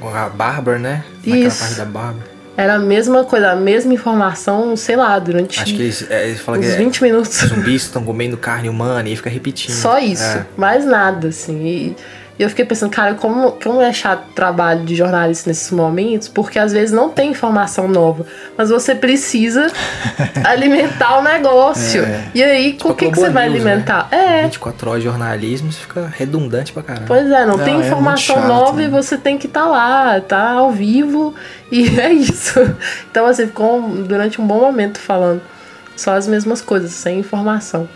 A 0.00 0.28
Bárbara, 0.28 0.78
né? 0.78 1.04
Naquela 1.16 1.36
Isso. 1.36 1.58
parte 1.60 1.74
da 1.74 1.84
Bárbara. 1.84 2.36
Era 2.56 2.74
a 2.74 2.78
mesma 2.78 3.24
coisa, 3.24 3.50
a 3.50 3.56
mesma 3.56 3.92
informação, 3.92 4.76
sei 4.76 4.96
lá, 4.96 5.18
durante 5.18 5.60
Acho 5.60 5.74
que 5.74 5.82
eles, 5.82 6.10
é, 6.10 6.28
eles 6.28 6.40
falam 6.40 6.60
uns 6.60 6.66
que 6.66 6.76
20 6.76 7.02
minutos. 7.02 7.36
Zumbis 7.36 7.82
estão 7.82 8.02
comendo 8.02 8.36
carne 8.36 8.68
humana 8.68 9.08
e 9.08 9.16
fica 9.16 9.28
repetindo. 9.28 9.74
Só 9.74 9.98
isso, 9.98 10.24
é. 10.24 10.46
mais 10.56 10.84
nada, 10.86 11.28
assim. 11.28 11.66
E, 11.66 11.96
e 12.38 12.42
eu 12.42 12.50
fiquei 12.50 12.64
pensando, 12.64 12.90
cara, 12.90 13.14
como, 13.14 13.52
como 13.52 13.80
é 13.80 13.92
chato 13.92 14.28
o 14.28 14.32
trabalho 14.32 14.84
de 14.84 14.94
jornalista 14.94 15.48
nesses 15.48 15.70
momentos, 15.70 16.28
porque 16.28 16.58
às 16.58 16.70
vezes 16.72 16.92
não 16.92 17.08
tem 17.08 17.30
informação 17.30 17.88
nova, 17.88 18.26
mas 18.56 18.68
você 18.68 18.94
precisa 18.94 19.72
alimentar 20.44 21.18
o 21.18 21.22
negócio. 21.22 22.02
É. 22.02 22.30
E 22.34 22.42
aí, 22.42 22.72
tipo 22.72 22.84
com 22.84 22.90
o 22.90 22.94
que, 22.94 23.10
que 23.10 23.18
você 23.18 23.30
vai 23.30 23.48
né? 23.48 23.54
alimentar? 23.54 24.08
Né? 24.12 24.40
É. 24.40 24.42
24 24.44 24.90
horas 24.90 25.02
de 25.02 25.08
jornalismo, 25.08 25.72
você 25.72 25.80
fica 25.80 26.12
redundante 26.14 26.72
pra 26.74 26.82
caramba. 26.82 27.06
Pois 27.06 27.26
é, 27.26 27.46
não, 27.46 27.56
não 27.56 27.64
tem 27.64 27.76
é 27.76 27.86
informação 27.86 28.36
chato, 28.36 28.48
nova 28.48 28.76
né? 28.76 28.84
e 28.84 28.88
você 28.88 29.16
tem 29.16 29.38
que 29.38 29.46
estar 29.46 29.62
tá 29.62 29.68
lá, 29.68 30.20
tá 30.20 30.50
ao 30.50 30.70
vivo, 30.70 31.34
e 31.72 31.88
é 31.98 32.12
isso. 32.12 32.60
Então, 33.10 33.26
assim, 33.26 33.46
ficou 33.46 33.80
durante 33.88 34.40
um 34.40 34.46
bom 34.46 34.60
momento 34.60 34.98
falando 34.98 35.40
só 35.96 36.14
as 36.14 36.28
mesmas 36.28 36.60
coisas, 36.60 36.90
sem 36.90 37.18
informação. 37.18 37.88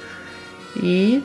E 0.76 1.22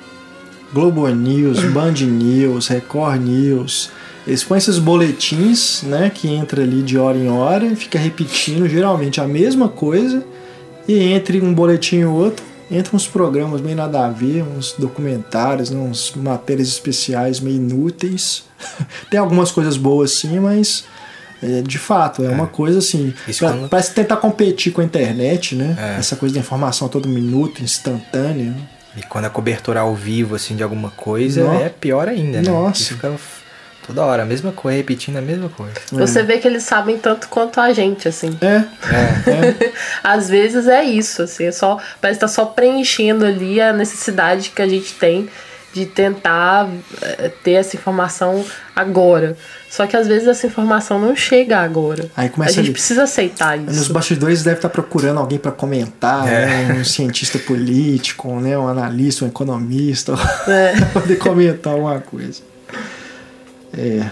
Globo 0.75 1.07
News, 1.07 1.63
Band 1.71 1.93
News, 1.93 2.67
Record 2.67 3.21
News. 3.21 3.89
Eles 4.27 4.43
põem 4.43 4.57
esses 4.57 4.77
boletins, 4.77 5.81
né, 5.83 6.11
que 6.13 6.27
entra 6.27 6.63
ali 6.63 6.81
de 6.81 6.97
hora 6.97 7.17
em 7.17 7.29
hora, 7.29 7.73
fica 7.77 7.97
repetindo 7.97 8.67
geralmente 8.67 9.21
a 9.21 9.25
mesma 9.25 9.69
coisa, 9.69 10.21
e 10.85 10.99
entre 10.99 11.39
um 11.41 11.53
boletim 11.53 11.99
e 11.99 12.05
outro, 12.05 12.43
entram 12.69 12.97
uns 12.97 13.07
programas 13.07 13.61
meio 13.61 13.77
nada 13.77 14.05
a 14.05 14.09
ver, 14.09 14.43
uns 14.43 14.73
documentários, 14.73 15.69
né, 15.69 15.79
uns 15.79 16.11
matérias 16.13 16.67
especiais 16.67 17.39
meio 17.39 17.55
inúteis. 17.55 18.43
Tem 19.09 19.17
algumas 19.17 19.53
coisas 19.53 19.77
boas 19.77 20.11
sim, 20.11 20.41
mas 20.41 20.83
é, 21.41 21.61
de 21.61 21.77
fato, 21.77 22.21
é, 22.21 22.25
é, 22.25 22.29
uma 22.31 22.47
coisa 22.47 22.79
assim. 22.79 23.13
Pra, 23.37 23.51
quando... 23.51 23.69
Parece 23.69 23.93
tentar 23.93 24.17
competir 24.17 24.73
com 24.73 24.81
a 24.81 24.83
internet, 24.83 25.55
né? 25.55 25.77
É. 25.79 25.99
Essa 25.99 26.17
coisa 26.17 26.35
da 26.35 26.41
informação 26.41 26.87
a 26.87 26.89
todo 26.89 27.07
minuto, 27.07 27.63
instantânea. 27.63 28.74
E 28.97 29.03
quando 29.03 29.25
a 29.25 29.29
cobertura 29.29 29.81
ao 29.81 29.93
vivo, 29.93 30.35
assim, 30.35 30.55
de 30.55 30.63
alguma 30.63 30.89
coisa, 30.91 31.43
Nossa. 31.43 31.63
é 31.65 31.69
pior 31.69 32.07
ainda, 32.07 32.41
né? 32.41 32.49
Nossa. 32.49 32.93
fica 32.93 33.13
toda 33.85 34.03
hora 34.03 34.23
a 34.23 34.25
mesma 34.25 34.51
coisa, 34.51 34.77
repetindo 34.77 35.17
a 35.17 35.21
mesma 35.21 35.49
coisa. 35.49 35.73
Você 35.91 36.23
vê 36.23 36.37
que 36.37 36.47
eles 36.47 36.63
sabem 36.63 36.97
tanto 36.97 37.27
quanto 37.27 37.59
a 37.59 37.71
gente, 37.71 38.07
assim. 38.07 38.37
É. 38.41 38.55
é. 38.55 39.31
é. 39.31 39.73
Às 40.03 40.29
vezes 40.29 40.67
é 40.67 40.83
isso, 40.83 41.21
assim, 41.21 41.45
é 41.45 41.51
só, 41.51 41.77
parece 42.01 42.17
estar 42.17 42.27
tá 42.27 42.33
só 42.33 42.45
preenchendo 42.45 43.25
ali 43.25 43.61
a 43.61 43.73
necessidade 43.73 44.49
que 44.49 44.61
a 44.61 44.67
gente 44.67 44.93
tem 44.93 45.29
de 45.75 45.85
tentar 45.85 46.69
é, 47.01 47.29
ter 47.43 47.51
essa 47.51 47.75
informação 47.75 48.45
agora. 48.73 49.35
Só 49.69 49.85
que 49.85 49.97
às 49.97 50.07
vezes 50.07 50.25
essa 50.25 50.47
informação 50.47 50.97
não 50.97 51.13
chega 51.13 51.59
agora. 51.59 52.09
Aí 52.15 52.29
começa 52.29 52.53
a 52.53 52.55
gente 52.55 52.67
ali. 52.67 52.71
precisa 52.73 53.03
aceitar 53.03 53.57
isso. 53.57 53.75
Nos 53.75 53.87
bastidores 53.89 54.41
deve 54.41 54.55
estar 54.59 54.69
procurando 54.69 55.19
alguém 55.19 55.37
para 55.37 55.51
comentar, 55.51 56.25
É. 56.25 56.45
né? 56.45 56.73
um 56.79 56.85
cientista 56.85 57.37
político, 57.37 58.39
né? 58.39 58.57
um 58.57 58.69
analista, 58.69 59.25
um 59.25 59.27
economista, 59.27 60.13
É. 60.47 60.77
pra 60.79 60.85
poder 61.01 61.17
comentar 61.17 61.73
alguma 61.73 61.99
coisa. 61.99 62.41
É, 63.77 64.05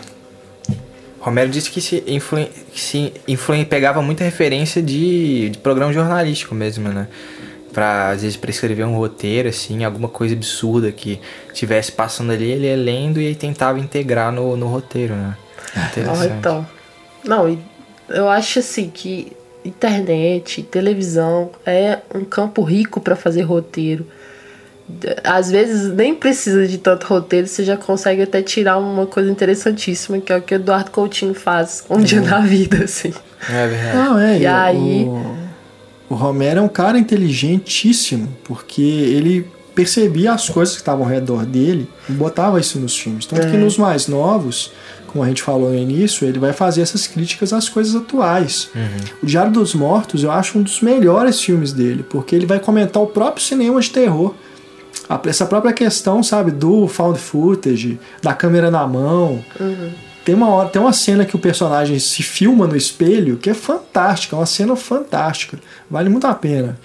Romero 1.22 1.49
disse 1.49 1.72
que 1.72 1.80
se, 1.80 2.03
influen, 2.06 2.49
que 2.73 2.81
se 2.81 3.14
influen, 3.26 3.64
pegava 3.64 4.02
muita 4.02 4.26
referência 4.26 4.81
de, 4.81 5.52
de 5.52 5.57
programa 5.60 5.94
jornalístico 5.94 6.53
mesmo, 6.53 6.90
né? 6.90 7.07
Pra, 7.74 8.10
às 8.12 8.22
vezes, 8.22 8.38
pra 8.38 8.52
escrever 8.52 8.86
um 8.86 8.95
roteiro, 8.95 9.50
assim, 9.50 9.84
alguma 9.84 10.08
coisa 10.08 10.36
absurda 10.36 10.91
que 10.91 11.20
estivesse 11.48 11.91
passando 11.91 12.32
ali, 12.32 12.52
ele 12.52 12.68
ia 12.68 12.76
lendo 12.76 13.20
e 13.20 13.28
aí 13.28 13.36
tentava 13.36 13.80
integrar 13.80 14.32
no, 14.32 14.56
no 14.56 14.68
roteiro, 14.68 15.16
né? 15.16 15.36
Ó, 15.76 15.80
Interessante. 15.88 16.34
então. 16.38 16.68
Não, 17.26 17.50
e 17.50 17.58
eu 18.10 18.30
acho 18.30 18.60
assim 18.60 18.90
que 18.94 19.32
internet, 19.66 20.62
televisão 20.64 21.50
é 21.66 22.00
um 22.14 22.24
campo 22.24 22.62
rico 22.62 23.00
para 23.02 23.16
fazer 23.16 23.41
roteiro. 23.41 24.06
Às 25.24 25.50
vezes 25.50 25.91
nem 25.94 26.14
precisa 26.14 26.68
de 26.68 26.78
tanto 26.78 27.08
roteiro, 27.08 27.48
você 27.48 27.64
já 27.64 27.78
consegue 27.78 28.22
até 28.22 28.41
tirar 28.41 28.78
uma 28.78 29.08
coisa 29.08 29.32
interessantíssima, 29.32 30.20
que 30.20 30.32
é 30.32 30.38
o 30.38 30.41
que 30.41 30.54
o 30.54 30.58
Eduardo 30.58 30.91
Coutinho 30.91 31.34
faz 31.34 31.84
um 31.90 32.02
dia 32.02 32.22
na 32.22 32.40
vida, 32.41 32.84
assim. 32.84 33.14
É 33.50 33.68
verdade. 33.68 33.98
Não, 33.98 34.20
é. 34.20 34.40
E 34.40 34.45
aí- 34.45 35.06
O, 35.06 35.43
o 36.10 36.16
Romero 36.16 36.60
é 36.60 36.62
um 36.62 36.68
cara 36.68 36.98
inteligentíssimo, 37.00 38.28
porque 38.44 38.82
ele 38.82 39.48
percebia 39.76 40.34
as 40.34 40.50
coisas 40.50 40.76
que 40.76 40.82
estavam 40.82 41.04
ao 41.06 41.10
redor 41.12 41.46
dele 41.46 41.88
e 42.08 42.12
botava 42.12 42.60
isso 42.60 42.78
nos 42.80 42.96
filmes. 42.98 43.26
Tanto 43.26 43.42
que 43.50 43.56
É. 43.56 43.60
nos 43.60 43.78
mais 43.78 44.08
novos, 44.08 44.72
como 45.08 45.24
a 45.24 45.28
gente 45.28 45.42
falou 45.42 45.70
no 45.72 45.76
início, 45.78 46.28
ele 46.28 46.38
vai 46.38 46.54
fazer 46.54 46.82
essas 46.82 47.08
críticas 47.08 47.52
às 47.54 47.68
coisas 47.70 47.96
atuais. 47.96 48.70
O 49.22 49.26
Diário 49.26 49.52
dos 49.52 49.74
Mortos 49.74 50.24
eu 50.24 50.32
acho 50.32 50.60
um 50.60 50.62
dos 50.62 50.80
melhores 50.82 51.42
filmes 51.42 51.74
dele, 51.74 52.04
porque 52.08 52.36
ele 52.36 52.46
vai 52.46 52.60
comentar 52.60 53.02
o 53.02 53.08
próprio 53.08 53.44
cinema 53.44 53.80
de 53.82 53.90
terror. 53.90 54.34
Essa 55.26 55.46
própria 55.46 55.74
questão, 55.74 56.22
sabe, 56.24 56.52
do 56.52 56.88
found 56.88 57.20
footage, 57.20 58.00
da 58.22 58.34
câmera 58.34 58.70
na 58.72 58.86
mão, 58.88 59.44
tem 60.26 60.36
uma, 60.36 60.50
hora, 60.50 60.70
tem 60.70 60.82
uma 60.82 60.94
cena 60.94 61.26
que 61.26 61.36
o 61.36 61.40
personagem 61.40 61.98
se 62.00 62.24
filma 62.24 62.66
no 62.68 62.76
espelho 62.76 63.38
que 63.38 63.50
é 63.50 63.54
fantástica, 63.54 64.36
é 64.36 64.40
uma 64.40 64.45
cena 64.45 64.76
fantástica. 64.76 65.60
Vale 65.90 66.10
muito 66.10 66.26
a 66.28 66.34
pena 66.34 66.78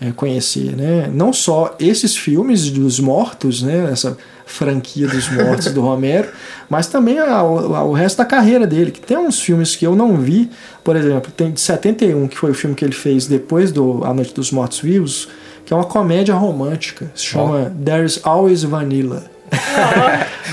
é, 0.00 0.10
conhecer, 0.12 0.74
né? 0.76 1.08
Não 1.12 1.32
só 1.32 1.76
esses 1.78 2.16
filmes 2.16 2.70
dos 2.70 2.98
mortos, 2.98 3.62
né? 3.62 3.88
Essa 3.92 4.16
franquia 4.46 5.06
dos 5.06 5.28
mortos 5.30 5.72
do 5.72 5.80
Romero, 5.82 6.28
mas 6.68 6.88
também 6.88 7.20
a- 7.20 7.36
a- 7.36 7.84
o 7.84 7.92
resto 7.92 8.16
da 8.18 8.24
carreira 8.24 8.66
dele, 8.66 8.90
que 8.90 9.00
tem 9.00 9.16
uns 9.16 9.38
filmes 9.40 9.76
que 9.76 9.86
eu 9.86 9.94
não 9.94 10.16
vi, 10.16 10.50
por 10.82 10.96
exemplo, 10.96 11.30
tem 11.30 11.52
de 11.52 11.60
71, 11.60 12.26
que 12.26 12.36
foi 12.36 12.50
o 12.50 12.54
filme 12.54 12.74
que 12.74 12.84
ele 12.84 12.92
fez 12.94 13.26
depois 13.28 13.70
do 13.70 14.02
A 14.04 14.12
Noite 14.12 14.34
dos 14.34 14.50
Mortos 14.50 14.80
Vivos, 14.80 15.28
que 15.64 15.72
é 15.72 15.76
uma 15.76 15.84
comédia 15.84 16.34
romântica, 16.34 17.12
se 17.14 17.26
chama 17.26 17.72
There's 17.84 18.18
Always 18.24 18.64
Vanilla. 18.64 19.30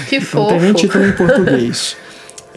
Que 0.07 0.19
Não 0.19 0.25
fofo. 0.25 0.47
tem 0.49 0.59
nem 0.59 0.73
título 0.73 1.03
em 1.05 1.11
português. 1.13 1.97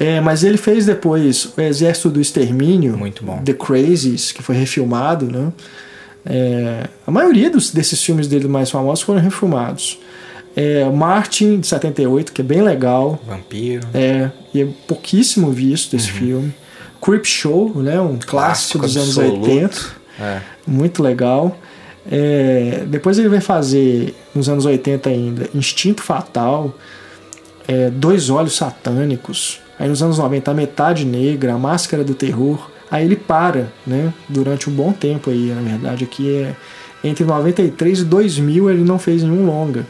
É, 0.00 0.18
mas 0.18 0.42
ele 0.42 0.56
fez 0.56 0.86
depois 0.86 1.52
o 1.56 1.60
Exército 1.60 2.08
do 2.08 2.22
Extermínio, 2.22 2.96
Muito 2.96 3.22
bom. 3.22 3.42
The 3.44 3.52
Crazies, 3.52 4.32
que 4.32 4.42
foi 4.42 4.56
refilmado, 4.56 5.26
né? 5.26 5.52
É, 6.24 6.84
a 7.06 7.10
maioria 7.10 7.50
dos, 7.50 7.70
desses 7.70 8.02
filmes 8.02 8.26
dele 8.26 8.48
mais 8.48 8.70
famosos 8.70 9.02
foram 9.04 9.20
refilmados. 9.20 9.98
É, 10.56 10.84
Martin, 10.88 11.60
de 11.60 11.66
78, 11.66 12.32
que 12.32 12.40
é 12.40 12.44
bem 12.44 12.62
legal. 12.62 13.20
Vampiro. 13.26 13.86
É, 13.92 14.30
e 14.54 14.62
é 14.62 14.68
pouquíssimo 14.88 15.50
visto 15.52 15.94
esse 15.94 16.10
filme. 16.10 16.52
Creep 17.00 17.24
Show, 17.26 17.72
né? 17.82 18.00
Um 18.00 18.18
clássico, 18.18 18.78
Clássico 18.78 18.78
dos 18.80 18.96
anos 18.96 19.18
absoluto. 19.18 19.50
80 19.50 19.78
É. 20.18 20.40
muito 20.66 21.02
legal. 21.02 21.56
É, 22.10 22.84
depois 22.86 23.18
ele 23.18 23.28
vai 23.28 23.40
fazer, 23.40 24.14
nos 24.34 24.48
anos 24.48 24.64
80 24.64 25.08
ainda, 25.10 25.50
Instinto 25.54 26.02
Fatal, 26.02 26.74
é, 27.68 27.90
Dois 27.90 28.30
Olhos 28.30 28.56
Satânicos. 28.56 29.60
Aí 29.80 29.88
nos 29.88 30.02
anos 30.02 30.18
90, 30.18 30.50
A 30.50 30.54
Metade 30.54 31.06
Negra, 31.06 31.54
A 31.54 31.58
Máscara 31.58 32.04
do 32.04 32.14
Terror. 32.14 32.70
Aí 32.90 33.06
ele 33.06 33.16
para, 33.16 33.72
né? 33.86 34.12
Durante 34.28 34.68
um 34.68 34.72
bom 34.74 34.92
tempo 34.92 35.30
aí, 35.30 35.54
na 35.54 35.62
verdade, 35.62 36.04
aqui 36.04 36.30
é 36.30 36.54
entre 37.02 37.24
93 37.24 38.00
e 38.00 38.04
2000 38.04 38.70
ele 38.70 38.84
não 38.84 38.98
fez 38.98 39.22
nenhum 39.22 39.46
longa. 39.46 39.86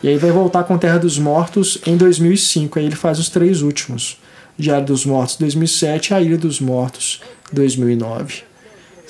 E 0.00 0.06
aí 0.06 0.16
vai 0.16 0.30
voltar 0.30 0.62
com 0.62 0.78
Terra 0.78 0.98
dos 0.98 1.18
Mortos 1.18 1.78
em 1.84 1.96
2005. 1.96 2.78
Aí 2.78 2.86
ele 2.86 2.94
faz 2.94 3.18
os 3.18 3.28
três 3.28 3.62
últimos. 3.62 4.16
Diário 4.56 4.86
dos 4.86 5.04
Mortos 5.04 5.34
2007 5.36 6.10
e 6.10 6.14
A 6.14 6.20
Ilha 6.20 6.38
dos 6.38 6.60
Mortos 6.60 7.20
2009. 7.52 8.44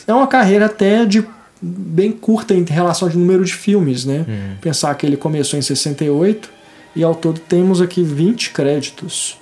É 0.06 0.14
uma 0.14 0.26
carreira 0.26 0.64
até 0.64 1.04
de 1.04 1.22
bem 1.60 2.10
curta 2.10 2.54
em 2.54 2.64
relação 2.64 3.06
ao 3.06 3.14
número 3.14 3.44
de 3.44 3.52
filmes, 3.52 4.06
né? 4.06 4.24
Pensar 4.62 4.94
que 4.94 5.04
ele 5.04 5.16
começou 5.18 5.58
em 5.58 5.62
68 5.62 6.48
e 6.94 7.04
ao 7.04 7.14
todo 7.14 7.38
temos 7.38 7.82
aqui 7.82 8.02
20 8.02 8.50
créditos 8.50 9.36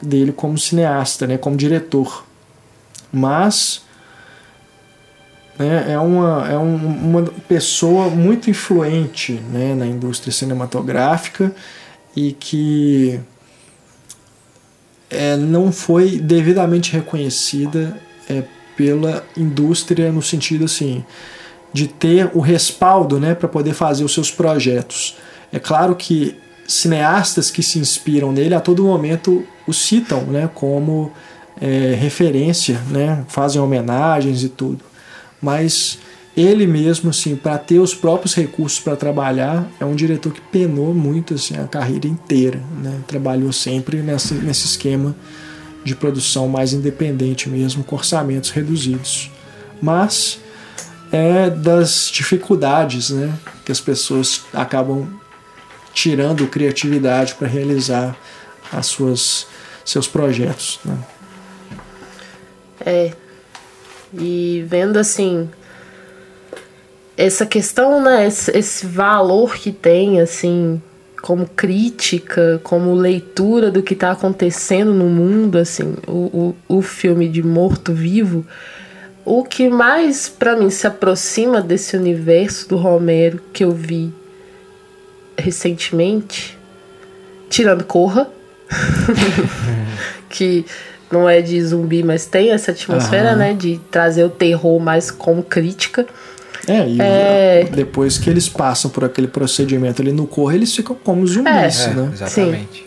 dele 0.00 0.32
como 0.32 0.58
cineasta, 0.58 1.26
né? 1.26 1.36
Como 1.38 1.56
diretor. 1.56 2.24
Mas 3.12 3.82
né, 5.58 5.92
é, 5.92 5.98
uma, 5.98 6.48
é 6.50 6.56
um- 6.56 6.86
uma 6.86 7.22
pessoa 7.46 8.08
muito 8.08 8.48
influente 8.48 9.32
né, 9.52 9.74
na 9.74 9.86
indústria 9.86 10.32
cinematográfica 10.32 11.54
e 12.16 12.32
que 12.32 13.20
é, 15.10 15.36
não 15.36 15.70
foi 15.72 16.18
devidamente 16.18 16.92
reconhecida 16.92 17.96
é, 18.28 18.44
pela 18.76 19.24
indústria 19.36 20.10
no 20.10 20.22
sentido 20.22 20.64
assim 20.64 21.04
de 21.72 21.86
ter 21.86 22.30
o 22.34 22.40
respaldo 22.40 23.20
né, 23.20 23.34
para 23.34 23.48
poder 23.48 23.74
fazer 23.74 24.02
os 24.02 24.12
seus 24.14 24.30
projetos. 24.30 25.16
É 25.52 25.58
claro 25.58 25.94
que 25.94 26.36
cineastas 26.66 27.50
que 27.50 27.62
se 27.62 27.78
inspiram 27.78 28.32
nele 28.32 28.54
a 28.54 28.60
todo 28.60 28.82
momento 28.84 29.44
o 29.70 29.72
citam 29.72 30.22
né, 30.24 30.50
como 30.54 31.12
é, 31.60 31.94
referência, 31.94 32.80
né, 32.90 33.24
fazem 33.28 33.60
homenagens 33.60 34.42
e 34.42 34.48
tudo. 34.48 34.84
Mas 35.40 35.98
ele 36.36 36.66
mesmo, 36.66 37.10
assim, 37.10 37.34
para 37.36 37.58
ter 37.58 37.78
os 37.78 37.94
próprios 37.94 38.34
recursos 38.34 38.80
para 38.80 38.96
trabalhar, 38.96 39.68
é 39.80 39.84
um 39.84 39.94
diretor 39.94 40.32
que 40.32 40.40
penou 40.40 40.94
muito 40.94 41.34
assim, 41.34 41.56
a 41.56 41.66
carreira 41.66 42.06
inteira. 42.06 42.60
Né? 42.82 43.00
Trabalhou 43.06 43.52
sempre 43.52 43.98
nessa, 43.98 44.34
nesse 44.34 44.66
esquema 44.66 45.14
de 45.84 45.94
produção 45.94 46.48
mais 46.48 46.72
independente 46.72 47.48
mesmo, 47.48 47.82
com 47.82 47.96
orçamentos 47.96 48.50
reduzidos. 48.50 49.30
Mas 49.82 50.38
é 51.10 51.50
das 51.50 52.10
dificuldades 52.12 53.10
né, 53.10 53.32
que 53.64 53.72
as 53.72 53.80
pessoas 53.80 54.42
acabam 54.52 55.08
tirando 55.92 56.46
criatividade 56.46 57.34
para 57.34 57.48
realizar 57.48 58.16
as 58.72 58.86
suas 58.86 59.46
seus 59.90 60.08
projetos. 60.08 60.80
Né? 60.84 60.98
É. 62.84 63.12
E 64.18 64.64
vendo 64.66 64.98
assim 64.98 65.48
essa 67.16 67.44
questão, 67.44 68.02
né, 68.02 68.26
esse, 68.26 68.50
esse 68.56 68.86
valor 68.86 69.56
que 69.56 69.70
tem 69.70 70.20
assim 70.22 70.80
como 71.20 71.46
crítica, 71.46 72.58
como 72.64 72.94
leitura 72.94 73.70
do 73.70 73.82
que 73.82 73.92
está 73.92 74.12
acontecendo 74.12 74.94
no 74.94 75.04
mundo, 75.04 75.58
assim, 75.58 75.96
o, 76.06 76.54
o, 76.68 76.78
o 76.78 76.82
filme 76.82 77.28
de 77.28 77.42
Morto 77.42 77.92
Vivo, 77.92 78.46
o 79.22 79.44
que 79.44 79.68
mais 79.68 80.30
para 80.30 80.56
mim 80.56 80.70
se 80.70 80.86
aproxima 80.86 81.60
desse 81.60 81.94
universo 81.94 82.66
do 82.70 82.76
Romero 82.76 83.38
que 83.52 83.64
eu 83.64 83.70
vi 83.70 84.10
recentemente, 85.36 86.58
tirando 87.50 87.84
Corra, 87.84 88.30
que 90.28 90.64
não 91.10 91.28
é 91.28 91.40
de 91.42 91.60
zumbi, 91.62 92.02
mas 92.02 92.26
tem 92.26 92.50
essa 92.50 92.70
atmosfera, 92.70 93.30
Aham. 93.30 93.36
né, 93.38 93.52
de 93.54 93.80
trazer 93.90 94.24
o 94.24 94.30
terror 94.30 94.78
mais 94.80 95.10
como 95.10 95.42
crítica. 95.42 96.06
É, 96.68 96.86
e 96.88 97.00
É. 97.00 97.68
depois 97.72 98.18
que 98.18 98.28
eles 98.30 98.48
passam 98.48 98.90
por 98.90 99.04
aquele 99.04 99.26
procedimento 99.26 100.00
ali 100.02 100.12
no 100.12 100.26
corro, 100.26 100.52
eles 100.52 100.74
ficam 100.74 100.94
como 101.02 101.26
zumbis, 101.26 101.86
É, 101.86 101.94
né? 101.94 102.10
exatamente. 102.12 102.86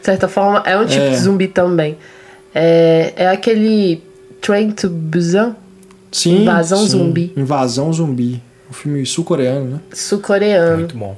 De 0.00 0.04
certa 0.06 0.28
forma, 0.28 0.62
é 0.64 0.78
um 0.78 0.86
tipo 0.86 1.02
É. 1.02 1.10
de 1.10 1.16
zumbi 1.16 1.48
também. 1.48 1.98
É, 2.54 3.12
é 3.16 3.28
aquele 3.28 4.02
Train 4.40 4.70
to 4.72 4.88
Busan, 4.88 5.54
Sim, 6.10 6.42
Invasão 6.42 6.78
sim. 6.78 6.88
Zumbi. 6.88 7.32
Invasão 7.36 7.90
Zumbi. 7.92 8.42
Um 8.70 8.72
filme 8.74 9.06
sul-coreano, 9.06 9.64
né? 9.66 9.80
sul-coreano. 9.94 10.76
Muito 10.78 10.96
bom. 10.96 11.16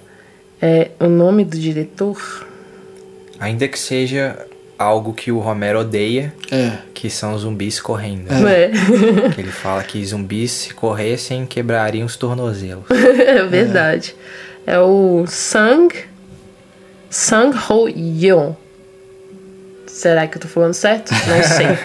É, 0.62 0.90
o 1.00 1.06
nome 1.08 1.44
do 1.44 1.58
diretor? 1.58 2.16
Ainda 3.40 3.66
que 3.68 3.78
seja 3.78 4.46
algo 4.78 5.12
que 5.12 5.30
o 5.32 5.38
Romero 5.38 5.80
odeia, 5.80 6.32
É. 6.50 6.78
que 6.92 7.08
são 7.10 7.36
zumbis 7.38 7.80
correndo. 7.80 8.28
É, 8.32 8.70
Que 9.34 9.40
ele 9.40 9.50
fala 9.52 9.82
que 9.82 10.04
zumbis 10.04 10.50
se 10.50 10.74
corressem 10.74 11.46
quebrariam 11.46 12.06
os 12.06 12.16
tornozelos. 12.16 12.84
é 12.90 13.44
verdade. 13.44 14.14
É 14.66 14.78
o 14.78 15.24
Sang 15.26 15.88
Sang 17.10 17.56
Ho 17.70 17.88
Yeon. 17.88 18.54
Será 19.86 20.26
que 20.26 20.36
eu 20.38 20.42
tô 20.42 20.48
falando 20.48 20.74
certo? 20.74 21.12
Não 21.12 21.42
sei. 21.42 21.78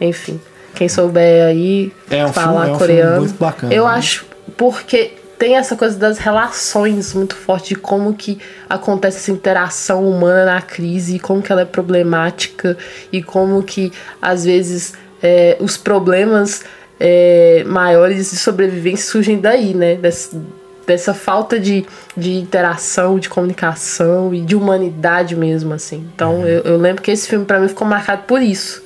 Enfim, 0.08 0.38
quem 0.74 0.88
souber 0.88 1.46
aí 1.46 1.90
É 2.10 2.24
um 2.26 2.32
falar 2.32 2.64
filme- 2.64 2.68
é 2.70 2.72
um 2.74 2.78
coreano. 2.78 3.10
filme 3.12 3.26
muito 3.28 3.38
bacana, 3.38 3.72
Eu 3.72 3.84
né? 3.84 3.90
acho 3.94 4.26
porque 4.56 5.12
tem 5.38 5.56
essa 5.56 5.76
coisa 5.76 5.98
das 5.98 6.18
relações 6.18 7.12
muito 7.12 7.34
forte 7.34 7.70
de 7.70 7.76
como 7.76 8.14
que 8.14 8.38
acontece 8.68 9.18
essa 9.18 9.30
interação 9.30 10.08
humana 10.08 10.46
na 10.46 10.62
crise, 10.62 11.16
e 11.16 11.18
como 11.18 11.42
que 11.42 11.52
ela 11.52 11.62
é 11.62 11.64
problemática 11.64 12.76
e 13.12 13.22
como 13.22 13.62
que 13.62 13.92
às 14.20 14.44
vezes 14.44 14.94
é, 15.22 15.56
os 15.60 15.76
problemas 15.76 16.64
é, 16.98 17.64
maiores 17.66 18.30
de 18.30 18.36
sobrevivência 18.36 19.10
surgem 19.10 19.38
daí, 19.38 19.74
né? 19.74 19.96
Dessa, 19.96 20.40
dessa 20.86 21.12
falta 21.12 21.58
de, 21.58 21.84
de 22.16 22.34
interação, 22.34 23.18
de 23.18 23.28
comunicação 23.28 24.32
e 24.32 24.40
de 24.40 24.54
humanidade 24.56 25.36
mesmo, 25.36 25.74
assim. 25.74 26.08
Então 26.14 26.46
eu, 26.46 26.62
eu 26.62 26.76
lembro 26.76 27.02
que 27.02 27.10
esse 27.10 27.28
filme 27.28 27.44
pra 27.44 27.60
mim 27.60 27.68
ficou 27.68 27.86
marcado 27.86 28.22
por 28.22 28.40
isso. 28.40 28.82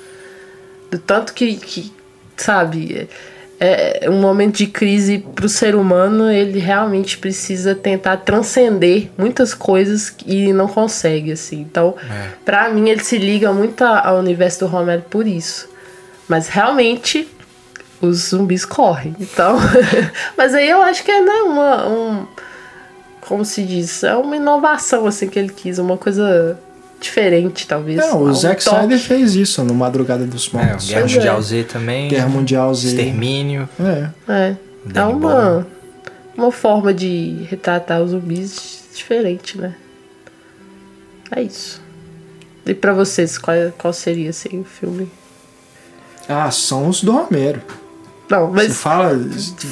Do 0.91 0.99
tanto 0.99 1.33
que, 1.33 1.57
que 1.57 1.93
sabe, 2.37 3.09
é, 3.61 4.09
um 4.09 4.19
momento 4.21 4.57
de 4.57 4.67
crise 4.67 5.19
pro 5.35 5.47
ser 5.49 5.75
humano, 5.77 6.31
ele 6.31 6.59
realmente 6.59 7.19
precisa 7.19 7.75
tentar 7.75 8.17
transcender 8.17 9.11
muitas 9.19 9.53
coisas 9.53 10.15
e 10.27 10.51
não 10.53 10.67
consegue, 10.67 11.33
assim. 11.33 11.61
Então, 11.61 11.95
É. 12.11 12.29
pra 12.45 12.71
mim, 12.71 12.89
ele 12.89 13.05
se 13.05 13.19
liga 13.19 13.53
muito 13.53 13.83
ao 13.85 14.19
universo 14.19 14.61
do 14.61 14.67
Romero 14.67 15.03
por 15.11 15.27
isso. 15.27 15.69
Mas 16.27 16.49
realmente 16.49 17.29
os 18.01 18.31
zumbis 18.31 18.65
correm. 18.65 19.15
Então. 19.21 19.59
Mas 20.39 20.55
aí 20.55 20.71
eu 20.71 20.81
acho 20.81 21.05
que 21.05 21.11
é 21.11 21.21
né, 21.21 21.43
uma. 21.43 21.87
Um, 21.87 22.27
como 23.21 23.45
se 23.45 23.63
diz? 23.63 24.03
É 24.03 24.17
uma 24.17 24.37
inovação 24.37 25.07
assim 25.07 25.29
que 25.29 25.39
ele 25.39 25.51
quis, 25.51 25.79
uma 25.79 25.99
coisa 25.99 26.59
diferente, 27.01 27.67
talvez. 27.67 27.99
É, 27.99 28.15
o 28.15 28.33
Zack. 28.33 28.61
Snyder 28.63 28.99
fez 28.99 29.35
isso 29.35 29.65
no 29.65 29.75
Madrugada 29.75 30.25
dos 30.27 30.47
É, 30.47 30.51
o 30.51 30.61
Mortos. 30.65 30.89
Guerra 30.89 31.01
Pois 31.01 31.15
Mundial 31.15 31.39
é. 31.39 31.43
Z 31.43 31.65
também. 31.65 32.09
Guerra 32.09 32.29
Mundial 32.29 32.75
Z. 32.75 32.89
Extermínio. 32.89 33.69
É. 33.81 34.11
É. 34.33 34.49
É 34.51 34.57
Danny 34.85 35.13
uma, 35.13 35.67
uma 36.37 36.53
forma 36.53 36.93
de 36.95 37.47
retratar 37.51 38.01
os 38.03 38.11
zumbis 38.13 38.85
diferente, 38.95 39.59
né? 39.59 39.75
É 41.35 41.43
isso. 41.43 41.81
E 42.67 42.75
pra 42.75 42.93
vocês, 42.93 43.39
qual, 43.39 43.57
qual 43.79 43.93
seria 43.93 44.31
assim, 44.31 44.61
o 44.61 44.65
filme? 44.65 45.11
Ah, 46.29 46.51
são 46.51 46.89
os 46.89 47.03
do 47.03 47.13
Romero. 47.13 47.61
Não, 48.29 48.47
Você 48.53 48.69
mas 48.69 48.77
fala. 48.77 49.19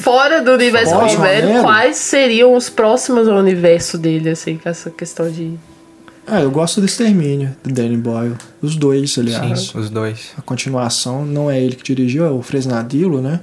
fora 0.02 0.42
do 0.42 0.52
universo 0.52 0.92
Fora 0.92 1.06
de 1.06 1.14
Romero, 1.16 1.46
Romero? 1.46 1.62
quais 1.64 1.96
seriam 1.96 2.54
os 2.54 2.68
próximos 2.68 3.28
ao 3.28 3.36
universo 3.38 3.96
dele, 3.96 4.30
assim, 4.30 4.58
com 4.58 4.68
essa 4.68 4.90
questão 4.90 5.30
de. 5.30 5.56
Ah, 6.30 6.40
eu 6.42 6.50
gosto 6.50 6.80
do 6.80 6.86
Extermínio, 6.86 7.56
do 7.64 7.72
Danny 7.72 7.96
Boyle. 7.96 8.36
Os 8.60 8.76
dois, 8.76 9.16
aliás. 9.18 9.60
Sim, 9.60 9.78
os 9.78 9.88
dois. 9.88 10.32
A 10.36 10.42
continuação 10.42 11.24
não 11.24 11.50
é 11.50 11.58
ele 11.58 11.74
que 11.74 11.82
dirigiu, 11.82 12.26
é 12.26 12.30
o 12.30 12.42
Fresnadillo, 12.42 13.22
né? 13.22 13.40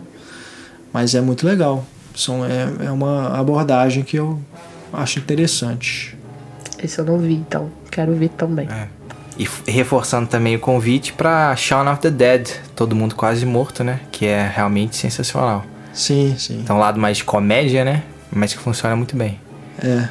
Mas 0.93 1.15
é 1.15 1.21
muito 1.21 1.45
legal. 1.47 1.85
São, 2.15 2.45
é, 2.45 2.85
é 2.85 2.91
uma 2.91 3.37
abordagem 3.37 4.03
que 4.03 4.17
eu 4.17 4.39
acho 4.93 5.19
interessante. 5.19 6.15
Esse 6.81 6.99
eu 6.99 7.05
não 7.05 7.17
vi, 7.17 7.33
então 7.33 7.71
quero 7.91 8.13
ver 8.13 8.29
também. 8.29 8.67
É. 8.69 8.87
E 9.37 9.47
reforçando 9.69 10.27
também 10.27 10.55
o 10.55 10.59
convite 10.59 11.11
pra 11.11 11.55
Shaun 11.55 11.91
of 11.91 12.01
the 12.01 12.11
Dead, 12.11 12.49
Todo 12.75 12.95
Mundo 12.95 13.15
Quase 13.15 13.45
Morto, 13.45 13.83
né? 13.83 13.99
Que 14.11 14.27
é 14.27 14.47
realmente 14.47 14.95
sensacional. 14.95 15.65
Sim, 15.91 16.35
sim. 16.37 16.59
Então, 16.61 16.77
um 16.77 16.79
lado 16.79 16.99
mais 16.99 17.17
de 17.17 17.23
comédia, 17.23 17.83
né? 17.83 18.03
Mas 18.31 18.53
que 18.53 18.59
funciona 18.59 18.95
muito 18.95 19.15
bem. 19.15 19.39
É. 19.79 20.07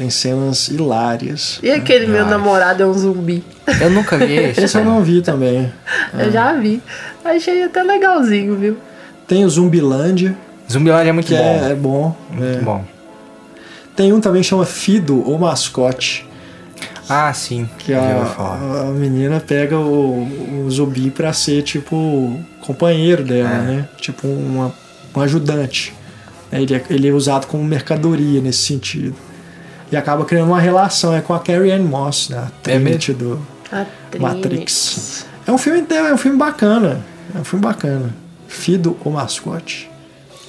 Tem 0.00 0.08
cenas 0.08 0.68
hilárias. 0.68 1.60
E 1.62 1.70
aquele 1.70 2.06
meu 2.06 2.24
Ai. 2.24 2.30
namorado 2.30 2.82
é 2.82 2.86
um 2.86 2.94
zumbi. 2.94 3.44
Eu 3.78 3.90
nunca 3.90 4.16
vi 4.16 4.32
esse. 4.48 4.62
Esse 4.62 4.78
eu 4.78 4.82
não 4.86 5.04
vi 5.04 5.20
também. 5.20 5.70
Eu 6.18 6.32
já 6.32 6.54
vi. 6.54 6.80
Achei 7.22 7.64
até 7.64 7.82
legalzinho, 7.82 8.56
viu? 8.56 8.78
Tem 9.28 9.44
o 9.44 9.50
Zumbilândia, 9.50 10.34
Zumbilândia 10.72 11.10
é 11.10 11.12
muito 11.12 11.26
que 11.26 11.34
bom. 11.36 11.42
é, 11.42 11.70
é 11.70 11.74
bom. 11.74 12.16
Muito 12.30 12.58
é. 12.58 12.62
bom. 12.62 12.82
Tem 13.94 14.10
um 14.10 14.22
também 14.22 14.40
que 14.40 14.48
chama 14.48 14.64
Fido, 14.64 15.20
o 15.20 15.38
mascote. 15.38 16.26
Ah, 17.06 17.30
sim. 17.34 17.68
Que 17.76 17.92
a, 17.92 18.00
a 18.80 18.84
menina 18.86 19.38
pega 19.38 19.78
o, 19.78 20.64
o 20.64 20.70
zumbi 20.70 21.10
pra 21.10 21.34
ser 21.34 21.62
tipo 21.62 22.40
companheiro 22.62 23.22
dela, 23.22 23.50
É. 23.50 23.58
né? 23.62 23.88
Tipo 23.98 24.26
uma, 24.26 24.72
um 25.14 25.20
ajudante. 25.20 25.92
Ele 26.50 26.74
é, 26.74 26.82
ele 26.88 27.06
é 27.06 27.12
usado 27.12 27.46
como 27.46 27.62
mercadoria 27.62 28.40
nesse 28.40 28.60
sentido. 28.60 29.14
E 29.92 29.96
acaba 29.96 30.24
criando 30.24 30.48
uma 30.48 30.60
relação 30.60 31.14
é 31.14 31.20
com 31.20 31.34
a 31.34 31.40
Carrie 31.40 31.72
Ann 31.72 31.82
Moss, 31.84 32.28
né? 32.30 32.38
A 32.38 32.42
É? 32.42 32.50
Trinity 32.62 33.12
do 33.12 33.40
A 33.72 33.84
Matrix. 34.18 35.26
É 35.46 35.52
um 35.52 35.58
filme 35.58 35.84
é 35.90 36.12
um 36.14 36.16
filme 36.16 36.36
bacana. 36.38 37.00
É 37.34 37.38
um 37.38 37.44
filme 37.44 37.64
bacana. 37.64 38.14
Fido 38.48 38.96
o 39.04 39.10
mascote. 39.10 39.88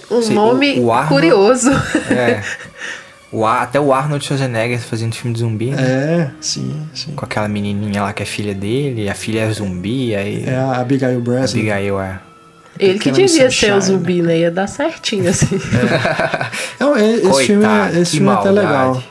Um 0.09 0.22
Sim, 0.22 0.34
nome 0.34 0.80
o- 0.80 0.85
o 0.85 0.91
Arnold- 0.91 1.09
curioso. 1.13 1.69
É. 2.09 2.41
O 3.34 3.45
até 3.45 3.80
o 3.80 3.93
Arnold 3.93 4.26
Schwarzenegger 4.26 4.77
fazendo 4.81 5.15
filme 5.15 5.34
de 5.34 5.39
zumbi, 5.39 5.68
né? 5.72 5.81
É, 5.81 6.31
sim, 6.41 6.85
sim. 6.93 7.13
Com 7.15 7.23
aquela 7.23 7.47
menininha 7.47 8.01
lá 8.03 8.11
que 8.11 8.22
é 8.22 8.26
filha 8.26 8.53
dele, 8.53 9.07
a 9.07 9.15
filha 9.15 9.39
é 9.43 9.51
zumbi, 9.53 10.13
aí 10.13 10.43
É 10.45 10.57
a 10.57 10.81
Abigail 10.81 11.22
Breslin. 11.22 11.61
Abigail 11.61 12.01
é. 12.01 12.19
Ele 12.81 12.99
que 12.99 13.11
devia 13.11 13.23
Miss 13.25 13.33
ser 13.33 13.45
o 13.47 13.51
Sunshine. 13.51 13.81
zumbi, 13.81 14.21
né? 14.21 14.39
Ia 14.39 14.51
dar 14.51 14.67
certinho, 14.67 15.29
assim. 15.29 15.59
Então, 16.75 16.97
e- 16.97 17.13
esse 17.13 17.21
Coitado, 17.21 17.45
filme, 17.45 17.65
é- 17.65 17.99
esse 18.01 18.11
filme 18.17 18.29
é 18.29 18.33
até 18.33 18.51
legal. 18.51 19.03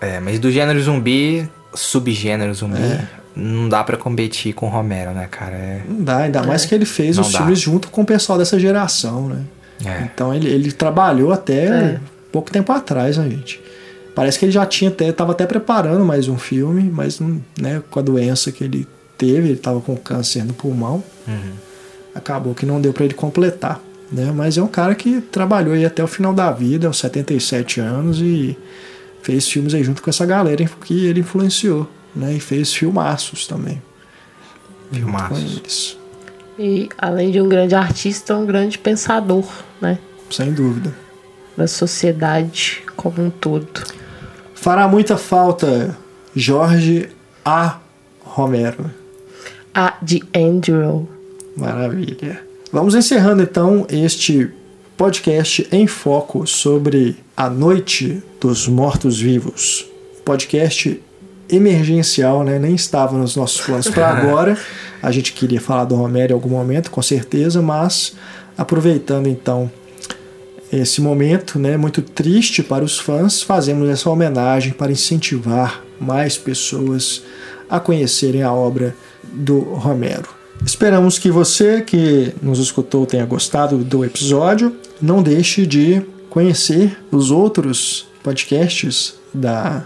É. 0.00 0.16
É, 0.16 0.20
mas 0.20 0.38
do 0.38 0.50
gênero 0.50 0.80
zumbi, 0.80 1.48
subgênero 1.74 2.54
zumbi, 2.54 2.78
É. 2.80 3.00
não 3.34 3.68
dá 3.68 3.82
pra 3.84 3.96
competir 3.96 4.52
com 4.54 4.66
o 4.66 4.68
Romero, 4.68 5.10
né, 5.12 5.26
cara? 5.30 5.54
É, 5.56 5.80
Não 5.88 6.02
dá, 6.04 6.18
ainda 6.18 6.42
mais 6.42 6.64
que 6.64 6.74
ele 6.74 6.84
fez 6.84 7.16
Não 7.16 7.24
os 7.24 7.32
dá. 7.32 7.38
filmes 7.38 7.58
junto 7.58 7.88
com 7.88 8.02
o 8.02 8.04
pessoal 8.06 8.38
dessa 8.38 8.58
geração, 8.58 9.28
né? 9.28 9.42
é. 9.84 10.02
Então 10.14 10.32
ele, 10.34 10.48
ele 10.48 10.70
trabalhou 10.72 11.32
até 11.32 11.64
É. 11.66 12.00
pouco 12.30 12.50
tempo 12.50 12.70
atrás, 12.72 13.16
né, 13.16 13.28
gente? 13.28 13.60
Parece 14.14 14.38
que 14.38 14.44
ele 14.44 14.52
já 14.52 14.66
tinha 14.66 14.90
até, 14.90 15.10
tava 15.12 15.32
até 15.32 15.46
preparando 15.46 16.04
mais 16.04 16.28
um 16.28 16.36
filme, 16.38 16.90
mas 16.92 17.18
não- 17.20 17.40
né, 17.60 17.82
com 17.90 17.98
a 17.98 18.02
doença 18.02 18.50
que 18.52 18.62
ele 18.64 18.86
teve, 19.16 19.48
ele 19.48 19.56
tava 19.56 19.80
com 19.80 19.96
câncer 19.96 20.44
no 20.44 20.52
pulmão, 20.52 21.02
Uhum. 21.26 21.52
Acabou 22.14 22.54
que 22.54 22.66
não 22.66 22.80
deu 22.80 22.92
pra 22.92 23.04
ele 23.04 23.14
completar, 23.14 23.80
né? 24.10 24.32
Mas 24.34 24.58
é 24.58 24.62
um 24.62 24.66
cara 24.66 24.94
que 24.94 25.20
trabalhou 25.20 25.74
aí 25.74 25.84
até 25.84 26.02
o 26.02 26.06
final 26.06 26.32
da 26.32 26.50
vida, 26.50 26.86
aos 26.86 26.98
77 26.98 27.80
anos 27.80 28.20
e 28.20 28.56
fez 29.22 29.48
filmes 29.48 29.74
aí 29.74 29.82
junto 29.82 30.02
com 30.02 30.10
essa 30.10 30.26
galera 30.26 30.64
que 30.84 31.06
ele 31.06 31.20
influenciou, 31.20 31.88
né? 32.14 32.34
E 32.34 32.40
fez 32.40 32.72
filmaços 32.72 33.46
também. 33.46 33.82
Filmaços. 34.92 35.98
E 36.58 36.88
além 36.98 37.30
de 37.30 37.40
um 37.40 37.48
grande 37.48 37.74
artista, 37.74 38.36
um 38.36 38.44
grande 38.44 38.78
pensador, 38.78 39.46
né? 39.80 39.98
Sem 40.30 40.52
dúvida. 40.52 40.94
Da 41.56 41.66
sociedade 41.66 42.82
como 42.96 43.22
um 43.22 43.30
todo. 43.30 43.66
Fará 44.54 44.86
muita 44.86 45.16
falta 45.16 45.96
Jorge 46.34 47.08
A. 47.44 47.78
Romero. 48.20 48.90
A 49.74 49.94
de 50.02 50.22
Andrew. 50.34 51.08
Maravilha. 51.60 52.40
Vamos 52.72 52.94
encerrando 52.94 53.42
então 53.42 53.86
este 53.90 54.50
podcast 54.96 55.66
em 55.70 55.86
foco 55.86 56.46
sobre 56.46 57.16
a 57.36 57.50
Noite 57.50 58.22
dos 58.40 58.66
Mortos-Vivos. 58.66 59.86
Podcast 60.24 61.00
emergencial, 61.50 62.44
né? 62.44 62.58
Nem 62.58 62.74
estava 62.74 63.16
nos 63.18 63.36
nossos 63.36 63.60
planos 63.60 63.88
para 63.88 64.08
agora. 64.10 64.58
A 65.02 65.10
gente 65.10 65.32
queria 65.32 65.60
falar 65.60 65.84
do 65.84 65.94
Romero 65.94 66.32
em 66.32 66.34
algum 66.34 66.48
momento, 66.48 66.90
com 66.90 67.02
certeza, 67.02 67.60
mas 67.60 68.14
aproveitando 68.56 69.26
então 69.26 69.70
esse 70.72 71.00
momento, 71.00 71.58
né, 71.58 71.76
muito 71.76 72.00
triste 72.00 72.62
para 72.62 72.84
os 72.84 72.98
fãs, 72.98 73.42
fazemos 73.42 73.88
essa 73.88 74.08
homenagem 74.08 74.72
para 74.72 74.92
incentivar 74.92 75.82
mais 75.98 76.38
pessoas 76.38 77.24
a 77.68 77.80
conhecerem 77.80 78.42
a 78.42 78.52
obra 78.52 78.94
do 79.24 79.60
Romero. 79.60 80.39
Esperamos 80.64 81.18
que 81.18 81.30
você 81.30 81.80
que 81.80 82.34
nos 82.42 82.58
escutou 82.58 83.06
tenha 83.06 83.24
gostado 83.24 83.78
do 83.78 84.04
episódio. 84.04 84.76
Não 85.00 85.22
deixe 85.22 85.66
de 85.66 86.02
conhecer 86.28 86.96
os 87.10 87.30
outros 87.30 88.06
podcasts 88.22 89.14
da, 89.32 89.84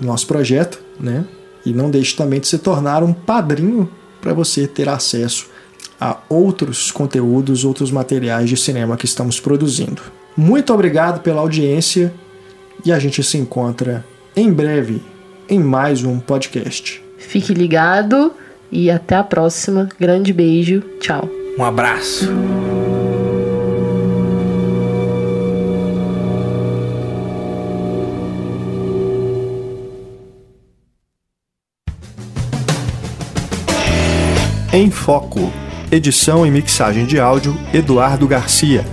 do 0.00 0.06
nosso 0.06 0.26
projeto, 0.26 0.80
né? 0.98 1.24
E 1.64 1.72
não 1.72 1.90
deixe 1.90 2.16
também 2.16 2.40
de 2.40 2.48
se 2.48 2.58
tornar 2.58 3.02
um 3.02 3.12
padrinho 3.12 3.88
para 4.20 4.32
você 4.32 4.66
ter 4.66 4.88
acesso 4.88 5.48
a 6.00 6.18
outros 6.28 6.90
conteúdos, 6.90 7.64
outros 7.64 7.90
materiais 7.90 8.48
de 8.48 8.56
cinema 8.56 8.96
que 8.96 9.04
estamos 9.04 9.38
produzindo. 9.38 10.02
Muito 10.36 10.72
obrigado 10.72 11.20
pela 11.20 11.40
audiência 11.40 12.12
e 12.84 12.92
a 12.92 12.98
gente 12.98 13.22
se 13.22 13.36
encontra 13.36 14.04
em 14.34 14.52
breve 14.52 15.02
em 15.48 15.58
mais 15.58 16.04
um 16.04 16.18
podcast. 16.18 17.02
Fique 17.16 17.54
ligado 17.54 18.32
e 18.70 18.90
até 18.90 19.16
a 19.16 19.24
próxima. 19.24 19.88
Grande 19.98 20.32
beijo, 20.32 20.82
tchau. 21.00 21.28
Um 21.58 21.64
abraço. 21.64 22.30
Em 34.72 34.90
Foco. 34.90 35.50
Edição 35.90 36.44
e 36.44 36.50
mixagem 36.50 37.06
de 37.06 37.18
áudio: 37.18 37.56
Eduardo 37.72 38.26
Garcia. 38.26 38.84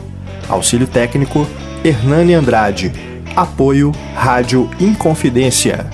Auxílio 0.48 0.88
técnico: 0.88 1.46
Hernani 1.84 2.34
Andrade. 2.34 2.94
Apoio: 3.36 3.92
Rádio 4.16 4.70
Inconfidência. 4.80 5.86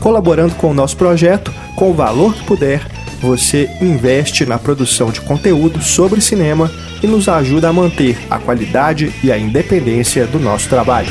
Colaborando 0.00 0.56
com 0.56 0.70
o 0.70 0.74
nosso 0.74 0.96
projeto, 0.96 1.54
com 1.76 1.90
o 1.90 1.94
valor 1.94 2.34
que 2.34 2.42
puder, 2.44 2.80
você 3.20 3.68
investe 3.80 4.46
na 4.46 4.58
produção 4.58 5.10
de 5.10 5.20
conteúdo 5.20 5.82
sobre 5.82 6.20
cinema 6.20 6.70
e 7.02 7.06
nos 7.06 7.28
ajuda 7.28 7.68
a 7.68 7.72
manter 7.72 8.16
a 8.30 8.38
qualidade 8.38 9.12
e 9.22 9.30
a 9.30 9.38
independência 9.38 10.26
do 10.26 10.38
nosso 10.38 10.68
trabalho. 10.68 11.10